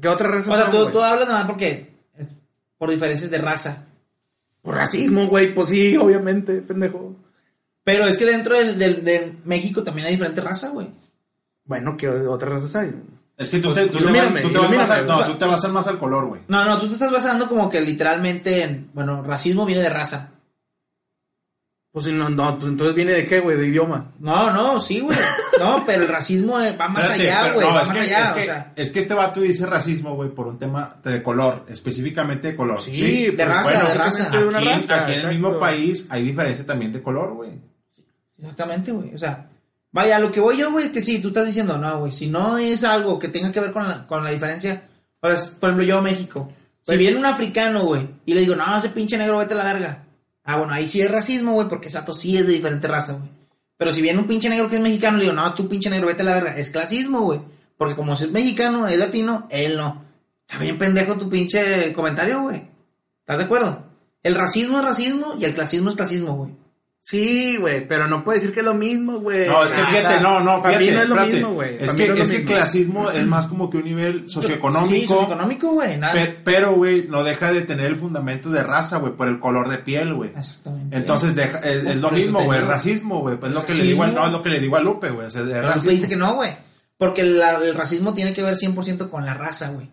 ¿Qué 0.00 0.08
otra 0.08 0.28
raza 0.28 0.50
O 0.52 0.54
sea, 0.54 0.72
son, 0.72 0.86
tú, 0.86 0.92
tú 0.92 1.00
hablas 1.00 1.26
nada 1.26 1.40
más 1.40 1.48
porque 1.48 1.94
por 2.78 2.90
diferencias 2.90 3.30
de 3.30 3.38
raza. 3.38 3.84
Por 4.62 4.74
racismo, 4.74 5.26
güey. 5.26 5.54
Pues 5.54 5.68
sí, 5.68 5.96
obviamente, 5.96 6.54
pendejo. 6.62 7.05
Pero 7.86 8.08
es 8.08 8.18
que 8.18 8.24
dentro 8.26 8.56
del, 8.58 8.76
del- 8.80 9.04
de 9.04 9.36
México 9.44 9.84
también 9.84 10.08
hay 10.08 10.14
diferentes 10.14 10.42
razas, 10.42 10.72
güey. 10.72 10.88
Bueno, 11.64 11.96
¿qué 11.96 12.08
otras 12.08 12.52
razas 12.54 12.74
hay? 12.74 12.92
Es 13.36 13.48
que 13.48 13.60
tú 13.60 13.72
te, 13.72 13.86
tú 13.86 13.98
te 13.98 14.10
vas, 14.12 14.42
tú 14.42 14.50
te 14.50 14.58
vas 14.76 14.90
al- 14.90 15.06
no, 15.06 15.14
o 15.14 15.18
sea- 15.18 15.26
tú 15.28 15.34
te 15.34 15.44
vas 15.44 15.64
a 15.64 15.68
más 15.68 15.86
al 15.86 15.96
color, 15.98 16.26
güey. 16.26 16.40
No, 16.48 16.64
no, 16.64 16.80
tú 16.80 16.88
te 16.88 16.94
estás 16.94 17.12
basando 17.12 17.48
como 17.48 17.70
que 17.70 17.80
literalmente 17.80 18.62
en, 18.64 18.90
bueno, 18.92 19.22
racismo 19.22 19.64
viene 19.66 19.82
de 19.82 19.88
raza. 19.90 20.30
Pues 21.92 22.06
no, 22.08 22.28
no, 22.28 22.58
pues 22.58 22.70
entonces 22.72 22.94
viene 22.94 23.12
de 23.12 23.26
qué, 23.26 23.38
güey, 23.40 23.56
de 23.56 23.68
idioma. 23.68 24.12
No, 24.18 24.52
no, 24.52 24.80
sí, 24.82 25.00
güey. 25.00 25.16
No, 25.60 25.84
pero 25.86 26.02
el 26.02 26.08
racismo 26.08 26.60
eh, 26.60 26.76
va 26.78 26.88
más 26.88 27.04
Espérate, 27.04 27.30
allá, 27.30 27.52
güey. 27.54 27.66
no, 27.68 27.74
va 27.74 27.82
es 27.82 27.88
más 27.88 27.96
que, 27.96 28.02
allá, 28.02 28.24
es, 28.24 28.30
o 28.30 28.34
que, 28.34 28.44
sea. 28.44 28.72
es 28.76 28.92
que 28.92 28.98
este 28.98 29.14
vato 29.14 29.40
dice 29.40 29.64
racismo, 29.64 30.14
güey, 30.14 30.28
por 30.28 30.46
un 30.48 30.58
tema 30.58 30.96
de 31.02 31.22
color, 31.22 31.64
específicamente 31.68 32.48
de 32.48 32.56
color. 32.56 32.80
Sí, 32.82 33.26
de 33.26 33.32
pues, 33.32 33.48
raza, 33.48 33.62
bueno, 33.62 33.88
de 33.88 33.94
raza. 33.94 34.28
de 34.30 34.44
una 34.44 34.60
raza, 34.60 35.04
aquí 35.04 35.12
en 35.14 35.20
el 35.20 35.28
mismo 35.28 35.58
país 35.58 36.06
hay 36.10 36.22
diferencia 36.24 36.66
también 36.66 36.92
de 36.92 37.00
color, 37.02 37.32
güey. 37.32 37.75
Exactamente, 38.38 38.92
güey. 38.92 39.14
O 39.14 39.18
sea, 39.18 39.48
vaya, 39.92 40.18
lo 40.18 40.30
que 40.30 40.40
voy 40.40 40.56
yo, 40.58 40.70
güey, 40.72 40.92
que 40.92 41.00
sí, 41.00 41.20
tú 41.20 41.28
estás 41.28 41.46
diciendo, 41.46 41.78
no, 41.78 42.00
güey, 42.00 42.12
si 42.12 42.26
no 42.28 42.58
es 42.58 42.84
algo 42.84 43.18
que 43.18 43.28
tenga 43.28 43.52
que 43.52 43.60
ver 43.60 43.72
con 43.72 43.88
la, 43.88 44.06
con 44.06 44.22
la 44.24 44.30
diferencia, 44.30 44.82
pues, 45.20 45.46
por 45.46 45.70
ejemplo, 45.70 45.86
yo 45.86 46.02
México. 46.02 46.48
Si 46.80 46.86
Pues- 46.86 46.98
viene 46.98 47.16
un 47.18 47.26
africano, 47.26 47.84
güey, 47.84 48.06
y 48.26 48.34
le 48.34 48.40
digo, 48.40 48.54
no, 48.54 48.76
ese 48.78 48.90
pinche 48.90 49.18
negro, 49.18 49.38
vete 49.38 49.54
a 49.54 49.58
la 49.58 49.64
verga. 49.64 50.04
Ah, 50.44 50.56
bueno, 50.58 50.72
ahí 50.72 50.86
sí 50.86 51.00
es 51.00 51.10
racismo, 51.10 51.52
güey, 51.54 51.68
porque 51.68 51.90
Sato 51.90 52.14
sí 52.14 52.36
es 52.36 52.46
de 52.46 52.52
diferente 52.52 52.86
raza, 52.86 53.14
güey. 53.14 53.28
Pero 53.78 53.92
si 53.92 54.00
viene 54.00 54.18
un 54.20 54.26
pinche 54.28 54.48
negro 54.48 54.70
que 54.70 54.76
es 54.76 54.82
mexicano, 54.82 55.18
le 55.18 55.24
digo, 55.24 55.34
no, 55.34 55.52
tú 55.54 55.68
pinche 55.68 55.90
negro, 55.90 56.06
vete 56.06 56.22
a 56.22 56.24
la 56.24 56.32
verga. 56.34 56.56
Es 56.56 56.70
clasismo, 56.70 57.20
güey. 57.22 57.40
Porque 57.76 57.94
como 57.96 58.14
es 58.14 58.30
mexicano, 58.30 58.86
es 58.86 58.96
latino, 58.96 59.46
él 59.50 59.76
no. 59.76 60.02
Está 60.48 60.62
bien 60.62 60.78
pendejo 60.78 61.16
tu 61.18 61.28
pinche 61.28 61.92
comentario, 61.92 62.40
güey. 62.42 62.62
¿Estás 63.20 63.36
de 63.38 63.44
acuerdo? 63.44 63.84
El 64.22 64.34
racismo 64.34 64.78
es 64.78 64.84
racismo 64.84 65.34
y 65.38 65.44
el 65.44 65.52
clasismo 65.54 65.90
es 65.90 65.96
clasismo, 65.96 66.36
güey. 66.36 66.52
Sí, 67.08 67.56
güey, 67.58 67.86
pero 67.86 68.08
no 68.08 68.24
puede 68.24 68.38
decir 68.40 68.52
que 68.52 68.58
es 68.60 68.66
lo 68.66 68.74
mismo, 68.74 69.20
güey. 69.20 69.46
No, 69.46 69.64
es 69.64 69.72
que 69.72 69.80
fíjate, 69.80 70.20
no, 70.20 70.40
no, 70.40 70.60
Para 70.60 70.76
mí 70.76 70.86
fíjate, 70.86 70.96
no 70.96 71.02
es 71.04 71.08
lo 71.08 71.14
espérate. 71.14 71.32
mismo, 71.34 71.54
güey. 71.54 71.76
Es 71.80 71.92
que, 71.92 72.08
no 72.08 72.14
es 72.14 72.20
es 72.20 72.30
que 72.32 72.44
clasismo 72.44 73.10
es 73.12 73.26
más 73.28 73.46
como 73.46 73.70
que 73.70 73.76
un 73.76 73.84
nivel 73.84 74.24
Sí, 74.26 74.30
socioeconómico, 74.30 75.14
socioeconómico, 75.14 75.70
güey. 75.70 75.96
Nada. 75.98 76.14
pe- 76.14 76.36
pero, 76.42 76.74
güey, 76.74 77.06
no 77.08 77.22
deja 77.22 77.52
de 77.52 77.62
tener 77.62 77.86
el 77.86 77.94
fundamento 77.94 78.50
de 78.50 78.64
raza, 78.64 78.98
güey, 78.98 79.12
por 79.12 79.28
el 79.28 79.38
color 79.38 79.68
de 79.68 79.78
piel, 79.78 80.14
güey. 80.14 80.30
Exactamente. 80.36 80.96
Entonces 80.96 81.36
deja- 81.36 81.58
es, 81.60 81.86
es 81.86 81.96
lo 81.98 82.10
mismo, 82.10 82.42
güey, 82.42 82.58
racismo, 82.60 83.20
güey. 83.20 83.36
Pues 83.36 83.52
es 83.52 83.54
lo 83.56 83.64
que 83.64 83.74
le 83.74 83.84
digo 83.84 84.02
al, 84.02 84.12
no, 84.12 84.26
es 84.26 84.32
lo 84.32 84.42
que 84.42 84.48
le 84.48 84.58
digo 84.58 84.76
a 84.76 84.80
Lupe, 84.80 85.10
güey. 85.10 85.28
O 85.28 85.30
sea. 85.30 85.42
Lupe 85.44 85.90
dice 85.90 86.08
que 86.08 86.16
no, 86.16 86.34
güey. 86.34 86.50
Porque 86.98 87.22
la- 87.22 87.58
el 87.64 87.74
racismo 87.76 88.14
tiene 88.14 88.32
que 88.32 88.42
ver 88.42 88.56
100% 88.56 89.10
con 89.10 89.24
la 89.24 89.34
raza, 89.34 89.68
güey. 89.68 89.88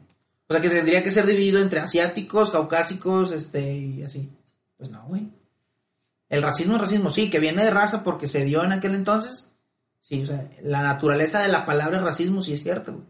O 0.47 0.53
sea, 0.53 0.59
que 0.64 0.70
tendría 0.70 1.03
que 1.03 1.11
ser 1.11 1.28
dividido 1.28 1.61
entre 1.61 1.80
asiáticos, 1.80 2.49
caucásicos, 2.49 3.32
este, 3.34 3.72
y 3.72 4.01
así. 4.03 4.32
Pues 4.78 4.89
no, 4.89 5.03
güey. 5.07 5.28
El 6.34 6.41
racismo 6.41 6.75
es 6.75 6.81
racismo, 6.81 7.11
sí, 7.11 7.29
que 7.29 7.39
viene 7.39 7.63
de 7.63 7.69
raza 7.69 8.03
porque 8.03 8.27
se 8.27 8.43
dio 8.43 8.63
en 8.63 8.71
aquel 8.71 8.95
entonces. 8.95 9.51
Sí, 10.01 10.23
o 10.23 10.25
sea, 10.25 10.49
la 10.63 10.81
naturaleza 10.81 11.39
de 11.43 11.47
la 11.47 11.63
palabra 11.63 12.01
racismo 12.01 12.41
sí 12.41 12.53
es 12.53 12.63
cierto, 12.63 12.93
güey. 12.93 13.05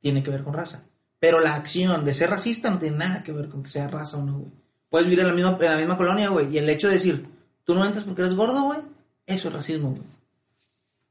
Tiene 0.00 0.24
que 0.24 0.30
ver 0.30 0.42
con 0.42 0.54
raza. 0.54 0.82
Pero 1.20 1.38
la 1.38 1.54
acción 1.54 2.04
de 2.04 2.12
ser 2.12 2.30
racista 2.30 2.70
no 2.70 2.80
tiene 2.80 2.96
nada 2.96 3.22
que 3.22 3.30
ver 3.30 3.48
con 3.48 3.62
que 3.62 3.70
sea 3.70 3.86
raza 3.86 4.16
o 4.16 4.24
no, 4.24 4.38
güey. 4.38 4.50
Puedes 4.90 5.06
vivir 5.06 5.20
en 5.20 5.28
la 5.28 5.34
misma, 5.34 5.56
en 5.60 5.70
la 5.70 5.76
misma 5.76 5.96
colonia, 5.96 6.30
güey. 6.30 6.52
Y 6.52 6.58
el 6.58 6.68
hecho 6.68 6.88
de 6.88 6.94
decir, 6.94 7.24
tú 7.62 7.76
no 7.76 7.86
entras 7.86 8.02
porque 8.02 8.22
eres 8.22 8.34
gordo, 8.34 8.60
güey. 8.64 8.80
Eso 9.24 9.46
es 9.46 9.54
racismo, 9.54 9.90
güey. 9.90 10.02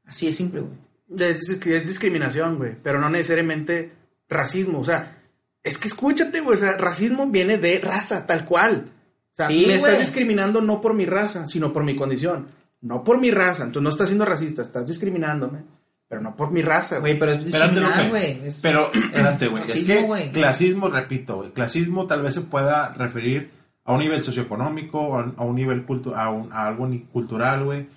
Así 0.04 0.28
es 0.28 0.36
simple, 0.36 0.60
güey. 0.60 1.30
Es, 1.30 1.48
es 1.48 1.86
discriminación, 1.86 2.58
güey, 2.58 2.76
pero 2.82 3.00
no 3.00 3.08
necesariamente 3.08 3.90
racismo. 4.28 4.80
O 4.80 4.84
sea, 4.84 5.18
es 5.62 5.78
que 5.78 5.88
escúchate, 5.88 6.40
güey. 6.40 6.56
O 6.56 6.60
sea, 6.60 6.76
racismo 6.76 7.26
viene 7.28 7.56
de 7.56 7.78
raza, 7.78 8.26
tal 8.26 8.44
cual. 8.44 8.90
O 9.34 9.36
sea, 9.36 9.48
Sí, 9.48 9.64
me 9.66 9.74
estás 9.74 9.98
discriminando 10.00 10.60
no 10.60 10.80
por 10.80 10.94
mi 10.94 11.04
raza, 11.06 11.46
sino 11.46 11.72
por 11.72 11.84
mi 11.84 11.94
condición. 11.96 12.46
No 12.80 13.02
por 13.04 13.18
mi 13.20 13.30
raza. 13.30 13.64
Entonces 13.64 13.82
no 13.82 13.90
estás 13.90 14.06
siendo 14.08 14.24
racista, 14.24 14.62
estás 14.62 14.86
discriminándome. 14.86 15.64
Pero 16.08 16.20
no 16.20 16.36
por 16.36 16.50
mi 16.52 16.62
raza, 16.62 16.98
güey. 17.00 17.18
Pero 17.18 17.32
es 17.32 17.38
discriminar, 17.44 18.10
güey. 18.10 18.40
Pero, 18.62 18.92
espérate, 18.94 19.48
güey. 19.48 19.64
Es 19.64 19.70
que 19.86 20.02
clasismo, 20.32 20.88
repito, 20.88 21.36
güey. 21.36 21.50
Clasismo 21.50 22.06
tal 22.06 22.22
vez 22.22 22.34
se 22.34 22.42
pueda 22.42 22.88
referir 22.94 23.50
a 23.84 23.92
un 23.92 23.98
nivel 24.00 24.22
socioeconómico, 24.22 25.18
a, 25.18 25.32
a 25.36 25.42
un 25.44 25.56
nivel 25.56 25.84
cultu 25.84 26.14
a, 26.14 26.30
un- 26.30 26.52
a 26.52 26.66
algo 26.68 26.86
ni- 26.86 27.00
cultural, 27.00 27.64
güey. 27.64 27.88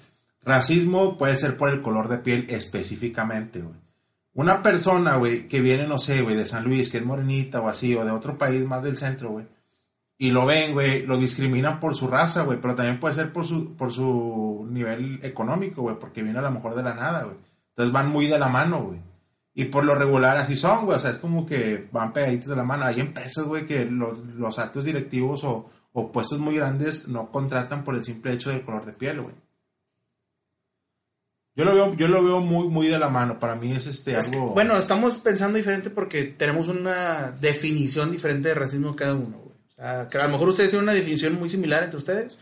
Racismo 0.43 1.17
puede 1.17 1.35
ser 1.35 1.57
por 1.57 1.69
el 1.69 1.81
color 1.81 2.07
de 2.07 2.17
piel 2.19 2.45
específicamente, 2.49 3.59
güey. 3.59 3.75
Una 4.33 4.61
persona, 4.61 5.15
güey, 5.17 5.47
que 5.47 5.61
viene, 5.61 5.88
no 5.88 5.97
sé, 5.97 6.21
güey, 6.21 6.35
de 6.35 6.45
San 6.45 6.63
Luis, 6.63 6.89
que 6.89 6.97
es 6.99 7.05
morenita 7.05 7.59
o 7.59 7.67
así, 7.67 7.95
o 7.95 8.05
de 8.05 8.11
otro 8.11 8.38
país 8.38 8.63
más 8.65 8.83
del 8.83 8.97
centro, 8.97 9.31
güey. 9.31 9.45
Y 10.20 10.32
lo 10.32 10.45
ven, 10.45 10.74
güey, 10.74 11.05
lo 11.05 11.18
discriminan 11.18 11.80
por 11.80 11.95
su 11.95 12.07
raza, 12.07 12.43
güey, 12.43 12.59
pero 12.59 12.74
también 12.74 12.99
puede 12.99 13.13
ser 13.13 13.32
por 13.32 13.45
su, 13.45 13.76
por 13.76 13.93
su 13.93 14.68
nivel 14.72 15.20
económico, 15.22 15.84
güey, 15.84 15.95
porque 15.99 16.24
viene 16.24 16.39
a 16.39 16.41
lo 16.43 16.51
mejor 16.51 16.74
de 16.74 16.82
la 16.84 16.95
nada, 16.95 17.24
güey. 17.24 17.38
Entonces 17.70 17.93
van 17.93 18.09
muy 18.09 18.26
de 18.28 18.39
la 18.39 18.49
mano, 18.49 18.84
güey. 18.84 18.99
Y 19.53 19.65
por 19.65 19.84
lo 19.86 19.95
regular 19.95 20.38
así 20.38 20.55
son, 20.55 20.86
güey. 20.86 20.97
O 20.97 20.99
sea, 20.99 21.11
es 21.11 21.18
como 21.18 21.45
que 21.45 21.88
van 21.91 22.13
pegaditos 22.13 22.49
de 22.49 22.55
la 22.55 22.63
mano. 22.63 22.86
Hay 22.86 22.99
empresas, 22.99 23.45
güey, 23.45 23.65
que 23.65 23.86
los, 23.86 24.20
los 24.36 24.57
altos 24.59 24.86
directivos 24.86 25.43
o, 25.43 25.70
o 25.93 26.11
puestos 26.11 26.39
muy 26.39 26.55
grandes 26.55 27.07
no 27.07 27.32
contratan 27.32 27.84
por 27.84 27.95
el 27.95 28.03
simple 28.03 28.34
hecho 28.34 28.49
del 28.49 28.63
color 28.63 28.86
de 28.86 28.93
piel, 28.93 29.22
güey. 29.22 29.36
Yo 31.55 31.65
lo 31.65 31.74
veo, 31.74 31.95
yo 31.95 32.07
lo 32.07 32.24
veo 32.24 32.39
muy, 32.39 32.68
muy 32.68 32.88
de 32.88 32.99
la 32.99 33.09
mano. 33.09 33.39
Para 33.39 33.55
mí 33.55 33.72
es 33.72 33.88
este 33.88 34.15
Es 34.15 34.30
que, 34.30 34.36
algo. 34.36 34.53
bueno, 34.53 34.78
estamos 34.78 35.18
pensando 35.18 35.57
diferente 35.57 35.89
porque 35.89 36.24
tenemos 36.26 36.68
una 36.68 37.32
definición 37.32 38.11
diferente 38.11 38.49
de 38.49 38.55
racismo 38.55 38.95
cada 38.95 39.15
uno, 39.15 39.38
güey. 39.39 39.47
Sea, 39.82 40.07
que 40.09 40.17
a 40.17 40.23
lo 40.25 40.30
mejor 40.32 40.49
ustedes 40.49 40.69
tienen 40.71 40.84
una 40.84 40.93
definición 40.93 41.36
muy 41.36 41.49
similar 41.49 41.84
entre 41.84 41.97
ustedes. 41.97 42.38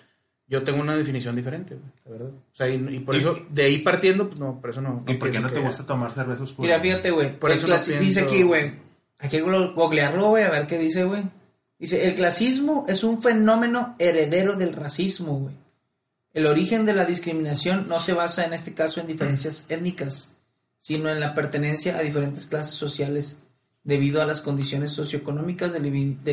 Yo 0.47 0.61
tengo 0.63 0.79
una 0.79 0.95
definición 0.95 1.35
diferente, 1.35 1.75
la 2.05 2.11
verdad. 2.11 2.27
O 2.29 2.55
sea, 2.55 2.69
y, 2.69 2.75
y 2.75 2.99
por 2.99 3.15
¿Y- 3.15 3.17
eso, 3.17 3.35
de 3.49 3.63
ahí 3.63 3.79
partiendo, 3.79 4.27
pues 4.27 4.39
no, 4.39 4.61
por 4.61 4.69
eso 4.69 4.81
no. 4.81 5.03
¿Y 5.07 5.15
por 5.15 5.31
qué 5.31 5.39
no 5.39 5.49
te 5.51 5.59
gusta 5.59 5.85
tomar 5.85 6.13
cerveza 6.13 6.43
oscura? 6.43 6.67
Mira, 6.67 6.79
fíjate, 6.79 7.09
güey. 7.11 7.37
Por 7.39 7.49
el 7.51 7.57
eso 7.57 7.67
no 7.67 7.73
pienso- 7.75 7.99
Dice 7.99 8.19
aquí, 8.21 8.43
güey. 8.43 8.73
Hay 9.19 9.29
que 9.29 9.43
glo- 9.43 9.73
googlearlo, 9.73 10.29
güey, 10.29 10.43
a 10.43 10.51
ver 10.51 10.67
qué 10.67 10.77
dice, 10.77 11.03
güey. 11.03 11.23
Dice, 11.79 12.07
el 12.07 12.13
clasismo 12.15 12.85
es 12.87 13.03
un 13.03 13.21
fenómeno 13.23 13.95
heredero 13.97 14.55
del 14.55 14.73
racismo, 14.73 15.39
güey. 15.39 15.55
El 16.33 16.45
origen 16.47 16.85
de 16.85 16.93
la 16.93 17.05
discriminación 17.05 17.87
no 17.87 17.99
se 17.99 18.13
basa 18.13 18.45
en 18.45 18.53
este 18.53 18.73
caso 18.73 18.99
en 19.01 19.07
diferencias 19.07 19.65
étnicas, 19.69 20.33
sino 20.79 21.09
en 21.09 21.19
la 21.19 21.33
pertenencia 21.33 21.97
a 21.97 22.01
diferentes 22.01 22.45
clases 22.45 22.75
sociales 22.75 23.39
debido 23.83 24.21
a 24.21 24.25
las 24.25 24.41
condiciones 24.41 24.91
socioeconómicas 24.91 25.73
del 25.73 25.85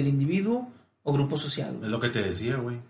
individuo 0.06 0.68
o 1.02 1.12
grupo 1.12 1.36
social. 1.38 1.78
Es 1.82 1.88
lo 1.88 2.00
que 2.00 2.08
te 2.08 2.22
decía, 2.22 2.56
güey. 2.56 2.80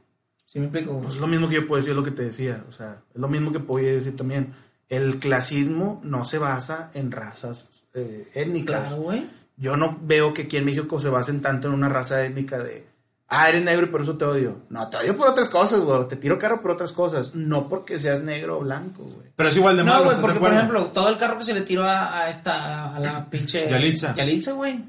¿Sí 0.47 0.59
me 0.59 0.67
explico? 0.67 0.99
Pues 1.01 1.15
es 1.15 1.21
lo 1.21 1.27
mismo 1.27 1.49
que 1.49 1.55
yo 1.57 1.67
puedo 1.67 1.81
decir, 1.81 1.93
es 1.93 1.97
lo 1.97 2.05
que 2.05 2.11
te 2.11 2.25
decía. 2.25 2.65
O 2.69 2.73
sea, 2.73 3.03
es 3.15 3.21
lo 3.21 3.29
mismo 3.29 3.53
que 3.53 3.61
puedo 3.61 3.87
decir 3.87 4.15
también. 4.15 4.53
El 4.89 5.19
clasismo 5.19 6.01
no 6.05 6.27
se 6.27 6.37
basa 6.37 6.91
en 6.93 7.11
razas 7.11 7.87
eh, 7.95 8.29
étnicas. 8.35 8.89
Claro, 8.89 9.03
güey. 9.03 9.27
Yo 9.57 9.77
no 9.77 9.99
veo 10.03 10.35
que 10.35 10.43
aquí 10.43 10.59
en 10.59 10.67
México 10.67 11.01
se 11.01 11.09
basen 11.09 11.41
tanto 11.41 11.69
en 11.69 11.75
una 11.75 11.89
raza 11.89 12.25
étnica 12.25 12.59
de, 12.59 12.87
ah, 13.29 13.49
eres 13.49 13.65
negro 13.65 13.87
y 13.87 13.89
por 13.89 14.03
eso 14.03 14.17
te 14.19 14.27
odio. 14.27 14.59
No, 14.69 14.89
te 14.91 14.99
odio 14.99 15.17
por 15.17 15.29
otras 15.29 15.49
cosas, 15.49 15.81
güey. 15.81 16.07
Te 16.09 16.17
tiro 16.17 16.39
carro 16.39 16.61
por 16.61 16.73
otras 16.73 16.93
cosas. 16.93 17.35
No 17.35 17.69
porque 17.69 17.99
seas 17.99 18.23
negro 18.23 18.59
o 18.59 18.61
blanco, 18.61 19.05
güey. 19.05 19.33
Pero 19.35 19.49
es 19.49 19.57
igual 19.57 19.79
de 19.79 19.85
malo, 19.85 19.97
No, 19.97 20.05
güey, 20.05 20.17
¿estás 20.17 20.27
de 20.27 20.33
porque 20.35 20.41
por 20.41 20.55
ejemplo, 20.55 20.85
todo 20.93 21.09
el 21.09 21.17
carro 21.17 21.39
que 21.39 21.45
se 21.45 21.55
le 21.55 21.63
tiró 21.63 21.85
a, 21.85 22.19
a 22.19 22.31
esta, 22.31 22.95
a 22.95 23.01
la 23.01 23.31
pinche... 23.31 23.71
Yalitza. 23.71 24.15
Yalitza, 24.15 24.53
güey. 24.53 24.85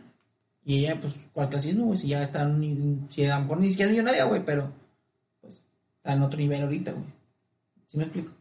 Y 0.65 0.79
ella, 0.79 0.97
pues, 1.01 1.13
¿cuál 1.33 1.49
clasismo, 1.49 1.85
güey? 1.85 1.97
Si 1.99 2.07
ya 2.07 2.23
está, 2.23 2.45
ni, 2.45 2.99
si 3.09 3.25
a 3.25 3.35
lo 3.35 3.41
mejor 3.41 3.59
ni 3.59 3.69
siquiera 3.69 3.87
es 3.89 3.91
millonaria, 3.91 4.23
güey, 4.25 4.41
pero, 4.45 4.71
pues, 5.41 5.63
está 5.97 6.13
en 6.13 6.21
otro 6.21 6.37
nivel 6.39 6.61
ahorita, 6.63 6.91
güey. 6.91 7.05
¿Sí 7.87 7.97
me 7.97 8.03
explico? 8.05 8.31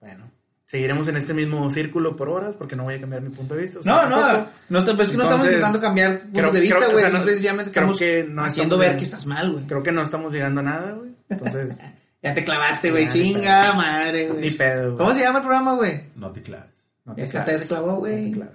Bueno, 0.00 0.30
seguiremos 0.66 1.06
en 1.08 1.16
este 1.16 1.34
mismo 1.34 1.70
círculo 1.70 2.16
por 2.16 2.28
horas 2.30 2.54
porque 2.54 2.74
no 2.76 2.84
voy 2.84 2.94
a 2.94 3.00
cambiar 3.00 3.20
mi 3.22 3.28
punto 3.30 3.54
de 3.54 3.60
vista. 3.60 3.80
o 3.80 3.82
No, 3.84 3.98
sea, 4.00 4.08
no, 4.08 4.46
no, 4.80 4.84
te- 4.84 4.94
pues, 4.94 5.06
es 5.06 5.12
que 5.12 5.18
no 5.18 5.24
estamos 5.24 5.44
intentando 5.46 5.80
cambiar 5.80 6.20
puntos 6.20 6.40
creo- 6.40 6.52
de 6.52 6.60
vista, 6.60 6.76
creo- 6.76 6.88
o 6.88 6.92
güey. 6.92 7.04
sea, 7.04 7.12
no- 7.18 7.28
estamos 7.28 7.98
que 7.98 8.24
no 8.28 8.44
haciendo 8.44 8.74
estamos 8.76 8.78
ver 8.80 8.88
bien. 8.90 8.98
que 8.98 9.04
estás 9.04 9.26
mal, 9.26 9.52
güey. 9.52 9.64
Creo 9.66 9.82
que 9.82 9.92
no 9.92 10.02
estamos 10.02 10.32
llegando 10.32 10.60
a 10.60 10.64
nada, 10.64 10.92
güey. 10.92 11.10
Entonces, 11.28 11.78
Ya 12.22 12.34
te 12.34 12.44
clavaste, 12.44 12.90
güey. 12.90 13.06
Chinga, 13.08 13.74
madre, 13.74 14.26
güey. 14.28 14.40
ni 14.40 14.50
pedo, 14.50 14.86
güey. 14.86 14.98
¿Cómo 14.98 15.12
se 15.14 15.20
llama 15.20 15.38
el 15.38 15.44
programa, 15.44 15.74
güey? 15.76 16.00
No 16.16 16.32
te 16.32 16.42
claves. 16.42 16.72
No 17.04 17.14
Es 17.16 17.30
que 17.30 17.38
te 17.38 17.58
se 17.58 17.66
clavó, 17.68 17.86
No 17.92 17.96
güey. 17.98 18.30
te 18.30 18.36
claves. 18.38 18.54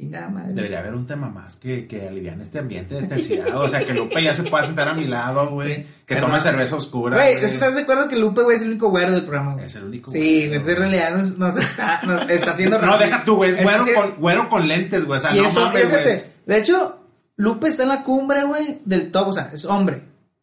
Chingada 0.00 0.28
madre. 0.30 0.54
Debería 0.54 0.78
haber 0.78 0.94
un 0.94 1.06
tema 1.06 1.28
más 1.28 1.56
que, 1.58 1.86
que 1.86 2.08
alivian 2.08 2.40
este 2.40 2.58
ambiente 2.58 2.94
de 2.94 3.02
intensidad. 3.02 3.54
O 3.60 3.68
sea, 3.68 3.84
que 3.84 3.92
Lupe 3.92 4.22
ya 4.22 4.34
se 4.34 4.44
pueda 4.44 4.64
sentar 4.64 4.88
a 4.88 4.94
mi 4.94 5.04
lado, 5.04 5.50
güey. 5.50 5.82
Que 6.06 6.14
Pero 6.14 6.22
tome 6.22 6.38
no. 6.38 6.40
cerveza 6.42 6.76
oscura. 6.76 7.16
Güey. 7.18 7.34
¿estás 7.44 7.74
de 7.74 7.82
acuerdo 7.82 8.08
que 8.08 8.16
Lupe, 8.16 8.40
güey, 8.42 8.56
es 8.56 8.62
el 8.62 8.68
único 8.70 8.88
güero 8.88 9.12
del 9.12 9.22
programa, 9.24 9.52
güey? 9.52 9.66
Es 9.66 9.76
el 9.76 9.84
único. 9.84 10.10
Sí, 10.10 10.18
güey. 10.18 10.44
entonces 10.54 10.74
en 10.76 10.80
realidad 10.80 11.14
nos, 11.16 11.36
nos 11.38 11.56
está, 11.58 12.00
nos 12.04 12.30
está 12.30 12.50
haciendo 12.52 12.80
No, 12.80 12.96
deja 12.96 13.24
tú, 13.26 13.36
güey. 13.36 13.50
Es 13.50 13.62
güero 13.62 13.82
haciendo- 13.82 14.00
con, 14.02 14.14
güero 14.20 14.48
con 14.48 14.66
lentes, 14.66 15.04
güey. 15.04 15.18
O 15.18 15.22
sea, 15.22 15.36
Y 15.36 15.40
no 15.40 15.46
eso, 15.48 15.60
mames, 15.60 15.72
güey. 15.88 16.02
fíjate, 16.02 16.30
de 16.46 16.58
hecho, 16.58 17.04
Lupe 17.36 17.68
está 17.68 17.82
en 17.82 17.88
la 17.90 18.02
cumbre, 18.02 18.42
güey, 18.44 18.80
del 18.86 19.10
top, 19.10 19.28
o 19.28 19.32
sea, 19.34 19.50
es 19.52 19.66
hombre. 19.66 20.02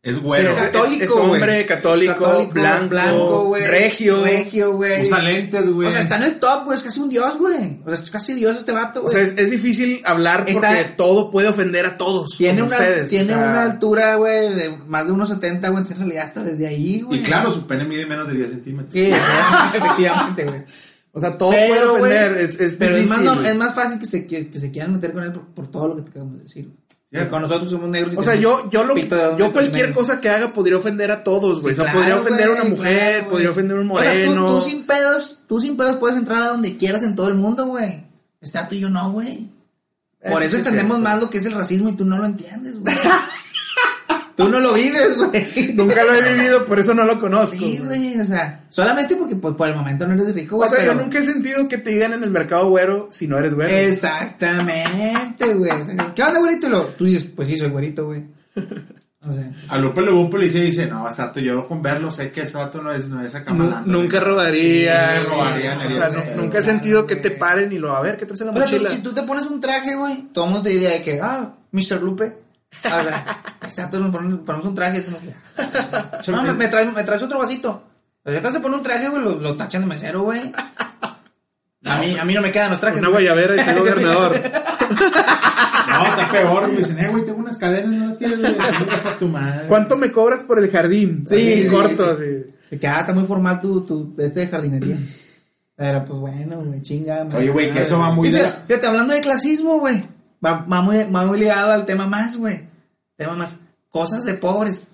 Es 0.09 0.19
güero. 0.21 0.47
Sí, 0.49 0.53
es 0.55 0.61
católico, 0.61 1.03
es 1.03 1.11
hombre, 1.11 1.39
güey. 1.53 1.65
católico, 1.65 2.47
blanco, 2.51 3.43
güey, 3.45 3.65
regio. 3.67 4.23
regio, 4.23 4.73
güey. 4.73 5.03
Usa 5.03 5.19
lentes, 5.19 5.69
güey. 5.69 5.87
O 5.87 5.91
sea, 5.91 5.99
está 5.99 6.15
en 6.17 6.23
el 6.23 6.39
top, 6.39 6.65
güey, 6.65 6.77
es 6.77 6.83
casi 6.83 6.99
un 7.01 7.09
dios, 7.09 7.37
güey. 7.37 7.81
O 7.85 7.89
sea, 7.93 8.03
es 8.03 8.09
casi 8.09 8.33
dios 8.33 8.55
este 8.57 8.71
vato, 8.71 8.99
O 8.99 9.03
güey. 9.03 9.13
sea, 9.15 9.23
es, 9.23 9.33
es 9.37 9.51
difícil 9.51 10.01
hablar 10.05 10.45
porque 10.45 10.53
Está- 10.53 10.95
todo 10.95 11.29
puede 11.29 11.49
ofender 11.49 11.85
a 11.85 11.97
todos. 11.97 12.37
tiene 12.37 12.63
una, 12.63 12.77
ustedes, 12.77 13.09
tiene 13.09 13.33
o 13.35 13.37
sea, 13.37 13.49
una 13.49 13.63
altura, 13.63 14.15
güey, 14.15 14.53
de 14.53 14.71
más 14.87 15.07
de 15.07 15.11
unos 15.11 15.29
70, 15.29 15.69
güey, 15.69 15.83
en 15.89 15.97
realidad 15.97 16.23
está 16.23 16.43
desde 16.43 16.67
ahí, 16.67 17.01
güey. 17.01 17.19
Y 17.19 17.23
claro, 17.23 17.51
su 17.51 17.67
pene 17.67 17.83
mide 17.83 18.05
menos 18.05 18.27
de 18.29 18.35
10 18.35 18.49
centímetros. 18.51 18.93
Sí, 18.93 19.11
efectivamente, 19.73 20.43
güey. 20.45 20.61
O 21.11 21.19
sea, 21.19 21.37
todo 21.37 21.49
puede 21.49 21.69
Pero, 21.71 21.97
güey, 21.97 22.13
ofender. 22.13 22.37
es, 22.37 22.59
es 22.59 22.75
pero 22.77 22.95
es 22.95 23.01
difícil. 23.03 23.25
más, 23.25 23.35
no- 23.37 23.45
es 23.45 23.55
más 23.55 23.73
fácil 23.75 23.99
que 23.99 24.05
se, 24.05 24.27
que, 24.27 24.49
que 24.49 24.59
se 24.59 24.71
quieran 24.71 24.93
meter 24.93 25.13
con 25.13 25.23
él 25.23 25.31
por, 25.31 25.47
por 25.47 25.67
todo 25.69 25.87
lo 25.89 25.95
que 25.95 26.03
te 26.03 26.09
acabamos 26.11 26.37
de 26.37 26.43
decir. 26.43 26.65
güey. 26.65 26.77
Cierto. 27.09 27.29
Con 27.31 27.41
nosotros 27.43 27.71
somos 27.71 27.89
negros. 27.89 28.13
y 28.13 28.17
O 28.17 28.21
sea, 28.21 28.35
yo, 28.35 28.69
yo, 28.69 28.83
lo, 28.83 28.95
yo 29.37 29.51
cualquier 29.53 29.93
cosa 29.93 30.19
que 30.19 30.29
haga 30.29 30.53
podría 30.53 30.77
ofender 30.77 31.09
a 31.11 31.23
todos, 31.23 31.61
güey. 31.61 31.73
Sí, 31.73 31.79
o 31.79 31.83
sea, 31.83 31.93
claro, 31.93 31.97
podría 31.99 32.15
ofender 32.21 32.47
a 32.49 32.51
una 32.51 32.63
mujer, 32.65 33.13
claro, 33.19 33.29
podría 33.29 33.49
ofender 33.51 33.77
a 33.77 33.79
un 33.79 33.91
O 33.91 33.99
sea, 34.01 34.11
tú- 34.11 34.17
moreno. 34.31 34.47
tú, 34.59 34.61
sin 34.69 34.83
pedos, 34.83 35.39
tú 35.47 35.59
sin 35.61 35.77
pedos 35.77 35.95
puedes 35.97 36.17
entrar 36.17 36.41
a 36.43 36.47
donde 36.47 36.75
quieras 36.77 37.03
en 37.03 37.15
todo 37.15 37.29
el 37.29 37.35
mundo, 37.35 37.65
güey. 37.65 38.03
Está 38.41 38.67
tú 38.67 38.75
y 38.75 38.79
yo 38.81 38.89
no, 38.89 39.11
güey. 39.13 39.47
Por 40.21 40.31
Eso 40.31 40.37
eso 40.43 40.49
sí 40.57 40.61
es 40.61 40.67
entendemos 40.67 40.99
más 40.99 41.21
lo 41.21 41.29
que 41.29 41.37
es 41.37 41.45
el 41.45 41.53
racismo 41.53 41.87
y 41.89 41.93
tú 41.95 42.03
no 42.03 42.17
lo 42.17 42.25
entiendes, 42.25 42.79
güey. 42.79 42.93
tú 44.37 44.47
no 44.47 44.59
lo 44.61 44.73
vives, 44.73 45.17
güey. 45.17 45.73
Nunca 45.73 46.03
lo 46.05 46.13
he 46.13 46.33
vivido, 46.33 46.65
por 46.65 46.79
eso 46.79 46.93
no 46.93 47.03
lo 47.03 47.19
conozco. 47.19 47.57
Sí, 47.57 47.81
güey, 47.83 48.17
o 48.21 48.25
sea, 48.25 48.63
solamente 48.69 49.15
porque 49.17 49.35
pues, 49.35 49.55
por 49.55 49.67
el 49.67 49.75
momento 49.75 50.07
no 50.07 50.13
eres 50.13 50.33
rico, 50.33 50.55
güey. 50.55 50.67
O 50.67 50.71
sea, 50.71 50.79
pero- 50.79 50.93
yo 50.93 51.01
nunca 51.01 51.19
he 51.19 51.23
sentido 51.23 51.67
que 51.67 51.77
te 51.79 51.89
digan 51.89 52.13
en 52.13 52.23
el 52.23 52.29
mercado 52.31 52.69
güero 52.69 53.09
si 53.11 53.27
no 53.27 53.37
eres 53.37 53.53
güero. 53.53 53.73
Exactamente, 53.73 55.53
güey. 55.53 55.71
O 55.71 55.83
sea, 55.85 56.13
¿Qué 56.15 56.23
onda, 56.23 56.39
güerito? 56.39 56.67
Y 56.67 56.69
lo, 56.69 56.85
tú 56.85 57.05
dices, 57.05 57.25
pues 57.35 57.47
sí, 57.47 57.57
soy 57.57 57.69
güerito, 57.69 58.05
güey. 58.05 58.23
O 59.27 59.33
sea, 59.33 59.51
A 59.71 59.77
Lupe 59.77 60.01
le 60.01 60.11
va 60.11 60.19
un 60.19 60.29
policía 60.29 60.63
y 60.63 60.67
dice, 60.67 60.85
no, 60.87 61.03
bastante, 61.03 61.43
yo 61.43 61.67
con 61.67 61.81
verlo 61.81 62.09
sé 62.11 62.31
que 62.31 62.41
ese 62.43 62.55
vato 62.57 62.81
no 62.81 62.93
es, 62.93 63.09
no 63.09 63.21
es 63.21 63.33
malandro, 63.47 63.91
nunca 63.91 64.19
robaría. 64.21 65.19
Sí, 65.19 65.27
robaría, 65.27 65.81
o 65.85 65.91
sea, 65.91 66.09
nunca 66.37 66.59
he 66.59 66.61
sentido 66.61 67.05
que 67.05 67.17
te 67.17 67.31
paren 67.31 67.71
y 67.73 67.77
lo, 67.77 67.93
a 67.93 67.99
ver, 68.01 68.15
¿qué 68.15 68.25
traes 68.25 68.39
en 68.41 68.47
la 68.47 68.53
Pero 68.53 68.65
tú- 68.67 68.71
mochila? 68.73 68.89
si 68.89 68.99
tú 68.99 69.11
te 69.13 69.23
pones 69.23 69.45
un 69.47 69.59
traje, 69.59 69.95
güey, 69.95 70.27
todo 70.31 70.45
el 70.45 70.51
mundo 70.51 70.63
te 70.63 70.69
diría 70.69 70.91
de 70.91 71.01
que, 71.01 71.19
ah, 71.21 71.53
Mr. 71.71 72.01
Lupe. 72.01 72.46
O 72.71 73.01
sea, 73.01 73.43
está, 73.67 73.89
todos 73.89 74.11
ponemos, 74.11 74.39
ponemos 74.39 74.67
un 74.67 74.75
traje, 74.75 74.99
es 74.99 75.05
como 75.05 75.19
que. 75.19 75.33
No, 76.31 76.43
me, 76.43 76.53
me 76.53 76.67
traes, 76.67 76.93
me 76.93 77.03
traes 77.03 77.21
otro 77.21 77.39
vasito. 77.39 77.83
O 78.23 78.31
sea, 78.31 78.51
se 78.51 78.59
pone 78.59 78.75
un 78.75 78.83
traje, 78.83 79.07
güey, 79.07 79.23
lo, 79.23 79.35
lo 79.35 79.55
tachan 79.55 79.81
de 79.83 79.87
mesero, 79.87 80.23
güey. 80.23 80.51
A 81.85 81.97
mí, 81.99 82.17
a 82.17 82.25
mí 82.25 82.33
no 82.33 82.41
me 82.41 82.51
quedan 82.51 82.71
los 82.71 82.79
trajes. 82.79 82.99
Una 82.99 83.09
güey. 83.09 83.25
guayabera 83.25 83.61
y 83.61 83.63
soy 83.63 83.79
gobernador. 83.79 84.35
No, 85.87 86.05
está 86.05 86.31
peor, 86.31 86.67
me 86.67 86.77
dicen, 86.77 86.99
eh, 86.99 87.07
güey, 87.07 87.25
tengo 87.25 87.39
unas 87.39 87.57
cadenas, 87.57 87.91
no 87.91 88.07
las 88.09 88.17
quieres, 88.19 88.39
güey. 88.39 88.55
A 88.59 89.17
tu 89.17 89.27
madre. 89.27 89.67
¿Cuánto 89.67 89.97
me 89.97 90.11
cobras 90.11 90.41
por 90.41 90.59
el 90.59 90.69
jardín? 90.69 91.25
Sí, 91.27 91.63
sí, 91.63 91.69
corto, 91.69 92.15
sí. 92.17 92.53
De 92.69 92.79
que, 92.79 92.87
ah, 92.87 92.99
está 92.99 93.13
muy 93.13 93.23
formal 93.23 93.61
tu, 93.61 93.81
tu, 93.81 94.13
este 94.19 94.41
de 94.41 94.47
jardinería. 94.47 94.97
Pero 95.75 96.05
pues 96.05 96.19
bueno, 96.19 96.63
güey, 96.63 96.81
chinga. 96.81 97.27
Oye, 97.33 97.49
güey, 97.49 97.71
que 97.71 97.81
eso 97.81 97.97
va 97.97 98.11
muy 98.11 98.29
de 98.29 98.39
Fíjate, 98.39 98.61
fíjate, 98.67 98.87
hablando 98.87 99.13
de 99.13 99.21
clasismo, 99.21 99.79
güey. 99.79 100.03
Va, 100.45 100.65
va 100.71 100.81
muy, 100.81 100.97
va 101.05 101.25
muy 101.25 101.39
ligado 101.39 101.71
al 101.71 101.85
tema 101.85 102.07
más, 102.07 102.37
güey. 102.37 102.61
Tema 103.15 103.33
más. 103.33 103.57
Cosas 103.89 104.23
de 104.25 104.35
pobres. 104.35 104.91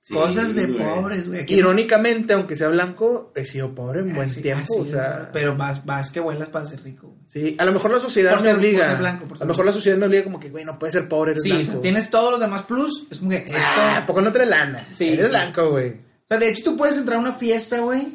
Sí, 0.00 0.14
Cosas 0.14 0.54
de 0.54 0.68
pobres, 0.68 1.28
güey. 1.28 1.44
Irónicamente, 1.52 2.32
aunque 2.34 2.54
sea 2.54 2.68
blanco, 2.68 3.32
he 3.34 3.44
sido 3.44 3.74
pobre 3.74 4.00
en 4.00 4.14
buen 4.14 4.28
Así- 4.28 4.40
tiempo. 4.40 4.62
así, 4.62 4.80
o 4.80 4.86
sea, 4.86 5.30
Pero 5.32 5.56
vas, 5.56 5.84
vas 5.84 6.12
que 6.12 6.20
vuelas 6.20 6.48
para 6.48 6.64
ser 6.64 6.80
rico. 6.84 7.08
güey. 7.08 7.20
sí, 7.26 7.56
a 7.58 7.64
lo 7.64 7.72
mejor 7.72 7.90
la 7.90 7.98
sociedad 7.98 8.30
Por 8.34 8.42
me 8.42 8.46
ser- 8.50 8.56
obliga. 8.56 8.78
por 8.82 8.88
ser 8.90 8.98
blanco, 8.98 9.24
por 9.26 9.36
ser 9.38 9.42
a 9.42 9.46
lo 9.46 9.52
mejor 9.52 9.66
la 9.66 9.72
sociedad 9.72 9.98
me 9.98 10.06
obliga 10.06 10.22
como 10.22 10.38
que, 10.38 10.50
güey, 10.50 10.64
no 10.64 10.78
puedes 10.78 10.92
ser 10.92 11.08
pobre, 11.08 11.32
eres 11.32 11.42
Sí, 11.42 11.50
blanco. 11.50 11.80
tienes 11.80 12.08
todos 12.10 12.30
los 12.30 12.38
demás 12.40 12.62
plus. 12.62 13.06
Es 13.10 13.18
como 13.18 13.30
que 13.32 13.38
esto. 13.38 13.54
Ah, 13.60 13.96
¿a 13.98 14.06
poco 14.06 14.20
no 14.20 14.30
traes 14.30 14.48
lana? 14.48 14.86
Sí, 14.94 15.08
eres 15.08 15.26
sí. 15.26 15.30
blanco, 15.30 15.70
güey. 15.70 15.90
O 15.90 16.28
sea, 16.28 16.38
de 16.38 16.50
hecho, 16.50 16.62
tú 16.62 16.76
puedes 16.76 16.96
entrar 16.96 17.16
a 17.16 17.20
una 17.20 17.32
fiesta, 17.32 17.80
güey. 17.80 18.06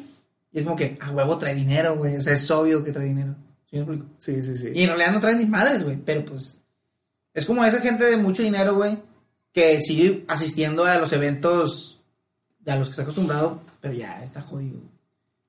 Y 0.50 0.58
es 0.60 0.64
como 0.64 0.76
que, 0.76 0.96
a 0.98 1.10
huevo 1.10 1.36
trae 1.36 1.54
dinero, 1.54 1.94
güey. 1.96 2.16
O 2.16 2.22
sea, 2.22 2.32
es 2.32 2.50
obvio 2.50 2.82
que 2.82 2.92
trae 2.92 3.04
dinero. 3.06 3.34
¿Sí 3.68 3.76
me 3.76 3.82
explico? 3.82 4.06
Sí, 4.16 4.42
sí, 4.42 4.56
sí. 4.56 4.70
Y 4.74 4.82
en 4.84 4.88
realidad 4.88 5.12
no 5.12 5.20
traes 5.20 5.36
ni 5.36 5.44
madres, 5.44 5.84
güey. 5.84 5.96
Pero 5.96 6.24
pues. 6.24 6.58
Es 7.34 7.46
como 7.46 7.64
esa 7.64 7.80
gente 7.80 8.04
de 8.04 8.16
mucho 8.16 8.42
dinero, 8.42 8.74
güey. 8.74 8.98
Que 9.52 9.80
sigue 9.80 10.24
asistiendo 10.28 10.84
a 10.84 10.98
los 10.98 11.12
eventos 11.12 12.00
a 12.66 12.76
los 12.76 12.88
que 12.88 12.92
está 12.92 13.02
acostumbrado. 13.02 13.60
Pero 13.80 13.94
ya 13.94 14.22
está 14.22 14.40
jodido. 14.40 14.78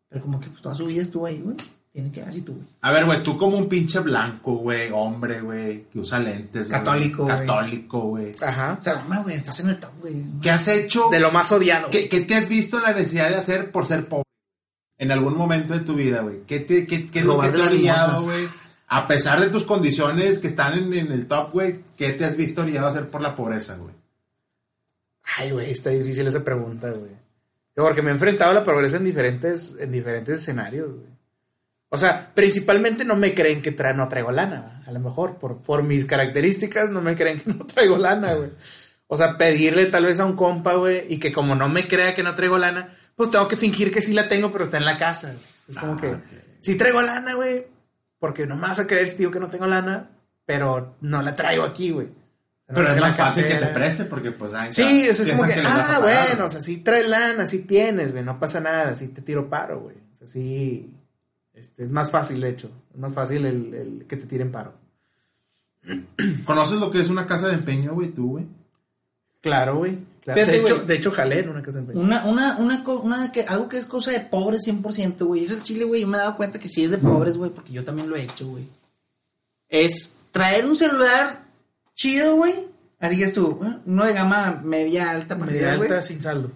Pero 0.09 0.21
como 0.21 0.39
que 0.39 0.49
pues 0.49 0.61
toda 0.61 0.75
su 0.75 0.85
vida 0.85 1.01
estuvo 1.01 1.25
ahí, 1.25 1.39
güey. 1.39 1.55
Tiene 1.93 2.11
que 2.11 2.23
así 2.23 2.41
tú. 2.41 2.57
A 2.81 2.91
ver, 2.91 3.05
güey, 3.05 3.21
tú 3.21 3.37
como 3.37 3.55
un 3.55 3.69
pinche 3.69 3.99
blanco, 3.99 4.55
güey, 4.55 4.89
hombre, 4.91 5.41
güey, 5.41 5.83
que 5.83 5.99
usa 5.99 6.17
lentes, 6.17 6.69
güey. 6.69 6.79
Católico, 6.79 7.23
güey. 7.23 7.37
Católico, 7.37 7.99
güey. 8.01 8.31
Ajá. 8.41 8.77
O 8.79 8.81
sea, 8.81 9.05
no, 9.07 9.21
güey, 9.21 9.35
estás 9.35 9.59
en 9.59 9.69
el 9.69 9.79
top, 9.79 9.91
güey. 10.01 10.25
¿Qué 10.41 10.49
has 10.49 10.67
hecho? 10.67 11.09
De 11.11 11.19
lo 11.19 11.31
más 11.31 11.51
odiado. 11.51 11.91
¿Qué, 11.91 12.09
qué 12.09 12.21
te 12.21 12.33
has 12.33 12.49
visto 12.49 12.77
en 12.77 12.83
la 12.83 12.93
necesidad 12.93 13.29
de 13.29 13.35
hacer 13.35 13.71
por 13.71 13.85
ser 13.85 14.07
pobre? 14.07 14.23
En 14.97 15.11
algún 15.11 15.37
momento 15.37 15.73
de 15.73 15.81
tu 15.81 15.93
vida, 15.93 16.21
güey. 16.21 16.41
¿Qué, 16.47 16.61
te, 16.61 16.87
qué, 16.87 17.05
qué 17.05 17.19
es 17.19 17.25
lo 17.25 17.39
que 17.39 17.49
te 17.49 17.57
limosnas. 17.57 18.23
güey? 18.23 18.47
A 18.87 19.07
pesar 19.07 19.39
de 19.39 19.49
tus 19.49 19.63
condiciones 19.63 20.39
que 20.39 20.47
están 20.47 20.73
en, 20.77 20.93
en 20.93 21.11
el 21.11 21.25
top, 21.27 21.51
güey, 21.51 21.79
¿qué 21.97 22.13
te 22.13 22.25
has 22.25 22.35
visto 22.35 22.61
orillado 22.61 22.87
a 22.87 22.89
hacer 22.91 23.09
por 23.09 23.21
la 23.21 23.35
pobreza, 23.35 23.75
güey? 23.77 23.93
Ay, 25.37 25.51
güey, 25.51 25.71
está 25.71 25.89
difícil 25.89 26.27
esa 26.27 26.43
pregunta, 26.43 26.91
güey. 26.91 27.11
Porque 27.75 28.01
me 28.01 28.09
he 28.11 28.13
enfrentado 28.13 28.51
a 28.51 28.53
la 28.53 28.63
pobreza 28.63 28.97
en 28.97 29.05
diferentes, 29.05 29.77
en 29.79 29.91
diferentes 29.91 30.39
escenarios, 30.39 30.91
güey. 30.91 31.07
O 31.89 31.97
sea, 31.97 32.31
principalmente 32.33 33.05
no 33.05 33.15
me 33.15 33.33
creen 33.33 33.61
que 33.61 33.75
tra- 33.75 33.95
no 33.95 34.07
traigo 34.09 34.31
lana, 34.31 34.61
güey. 34.61 34.87
a 34.87 34.91
lo 34.91 34.99
mejor, 34.99 35.37
por, 35.37 35.59
por 35.61 35.83
mis 35.83 36.05
características, 36.05 36.89
no 36.89 37.01
me 37.01 37.15
creen 37.15 37.39
que 37.39 37.49
no 37.53 37.65
traigo 37.65 37.97
lana, 37.97 38.33
güey. 38.33 38.49
O 39.07 39.17
sea, 39.17 39.37
pedirle 39.37 39.85
tal 39.87 40.05
vez 40.05 40.19
a 40.19 40.25
un 40.25 40.35
compa, 40.35 40.73
güey, 40.73 41.05
y 41.07 41.19
que 41.19 41.31
como 41.31 41.55
no 41.55 41.69
me 41.69 41.87
crea 41.87 42.13
que 42.15 42.23
no 42.23 42.35
traigo 42.35 42.57
lana, 42.57 42.95
pues 43.15 43.29
tengo 43.31 43.47
que 43.47 43.57
fingir 43.57 43.91
que 43.91 44.01
sí 44.01 44.13
la 44.13 44.27
tengo, 44.27 44.51
pero 44.51 44.65
está 44.65 44.77
en 44.77 44.85
la 44.85 44.97
casa. 44.97 45.27
güey. 45.33 45.43
Es 45.69 45.77
como 45.77 45.93
Ah, 45.93 45.97
que, 46.01 46.15
sí 46.59 46.75
traigo 46.75 47.01
lana, 47.01 47.33
güey, 47.35 47.65
porque 48.23 48.47
no 48.47 48.55
me 48.55 48.61
vas 48.61 48.79
a 48.79 48.87
creer, 48.87 49.17
tío, 49.17 49.29
que 49.31 49.39
no 49.41 49.49
tengo 49.49 49.67
lana, 49.67 50.11
pero 50.45 50.95
no 51.01 51.21
la 51.21 51.35
traigo 51.35 51.65
aquí, 51.65 51.91
güey. 51.91 52.07
No 52.07 52.73
Pero 52.73 52.93
es 52.93 53.01
más 53.01 53.17
fácil 53.17 53.45
que 53.45 53.55
te 53.55 53.65
preste 53.65 54.05
porque, 54.05 54.31
pues, 54.31 54.53
ay, 54.53 54.71
Sí, 54.71 55.07
eso 55.09 55.23
es 55.23 55.31
como 55.33 55.43
que, 55.43 55.61
ah, 55.65 55.99
bueno, 56.01 56.45
o 56.45 56.49
sea, 56.49 56.61
sí 56.61 56.77
trae 56.77 57.05
lana, 57.05 57.45
sí 57.47 57.63
tienes, 57.63 58.13
güey, 58.13 58.23
no 58.23 58.39
pasa 58.39 58.61
nada, 58.61 58.95
sí 58.95 59.09
te 59.09 59.21
tiro 59.21 59.49
paro, 59.49 59.81
güey. 59.81 59.97
O 60.13 60.15
sea, 60.15 60.25
sí, 60.25 60.89
este, 61.53 61.83
es 61.83 61.91
más 61.91 62.11
fácil, 62.11 62.39
de 62.39 62.47
hecho, 62.47 62.71
es 62.93 62.97
más 62.97 63.13
fácil 63.13 63.45
el, 63.45 63.73
el 63.73 64.05
que 64.07 64.15
te 64.15 64.25
tiren 64.25 64.53
paro. 64.53 64.73
¿Conoces 66.45 66.79
lo 66.79 66.91
que 66.91 67.01
es 67.01 67.09
una 67.09 67.27
casa 67.27 67.49
de 67.49 67.55
empeño, 67.55 67.93
güey, 67.93 68.11
tú, 68.11 68.29
güey? 68.29 68.45
Claro, 69.41 69.79
güey. 69.79 69.99
Claro. 70.23 70.39
Fíjate, 70.39 70.51
De, 70.51 70.63
hecho, 70.63 70.85
de 70.85 70.95
hecho, 70.95 71.11
jalé 71.11 71.39
en 71.39 71.49
una 71.49 71.61
casa 71.61 71.79
empeño. 71.79 71.99
Una, 71.99 72.25
una, 72.25 72.57
una, 72.57 72.83
una 72.85 73.31
que, 73.31 73.41
algo 73.43 73.69
que 73.69 73.77
es 73.77 73.85
cosa 73.85 74.11
de 74.11 74.21
pobres 74.21 74.61
100%, 74.67 75.25
güey. 75.25 75.43
Eso 75.43 75.53
el 75.53 75.63
chile, 75.63 75.85
güey, 75.85 76.01
yo 76.01 76.07
me 76.07 76.17
he 76.17 76.21
dado 76.21 76.37
cuenta 76.37 76.59
que 76.59 76.69
sí 76.69 76.83
es 76.83 76.91
de 76.91 76.97
pobres, 76.97 77.37
güey, 77.37 77.51
porque 77.51 77.73
yo 77.73 77.83
también 77.83 78.09
lo 78.09 78.15
he 78.15 78.23
hecho, 78.23 78.47
güey. 78.47 78.65
Es 79.69 80.15
traer 80.31 80.65
un 80.65 80.75
celular 80.75 81.43
chido, 81.95 82.35
güey. 82.35 82.53
Así 82.99 83.17
que 83.17 83.25
es 83.25 83.33
tú, 83.33 83.59
¿eh? 83.63 83.77
uno 83.85 84.05
de 84.05 84.13
gama 84.13 84.61
media 84.63 85.11
alta 85.11 85.37
para 85.37 85.51
Media 85.51 85.73
alta 85.73 86.01
sin 86.01 86.21
saldo. 86.21 86.51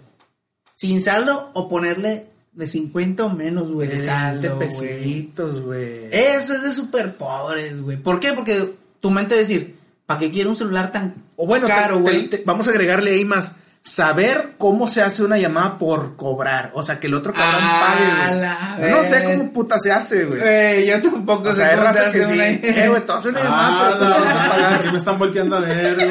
Sin 0.76 1.02
saldo 1.02 1.52
o 1.54 1.68
ponerle 1.68 2.28
de 2.54 2.68
50 2.68 3.26
o 3.26 3.30
menos, 3.30 3.72
güey, 3.72 3.88
de 3.88 4.00
saldo, 4.00 4.58
pesitos, 4.58 5.60
güey. 5.60 6.06
Eso 6.12 6.54
es 6.54 6.64
de 6.64 6.74
súper 6.74 7.16
pobres, 7.16 7.82
güey. 7.82 7.98
¿Por 7.98 8.20
qué? 8.20 8.34
Porque 8.34 8.74
tu 9.00 9.12
mente 9.12 9.36
va 9.36 9.40
a 9.40 9.42
decir, 9.42 9.77
¿para 10.08 10.20
qué 10.20 10.32
quiero 10.32 10.50
un 10.50 10.58
celular 10.58 10.92
tan 10.92 11.14
O 11.36 11.46
bueno, 11.46 11.68
caro, 11.68 12.00
güey? 12.00 12.28
vamos 12.46 12.68
a 12.68 12.72
agregarle 12.72 13.12
ahí 13.12 13.24
más. 13.26 13.54
Saber 13.84 14.56
cómo 14.58 14.88
se 14.90 15.02
hace 15.02 15.24
una 15.24 15.38
llamada 15.38 15.78
por 15.78 16.18
cobrar. 16.18 16.72
O 16.74 16.84
sea, 16.84 17.00
que 17.00 17.08
el 17.08 17.14
otro 17.14 17.32
cabrón 17.32 17.62
Ah, 17.64 18.76
pague, 18.76 18.82
güey. 18.82 18.92
No 18.92 19.04
sé 19.08 19.24
cómo 19.24 19.54
puta 19.54 19.80
se 19.80 19.92
hace, 19.94 20.26
güey. 20.26 20.42
Güey, 20.42 20.88
yo 20.88 21.02
tampoco 21.02 21.50
O 21.50 21.54
sé 21.54 21.62
sea, 21.62 21.78
cómo 21.78 21.94
se 21.94 22.00
que 22.00 22.06
hace 22.06 22.26
sí. 22.26 22.32
una... 22.34 22.48
Eh, 22.50 22.90
güey, 22.90 23.06
todo 23.06 23.18
hace 23.18 23.30
una 23.30 23.44
llamada, 23.44 23.68
Ah, 23.70 23.96
pero 24.00 24.00
tú 24.00 24.06
tienes 24.14 24.28
que 24.34 24.44
no, 24.44 24.50
pagar. 24.50 24.74
aquí 24.80 24.90
me 24.92 24.98
están 24.98 25.20
volteando 25.20 25.56
a 25.56 25.60
ver, 25.62 25.96
güey. 25.96 26.10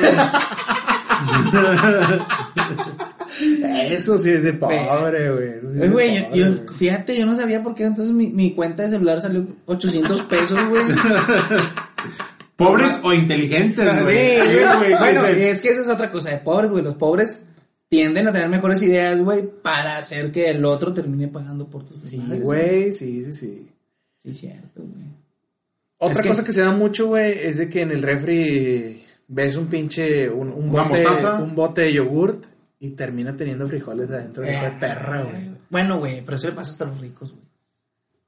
Eso 3.92 4.18
sí 4.18 4.30
es 4.30 4.44
de 4.44 4.52
pobre, 4.54 5.30
güey. 5.30 5.48
Sí 5.60 5.82
Eh, 5.82 5.88
Güey, 5.88 6.28
yo, 6.34 6.46
fíjate, 6.78 7.18
yo 7.18 7.26
no 7.26 7.36
sabía 7.36 7.62
por 7.62 7.74
qué 7.74 7.84
entonces 7.84 8.14
mi, 8.14 8.28
mi 8.28 8.54
cuenta 8.54 8.84
de 8.84 8.90
celular 8.90 9.20
salió 9.20 9.46
800 9.66 10.22
pesos, 10.22 10.58
güey. 10.68 10.82
¿Pobres 12.56 13.00
o 13.02 13.12
inteligentes, 13.12 14.02
güey? 14.02 14.40
sí, 14.40 14.94
bueno, 14.98 15.26
es 15.26 15.60
que 15.62 15.68
esa 15.70 15.82
es 15.82 15.88
otra 15.88 16.10
cosa 16.10 16.30
de 16.30 16.38
pobres, 16.38 16.70
güey. 16.70 16.82
Los 16.82 16.94
pobres 16.96 17.44
tienden 17.88 18.26
a 18.28 18.32
tener 18.32 18.48
mejores 18.48 18.82
ideas, 18.82 19.20
güey, 19.20 19.46
para 19.62 19.98
hacer 19.98 20.32
que 20.32 20.50
el 20.50 20.64
otro 20.64 20.92
termine 20.94 21.28
pagando 21.28 21.66
por 21.66 21.84
tus 21.84 22.04
Sí, 22.04 22.16
güey, 22.40 22.92
sí, 22.94 23.24
sí, 23.24 23.34
sí. 23.34 23.66
Sí, 24.18 24.34
cierto, 24.34 24.82
güey. 24.82 25.06
Otra 25.98 26.16
Es 26.16 26.22
que- 26.22 26.28
cosa 26.28 26.44
que 26.44 26.52
se 26.52 26.62
da 26.62 26.72
mucho, 26.72 27.06
güey, 27.08 27.38
es 27.46 27.58
de 27.58 27.68
que 27.68 27.82
en 27.82 27.90
el 27.90 28.02
refri 28.02 29.04
ves 29.28 29.56
un 29.56 29.66
pinche, 29.68 30.28
un, 30.28 30.48
un 30.52 30.70
¿Una 30.70 30.84
bote, 30.84 31.02
mostaza? 31.04 31.34
un 31.42 31.54
bote 31.54 31.82
de 31.82 31.92
yogurt 31.92 32.44
y 32.80 32.90
termina 32.90 33.36
teniendo 33.36 33.66
frijoles 33.68 34.10
adentro. 34.10 34.42
de 34.42 34.54
esa 34.54 34.78
perra, 34.78 35.22
güey. 35.22 35.50
Bueno, 35.70 35.98
güey, 35.98 36.22
pero 36.24 36.36
eso 36.36 36.48
le 36.48 36.54
pasa 36.54 36.70
hasta 36.72 36.84
a 36.84 36.88
los 36.88 37.00
ricos, 37.00 37.32
güey. 37.32 37.45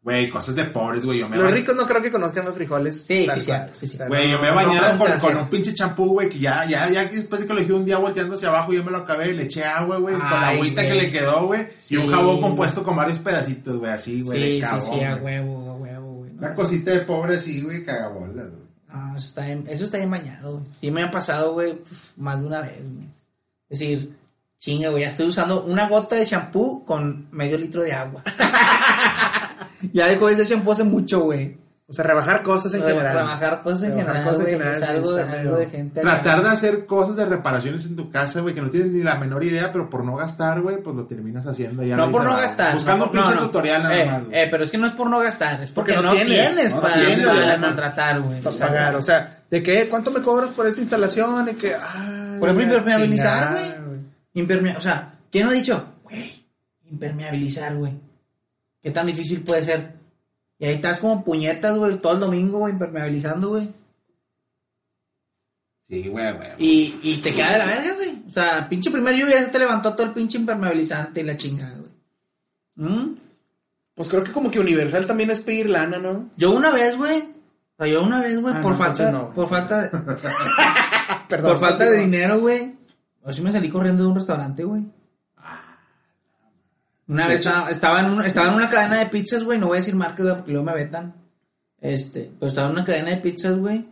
Güey, 0.00 0.30
cosas 0.30 0.54
de 0.54 0.64
pobres, 0.64 1.04
güey. 1.04 1.18
Yo 1.18 1.28
me 1.28 1.36
Los 1.36 1.46
ba- 1.46 1.50
ricos 1.50 1.76
no 1.76 1.86
creo 1.86 2.00
que 2.00 2.10
conozcan 2.10 2.44
los 2.44 2.54
frijoles. 2.54 3.00
Sí, 3.04 3.26
sí, 3.34 3.40
sí, 3.40 3.52
sí, 3.72 3.86
sí. 3.88 3.98
Güey, 4.06 4.30
yo 4.30 4.38
me 4.38 4.46
he 4.46 4.50
no- 4.50 4.56
bañado 4.56 4.96
no, 4.96 5.20
con, 5.20 5.36
un 5.36 5.48
pinche 5.50 5.74
champú, 5.74 6.06
güey, 6.12 6.28
que 6.30 6.38
ya, 6.38 6.64
ya, 6.66 6.88
ya 6.88 7.04
después 7.04 7.40
de 7.40 7.46
que 7.46 7.52
lo 7.52 7.60
dejé 7.60 7.72
un 7.72 7.84
día 7.84 7.98
volteando 7.98 8.36
hacia 8.36 8.48
abajo, 8.48 8.72
yo 8.72 8.84
me 8.84 8.90
lo 8.92 8.98
acabé 8.98 9.30
y 9.30 9.34
le 9.34 9.42
eché 9.42 9.64
agua, 9.64 9.98
güey, 9.98 10.14
con 10.14 10.24
la 10.24 10.48
agüita 10.50 10.82
que 10.82 10.94
le 10.94 11.10
quedó, 11.10 11.46
güey. 11.46 11.66
Sí. 11.76 11.94
Y 11.96 11.98
un 11.98 12.10
jabón 12.12 12.40
compuesto 12.40 12.82
con 12.84 12.96
varios 12.96 13.18
pedacitos, 13.18 13.76
güey, 13.78 13.90
así, 13.90 14.22
güey, 14.22 14.40
Sí, 14.40 14.60
de 14.60 14.66
sí, 14.66 14.72
sí, 14.80 15.04
a 15.04 15.16
huevo, 15.16 15.70
a 15.70 15.74
huevo, 15.74 16.12
güey. 16.14 16.30
Una 16.38 16.54
cosita 16.54 16.92
de 16.92 17.00
pobre 17.00 17.36
así, 17.36 17.60
güey, 17.60 17.84
cagabola, 17.84 18.44
güey. 18.44 18.68
No, 18.88 19.16
eso 19.16 19.26
está 19.26 19.44
bien, 19.44 19.64
eso 19.68 19.84
está 19.84 19.98
bien 19.98 20.10
bañado, 20.10 20.58
güey. 20.60 20.64
Sí 20.72 20.90
me 20.92 21.02
ha 21.02 21.10
pasado, 21.10 21.52
güey, 21.52 21.74
pf, 21.74 22.12
más 22.16 22.40
de 22.40 22.46
una 22.46 22.60
vez, 22.62 22.78
güey. 22.80 23.08
Es 23.68 23.78
decir, 23.80 24.16
chinga, 24.58 24.88
güey, 24.90 25.02
ya 25.04 25.08
estoy 25.08 25.26
usando 25.28 25.62
una 25.64 25.88
gota 25.88 26.16
de 26.16 26.24
shampoo 26.24 26.84
con 26.84 27.28
medio 27.30 27.56
litro 27.58 27.82
de 27.82 27.92
agua. 27.92 28.22
ya 29.92 30.06
dejó 30.06 30.28
de 30.28 30.36
ser 30.36 30.46
shampoo 30.46 30.72
hace 30.72 30.84
mucho, 30.84 31.20
güey. 31.20 31.56
O 31.90 31.92
sea, 31.94 32.04
rebajar 32.04 32.42
cosas 32.42 32.74
en 32.74 32.82
general. 32.82 33.14
Rebajar 33.16 33.62
cosas 33.62 33.84
en 33.84 33.90
Rebajar 33.92 34.12
general, 34.16 34.30
cosas 34.34 34.46
en 34.46 34.52
general, 34.52 34.72
es 34.74 34.78
sí, 34.78 34.84
algo, 34.84 35.18
está 35.18 35.32
algo 35.32 35.42
medio- 35.52 35.56
de 35.56 35.66
gente. 35.70 36.00
Tratar 36.02 36.42
de 36.42 36.48
hacer 36.50 36.84
cosas 36.84 37.16
de 37.16 37.24
reparaciones 37.24 37.86
en 37.86 37.96
tu 37.96 38.10
casa, 38.10 38.40
güey, 38.42 38.54
que 38.54 38.60
no 38.60 38.68
tienes 38.68 38.92
ni 38.92 39.02
la 39.02 39.14
menor 39.14 39.42
idea, 39.42 39.72
pero 39.72 39.88
por 39.88 40.04
no 40.04 40.14
gastar, 40.16 40.60
güey, 40.60 40.82
pues 40.82 40.94
lo 40.94 41.06
terminas 41.06 41.46
haciendo. 41.46 41.82
Ya 41.84 41.96
No 41.96 42.12
por 42.12 42.24
no 42.24 42.36
gastar. 42.36 42.74
Buscando 42.74 43.06
no, 43.06 43.10
un 43.10 43.16
pinche 43.16 43.34
no, 43.34 43.40
no. 43.40 43.46
tutorial 43.46 43.82
nada 43.84 43.96
eh, 43.98 44.04
más, 44.06 44.22
eh, 44.32 44.48
pero 44.50 44.64
es 44.64 44.70
que 44.70 44.76
no 44.76 44.86
es 44.86 44.92
por 44.92 45.08
no 45.08 45.18
gastar, 45.20 45.62
es 45.62 45.72
porque, 45.72 45.94
Porque 45.94 46.06
no 46.06 46.12
no 46.12 46.14
tienes, 46.26 46.54
tienes, 46.54 46.74
no 46.74 46.80
para, 46.82 46.94
tienes, 46.94 47.26
para 47.26 47.42
güey. 47.46 47.60
contratar, 47.60 48.20
güey. 48.20 48.40
Para 48.42 48.56
pagar, 48.58 48.96
o 48.96 49.00
sea, 49.02 49.38
¿de 49.48 49.62
qué? 49.62 49.88
¿Cuánto 49.88 50.10
me 50.10 50.20
cobras 50.20 50.50
por 50.50 50.66
esa 50.66 50.82
instalación? 50.82 51.48
Y 51.48 51.54
que, 51.54 51.74
ay, 51.74 52.36
Por 52.38 52.50
ejemplo, 52.50 52.64
impermeabilizar, 52.76 53.52
güey. 53.52 53.87
Impermea- 54.34 54.76
o 54.78 54.80
sea, 54.80 55.18
¿quién 55.30 55.44
no 55.46 55.50
ha 55.50 55.54
dicho? 55.54 55.94
Güey, 56.04 56.32
impermeabilizar, 56.90 57.74
güey. 57.76 57.92
¿Qué 58.82 58.90
tan 58.90 59.06
difícil 59.06 59.42
puede 59.42 59.64
ser? 59.64 59.94
Y 60.58 60.66
ahí 60.66 60.74
estás 60.74 60.98
como 61.00 61.24
puñetas, 61.24 61.76
güey, 61.76 61.98
todo 61.98 62.14
el 62.14 62.20
domingo, 62.20 62.58
güey, 62.58 62.72
impermeabilizando, 62.72 63.48
güey. 63.50 63.72
Sí, 65.88 66.06
güey, 66.08 66.32
güey. 66.34 66.48
Y, 66.58 67.00
y 67.02 67.16
te 67.18 67.32
queda 67.32 67.52
de 67.52 67.58
la 67.58 67.66
verga, 67.66 67.94
güey. 67.94 68.22
O 68.28 68.30
sea, 68.30 68.68
pinche 68.68 68.90
primer 68.90 69.14
lluvia 69.16 69.40
ya 69.40 69.50
te 69.50 69.58
levantó 69.58 69.94
todo 69.94 70.06
el 70.06 70.12
pinche 70.12 70.36
impermeabilizante 70.38 71.20
y 71.20 71.24
la 71.24 71.36
chingada, 71.36 71.74
güey. 71.78 72.88
¿Mm? 72.88 73.16
Pues 73.94 74.08
creo 74.08 74.22
que 74.22 74.32
como 74.32 74.50
que 74.50 74.60
Universal 74.60 75.06
también 75.06 75.30
es 75.30 75.40
pedir 75.40 75.70
lana, 75.70 75.98
¿no? 75.98 76.30
Yo 76.36 76.52
una 76.52 76.70
vez, 76.70 76.96
güey. 76.96 77.18
O 77.78 77.84
sea, 77.84 77.92
yo 77.92 78.02
una 78.02 78.20
vez, 78.20 78.38
güey, 78.40 78.54
Ah, 78.54 78.60
por 78.62 78.72
no, 78.72 78.78
falta, 78.78 79.10
no. 79.10 79.32
por 79.32 79.48
falta 79.48 79.82
de, 79.82 79.88
Perdón. 81.28 81.52
por 81.52 81.60
falta 81.60 81.84
de 81.90 81.98
dinero, 82.00 82.38
güey. 82.40 82.74
Así 83.24 83.42
me 83.42 83.52
salí 83.52 83.68
corriendo 83.68 84.02
de 84.04 84.08
un 84.10 84.14
restaurante, 84.14 84.64
güey. 84.64 84.84
Una 87.08 87.26
vez 87.26 87.38
estaba, 87.40 87.70
estaba 87.70 88.00
en 88.00 88.06
un- 88.10 88.22
estaba 88.24 88.48
en 88.48 88.54
una 88.54 88.68
cadena 88.68 88.98
de 88.98 89.06
pizzas, 89.06 89.42
güey. 89.44 89.58
No 89.58 89.68
voy 89.68 89.78
a 89.78 89.80
decir 89.80 89.94
marcas, 89.94 90.20
güey, 90.26 90.34
porque 90.36 90.52
luego 90.52 90.66
me 90.66 90.74
vetan. 90.74 91.14
Este, 91.80 92.30
pues 92.38 92.50
estaba 92.50 92.68
en 92.68 92.72
una 92.74 92.84
cadena 92.84 93.10
de 93.10 93.16
pizzas, 93.18 93.56
güey. 93.58 93.86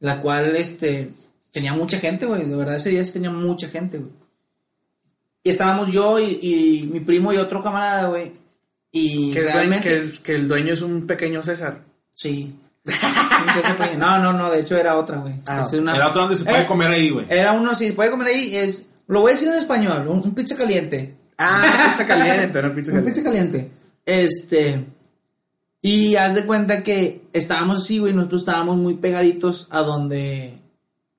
La 0.00 0.20
cual, 0.20 0.56
este, 0.56 1.10
tenía 1.52 1.74
mucha 1.74 1.98
gente, 1.98 2.24
güey. 2.26 2.46
De 2.46 2.56
verdad, 2.56 2.76
ese 2.76 2.90
día 2.90 3.04
sí 3.04 3.12
tenía 3.12 3.30
mucha 3.30 3.68
gente, 3.68 3.98
güey. 3.98 4.10
Y 5.42 5.50
estábamos 5.50 5.92
yo 5.92 6.18
y, 6.18 6.38
y 6.40 6.88
mi 6.90 7.00
primo 7.00 7.32
y 7.32 7.36
otro 7.36 7.62
camarada, 7.62 8.08
güey. 8.08 8.32
Y 8.90 9.32
Que, 9.32 9.42
realmente... 9.42 9.88
que, 9.88 9.98
es, 9.98 10.18
que 10.20 10.34
el 10.36 10.48
dueño 10.48 10.72
es 10.72 10.80
un 10.80 11.06
pequeño 11.06 11.42
César. 11.44 11.82
Sí. 12.14 12.56
No, 13.98 14.18
no, 14.18 14.32
no, 14.32 14.50
de 14.50 14.60
hecho 14.60 14.76
era 14.76 14.96
otra, 14.96 15.18
güey. 15.18 15.34
Ah, 15.46 15.66
una- 15.72 15.94
Era 15.96 16.08
otro 16.08 16.22
donde 16.22 16.36
se 16.36 16.44
puede 16.44 16.62
Eh, 16.62 16.66
comer 16.66 16.90
ahí, 16.90 17.10
güey. 17.10 17.26
Era 17.28 17.52
uno, 17.52 17.74
si 17.76 17.88
se 17.88 17.92
puede 17.94 18.10
comer 18.10 18.28
ahí, 18.28 18.54
es, 18.56 18.84
lo 19.06 19.20
voy 19.22 19.30
a 19.32 19.34
decir 19.34 19.48
en 19.48 19.54
español, 19.54 20.06
un, 20.08 20.18
un 20.20 20.34
pizza 20.34 20.56
caliente. 20.56 21.14
Ah, 21.38 21.90
pizza 21.92 22.06
caliente, 22.06 22.62
no 22.62 22.74
pizza 22.74 22.90
Un 22.92 22.96
caliente. 22.98 23.10
pizza 23.10 23.22
caliente. 23.22 23.70
Este, 24.06 24.84
y 25.82 26.16
haz 26.16 26.34
de 26.34 26.44
cuenta 26.44 26.82
que 26.82 27.22
estábamos 27.32 27.78
así, 27.78 27.98
güey, 27.98 28.12
nosotros 28.12 28.42
estábamos 28.42 28.76
muy 28.76 28.94
pegaditos 28.94 29.66
a 29.70 29.80
donde 29.80 30.58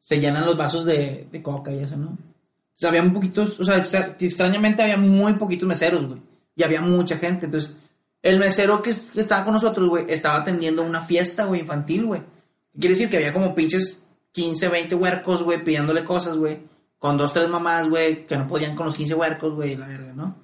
se 0.02 0.20
llenan 0.20 0.46
los 0.46 0.58
vasos 0.58 0.86
de, 0.86 1.28
de 1.32 1.42
coca 1.42 1.72
y 1.72 1.80
eso, 1.80 1.98
¿no? 1.98 2.10
O 2.10 2.78
sea, 2.78 2.90
había 2.90 3.02
muy 3.04 3.12
poquitos, 3.14 3.60
o 3.60 3.66
sea, 3.66 3.78
extrañamente 3.78 4.84
había 4.84 4.98
muy 4.98 5.34
poquitos 5.34 5.68
meseros, 5.68 6.06
güey. 6.06 6.20
Y 6.58 6.64
había 6.64 6.82
mucha 6.82 7.18
gente, 7.18 7.46
entonces, 7.46 7.74
el 8.26 8.40
mesero 8.40 8.82
que, 8.82 8.92
que 9.14 9.22
estaba 9.22 9.44
con 9.44 9.54
nosotros, 9.54 9.88
güey, 9.88 10.06
estaba 10.10 10.40
atendiendo 10.40 10.82
una 10.82 11.02
fiesta, 11.02 11.46
güey, 11.46 11.62
infantil, 11.62 12.08
güey. 12.08 12.24
Quiere 12.74 12.96
decir 12.96 13.08
que 13.08 13.18
había 13.18 13.32
como 13.32 13.54
pinches 13.54 14.02
15, 14.32 14.68
20 14.68 14.96
huercos, 14.96 15.44
güey, 15.44 15.64
pidiéndole 15.64 16.04
cosas, 16.04 16.36
güey. 16.36 16.58
Con 16.98 17.18
dos, 17.18 17.32
tres 17.34 17.48
mamás, 17.48 17.88
güey, 17.88 18.26
que 18.26 18.36
no 18.36 18.48
podían 18.48 18.76
con 18.76 18.88
los 18.88 18.96
15 18.96 19.14
huercos, 19.14 19.54
güey, 19.54 19.76
la 19.76 19.86
verga, 19.86 20.12
¿no? 20.14 20.36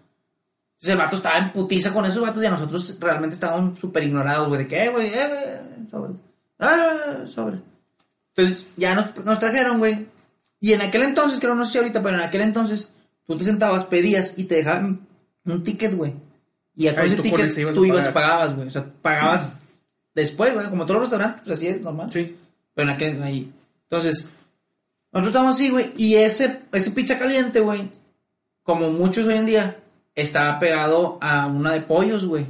Entonces 0.74 0.90
el 0.90 0.98
vato 0.98 1.16
estaba 1.16 1.40
en 1.40 1.52
putiza 1.52 1.92
con 1.92 2.06
esos 2.06 2.22
vatos 2.22 2.44
y 2.44 2.46
a 2.46 2.52
nosotros 2.52 2.98
realmente 3.00 3.34
estábamos 3.34 3.80
súper 3.80 4.04
ignorados, 4.04 4.48
güey, 4.48 4.60
de 4.60 4.68
que, 4.68 4.84
eh, 4.84 4.90
güey, 4.90 5.08
eh, 5.08 5.62
güey, 5.76 5.90
sobres. 5.90 6.22
Ah, 6.60 7.24
sobres. 7.26 7.62
Entonces 8.36 8.68
ya 8.78 8.94
nos, 8.94 9.26
nos 9.26 9.40
trajeron, 9.40 9.80
güey. 9.80 10.08
Y 10.60 10.74
en 10.74 10.84
aquel 10.84 11.02
entonces, 11.02 11.40
creo, 11.40 11.56
no 11.56 11.66
sé 11.66 11.72
si 11.72 11.78
ahorita, 11.80 12.04
pero 12.04 12.18
en 12.18 12.24
aquel 12.24 12.42
entonces, 12.42 12.94
tú 13.26 13.36
te 13.38 13.44
sentabas, 13.44 13.86
pedías 13.86 14.38
y 14.38 14.44
te 14.44 14.58
dejaban 14.58 15.08
un 15.46 15.64
ticket, 15.64 15.96
güey. 15.96 16.14
Y 16.76 16.88
a 16.88 16.96
todo 16.96 17.06
ese 17.06 17.18
ticket 17.18 17.58
ibas 17.58 17.76
tú 17.76 17.86
ibas 17.86 18.08
y 18.08 18.12
pagabas, 18.12 18.56
güey. 18.56 18.68
O 18.68 18.72
sea, 18.72 18.86
pagabas 19.02 19.58
después, 20.16 20.54
güey, 20.54 20.70
como 20.70 20.86
todos 20.86 21.02
los 21.02 21.10
restaurantes, 21.10 21.42
pues 21.46 21.58
así 21.58 21.68
es, 21.68 21.82
normal. 21.82 22.12
Sí. 22.12 22.38
Pero 22.74 22.90
en 22.90 22.96
aquel, 22.96 23.22
ahí. 23.24 23.52
Entonces, 23.84 24.28
nosotros 25.12 25.28
estábamos 25.28 25.56
así, 25.56 25.70
güey. 25.70 25.92
Y 25.98 26.16
ese, 26.16 26.62
ese 26.72 26.92
pizza 26.92 27.18
caliente, 27.18 27.60
güey, 27.60 27.90
como 28.64 28.92
muchos 28.92 29.28
hoy 29.28 29.36
en 29.36 29.46
día, 29.46 29.78
estaba 30.16 30.60
pegado 30.60 31.18
a 31.22 31.48
una 31.48 31.74
de 31.74 31.82
pollos, 31.82 32.26
güey. 32.26 32.46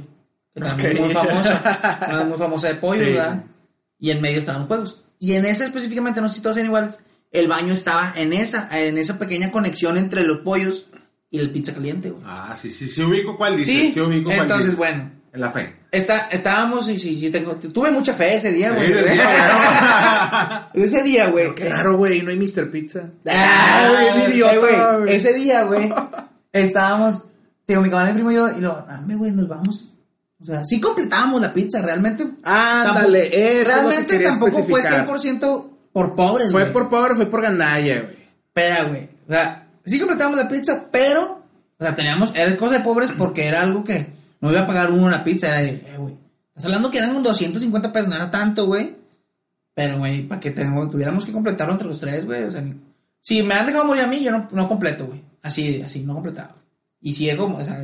Que 0.54 0.60
también 0.60 0.90
Ok. 0.90 0.94
es 0.94 1.00
muy 1.00 1.14
famosa. 1.14 2.06
Una 2.10 2.24
muy 2.24 2.38
famosa 2.38 2.68
de 2.68 2.74
pollos, 2.74 3.06
Sí, 3.06 3.12
¿verdad? 3.12 3.44
Y 3.98 4.10
en 4.10 4.20
medio 4.20 4.38
estaban 4.38 4.60
los 4.60 4.68
juegos. 4.68 5.02
Y 5.18 5.32
en 5.32 5.46
esa 5.46 5.64
específicamente, 5.64 6.20
no 6.20 6.28
sé 6.28 6.36
si 6.36 6.40
todos 6.42 6.56
eran 6.56 6.66
iguales, 6.66 7.00
el 7.30 7.48
baño 7.48 7.72
estaba 7.72 8.12
en 8.16 8.32
esa, 8.32 8.68
en 8.78 8.98
esa 8.98 9.18
pequeña 9.18 9.50
conexión 9.50 9.96
entre 9.96 10.24
los 10.24 10.38
pollos 10.40 10.86
y 11.32 11.40
el 11.40 11.50
pizza 11.50 11.74
caliente, 11.74 12.10
güey. 12.10 12.22
Ah, 12.24 12.54
sí, 12.56 12.70
sí, 12.70 12.86
sí 12.86 13.02
ubico 13.02 13.36
cuál 13.36 13.56
dices. 13.56 13.74
Sí, 13.74 13.92
Sí, 13.94 14.00
ubico 14.00 14.26
cuál 14.30 14.38
entonces, 14.42 14.66
dices. 14.66 14.78
bueno. 14.78 15.10
En 15.34 15.40
la 15.40 15.50
fe. 15.50 15.74
Está, 15.90 16.28
estábamos 16.30 16.88
y 16.90 16.98
sí, 16.98 17.18
sí, 17.18 17.30
tengo, 17.30 17.52
tuve 17.56 17.90
mucha 17.90 18.12
fe 18.12 18.36
ese 18.36 18.52
día, 18.52 18.68
Sí, 18.68 18.74
güey. 18.76 18.88
sí, 18.88 18.94
sí, 19.14 19.18
ese 20.74 21.02
día, 21.02 21.28
güey. 21.30 21.54
Qué 21.54 21.68
raro, 21.68 21.96
güey, 21.96 22.20
no 22.22 22.30
hay 22.30 22.36
Mr. 22.38 22.70
Pizza. 22.70 23.10
Ah, 23.26 23.88
güey, 23.90 24.12
güey, 24.18 24.32
idiota, 24.34 24.56
güey, 24.58 25.00
güey. 25.04 25.16
Ese 25.16 25.32
día, 25.34 25.64
güey, 25.64 25.90
estábamos, 26.52 27.28
digo, 27.66 27.80
mi 27.82 27.88
camarada 27.90 28.10
y 28.10 28.14
mi 28.14 28.18
primo 28.20 28.30
y 28.32 28.34
yo, 28.34 28.58
y 28.58 28.60
lo, 28.60 28.84
dame, 28.86 29.14
güey, 29.14 29.30
nos 29.32 29.48
vamos. 29.48 29.88
O 30.40 30.44
sea, 30.44 30.64
sí 30.64 30.80
completábamos 30.80 31.40
la 31.40 31.52
pizza, 31.54 31.80
realmente. 31.80 32.26
Ándale, 32.42 33.30
tampoco- 33.30 33.36
eso 33.36 33.40
es 33.40 33.58
lo 33.58 33.64
que 33.64 33.64
Realmente 33.64 34.18
tampoco 34.18 34.50
fue 34.64 34.80
especificar. 34.80 35.06
100% 35.06 35.68
por 35.92 36.14
pobres, 36.14 36.50
Fue 36.52 36.62
güey. 36.62 36.72
por 36.74 36.88
pobre, 36.90 37.14
fue 37.14 37.26
por 37.26 37.40
gandalla, 37.42 38.02
güey. 38.02 38.16
Espera, 38.48 38.84
güey. 38.84 39.08
O 39.28 39.32
sea, 39.32 39.61
sí 39.84 39.98
completamos 39.98 40.36
la 40.36 40.48
pizza, 40.48 40.86
pero, 40.90 41.42
o 41.78 41.82
sea, 41.84 41.94
teníamos, 41.94 42.32
era 42.34 42.56
cosa 42.56 42.78
de 42.78 42.84
pobres 42.84 43.10
porque 43.16 43.46
era 43.46 43.62
algo 43.62 43.82
que 43.84 44.06
no 44.40 44.50
iba 44.50 44.60
a 44.62 44.66
pagar 44.66 44.90
uno 44.90 45.08
la 45.10 45.22
pizza, 45.24 45.48
era 45.48 45.60
de, 45.60 45.70
eh, 45.70 45.94
güey. 45.98 46.14
Estás 46.48 46.66
hablando 46.66 46.90
que 46.90 46.98
eran 46.98 47.22
250 47.22 47.92
pesos, 47.92 48.08
no 48.08 48.14
era 48.16 48.30
tanto, 48.30 48.66
güey. 48.66 48.94
Pero, 49.74 49.98
güey, 49.98 50.22
para 50.28 50.40
que 50.40 50.50
tengo- 50.50 50.88
tuviéramos 50.90 51.24
que 51.24 51.32
completarlo 51.32 51.72
entre 51.72 51.88
los 51.88 51.98
tres, 52.00 52.24
güey. 52.26 52.42
O 52.44 52.50
sea, 52.50 52.60
ni- 52.60 52.74
si 53.20 53.42
me 53.42 53.54
han 53.54 53.66
dejado 53.66 53.84
morir 53.86 54.02
a 54.02 54.06
mí, 54.06 54.22
yo 54.22 54.30
no, 54.30 54.48
no 54.52 54.68
completo, 54.68 55.06
güey. 55.06 55.22
Así, 55.42 55.80
así, 55.82 56.00
no 56.02 56.12
completaba. 56.14 56.54
Y 57.00 57.14
si 57.14 57.28
es 57.30 57.36
como, 57.36 57.56
o 57.58 57.64
sea, 57.64 57.82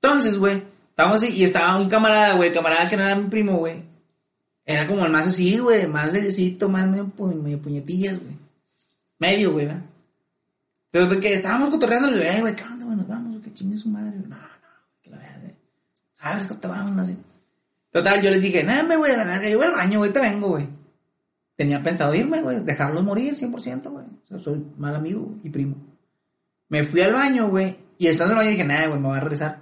entonces, 0.00 0.38
güey, 0.38 0.62
estábamos 0.88 1.22
y 1.22 1.44
estaba 1.44 1.76
un 1.76 1.88
camarada, 1.88 2.34
güey, 2.34 2.50
camarada 2.52 2.88
que 2.88 2.96
no 2.96 3.02
era 3.02 3.14
mi 3.14 3.28
primo, 3.28 3.58
güey. 3.58 3.82
Era 4.64 4.86
como 4.86 5.04
el 5.04 5.12
más 5.12 5.26
así, 5.26 5.58
güey, 5.58 5.86
más 5.86 6.12
leyecito, 6.12 6.68
más 6.68 6.88
medio, 6.88 7.10
medio 7.42 7.60
puñetillas, 7.60 8.18
güey. 8.18 8.36
Medio, 9.18 9.52
güey, 9.52 9.66
¿verdad? 9.66 9.82
Entonces, 10.92 11.18
de 11.18 11.26
que 11.26 11.34
estábamos 11.34 11.70
cotorreando, 11.70 12.10
le 12.10 12.18
digo, 12.18 12.26
eh, 12.30 12.40
güey, 12.42 12.54
¿qué 12.54 12.64
onda, 12.64 12.84
güey? 12.84 12.96
Nos 12.98 13.08
vamos, 13.08 13.42
que 13.42 13.54
chingue 13.54 13.78
su 13.78 13.88
madre. 13.88 14.14
No, 14.18 14.28
no, 14.28 14.38
que 15.00 15.08
la 15.08 15.16
verga. 15.16 15.54
¿Sabes 16.14 16.46
que 16.46 16.54
te 16.54 16.68
vamos? 16.68 16.98
Así. 16.98 17.16
Total, 17.90 18.20
yo 18.20 18.30
les 18.30 18.42
dije, 18.42 18.62
no, 18.62 18.86
me 18.86 18.96
voy 18.98 19.10
a 19.10 19.16
la 19.16 19.24
verga, 19.24 19.48
yo 19.48 19.56
voy 19.56 19.68
al 19.68 19.72
baño, 19.72 19.98
güey, 20.00 20.12
te 20.12 20.20
vengo, 20.20 20.48
güey. 20.48 20.66
Tenía 21.56 21.82
pensado 21.82 22.14
irme, 22.14 22.42
güey, 22.42 22.60
dejarlos 22.60 23.04
morir 23.04 23.36
100%, 23.36 23.90
güey. 23.90 24.04
O 24.04 24.26
sea, 24.28 24.38
soy 24.38 24.64
mal 24.76 24.94
amigo 24.94 25.34
y 25.42 25.48
primo. 25.48 25.76
Me 26.68 26.84
fui 26.84 27.00
al 27.00 27.14
baño, 27.14 27.48
güey, 27.48 27.76
y 27.96 28.08
estando 28.08 28.32
en 28.32 28.38
el 28.38 28.44
baño 28.44 28.50
dije, 28.50 28.64
nada, 28.64 28.86
güey, 28.88 29.00
me 29.00 29.08
voy 29.08 29.16
a 29.16 29.20
regresar. 29.20 29.60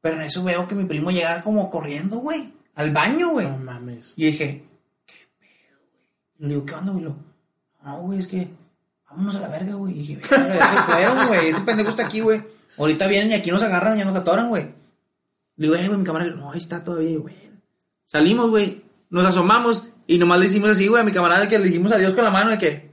Pero 0.00 0.16
en 0.16 0.22
eso 0.22 0.42
veo 0.44 0.66
que 0.66 0.74
mi 0.74 0.84
primo 0.84 1.10
llegaba 1.10 1.42
como 1.42 1.70
corriendo, 1.70 2.18
güey, 2.18 2.54
al 2.74 2.90
baño, 2.90 3.30
güey. 3.32 3.46
No 3.48 3.58
mames. 3.58 4.14
Y 4.16 4.26
dije, 4.26 4.64
¿qué 5.04 5.28
pedo, 5.38 5.78
güey? 5.90 6.48
Le 6.48 6.48
digo, 6.54 6.64
¿qué 6.64 6.74
onda, 6.74 6.92
güey? 6.92 7.04
No, 7.04 8.02
güey, 8.02 8.18
es 8.18 8.26
que 8.26 8.48
vámonos 9.10 9.34
a 9.36 9.40
la 9.40 9.48
verga, 9.48 9.74
güey. 9.74 9.94
Y 9.94 9.98
dije, 10.00 10.16
verga, 10.30 10.86
se 10.86 10.92
fueron, 10.92 11.26
güey. 11.28 11.48
Este 11.48 11.60
pendejo 11.66 11.90
está 11.90 12.06
aquí, 12.06 12.20
güey. 12.20 12.42
Ahorita 12.78 13.06
vienen 13.06 13.30
y 13.30 13.34
aquí 13.34 13.50
nos 13.50 13.62
agarran 13.62 13.96
y 13.96 13.98
ya 13.98 14.04
nos 14.04 14.16
atoran, 14.16 14.48
güey. 14.48 14.64
Le 15.56 15.66
digo, 15.66 15.74
eh, 15.74 15.86
güey, 15.86 15.98
mi 15.98 16.04
camarada, 16.04 16.30
no, 16.32 16.50
ahí 16.52 16.58
está 16.58 16.82
todavía, 16.82 17.18
güey. 17.18 17.34
Salimos, 18.04 18.50
güey, 18.50 18.82
nos 19.10 19.24
asomamos 19.26 19.84
Y 20.06 20.18
nomás 20.18 20.40
le 20.40 20.46
hicimos 20.46 20.70
así, 20.70 20.88
güey, 20.88 21.02
a 21.02 21.04
mi 21.04 21.12
camarada 21.12 21.46
que 21.48 21.58
le 21.58 21.66
dijimos 21.66 21.92
adiós 21.92 22.14
con 22.14 22.24
la 22.24 22.30
mano 22.30 22.50
de 22.50 22.58
que. 22.58 22.90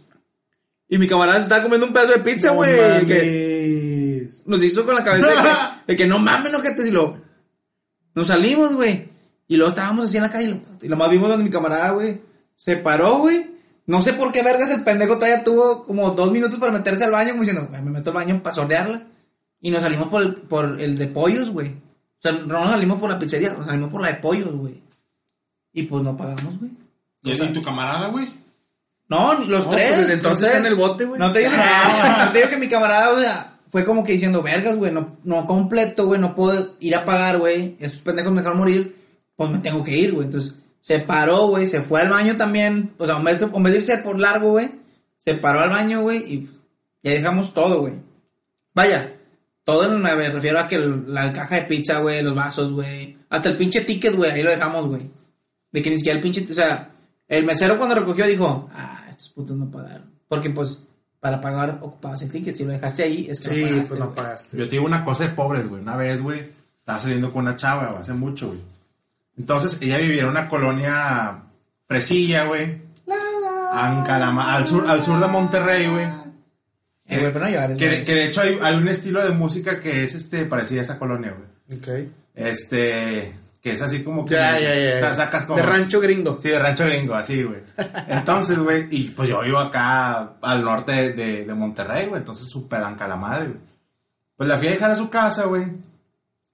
Y 0.90 0.98
mi 0.98 1.08
camarada 1.08 1.38
se 1.40 1.44
estaba 1.44 1.64
comiendo 1.64 1.88
un 1.88 1.94
pedazo 1.94 2.14
de 2.14 2.20
pizza, 2.20 2.50
No 2.50 2.56
güey. 2.56 2.72
de 2.72 3.06
que 3.06 4.30
nos 4.46 4.64
hizo 4.64 4.86
con 4.86 4.96
la 4.96 5.04
cabeza 5.04 5.28
de 5.28 5.34
que, 5.36 5.42
de 5.88 5.96
que 5.98 6.08
no 6.08 6.20
mames, 6.20 6.52
no 6.52 6.62
gente. 6.62 6.88
Y 6.88 6.92
lo. 6.92 7.20
Nos 8.16 8.28
salimos, 8.28 8.74
güey. 8.74 9.10
Y 9.48 9.56
luego 9.58 9.70
estábamos 9.70 10.06
así 10.06 10.18
en 10.18 10.24
la 10.24 10.32
calle. 10.32 10.46
Y 10.46 10.50
lo, 10.50 10.62
y 10.82 10.88
lo 10.88 10.96
más 10.96 11.10
vimos 11.10 11.30
donde 11.30 11.44
mi 11.44 11.50
camarada, 11.50 11.92
güey. 11.92 12.22
Se 12.56 12.78
paró, 12.78 13.20
güey. 13.20 13.57
No 13.88 14.02
sé 14.02 14.14
por 14.14 14.32
qué 14.32 14.44
vergas 14.44 14.70
el 14.72 14.84
pendejo 14.84 15.16
todavía 15.16 15.44
tuvo 15.44 15.84
como 15.84 16.12
dos 16.12 16.32
minutos 16.32 16.60
para 16.60 16.72
meterse 16.72 17.06
al 17.06 17.12
baño, 17.12 17.32
como 17.32 17.44
diciendo, 17.44 17.68
"Güey, 17.70 17.82
me 17.82 17.92
meto 17.92 18.10
al 18.12 18.16
baño 18.18 18.42
para 18.44 18.54
sordearla. 18.56 19.04
Y 19.62 19.72
nos 19.72 19.82
salimos 19.82 20.08
por 20.10 20.22
el, 20.22 20.36
por 20.36 20.80
el 20.80 20.98
de 20.98 21.08
pollos, 21.08 21.50
güey. 21.50 21.70
O 21.70 22.20
sea, 22.22 22.32
no 22.34 22.46
nos 22.60 22.70
salimos 22.70 23.00
por 23.00 23.10
la 23.10 23.18
pizzería, 23.18 23.54
nos 23.54 23.66
salimos 23.66 23.90
por 23.90 24.02
la 24.02 24.10
de 24.10 24.14
pollos, 24.16 24.54
güey. 24.54 24.82
Y 25.74 25.84
pues 25.84 26.04
no 26.04 26.16
pagamos, 26.16 26.60
güey. 26.60 26.72
¿Y, 27.24 27.32
y 27.32 27.48
tu 27.54 27.62
camarada, 27.64 28.08
güey? 28.10 28.28
No, 29.10 29.34
los 29.36 29.66
No, 29.66 29.70
tres. 29.72 29.96
pues 29.96 30.10
entonces 30.10 30.46
está 30.48 30.60
en 30.60 30.66
el 30.66 30.76
bote, 30.76 31.06
güey. 31.06 31.20
No 31.20 31.32
te 31.32 31.40
digo, 31.40 31.52
no 31.52 32.32
te 32.32 32.38
digo 32.40 32.50
que 32.50 32.58
mi 32.58 32.68
camarada, 32.68 33.14
o 33.14 33.20
sea, 33.20 33.54
fue 33.70 33.86
como 33.86 34.04
que 34.04 34.14
diciendo, 34.14 34.42
vergas, 34.44 34.76
güey, 34.76 34.92
no, 34.92 35.18
no 35.24 35.46
completo, 35.46 36.06
güey, 36.08 36.20
no 36.20 36.36
puedo 36.36 36.76
ir 36.82 36.96
a 36.96 37.06
pagar, 37.06 37.38
güey. 37.38 37.78
Estos 37.80 38.02
pendejos 38.02 38.32
me 38.32 38.40
dejaron 38.42 38.58
morir, 38.60 38.96
pues 39.36 39.50
me 39.50 39.60
tengo 39.60 39.82
que 39.84 39.98
ir, 39.98 40.14
güey. 40.14 40.26
Entonces, 40.26 40.56
se 40.88 41.00
paró, 41.00 41.48
güey, 41.48 41.68
se 41.68 41.82
fue 41.82 42.00
al 42.02 42.10
baño 42.10 42.38
también. 42.38 42.94
O 42.98 43.06
sea, 43.06 43.18
en 43.18 43.24
vez 43.26 43.40
de, 43.42 43.46
en 43.48 43.64
vez 43.64 43.74
de 43.74 43.80
irse 43.82 43.98
por 43.98 44.18
largo, 44.20 44.52
güey, 44.52 44.70
se 45.18 45.34
paró 45.36 45.60
al 45.60 45.70
baño, 45.70 46.02
güey, 46.02 46.20
y 46.34 46.50
ya 47.04 47.12
dejamos 47.12 47.54
todo, 47.54 47.82
güey. 47.82 47.96
Vaya, 48.74 49.12
todo 49.66 49.86
en- 49.94 50.02
me 50.02 50.30
refiero 50.30 50.60
a 50.60 50.68
que 50.68 50.76
el- 50.76 51.14
la 51.14 51.34
caja 51.34 51.56
de 51.56 51.62
pizza, 51.64 52.00
güey, 52.00 52.24
los 52.24 52.36
vasos, 52.36 52.72
güey. 52.72 53.18
Hasta 53.30 53.50
el 53.50 53.58
pinche 53.58 53.82
ticket, 53.82 54.16
güey, 54.16 54.32
ahí 54.32 54.44
lo 54.44 54.50
dejamos, 54.52 54.88
güey. 54.88 55.02
De 55.72 55.82
que 55.82 55.90
ni 55.90 55.98
siquiera 55.98 56.18
el 56.18 56.24
pinche, 56.24 56.48
o 56.50 56.54
sea, 56.54 56.92
el 57.28 57.44
mesero 57.44 57.78
cuando 57.78 57.96
recogió 57.96 58.26
dijo, 58.26 58.70
ah, 58.74 59.04
estos 59.10 59.30
putos 59.30 59.58
no 59.58 59.70
pagaron. 59.70 60.10
Porque 60.30 60.50
pues, 60.50 60.80
para 61.20 61.42
pagar 61.42 61.80
ocupabas 61.82 62.22
el 62.22 62.32
ticket. 62.32 62.56
Si 62.56 62.64
lo 62.64 62.72
dejaste 62.72 63.04
ahí, 63.04 63.28
es 63.30 63.42
que 63.42 63.50
Sí, 63.54 63.62
no 63.64 63.68
pagaste, 63.70 63.88
pues 63.90 64.00
no 64.00 64.06
güey. 64.06 64.16
pagaste. 64.16 64.58
Yo 64.58 64.66
te 64.66 64.72
digo 64.72 64.86
una 64.86 65.04
cosa 65.04 65.24
de 65.26 65.30
pobres, 65.32 65.68
güey. 65.68 65.82
Una 65.82 65.98
vez, 65.98 66.22
güey, 66.22 66.44
estaba 66.80 67.00
saliendo 67.02 67.34
con 67.34 67.42
una 67.46 67.58
chava, 67.58 67.88
güey, 67.90 68.02
hace 68.04 68.14
mucho, 68.14 68.48
güey. 68.48 68.60
Entonces, 69.38 69.78
ella 69.82 69.98
vivía 69.98 70.24
en 70.24 70.30
una 70.30 70.50
colonia 70.50 71.44
fresilla, 71.88 72.46
güey. 72.46 72.64
En 73.06 74.04
Calama- 74.04 74.54
al 74.56 74.68
sur, 74.68 74.90
al 74.90 75.04
sur 75.04 75.20
de 75.20 75.28
Monterrey, 75.28 75.88
güey. 75.88 76.06
Eh, 77.10 77.32
no 77.34 77.48
llores, 77.50 77.78
Que, 77.78 78.04
que 78.04 78.16
de 78.16 78.26
hecho 78.26 78.42
hay, 78.42 78.60
hay 78.62 78.76
un 78.76 78.88
estilo 78.88 79.24
de 79.24 79.32
música 79.32 79.80
que 79.80 80.04
es 80.04 80.16
este 80.16 80.46
parecida 80.46 80.82
a 80.82 80.84
esa 80.84 81.00
colonia, 81.00 81.34
güey. 81.38 81.80
Ok. 81.80 82.12
Este, 82.36 83.34
que 83.62 83.72
es 83.72 83.82
así 83.82 84.04
como 84.04 84.26
que. 84.26 84.34
Ya, 84.34 84.60
ya, 84.60 84.76
ya. 84.76 84.96
O 84.96 85.00
sea, 85.00 85.14
sacas 85.14 85.46
como. 85.46 85.58
De 85.58 85.64
rancho 85.66 86.02
gringo. 86.02 86.38
Sí, 86.42 86.50
de 86.50 86.60
rancho 86.60 86.86
gringo, 86.86 87.14
así, 87.16 87.44
güey. 87.44 87.60
Entonces, 88.08 88.58
güey, 88.60 88.88
y 88.90 89.04
pues 89.10 89.30
yo 89.30 89.42
vivo 89.42 89.60
acá 89.60 90.34
al 90.42 90.64
norte 90.64 90.92
de, 90.92 91.14
de, 91.14 91.46
de 91.46 91.54
Monterrey, 91.54 92.08
güey. 92.08 92.20
Entonces, 92.20 92.50
súper 92.50 92.84
anca 92.84 93.08
la 93.08 93.16
madre, 93.16 93.46
güey. 93.48 93.60
Pues 94.36 94.50
la 94.50 94.58
fui 94.58 94.68
a 94.68 94.72
dejar 94.72 94.92
a 94.92 94.96
su 94.96 95.10
casa, 95.10 95.46
güey. 95.46 95.66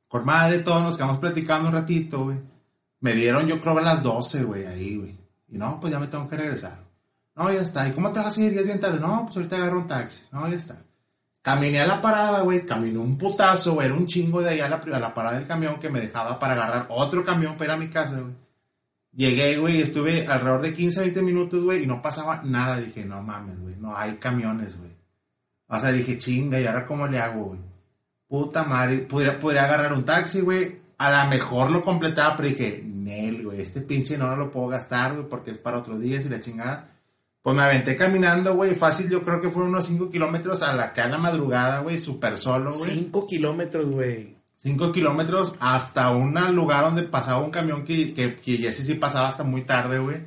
Con 0.07 0.25
madre, 0.25 0.59
todos 0.59 0.83
nos 0.83 0.95
quedamos 0.97 1.17
platicando 1.17 1.67
un 1.69 1.73
ratito, 1.73 2.25
güey. 2.25 2.37
Me 3.03 3.13
dieron, 3.13 3.47
yo 3.47 3.59
creo, 3.59 3.77
a 3.77 3.81
las 3.81 4.01
12, 4.01 4.43
güey, 4.43 4.65
ahí, 4.65 4.95
güey. 4.95 5.17
Y 5.49 5.57
no, 5.57 5.77
pues 5.77 5.91
ya 5.91 5.99
me 5.99 6.07
tengo 6.07 6.29
que 6.29 6.37
regresar. 6.37 6.79
No, 7.35 7.51
ya 7.51 7.59
está. 7.59 7.85
¿Y 7.85 7.91
cómo 7.91 8.13
te 8.13 8.21
vas 8.21 8.37
a 8.37 8.41
ir? 8.41 8.53
Ya 8.53 8.61
es 8.61 8.65
bien 8.67 8.79
tarde. 8.79 8.97
No, 8.97 9.23
pues 9.25 9.35
ahorita 9.35 9.57
agarro 9.57 9.79
un 9.79 9.87
taxi. 9.87 10.23
No, 10.31 10.47
ya 10.47 10.55
está. 10.55 10.77
Caminé 11.41 11.81
a 11.81 11.85
la 11.85 12.01
parada, 12.01 12.43
güey. 12.43 12.65
Caminé 12.65 12.97
un 12.97 13.17
putazo, 13.17 13.73
güey. 13.73 13.87
Era 13.87 13.95
un 13.95 14.07
chingo 14.07 14.41
de 14.41 14.51
ahí 14.51 14.61
a 14.61 14.69
la, 14.69 14.77
a 14.77 14.99
la 14.99 15.13
parada 15.13 15.37
del 15.37 15.45
camión 15.45 15.81
que 15.81 15.89
me 15.89 15.99
dejaba 15.99 16.39
para 16.39 16.53
agarrar 16.53 16.85
otro 16.91 17.25
camión 17.25 17.57
para 17.57 17.65
ir 17.65 17.71
a 17.71 17.77
mi 17.77 17.89
casa, 17.89 18.21
güey. 18.21 18.33
Llegué, 19.11 19.57
güey, 19.57 19.81
estuve 19.81 20.25
alrededor 20.25 20.61
de 20.61 20.73
15, 20.73 21.01
20 21.01 21.21
minutos, 21.21 21.61
güey, 21.61 21.83
y 21.83 21.87
no 21.87 22.01
pasaba 22.01 22.41
nada. 22.43 22.79
Dije, 22.79 23.03
no 23.03 23.21
mames, 23.21 23.59
güey, 23.59 23.75
no 23.75 23.97
hay 23.97 24.13
camiones, 24.13 24.79
güey. 24.79 24.91
O 25.67 25.77
sea, 25.77 25.91
dije, 25.91 26.17
chinga, 26.17 26.59
¿y 26.61 26.65
ahora 26.65 26.87
cómo 26.87 27.05
le 27.05 27.19
hago, 27.19 27.47
güey? 27.47 27.59
Puta 28.27 28.63
madre, 28.63 28.99
podría, 28.99 29.37
podría 29.37 29.65
agarrar 29.65 29.93
un 29.93 30.05
taxi, 30.05 30.39
güey. 30.39 30.79
A 30.97 31.25
lo 31.25 31.29
mejor 31.29 31.69
lo 31.69 31.83
completaba, 31.83 32.35
pero 32.35 32.49
dije, 32.49 32.81
este 33.63 33.81
pinche 33.81 34.17
no 34.17 34.35
lo 34.35 34.51
puedo 34.51 34.67
gastar, 34.67 35.13
güey, 35.13 35.27
porque 35.27 35.51
es 35.51 35.57
para 35.57 35.79
otros 35.79 35.99
días 36.01 36.25
y 36.25 36.29
la 36.29 36.39
chingada. 36.39 36.87
Pues 37.41 37.55
me 37.55 37.63
aventé 37.63 37.97
caminando, 37.97 38.55
güey, 38.55 38.73
fácil, 38.73 39.09
yo 39.09 39.21
creo 39.21 39.41
que 39.41 39.49
fueron 39.49 39.71
unos 39.71 39.85
5 39.85 40.09
kilómetros 40.09 40.61
a 40.61 40.73
la 40.73 40.93
la 40.95 41.17
madrugada, 41.17 41.79
güey, 41.79 41.99
súper 41.99 42.37
solo, 42.37 42.71
güey. 42.71 42.91
Cinco 42.91 43.27
kilómetros, 43.27 43.89
güey. 43.89 44.35
5 44.57 44.93
kilómetros 44.93 45.55
hasta 45.59 46.09
un 46.11 46.33
lugar 46.55 46.85
donde 46.85 47.03
pasaba 47.03 47.43
un 47.43 47.51
camión 47.51 47.83
que, 47.83 48.13
que, 48.13 48.35
que 48.35 48.65
ese 48.65 48.83
sí 48.83 48.93
pasaba 48.93 49.27
hasta 49.27 49.43
muy 49.43 49.63
tarde, 49.63 49.99
güey. 49.99 50.17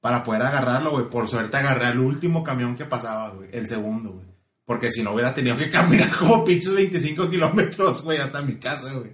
Para 0.00 0.22
poder 0.22 0.42
agarrarlo, 0.42 0.92
güey. 0.92 1.10
Por 1.10 1.26
suerte 1.26 1.56
agarré 1.56 1.86
al 1.86 1.98
último 1.98 2.44
camión 2.44 2.76
que 2.76 2.84
pasaba, 2.84 3.30
güey. 3.30 3.48
El 3.52 3.66
segundo, 3.66 4.10
güey. 4.12 4.26
Porque 4.64 4.92
si 4.92 5.02
no 5.02 5.12
hubiera 5.12 5.34
tenido 5.34 5.56
que 5.56 5.68
caminar 5.68 6.16
como 6.16 6.44
pinches 6.44 6.72
25 6.72 7.28
kilómetros, 7.28 8.02
güey, 8.02 8.18
hasta 8.18 8.40
mi 8.42 8.54
casa, 8.54 8.92
güey. 8.92 9.10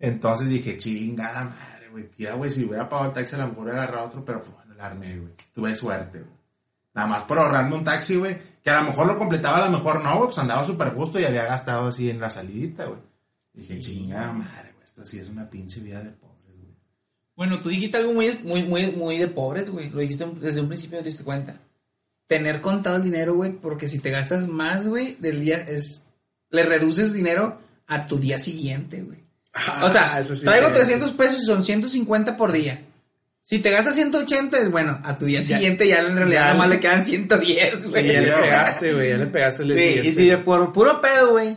Entonces 0.00 0.48
dije, 0.48 0.76
chingada 0.76 1.44
madre, 1.44 1.77
güey. 1.88 2.50
Si 2.50 2.64
hubiera 2.64 2.88
pagado 2.88 3.08
el 3.08 3.14
taxi 3.14 3.34
a 3.34 3.38
lo 3.38 3.48
mejor 3.48 3.64
hubiera 3.64 3.82
agarrado 3.82 4.06
otro, 4.06 4.24
pero 4.24 4.40
pues 4.42 4.54
bueno, 4.54 4.74
la 4.74 4.86
armé, 4.86 5.18
güey. 5.18 5.32
Tuve 5.52 5.74
suerte, 5.74 6.20
güey. 6.20 6.38
Nada 6.94 7.06
más 7.06 7.24
por 7.24 7.38
ahorrarme 7.38 7.76
un 7.76 7.84
taxi, 7.84 8.16
güey. 8.16 8.36
Que 8.62 8.70
a 8.70 8.80
lo 8.80 8.88
mejor 8.88 9.06
lo 9.06 9.18
completaba, 9.18 9.58
a 9.58 9.66
lo 9.66 9.76
mejor 9.76 10.02
no, 10.02 10.16
güey. 10.16 10.26
Pues 10.26 10.38
andaba 10.38 10.64
súper 10.64 10.90
justo 10.94 11.20
y 11.20 11.24
había 11.24 11.44
gastado 11.44 11.88
así 11.88 12.10
en 12.10 12.20
la 12.20 12.30
salidita, 12.30 12.86
güey. 12.86 13.00
Dije, 13.52 13.80
chingada 13.80 14.32
madre, 14.32 14.72
güey. 14.74 14.84
Esto 14.84 15.04
sí 15.04 15.18
es 15.18 15.28
una 15.28 15.48
pinche 15.48 15.80
vida 15.80 16.02
de 16.02 16.10
pobres, 16.10 16.56
güey. 16.56 16.74
Bueno, 17.36 17.60
tú 17.60 17.68
dijiste 17.68 17.96
algo 17.96 18.12
muy, 18.14 18.38
muy, 18.42 18.64
muy, 18.64 18.90
muy 18.92 19.18
de 19.18 19.28
pobres, 19.28 19.70
güey. 19.70 19.90
Lo 19.90 20.00
dijiste 20.00 20.26
desde 20.40 20.60
un 20.60 20.68
principio, 20.68 20.98
te 20.98 21.04
diste 21.04 21.24
cuenta. 21.24 21.60
Tener 22.26 22.60
contado 22.60 22.96
el 22.96 23.04
dinero, 23.04 23.34
güey, 23.34 23.52
porque 23.52 23.88
si 23.88 24.00
te 24.00 24.10
gastas 24.10 24.48
más, 24.48 24.86
güey, 24.86 25.14
del 25.16 25.40
día 25.40 25.58
es... 25.58 26.04
Le 26.50 26.62
reduces 26.62 27.12
dinero 27.12 27.58
a 27.86 28.06
tu 28.06 28.18
día 28.18 28.38
siguiente, 28.38 29.02
güey. 29.02 29.27
O 29.82 29.88
sea, 29.90 30.20
eso 30.20 30.36
sí 30.36 30.44
traigo 30.44 30.68
es. 30.68 30.72
300 30.74 31.10
pesos 31.12 31.42
y 31.42 31.46
son 31.46 31.62
150 31.62 32.36
por 32.36 32.52
día. 32.52 32.80
Si 33.42 33.60
te 33.60 33.70
gastas 33.70 33.94
180, 33.94 34.58
es 34.58 34.70
bueno, 34.70 35.00
a 35.04 35.16
tu 35.16 35.24
día 35.24 35.40
Ya- 35.40 35.56
siguiente 35.56 35.88
ya 35.88 36.00
en 36.00 36.16
realidad 36.16 36.40
ya 36.40 36.44
nada 36.48 36.54
más 36.58 36.68
le- 36.68 36.74
le 36.76 36.80
quedan 36.80 37.02
110, 37.04 37.84
güey. 37.84 38.06
Sí, 38.06 38.12
ya 38.12 38.20
le 38.20 38.32
pegaste, 38.42 38.92
güey. 38.94 39.08
Ya 39.08 39.16
le 39.16 39.26
pegaste 39.26 39.62
el 39.62 39.78
Sí, 39.78 40.08
y 40.08 40.12
si 40.12 40.26
de 40.28 40.38
por 40.38 40.72
puro 40.72 41.00
pedo, 41.00 41.30
güey. 41.32 41.56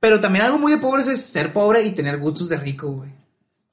Pero 0.00 0.20
también 0.20 0.44
algo 0.46 0.58
muy 0.58 0.72
de 0.72 0.78
pobres 0.78 1.06
es 1.08 1.20
ser 1.20 1.52
pobre 1.52 1.82
y 1.82 1.90
tener 1.90 2.16
gustos 2.18 2.48
de 2.48 2.56
rico, 2.56 2.90
güey. 2.92 3.10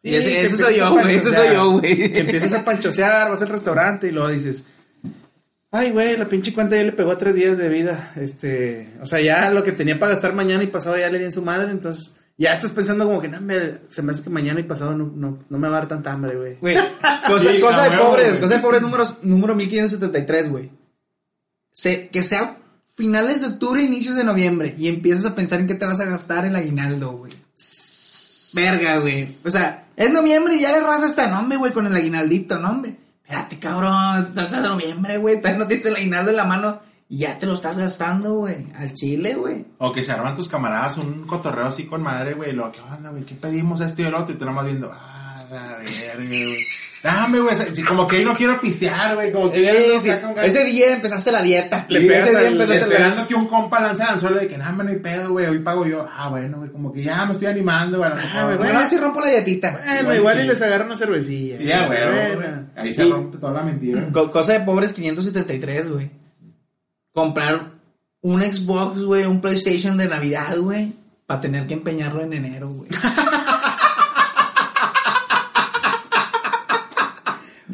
Sí, 0.02 0.10
y 0.10 0.16
ese, 0.16 0.42
ese 0.42 0.58
soy 0.58 0.76
yo, 0.76 0.92
güey. 0.92 1.04
Panchosear. 1.16 1.46
soy 1.46 1.56
yo, 1.56 1.72
güey. 1.72 2.18
Empiezas 2.20 2.54
a 2.54 2.66
panchosear, 2.66 3.32
vas 3.32 3.42
al 3.42 3.48
restaurante 3.50 4.08
y 4.08 4.12
luego 4.12 4.30
dices, 4.30 4.66
ay, 5.72 5.92
güey, 5.92 6.18
la 6.18 6.26
pinche 6.26 6.54
cuenta 6.54 6.76
ya 6.76 6.84
le 6.84 6.92
pegó 6.92 7.12
a 7.12 7.18
tres 7.18 7.36
días 7.36 7.58
de 7.58 7.70
vida. 7.70 8.12
Este, 8.18 8.90
o 9.02 9.06
sea, 9.06 9.22
ya 9.22 9.50
lo 9.52 9.64
que 9.64 9.72
tenía 9.72 9.98
para 10.00 10.12
gastar 10.14 10.34
mañana 10.34 10.64
y 10.64 10.68
pasado 10.68 10.98
ya 10.98 11.10
le 11.10 11.20
di 11.20 11.26
en 11.26 11.32
su 11.32 11.42
madre, 11.42 11.72
entonces 11.72 12.12
ya 12.38 12.54
estás 12.54 12.72
pensando 12.72 13.06
como 13.06 13.22
que 13.22 13.30
no 13.30 13.40
me, 13.40 13.56
se 13.90 14.02
me 14.02 14.12
hace 14.12 14.24
que 14.24 14.30
mañana 14.30 14.60
y 14.60 14.64
pasado 14.64 14.96
no, 14.96 15.12
no, 15.16 15.40
no 15.50 15.58
me 15.58 15.70
va 15.70 15.78
a 15.78 15.80
dar 15.82 15.88
tanta 15.88 16.12
hambre, 16.12 16.36
güey. 16.36 16.56
Güey, 16.56 16.76
cosa, 17.28 17.52
Sí, 17.52 17.60
cosa 17.60 17.90
de 17.90 17.98
pobres, 17.98 18.30
güey. 18.30 18.42
cosa 18.42 18.56
de 18.56 18.62
pobres 18.62 18.82
números, 18.82 19.16
número 19.22 19.56
1573, 19.56 20.50
güey. 20.50 20.72
Se, 21.72 22.10
que 22.10 22.24
sea 22.24 22.58
finales 22.96 23.42
de 23.42 23.48
octubre, 23.48 23.84
inicios 23.84 24.16
de 24.16 24.24
noviembre, 24.24 24.76
y 24.78 24.88
empiezas 24.88 25.26
a 25.26 25.36
pensar 25.36 25.60
en 25.60 25.68
qué 25.68 25.76
te 25.76 25.86
vas 25.86 26.00
a 26.00 26.06
gastar 26.06 26.46
el 26.46 26.56
aguinaldo, 26.56 27.12
güey. 27.18 27.34
Verga, 28.54 29.00
güey. 29.00 29.28
O 29.44 29.52
sea, 29.52 29.88
es 29.96 30.12
noviembre 30.12 30.56
y 30.56 30.62
ya 30.62 30.72
le 30.72 30.80
raza 30.82 31.06
hasta 31.06 31.28
nombre, 31.28 31.58
güey, 31.58 31.74
con 31.74 31.88
el 31.88 31.96
aguinaldito, 31.96 32.60
¿no, 32.60 32.70
hombre? 32.70 32.96
Espérate, 33.24 33.60
cabrón, 33.60 34.26
estás 34.28 34.54
en 34.54 34.64
noviembre, 34.64 35.18
güey, 35.18 35.38
todavía 35.38 35.60
no 35.60 35.68
tienes 35.68 35.86
el 35.88 35.96
aguinaldo 35.96 36.32
en 36.32 36.38
la 36.38 36.46
mano 36.46 36.80
y 37.08 37.20
ya 37.20 37.38
te 37.38 37.46
lo 37.46 37.54
estás 37.54 37.78
gastando, 37.78 38.34
güey, 38.34 38.68
al 38.78 38.94
chile, 38.94 39.36
güey. 39.36 39.66
O 39.78 39.92
que 39.92 40.02
se 40.04 40.12
arman 40.12 40.36
tus 40.36 40.50
camaradas 40.50 40.98
un 40.98 41.26
cotorreo 41.28 41.68
así 41.68 41.86
con 41.86 42.02
madre, 42.02 42.34
güey. 42.34 42.52
Lo 42.54 42.72
que 42.72 42.80
onda, 42.82 43.10
güey, 43.12 43.24
¿qué 43.24 43.36
pedimos 43.36 43.82
esto 43.82 44.02
y 44.02 44.06
el 44.06 44.16
otro? 44.16 44.34
Y 44.34 44.38
tú 44.38 44.46
nomás 44.46 44.66
viendo, 44.66 44.92
ah, 44.94 45.46
la 45.52 45.78
verga, 45.78 46.16
güey. 46.16 46.58
Dame, 47.04 47.40
güey. 47.40 47.56
Como 47.88 48.08
que 48.08 48.16
hoy 48.18 48.26
no 48.26 48.36
quiero 48.36 48.60
pistear, 48.60 49.14
güey. 49.14 49.32
Como 49.32 49.52
que 49.52 49.62
no 49.96 50.02
sí, 50.02 50.08
ganas. 50.10 50.44
Ese 50.48 50.64
día 50.64 50.94
empezaste 50.96 51.32
la 51.32 51.44
dieta. 51.44 51.86
Le 51.88 52.02
Sí, 52.02 52.08
pegas 52.08 52.28
ese 52.30 52.40
día 52.40 52.48
empezaste 52.48 52.80
la- 52.80 52.86
esperando 52.88 53.28
que 53.28 53.36
un 53.36 53.48
compa 53.48 53.80
lance 53.80 54.02
al 54.02 54.10
anzuelo 54.10 54.38
de 54.40 54.48
que 54.48 54.58
nada, 54.58 54.72
no 54.72 54.90
hay 54.90 54.96
pedo, 54.96 55.30
güey. 55.34 55.46
Hoy 55.46 55.60
pago 55.60 55.86
yo. 55.86 56.08
Ah, 56.12 56.30
bueno, 56.30 56.58
güey. 56.58 56.72
Como 56.72 56.92
que 56.92 57.04
ya 57.04 57.24
me 57.28 57.34
estoy 57.34 57.48
animando, 57.50 58.00
güey. 58.00 58.10
a 58.12 58.16
lo 58.16 58.20
mejor, 58.20 58.46
güey, 58.46 58.58
Bueno, 58.58 58.80
así 58.80 58.98
rompo 58.98 59.20
la 59.22 59.28
dietita. 59.28 59.72
Bueno, 59.74 60.00
Igual 60.02 60.18
igual, 60.18 60.38
sí. 60.38 60.44
y 60.44 60.48
les 60.48 60.62
agarra 60.64 60.86
una 60.86 60.98
cervecilla. 60.98 61.58
Ya, 61.60 61.86
güey. 61.86 62.00
Ahí 62.76 62.92
se 62.96 63.04
Sí. 63.04 63.12
rompe 63.12 63.38
toda 63.38 63.54
la 63.54 63.62
mentira. 63.62 64.08
Co- 64.12 64.32
cosa 64.32 64.54
de 64.54 64.62
pobres 64.62 64.92
573, 64.94 65.88
güey. 65.92 66.10
Comprar 67.16 67.72
un 68.20 68.42
Xbox, 68.42 69.02
güey, 69.06 69.26
un 69.26 69.40
PlayStation 69.40 69.96
de 69.98 70.10
Navidad, 70.10 70.58
güey, 70.58 70.94
para 71.26 71.40
tener 71.40 71.66
que 71.66 71.74
empeñarlo 71.74 72.22
en 72.22 72.34
enero, 72.34 72.70
güey. 72.70 72.90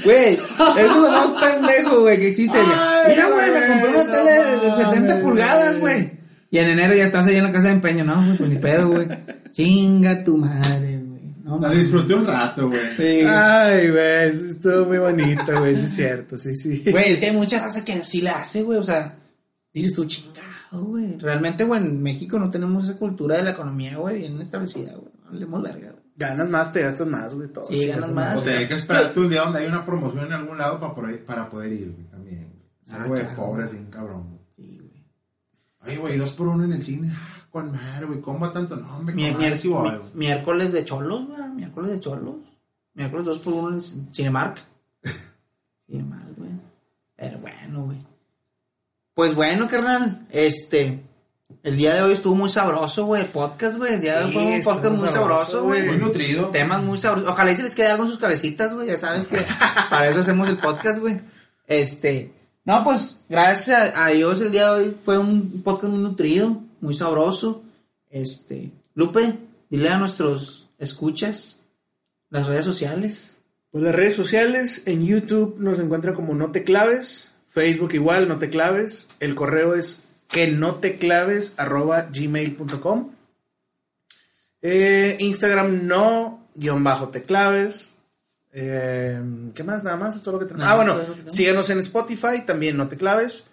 Güey, 0.04 0.34
es 0.34 0.92
lo 0.92 1.12
más 1.12 1.42
pendejo, 1.42 2.02
güey, 2.02 2.20
que 2.20 2.30
existe. 2.30 2.58
Ay, 2.58 3.14
Mira, 3.14 3.30
güey, 3.30 3.52
me 3.52 3.68
compré 3.68 3.90
una 3.90 4.04
no 4.04 4.10
tele 4.10 4.32
de 4.32 4.76
70 4.84 5.00
mames, 5.00 5.24
pulgadas, 5.24 5.80
güey. 5.80 6.12
Y 6.50 6.58
en 6.58 6.68
enero 6.70 6.96
ya 6.96 7.04
estás 7.06 7.28
ahí 7.28 7.36
en 7.36 7.44
la 7.44 7.52
casa 7.52 7.68
de 7.68 7.74
empeño, 7.74 8.04
¿no? 8.04 8.16
Güey, 8.24 8.38
pues 8.38 8.50
ni 8.50 8.56
pedo, 8.56 8.90
güey. 8.90 9.08
Chinga 9.52 10.24
tu 10.24 10.38
madre, 10.38 11.02
güey. 11.04 11.36
No, 11.44 11.60
La 11.60 11.70
disfruté 11.70 12.16
un 12.16 12.26
rato, 12.26 12.68
güey. 12.68 12.80
Sí. 12.98 13.22
Ay, 13.28 13.92
güey, 13.92 14.32
eso 14.32 14.46
estuvo 14.46 14.86
muy 14.86 14.98
bonito, 14.98 15.60
güey, 15.60 15.76
sí 15.76 15.86
es 15.86 15.94
cierto, 15.94 16.38
sí, 16.38 16.56
sí. 16.56 16.84
Güey, 16.90 17.12
es 17.12 17.20
que 17.20 17.28
hay 17.28 17.36
mucha 17.36 17.60
raza 17.60 17.86
que 17.86 18.04
sí 18.04 18.22
la 18.22 18.40
hace, 18.40 18.64
güey. 18.64 18.80
O 18.80 18.84
sea, 18.84 19.18
dices 19.74 19.94
tú, 19.94 20.06
chingado, 20.06 20.84
güey. 20.86 21.18
Realmente, 21.18 21.64
güey, 21.64 21.82
en 21.84 22.02
México 22.02 22.38
no 22.40 22.50
tenemos 22.50 22.84
esa 22.86 22.98
cultura 22.98 23.38
de 23.38 23.44
la 23.44 23.52
economía, 23.52 23.98
güey, 23.98 24.20
bien 24.20 24.42
establecida, 24.42 24.94
güey. 24.96 25.12
Hablemos 25.28 25.62
verga, 25.62 25.92
güey. 25.92 26.02
Ganas 26.16 26.50
más, 26.50 26.72
te 26.72 26.82
gastas 26.82 27.08
más, 27.08 27.34
güey, 27.34 27.48
todo. 27.50 27.66
Sí, 27.66 27.88
ganas 27.88 28.12
más. 28.12 28.38
O 28.40 28.44
tener 28.44 28.68
que 28.68 28.76
esperarte 28.76 29.20
un 29.20 29.30
día 29.30 29.42
donde 29.44 29.60
hay 29.60 29.68
una 29.68 29.86
promoción 29.86 30.26
en 30.26 30.34
algún 30.34 30.58
lado 30.58 30.80
para 30.80 30.94
poder, 30.94 31.26
para 31.26 31.50
poder 31.50 31.72
ir, 31.74 31.92
güey, 31.94 32.06
también. 32.10 32.50
güey. 32.52 32.62
Ah, 32.92 33.04
algo 33.04 33.16
de 33.16 33.22
claro. 33.22 33.36
pobre, 33.38 33.64
así, 33.64 33.76
un 33.78 33.86
cabrón. 33.86 34.28
güey. 34.30 34.42
Sí, 34.56 34.78
güey. 34.80 35.06
Ay, 35.80 35.98
güey, 35.98 36.18
dos 36.18 36.34
por 36.34 36.48
uno 36.50 36.64
en 36.66 36.74
el 36.74 36.84
cine. 36.84 37.12
Ah, 37.16 37.40
con 37.50 37.72
madre, 37.72 38.06
güey. 38.06 38.22
¿Cómo 38.22 38.40
va 38.40 38.54
tanto? 38.54 38.76
No, 38.76 38.98
hombre, 38.98 39.16
Mi- 39.16 39.32
voy, 39.32 39.50
güey. 39.68 40.00
miércoles 40.14 40.72
de 40.74 40.86
cholos, 40.86 41.28
güey. 41.28 41.50
Miércoles 41.50 41.92
de 41.92 42.00
cholos. 42.00 42.36
Miércoles 42.94 43.26
2 43.26 43.40
por 43.40 43.54
1 43.54 43.76
en. 43.76 43.82
Cinemark, 45.88 46.38
güey. 46.38 46.52
Pero 47.16 47.40
bueno, 47.40 47.86
güey. 47.86 47.98
Pues 49.14 49.36
bueno, 49.36 49.68
carnal. 49.68 50.26
Este. 50.32 51.02
El 51.64 51.78
día 51.78 51.94
de 51.94 52.02
hoy 52.02 52.14
estuvo 52.14 52.34
muy 52.34 52.50
sabroso, 52.50 53.06
güey. 53.06 53.26
Podcast, 53.26 53.78
güey. 53.78 53.96
El 53.96 54.02
día 54.02 54.20
de 54.20 54.26
hoy 54.26 54.32
Sí, 54.32 54.36
fue 54.36 54.46
un 54.46 54.64
podcast 54.64 54.96
muy 54.96 55.10
sabroso, 55.10 55.64
güey. 55.64 55.84
Muy 55.84 55.98
nutrido. 55.98 56.48
Temas 56.48 56.82
muy 56.82 56.98
sabrosos. 56.98 57.30
Ojalá 57.30 57.52
y 57.52 57.58
se 57.58 57.64
les 57.64 57.76
quede 57.76 57.88
algo 57.88 58.06
en 58.06 58.12
sus 58.12 58.20
cabecitas, 58.20 58.74
güey. 58.74 58.88
Ya 58.88 58.98
sabes 58.98 59.28
que 59.28 59.46
para 59.90 60.10
eso 60.10 60.22
hacemos 60.22 60.50
el 60.50 60.58
podcast, 60.58 61.00
güey. 61.00 61.20
Este. 61.68 62.32
No, 62.64 62.84
pues 62.84 63.22
gracias 63.28 63.94
a, 63.96 64.08
Dios 64.10 64.40
el 64.40 64.52
día 64.52 64.72
de 64.74 64.82
hoy 64.82 64.98
fue 65.02 65.18
un 65.18 65.62
podcast 65.64 65.92
muy 65.92 66.02
nutrido, 66.02 66.62
muy 66.80 66.94
sabroso. 66.94 67.64
Este. 68.10 68.72
Lupe, 68.94 69.34
dile 69.70 69.90
a 69.90 69.98
nuestros 69.98 70.70
escuchas 70.78 71.62
las 72.30 72.48
redes 72.48 72.66
sociales. 72.66 73.38
Pues 73.72 73.84
las 73.84 73.96
redes 73.96 74.16
sociales, 74.16 74.84
en 74.86 75.06
YouTube 75.06 75.56
nos 75.60 75.80
encuentra 75.80 76.14
como 76.14 76.34
No 76.34 76.52
Te 76.52 76.64
Claves, 76.64 77.31
Facebook 77.52 77.94
igual, 77.94 78.30
No 78.30 78.38
Te 78.38 78.50
Claves, 78.50 79.10
el 79.20 79.36
correo 79.36 79.76
es 79.76 80.06
que 80.30 80.48
no 80.48 80.76
te 80.76 80.96
claves 80.96 81.54
arroba 81.58 82.08
gmail.com, 82.12 83.12
eh, 84.62 85.18
Instagram 85.20 85.86
no 85.86 86.48
guion 86.56 86.84
bajo 86.84 87.10
te 87.10 87.22
claves, 87.22 87.96
eh, 88.54 89.22
¿qué 89.54 89.64
más? 89.64 89.84
Nada 89.84 89.98
más, 89.98 90.16
es 90.16 90.24
todo 90.24 90.36
lo 90.36 90.40
que 90.40 90.46
tenemos. 90.46 90.68
Ah, 90.68 90.76
bueno, 90.76 90.98
síganos 91.28 91.70
en 91.70 91.80
Spotify, 91.80 92.44
también 92.46 92.78
No 92.78 92.88
Te 92.88 92.96
Claves, 92.96 93.50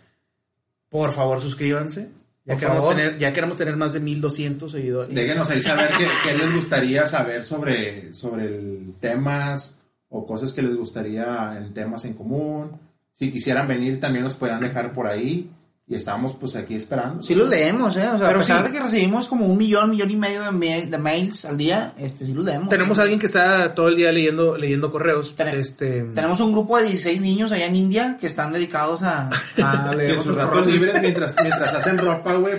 por 0.88 1.10
favor 1.12 1.40
suscríbanse, 1.40 2.10
ya, 2.44 2.56
queremos 2.56 2.88
tener, 2.88 3.18
ya 3.18 3.32
queremos 3.32 3.56
tener 3.56 3.76
más 3.76 3.92
de 3.92 4.00
1200 4.00 4.70
seguidores. 4.70 5.14
Déjenos 5.14 5.50
ahí 5.50 5.60
saber 5.60 5.90
qué, 5.98 6.06
qué 6.24 6.38
les 6.38 6.54
gustaría 6.54 7.06
saber 7.08 7.44
sobre, 7.44 8.14
sobre 8.14 8.46
el 8.46 8.94
temas 9.00 9.78
o 10.08 10.24
cosas 10.24 10.52
que 10.52 10.62
les 10.62 10.76
gustaría 10.76 11.56
en 11.56 11.74
temas 11.74 12.04
en 12.04 12.14
común. 12.14 12.87
Si 13.18 13.32
quisieran 13.32 13.66
venir, 13.66 13.98
también 13.98 14.22
los 14.22 14.36
podrán 14.36 14.60
dejar 14.60 14.92
por 14.92 15.08
ahí. 15.08 15.50
Y 15.90 15.94
estamos 15.94 16.34
pues 16.38 16.54
aquí 16.54 16.74
esperando. 16.74 17.22
Sí 17.22 17.34
los 17.34 17.48
leemos, 17.48 17.96
¿eh? 17.96 18.06
O 18.12 18.18
sea, 18.18 18.26
Pero 18.26 18.36
a 18.36 18.38
pesar 18.40 18.60
sí. 18.60 18.66
de 18.66 18.72
que 18.76 18.82
recibimos 18.82 19.26
como 19.26 19.46
un 19.46 19.56
millón, 19.56 19.88
millón 19.88 20.10
y 20.10 20.16
medio 20.16 20.42
de, 20.42 20.50
mail- 20.50 20.90
de 20.90 20.98
mails 20.98 21.46
al 21.46 21.56
día, 21.56 21.94
este, 21.98 22.26
sí 22.26 22.34
los 22.34 22.44
leemos. 22.44 22.68
Tenemos 22.68 22.98
a 22.98 23.02
alguien 23.02 23.18
que 23.18 23.24
está 23.24 23.74
todo 23.74 23.88
el 23.88 23.96
día 23.96 24.12
leyendo, 24.12 24.58
leyendo 24.58 24.90
correos. 24.92 25.34
Este, 25.38 26.02
Tenemos 26.14 26.40
un 26.40 26.52
grupo 26.52 26.76
de 26.76 26.84
16 26.88 27.22
niños 27.22 27.52
allá 27.52 27.64
en 27.64 27.74
India 27.76 28.18
que 28.20 28.26
están 28.26 28.52
dedicados 28.52 29.02
a, 29.02 29.30
a 29.62 29.94
leer 29.94 30.20
sus 30.20 30.34
ratos 30.34 30.66
libres, 30.66 31.00
mientras, 31.00 31.34
mientras 31.40 31.72
hacen 31.72 31.96
ropa, 31.96 32.34
güey. 32.34 32.56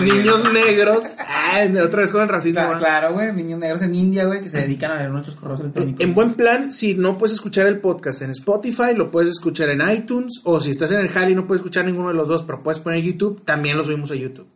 Niños 0.00 0.42
leyendo. 0.42 0.52
negros. 0.52 1.16
Ah, 1.20 1.64
otra 1.84 2.00
vez 2.00 2.10
con 2.10 2.22
el 2.22 2.28
racismo. 2.28 2.62
Claro, 2.78 3.12
güey, 3.12 3.32
niños 3.32 3.60
negros 3.60 3.82
en 3.82 3.94
India, 3.94 4.24
güey, 4.24 4.40
que 4.42 4.50
se 4.50 4.60
dedican 4.60 4.90
a 4.90 4.96
leer 4.96 5.10
nuestros 5.10 5.36
correos 5.36 5.60
electrónicos. 5.60 6.00
En 6.00 6.14
buen 6.14 6.34
plan, 6.34 6.72
si 6.72 6.94
no 6.94 7.16
puedes 7.16 7.34
escuchar 7.34 7.68
el 7.68 7.78
podcast 7.78 8.22
en 8.22 8.30
Spotify, 8.30 8.94
lo 8.96 9.12
puedes 9.12 9.30
escuchar 9.30 9.68
en 9.68 9.88
iTunes. 9.88 10.40
O 10.42 10.60
si 10.60 10.72
estás 10.72 10.90
en 10.90 10.98
el 10.98 11.08
Jali 11.08 11.30
y 11.30 11.34
no 11.36 11.46
puedes 11.46 11.60
escuchar 11.60 11.84
ninguno 11.84 12.08
de 12.08 12.14
los 12.14 12.26
dos, 12.26 12.42
pero 12.42 12.60
puedes 12.62 12.71
poner 12.78 13.02
YouTube, 13.02 13.44
también 13.44 13.76
lo 13.76 13.84
subimos 13.84 14.10
a 14.10 14.14
YouTube. 14.14 14.48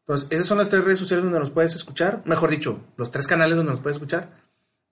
Entonces, 0.00 0.28
esas 0.30 0.46
son 0.46 0.58
las 0.58 0.68
tres 0.68 0.84
redes 0.84 0.98
sociales 0.98 1.24
donde 1.24 1.38
nos 1.38 1.50
puedes 1.50 1.74
escuchar. 1.74 2.22
Mejor 2.26 2.50
dicho, 2.50 2.78
los 2.96 3.10
tres 3.10 3.26
canales 3.26 3.56
donde 3.56 3.72
nos 3.72 3.80
puedes 3.80 3.96
escuchar. 3.96 4.28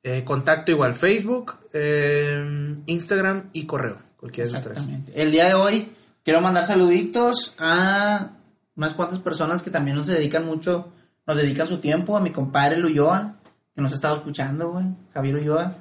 Eh, 0.02 0.24
contacto 0.24 0.72
igual 0.72 0.94
Facebook, 0.94 1.54
eh, 1.72 2.76
Instagram 2.86 3.50
y 3.52 3.66
correo. 3.66 3.98
Cualquiera 4.16 4.50
de 4.50 4.58
esos 4.58 4.72
tres. 4.72 4.84
El 5.14 5.30
día 5.30 5.46
de 5.48 5.54
hoy 5.54 5.92
quiero 6.24 6.40
mandar 6.40 6.66
saluditos 6.66 7.54
a 7.58 8.30
unas 8.74 8.94
cuantas 8.94 9.18
personas 9.18 9.62
que 9.62 9.70
también 9.70 9.96
nos 9.96 10.06
dedican 10.06 10.46
mucho, 10.46 10.92
nos 11.26 11.36
dedican 11.36 11.68
su 11.68 11.78
tiempo. 11.78 12.16
A 12.16 12.20
mi 12.20 12.30
compadre 12.30 12.78
Luyoa, 12.78 13.36
que 13.74 13.80
nos 13.80 13.92
ha 13.92 13.96
estado 13.96 14.16
escuchando, 14.16 14.70
güey. 14.70 14.86
Javier 15.12 15.36
Ulloa. 15.36 15.74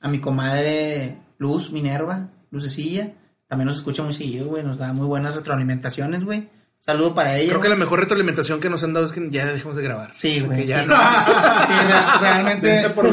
A 0.00 0.08
mi 0.08 0.20
comadre 0.20 1.18
Luz 1.38 1.72
Minerva, 1.72 2.28
Lucecilla. 2.50 3.12
También 3.48 3.66
nos 3.66 3.76
escucha 3.76 4.02
muy 4.02 4.12
seguido, 4.12 4.46
güey. 4.46 4.62
Nos 4.62 4.78
da 4.78 4.92
muy 4.92 5.06
buenas 5.06 5.34
retroalimentaciones, 5.34 6.24
güey. 6.24 6.48
Saludo 6.80 7.14
para 7.14 7.36
ella. 7.36 7.48
Creo 7.50 7.60
que 7.60 7.68
la 7.68 7.74
mejor 7.76 7.98
retroalimentación 8.00 8.60
que 8.60 8.70
nos 8.70 8.82
han 8.84 8.92
dado 8.94 9.04
es 9.06 9.12
que 9.12 9.28
ya 9.30 9.46
dejemos 9.46 9.76
de 9.76 9.82
grabar. 9.82 10.10
Sí, 10.14 10.40
güey. 10.40 10.64
ya 10.66 10.82
sí. 10.82 10.88
no- 10.88 10.94
Sí, 11.66 11.74
re- 11.92 12.18
realmente. 12.20 12.90
Por. 12.90 13.04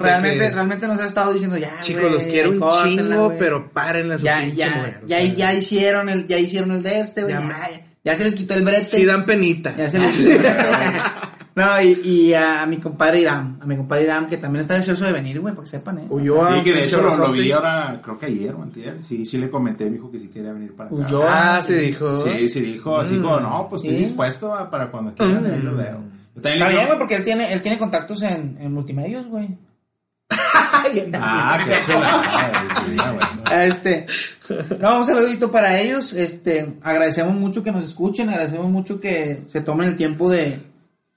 Realmente, 0.00 0.38
que- 0.46 0.50
realmente 0.54 0.86
nos 0.88 1.00
ha 1.00 1.06
estado 1.06 1.32
diciendo 1.32 1.56
ya. 1.58 1.80
Chicos, 1.80 2.10
los 2.12 2.22
quiero 2.24 2.50
un 2.50 2.62
chingo, 2.84 3.34
pero 3.38 3.70
párenle 3.72 4.14
a 4.14 4.18
su 4.18 4.24
ya, 4.24 4.38
pinche 4.40 4.56
ya, 4.56 4.70
mujer. 4.70 5.02
ya, 5.06 5.20
ya 5.22 5.52
hicieron 5.52 6.08
el, 6.08 6.26
ya 6.28 6.38
hicieron 6.38 6.70
el 6.70 6.82
de 6.82 7.00
este, 7.00 7.22
güey. 7.22 7.34
Ya, 7.34 7.70
ya 8.04 8.16
se 8.16 8.24
les 8.24 8.34
quitó 8.34 8.54
el 8.54 8.64
brete. 8.64 8.84
Sí 8.84 9.04
dan 9.04 9.26
penita. 9.26 9.74
Ya 9.76 9.88
se 9.90 9.98
les 9.98 10.12
quitó 10.12 10.30
el 10.30 10.38
brete. 10.38 10.54
No, 11.58 11.82
y, 11.82 12.00
y 12.04 12.34
a, 12.34 12.62
a 12.62 12.66
mi 12.66 12.76
compadre 12.78 13.20
Iram, 13.20 13.58
a 13.60 13.66
mi 13.66 13.76
compadre 13.76 14.04
Iram, 14.04 14.28
que 14.28 14.36
también 14.36 14.62
está 14.62 14.74
deseoso 14.74 15.04
de 15.04 15.12
venir, 15.12 15.40
güey, 15.40 15.54
para 15.54 15.64
que 15.64 15.70
sepan, 15.70 15.98
eh. 15.98 16.06
Ulloa, 16.08 16.54
Sí, 16.54 16.62
que 16.64 16.72
de 16.72 16.84
hecho 16.84 17.02
lo, 17.02 17.32
vi 17.32 17.50
ahora, 17.52 18.00
creo 18.02 18.18
que 18.18 18.26
ayer 18.26 18.54
o 18.54 18.62
antier. 18.62 18.98
Sí, 19.02 19.26
sí 19.26 19.38
le 19.38 19.50
comenté, 19.50 19.84
me 19.86 19.92
dijo 19.92 20.10
que 20.10 20.20
sí 20.20 20.28
quería 20.28 20.52
venir 20.52 20.74
para 20.76 20.88
acá. 20.88 20.96
Ulloa. 20.96 21.56
Ah, 21.56 21.62
se 21.62 21.76
dijo. 21.78 22.16
Sí, 22.16 22.48
sí 22.48 22.60
dijo, 22.60 22.96
así 22.98 23.14
Mm. 23.14 23.22
como, 23.22 23.40
no, 23.40 23.66
pues 23.68 23.82
estoy 23.82 23.96
Sí. 23.98 24.04
dispuesto 24.04 24.54
a- 24.54 24.70
para 24.70 24.90
cuando 24.90 25.14
quieran, 25.14 25.44
ahí 25.46 25.60
lo 25.60 25.74
veo. 25.76 26.00
También 26.34 26.36
Está 26.36 26.48
le 26.50 26.56
bien, 26.56 26.70
digo- 26.70 26.86
güey, 26.86 26.98
porque 26.98 27.16
él 27.16 27.24
tiene, 27.24 27.52
él 27.52 27.60
tiene 27.62 27.78
contactos 27.78 28.22
en, 28.22 28.56
en 28.60 28.72
multimedios, 28.72 29.26
güey. 29.26 29.48
Ah, 31.14 31.58
qué 31.64 31.82
sí, 31.82 31.92
ah, 31.94 33.12
bueno. 33.12 33.62
Este, 33.64 34.06
no, 34.78 34.98
un 35.00 35.06
saludito 35.06 35.50
para 35.50 35.78
ellos. 35.80 36.12
Este, 36.12 36.74
agradecemos 36.82 37.34
mucho 37.34 37.62
que 37.62 37.72
nos 37.72 37.84
escuchen, 37.84 38.28
agradecemos 38.28 38.66
mucho 38.70 39.00
que 39.00 39.42
se 39.48 39.60
tomen 39.60 39.88
el 39.88 39.96
tiempo 39.96 40.30
de, 40.30 40.60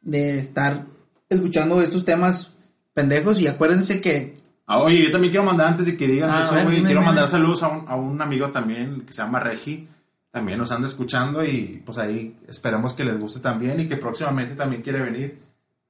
de 0.01 0.39
estar 0.39 0.85
escuchando 1.29 1.81
estos 1.81 2.05
temas 2.05 2.51
pendejos 2.93 3.39
y 3.39 3.47
acuérdense 3.47 4.01
que 4.01 4.35
Ah, 4.67 4.79
oye, 4.79 5.03
yo 5.03 5.11
también 5.11 5.31
quiero 5.31 5.45
mandar 5.45 5.67
antes 5.67 5.85
de 5.85 5.97
que 5.97 6.07
digas 6.07 6.29
Ah, 6.33 6.43
eso, 6.45 6.53
ver, 6.55 6.63
güey, 6.63 6.75
dime, 6.77 6.87
quiero 6.87 7.01
dime. 7.01 7.11
mandar 7.11 7.27
saludos 7.29 7.61
a 7.63 7.67
un, 7.67 7.85
a 7.89 7.95
un 7.95 8.21
amigo 8.21 8.49
también 8.51 9.01
que 9.01 9.11
se 9.11 9.21
llama 9.21 9.39
Regi. 9.41 9.87
También 10.31 10.57
nos 10.59 10.71
anda 10.71 10.87
escuchando 10.87 11.43
y 11.43 11.81
pues 11.85 11.97
ahí 11.97 12.37
esperamos 12.47 12.93
que 12.93 13.03
les 13.03 13.19
guste 13.19 13.41
también 13.41 13.81
y 13.81 13.87
que 13.87 13.97
próximamente 13.97 14.55
también 14.55 14.81
quiere 14.81 15.01
venir 15.01 15.39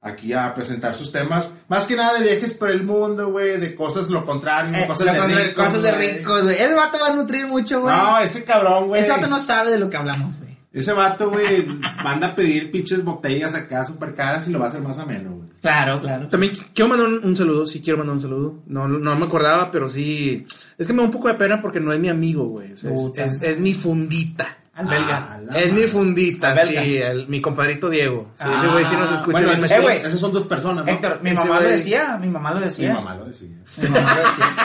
aquí 0.00 0.32
a 0.32 0.52
presentar 0.52 0.96
sus 0.96 1.12
temas. 1.12 1.50
Más 1.68 1.86
que 1.86 1.94
nada 1.94 2.18
de 2.18 2.24
viajes 2.24 2.54
por 2.54 2.70
el 2.70 2.82
mundo, 2.82 3.30
güey, 3.30 3.60
de 3.60 3.76
cosas 3.76 4.10
lo 4.10 4.26
contrario, 4.26 4.74
eh, 4.76 4.84
cosas, 4.88 5.06
la 5.06 5.28
de 5.28 5.34
ricos, 5.46 5.64
cosas 5.64 5.82
de 5.84 5.92
ricos, 5.92 6.42
güey. 6.42 6.58
El 6.58 6.74
vato 6.74 6.98
va 7.00 7.08
a 7.12 7.14
nutrir 7.14 7.46
mucho, 7.46 7.82
güey. 7.82 7.94
No, 7.96 8.18
ese 8.18 8.42
cabrón, 8.42 8.88
güey. 8.88 9.00
Ese 9.00 9.12
vato 9.12 9.28
no 9.28 9.38
sabe 9.40 9.70
de 9.70 9.78
lo 9.78 9.88
que 9.88 9.96
hablamos, 9.96 10.36
güey. 10.38 10.51
Ese 10.72 10.92
vato, 10.92 11.30
güey, 11.30 11.66
manda 12.02 12.28
a 12.28 12.34
pedir 12.34 12.70
pinches 12.70 13.04
botellas 13.04 13.54
acá 13.54 13.84
súper 13.84 14.14
caras 14.14 14.48
y 14.48 14.52
lo 14.52 14.58
va 14.58 14.64
a 14.66 14.68
hacer 14.68 14.80
más 14.80 14.98
ameno, 14.98 15.30
güey. 15.36 15.48
Claro, 15.60 16.00
claro. 16.00 16.28
También 16.28 16.54
quiero 16.74 16.88
mandar 16.88 17.08
un, 17.08 17.20
un 17.24 17.36
saludo, 17.36 17.66
sí 17.66 17.80
quiero 17.82 17.98
mandar 17.98 18.16
un 18.16 18.22
saludo. 18.22 18.62
No, 18.66 18.88
no 18.88 19.14
me 19.16 19.24
acordaba, 19.26 19.70
pero 19.70 19.88
sí. 19.88 20.46
Es 20.78 20.86
que 20.86 20.92
me 20.94 21.00
da 21.00 21.04
un 21.04 21.12
poco 21.12 21.28
de 21.28 21.34
pena 21.34 21.60
porque 21.60 21.78
no 21.78 21.92
es 21.92 22.00
mi 22.00 22.08
amigo, 22.08 22.44
güey. 22.46 22.72
Es, 22.72 22.84
es- 22.84 23.42
es 23.42 23.58
mi 23.58 23.74
fundita. 23.74 24.58
Al 24.74 24.86
Ah, 24.88 24.90
belga. 24.90 25.40
la 25.52 25.60
es 25.60 25.72
mi 25.74 25.82
fundita, 25.82 26.64
sí, 26.66 26.96
el- 26.96 27.28
mi 27.28 27.42
compadrito 27.42 27.90
Diego. 27.90 28.30
Sí, 28.34 28.44
Ah, 28.46 28.56
ese 28.58 28.72
güey 28.72 28.84
sí 28.86 28.94
nos 28.96 29.12
escucha 29.12 29.32
Bueno, 29.32 29.48
bien 29.52 29.64
esos, 29.64 29.70
Eh, 29.90 30.02
esas 30.06 30.18
son 30.18 30.32
dos 30.32 30.46
personas, 30.46 30.86
¿no? 30.86 30.90
Héctor, 30.90 31.20
mi 31.22 31.32
mamá 31.32 31.60
lo 31.60 31.68
decía, 31.68 32.16
mi 32.18 32.28
mamá 32.28 32.52
lo 32.52 32.60
Mi 32.60 32.64
decía. 32.64 32.94
mamá 32.94 33.14
lo 33.16 33.26
decía. 33.26 33.50
Mi 33.76 33.88
mamá 33.90 34.14
lo 34.14 34.20
decía. 34.22 34.56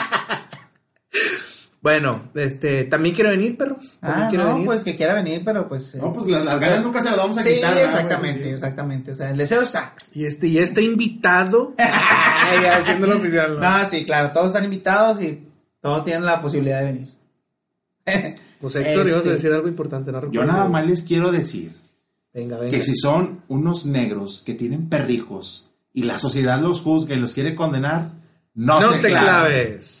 Bueno, 1.80 2.22
este, 2.34 2.84
también 2.84 3.14
quiere 3.14 3.30
venir, 3.30 3.56
perros. 3.56 3.98
También 4.00 4.26
Ah, 4.26 4.28
quiere 4.28 4.44
no, 4.44 4.50
venir. 4.54 4.66
pues 4.66 4.82
que 4.82 4.96
quiera 4.96 5.14
venir, 5.14 5.42
pero 5.44 5.68
pues... 5.68 5.94
eh, 5.94 5.98
No, 6.02 6.12
pues 6.12 6.26
las, 6.28 6.44
las 6.44 6.58
ganas 6.58 6.82
nunca 6.82 7.00
se 7.00 7.08
las 7.10 7.16
vamos 7.18 7.38
a 7.38 7.42
sí, 7.42 7.54
quitar. 7.54 7.74
¿verdad, 7.74 7.88
güey? 7.90 7.94
exactamente, 8.02 8.42
Sí, 8.44 8.50
exactamente. 8.50 9.10
O 9.12 9.14
sea, 9.14 9.30
el 9.30 9.36
deseo 9.38 9.60
está. 9.62 9.94
Y 10.12 10.24
este, 10.26 10.48
y 10.48 10.58
este 10.58 10.82
invitado. 10.82 11.74
Ay, 11.78 12.62
ya, 12.62 12.76
haciéndolo 12.78 13.16
oficial. 13.18 13.60
¿no? 13.60 13.78
No, 13.78 13.88
sí, 13.88 14.04
claro, 14.04 14.32
todos 14.32 14.48
están 14.48 14.64
invitados 14.64 15.22
y 15.22 15.46
todos 15.80 16.02
tienen 16.04 16.24
la 16.24 16.42
posibilidad 16.42 16.80
de 16.80 16.84
venir. 16.86 17.08
Pues 18.60 18.74
Héctor, 18.74 19.06
ibas 19.06 19.12
a 19.12 19.18
Este, 19.18 19.30
decir 19.30 19.52
algo 19.52 19.68
importante, 19.68 20.10
¿no? 20.10 20.32
Yo 20.32 20.44
nada 20.44 20.68
más 20.68 20.84
les 20.84 21.04
quiero 21.04 21.30
decir 21.30 21.70
Venga, 22.34 22.58
venga. 22.58 22.72
que 22.76 22.82
si 22.82 22.96
son 22.96 23.42
unos 23.46 23.86
negros 23.86 24.42
que 24.44 24.54
tienen 24.54 24.88
perrijos 24.88 25.70
y 25.92 26.02
la 26.02 26.18
sociedad 26.18 26.60
los 26.60 26.80
juzga 26.80 27.14
y 27.14 27.20
los 27.20 27.34
quiere 27.34 27.54
condenar, 27.54 28.10
no, 28.54 28.80
no 28.80 28.92
se 28.94 28.98
te 28.98 29.08
claven. 29.10 29.22
claves. 29.22 30.00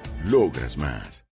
Logras 0.25 0.77
más. 0.77 1.25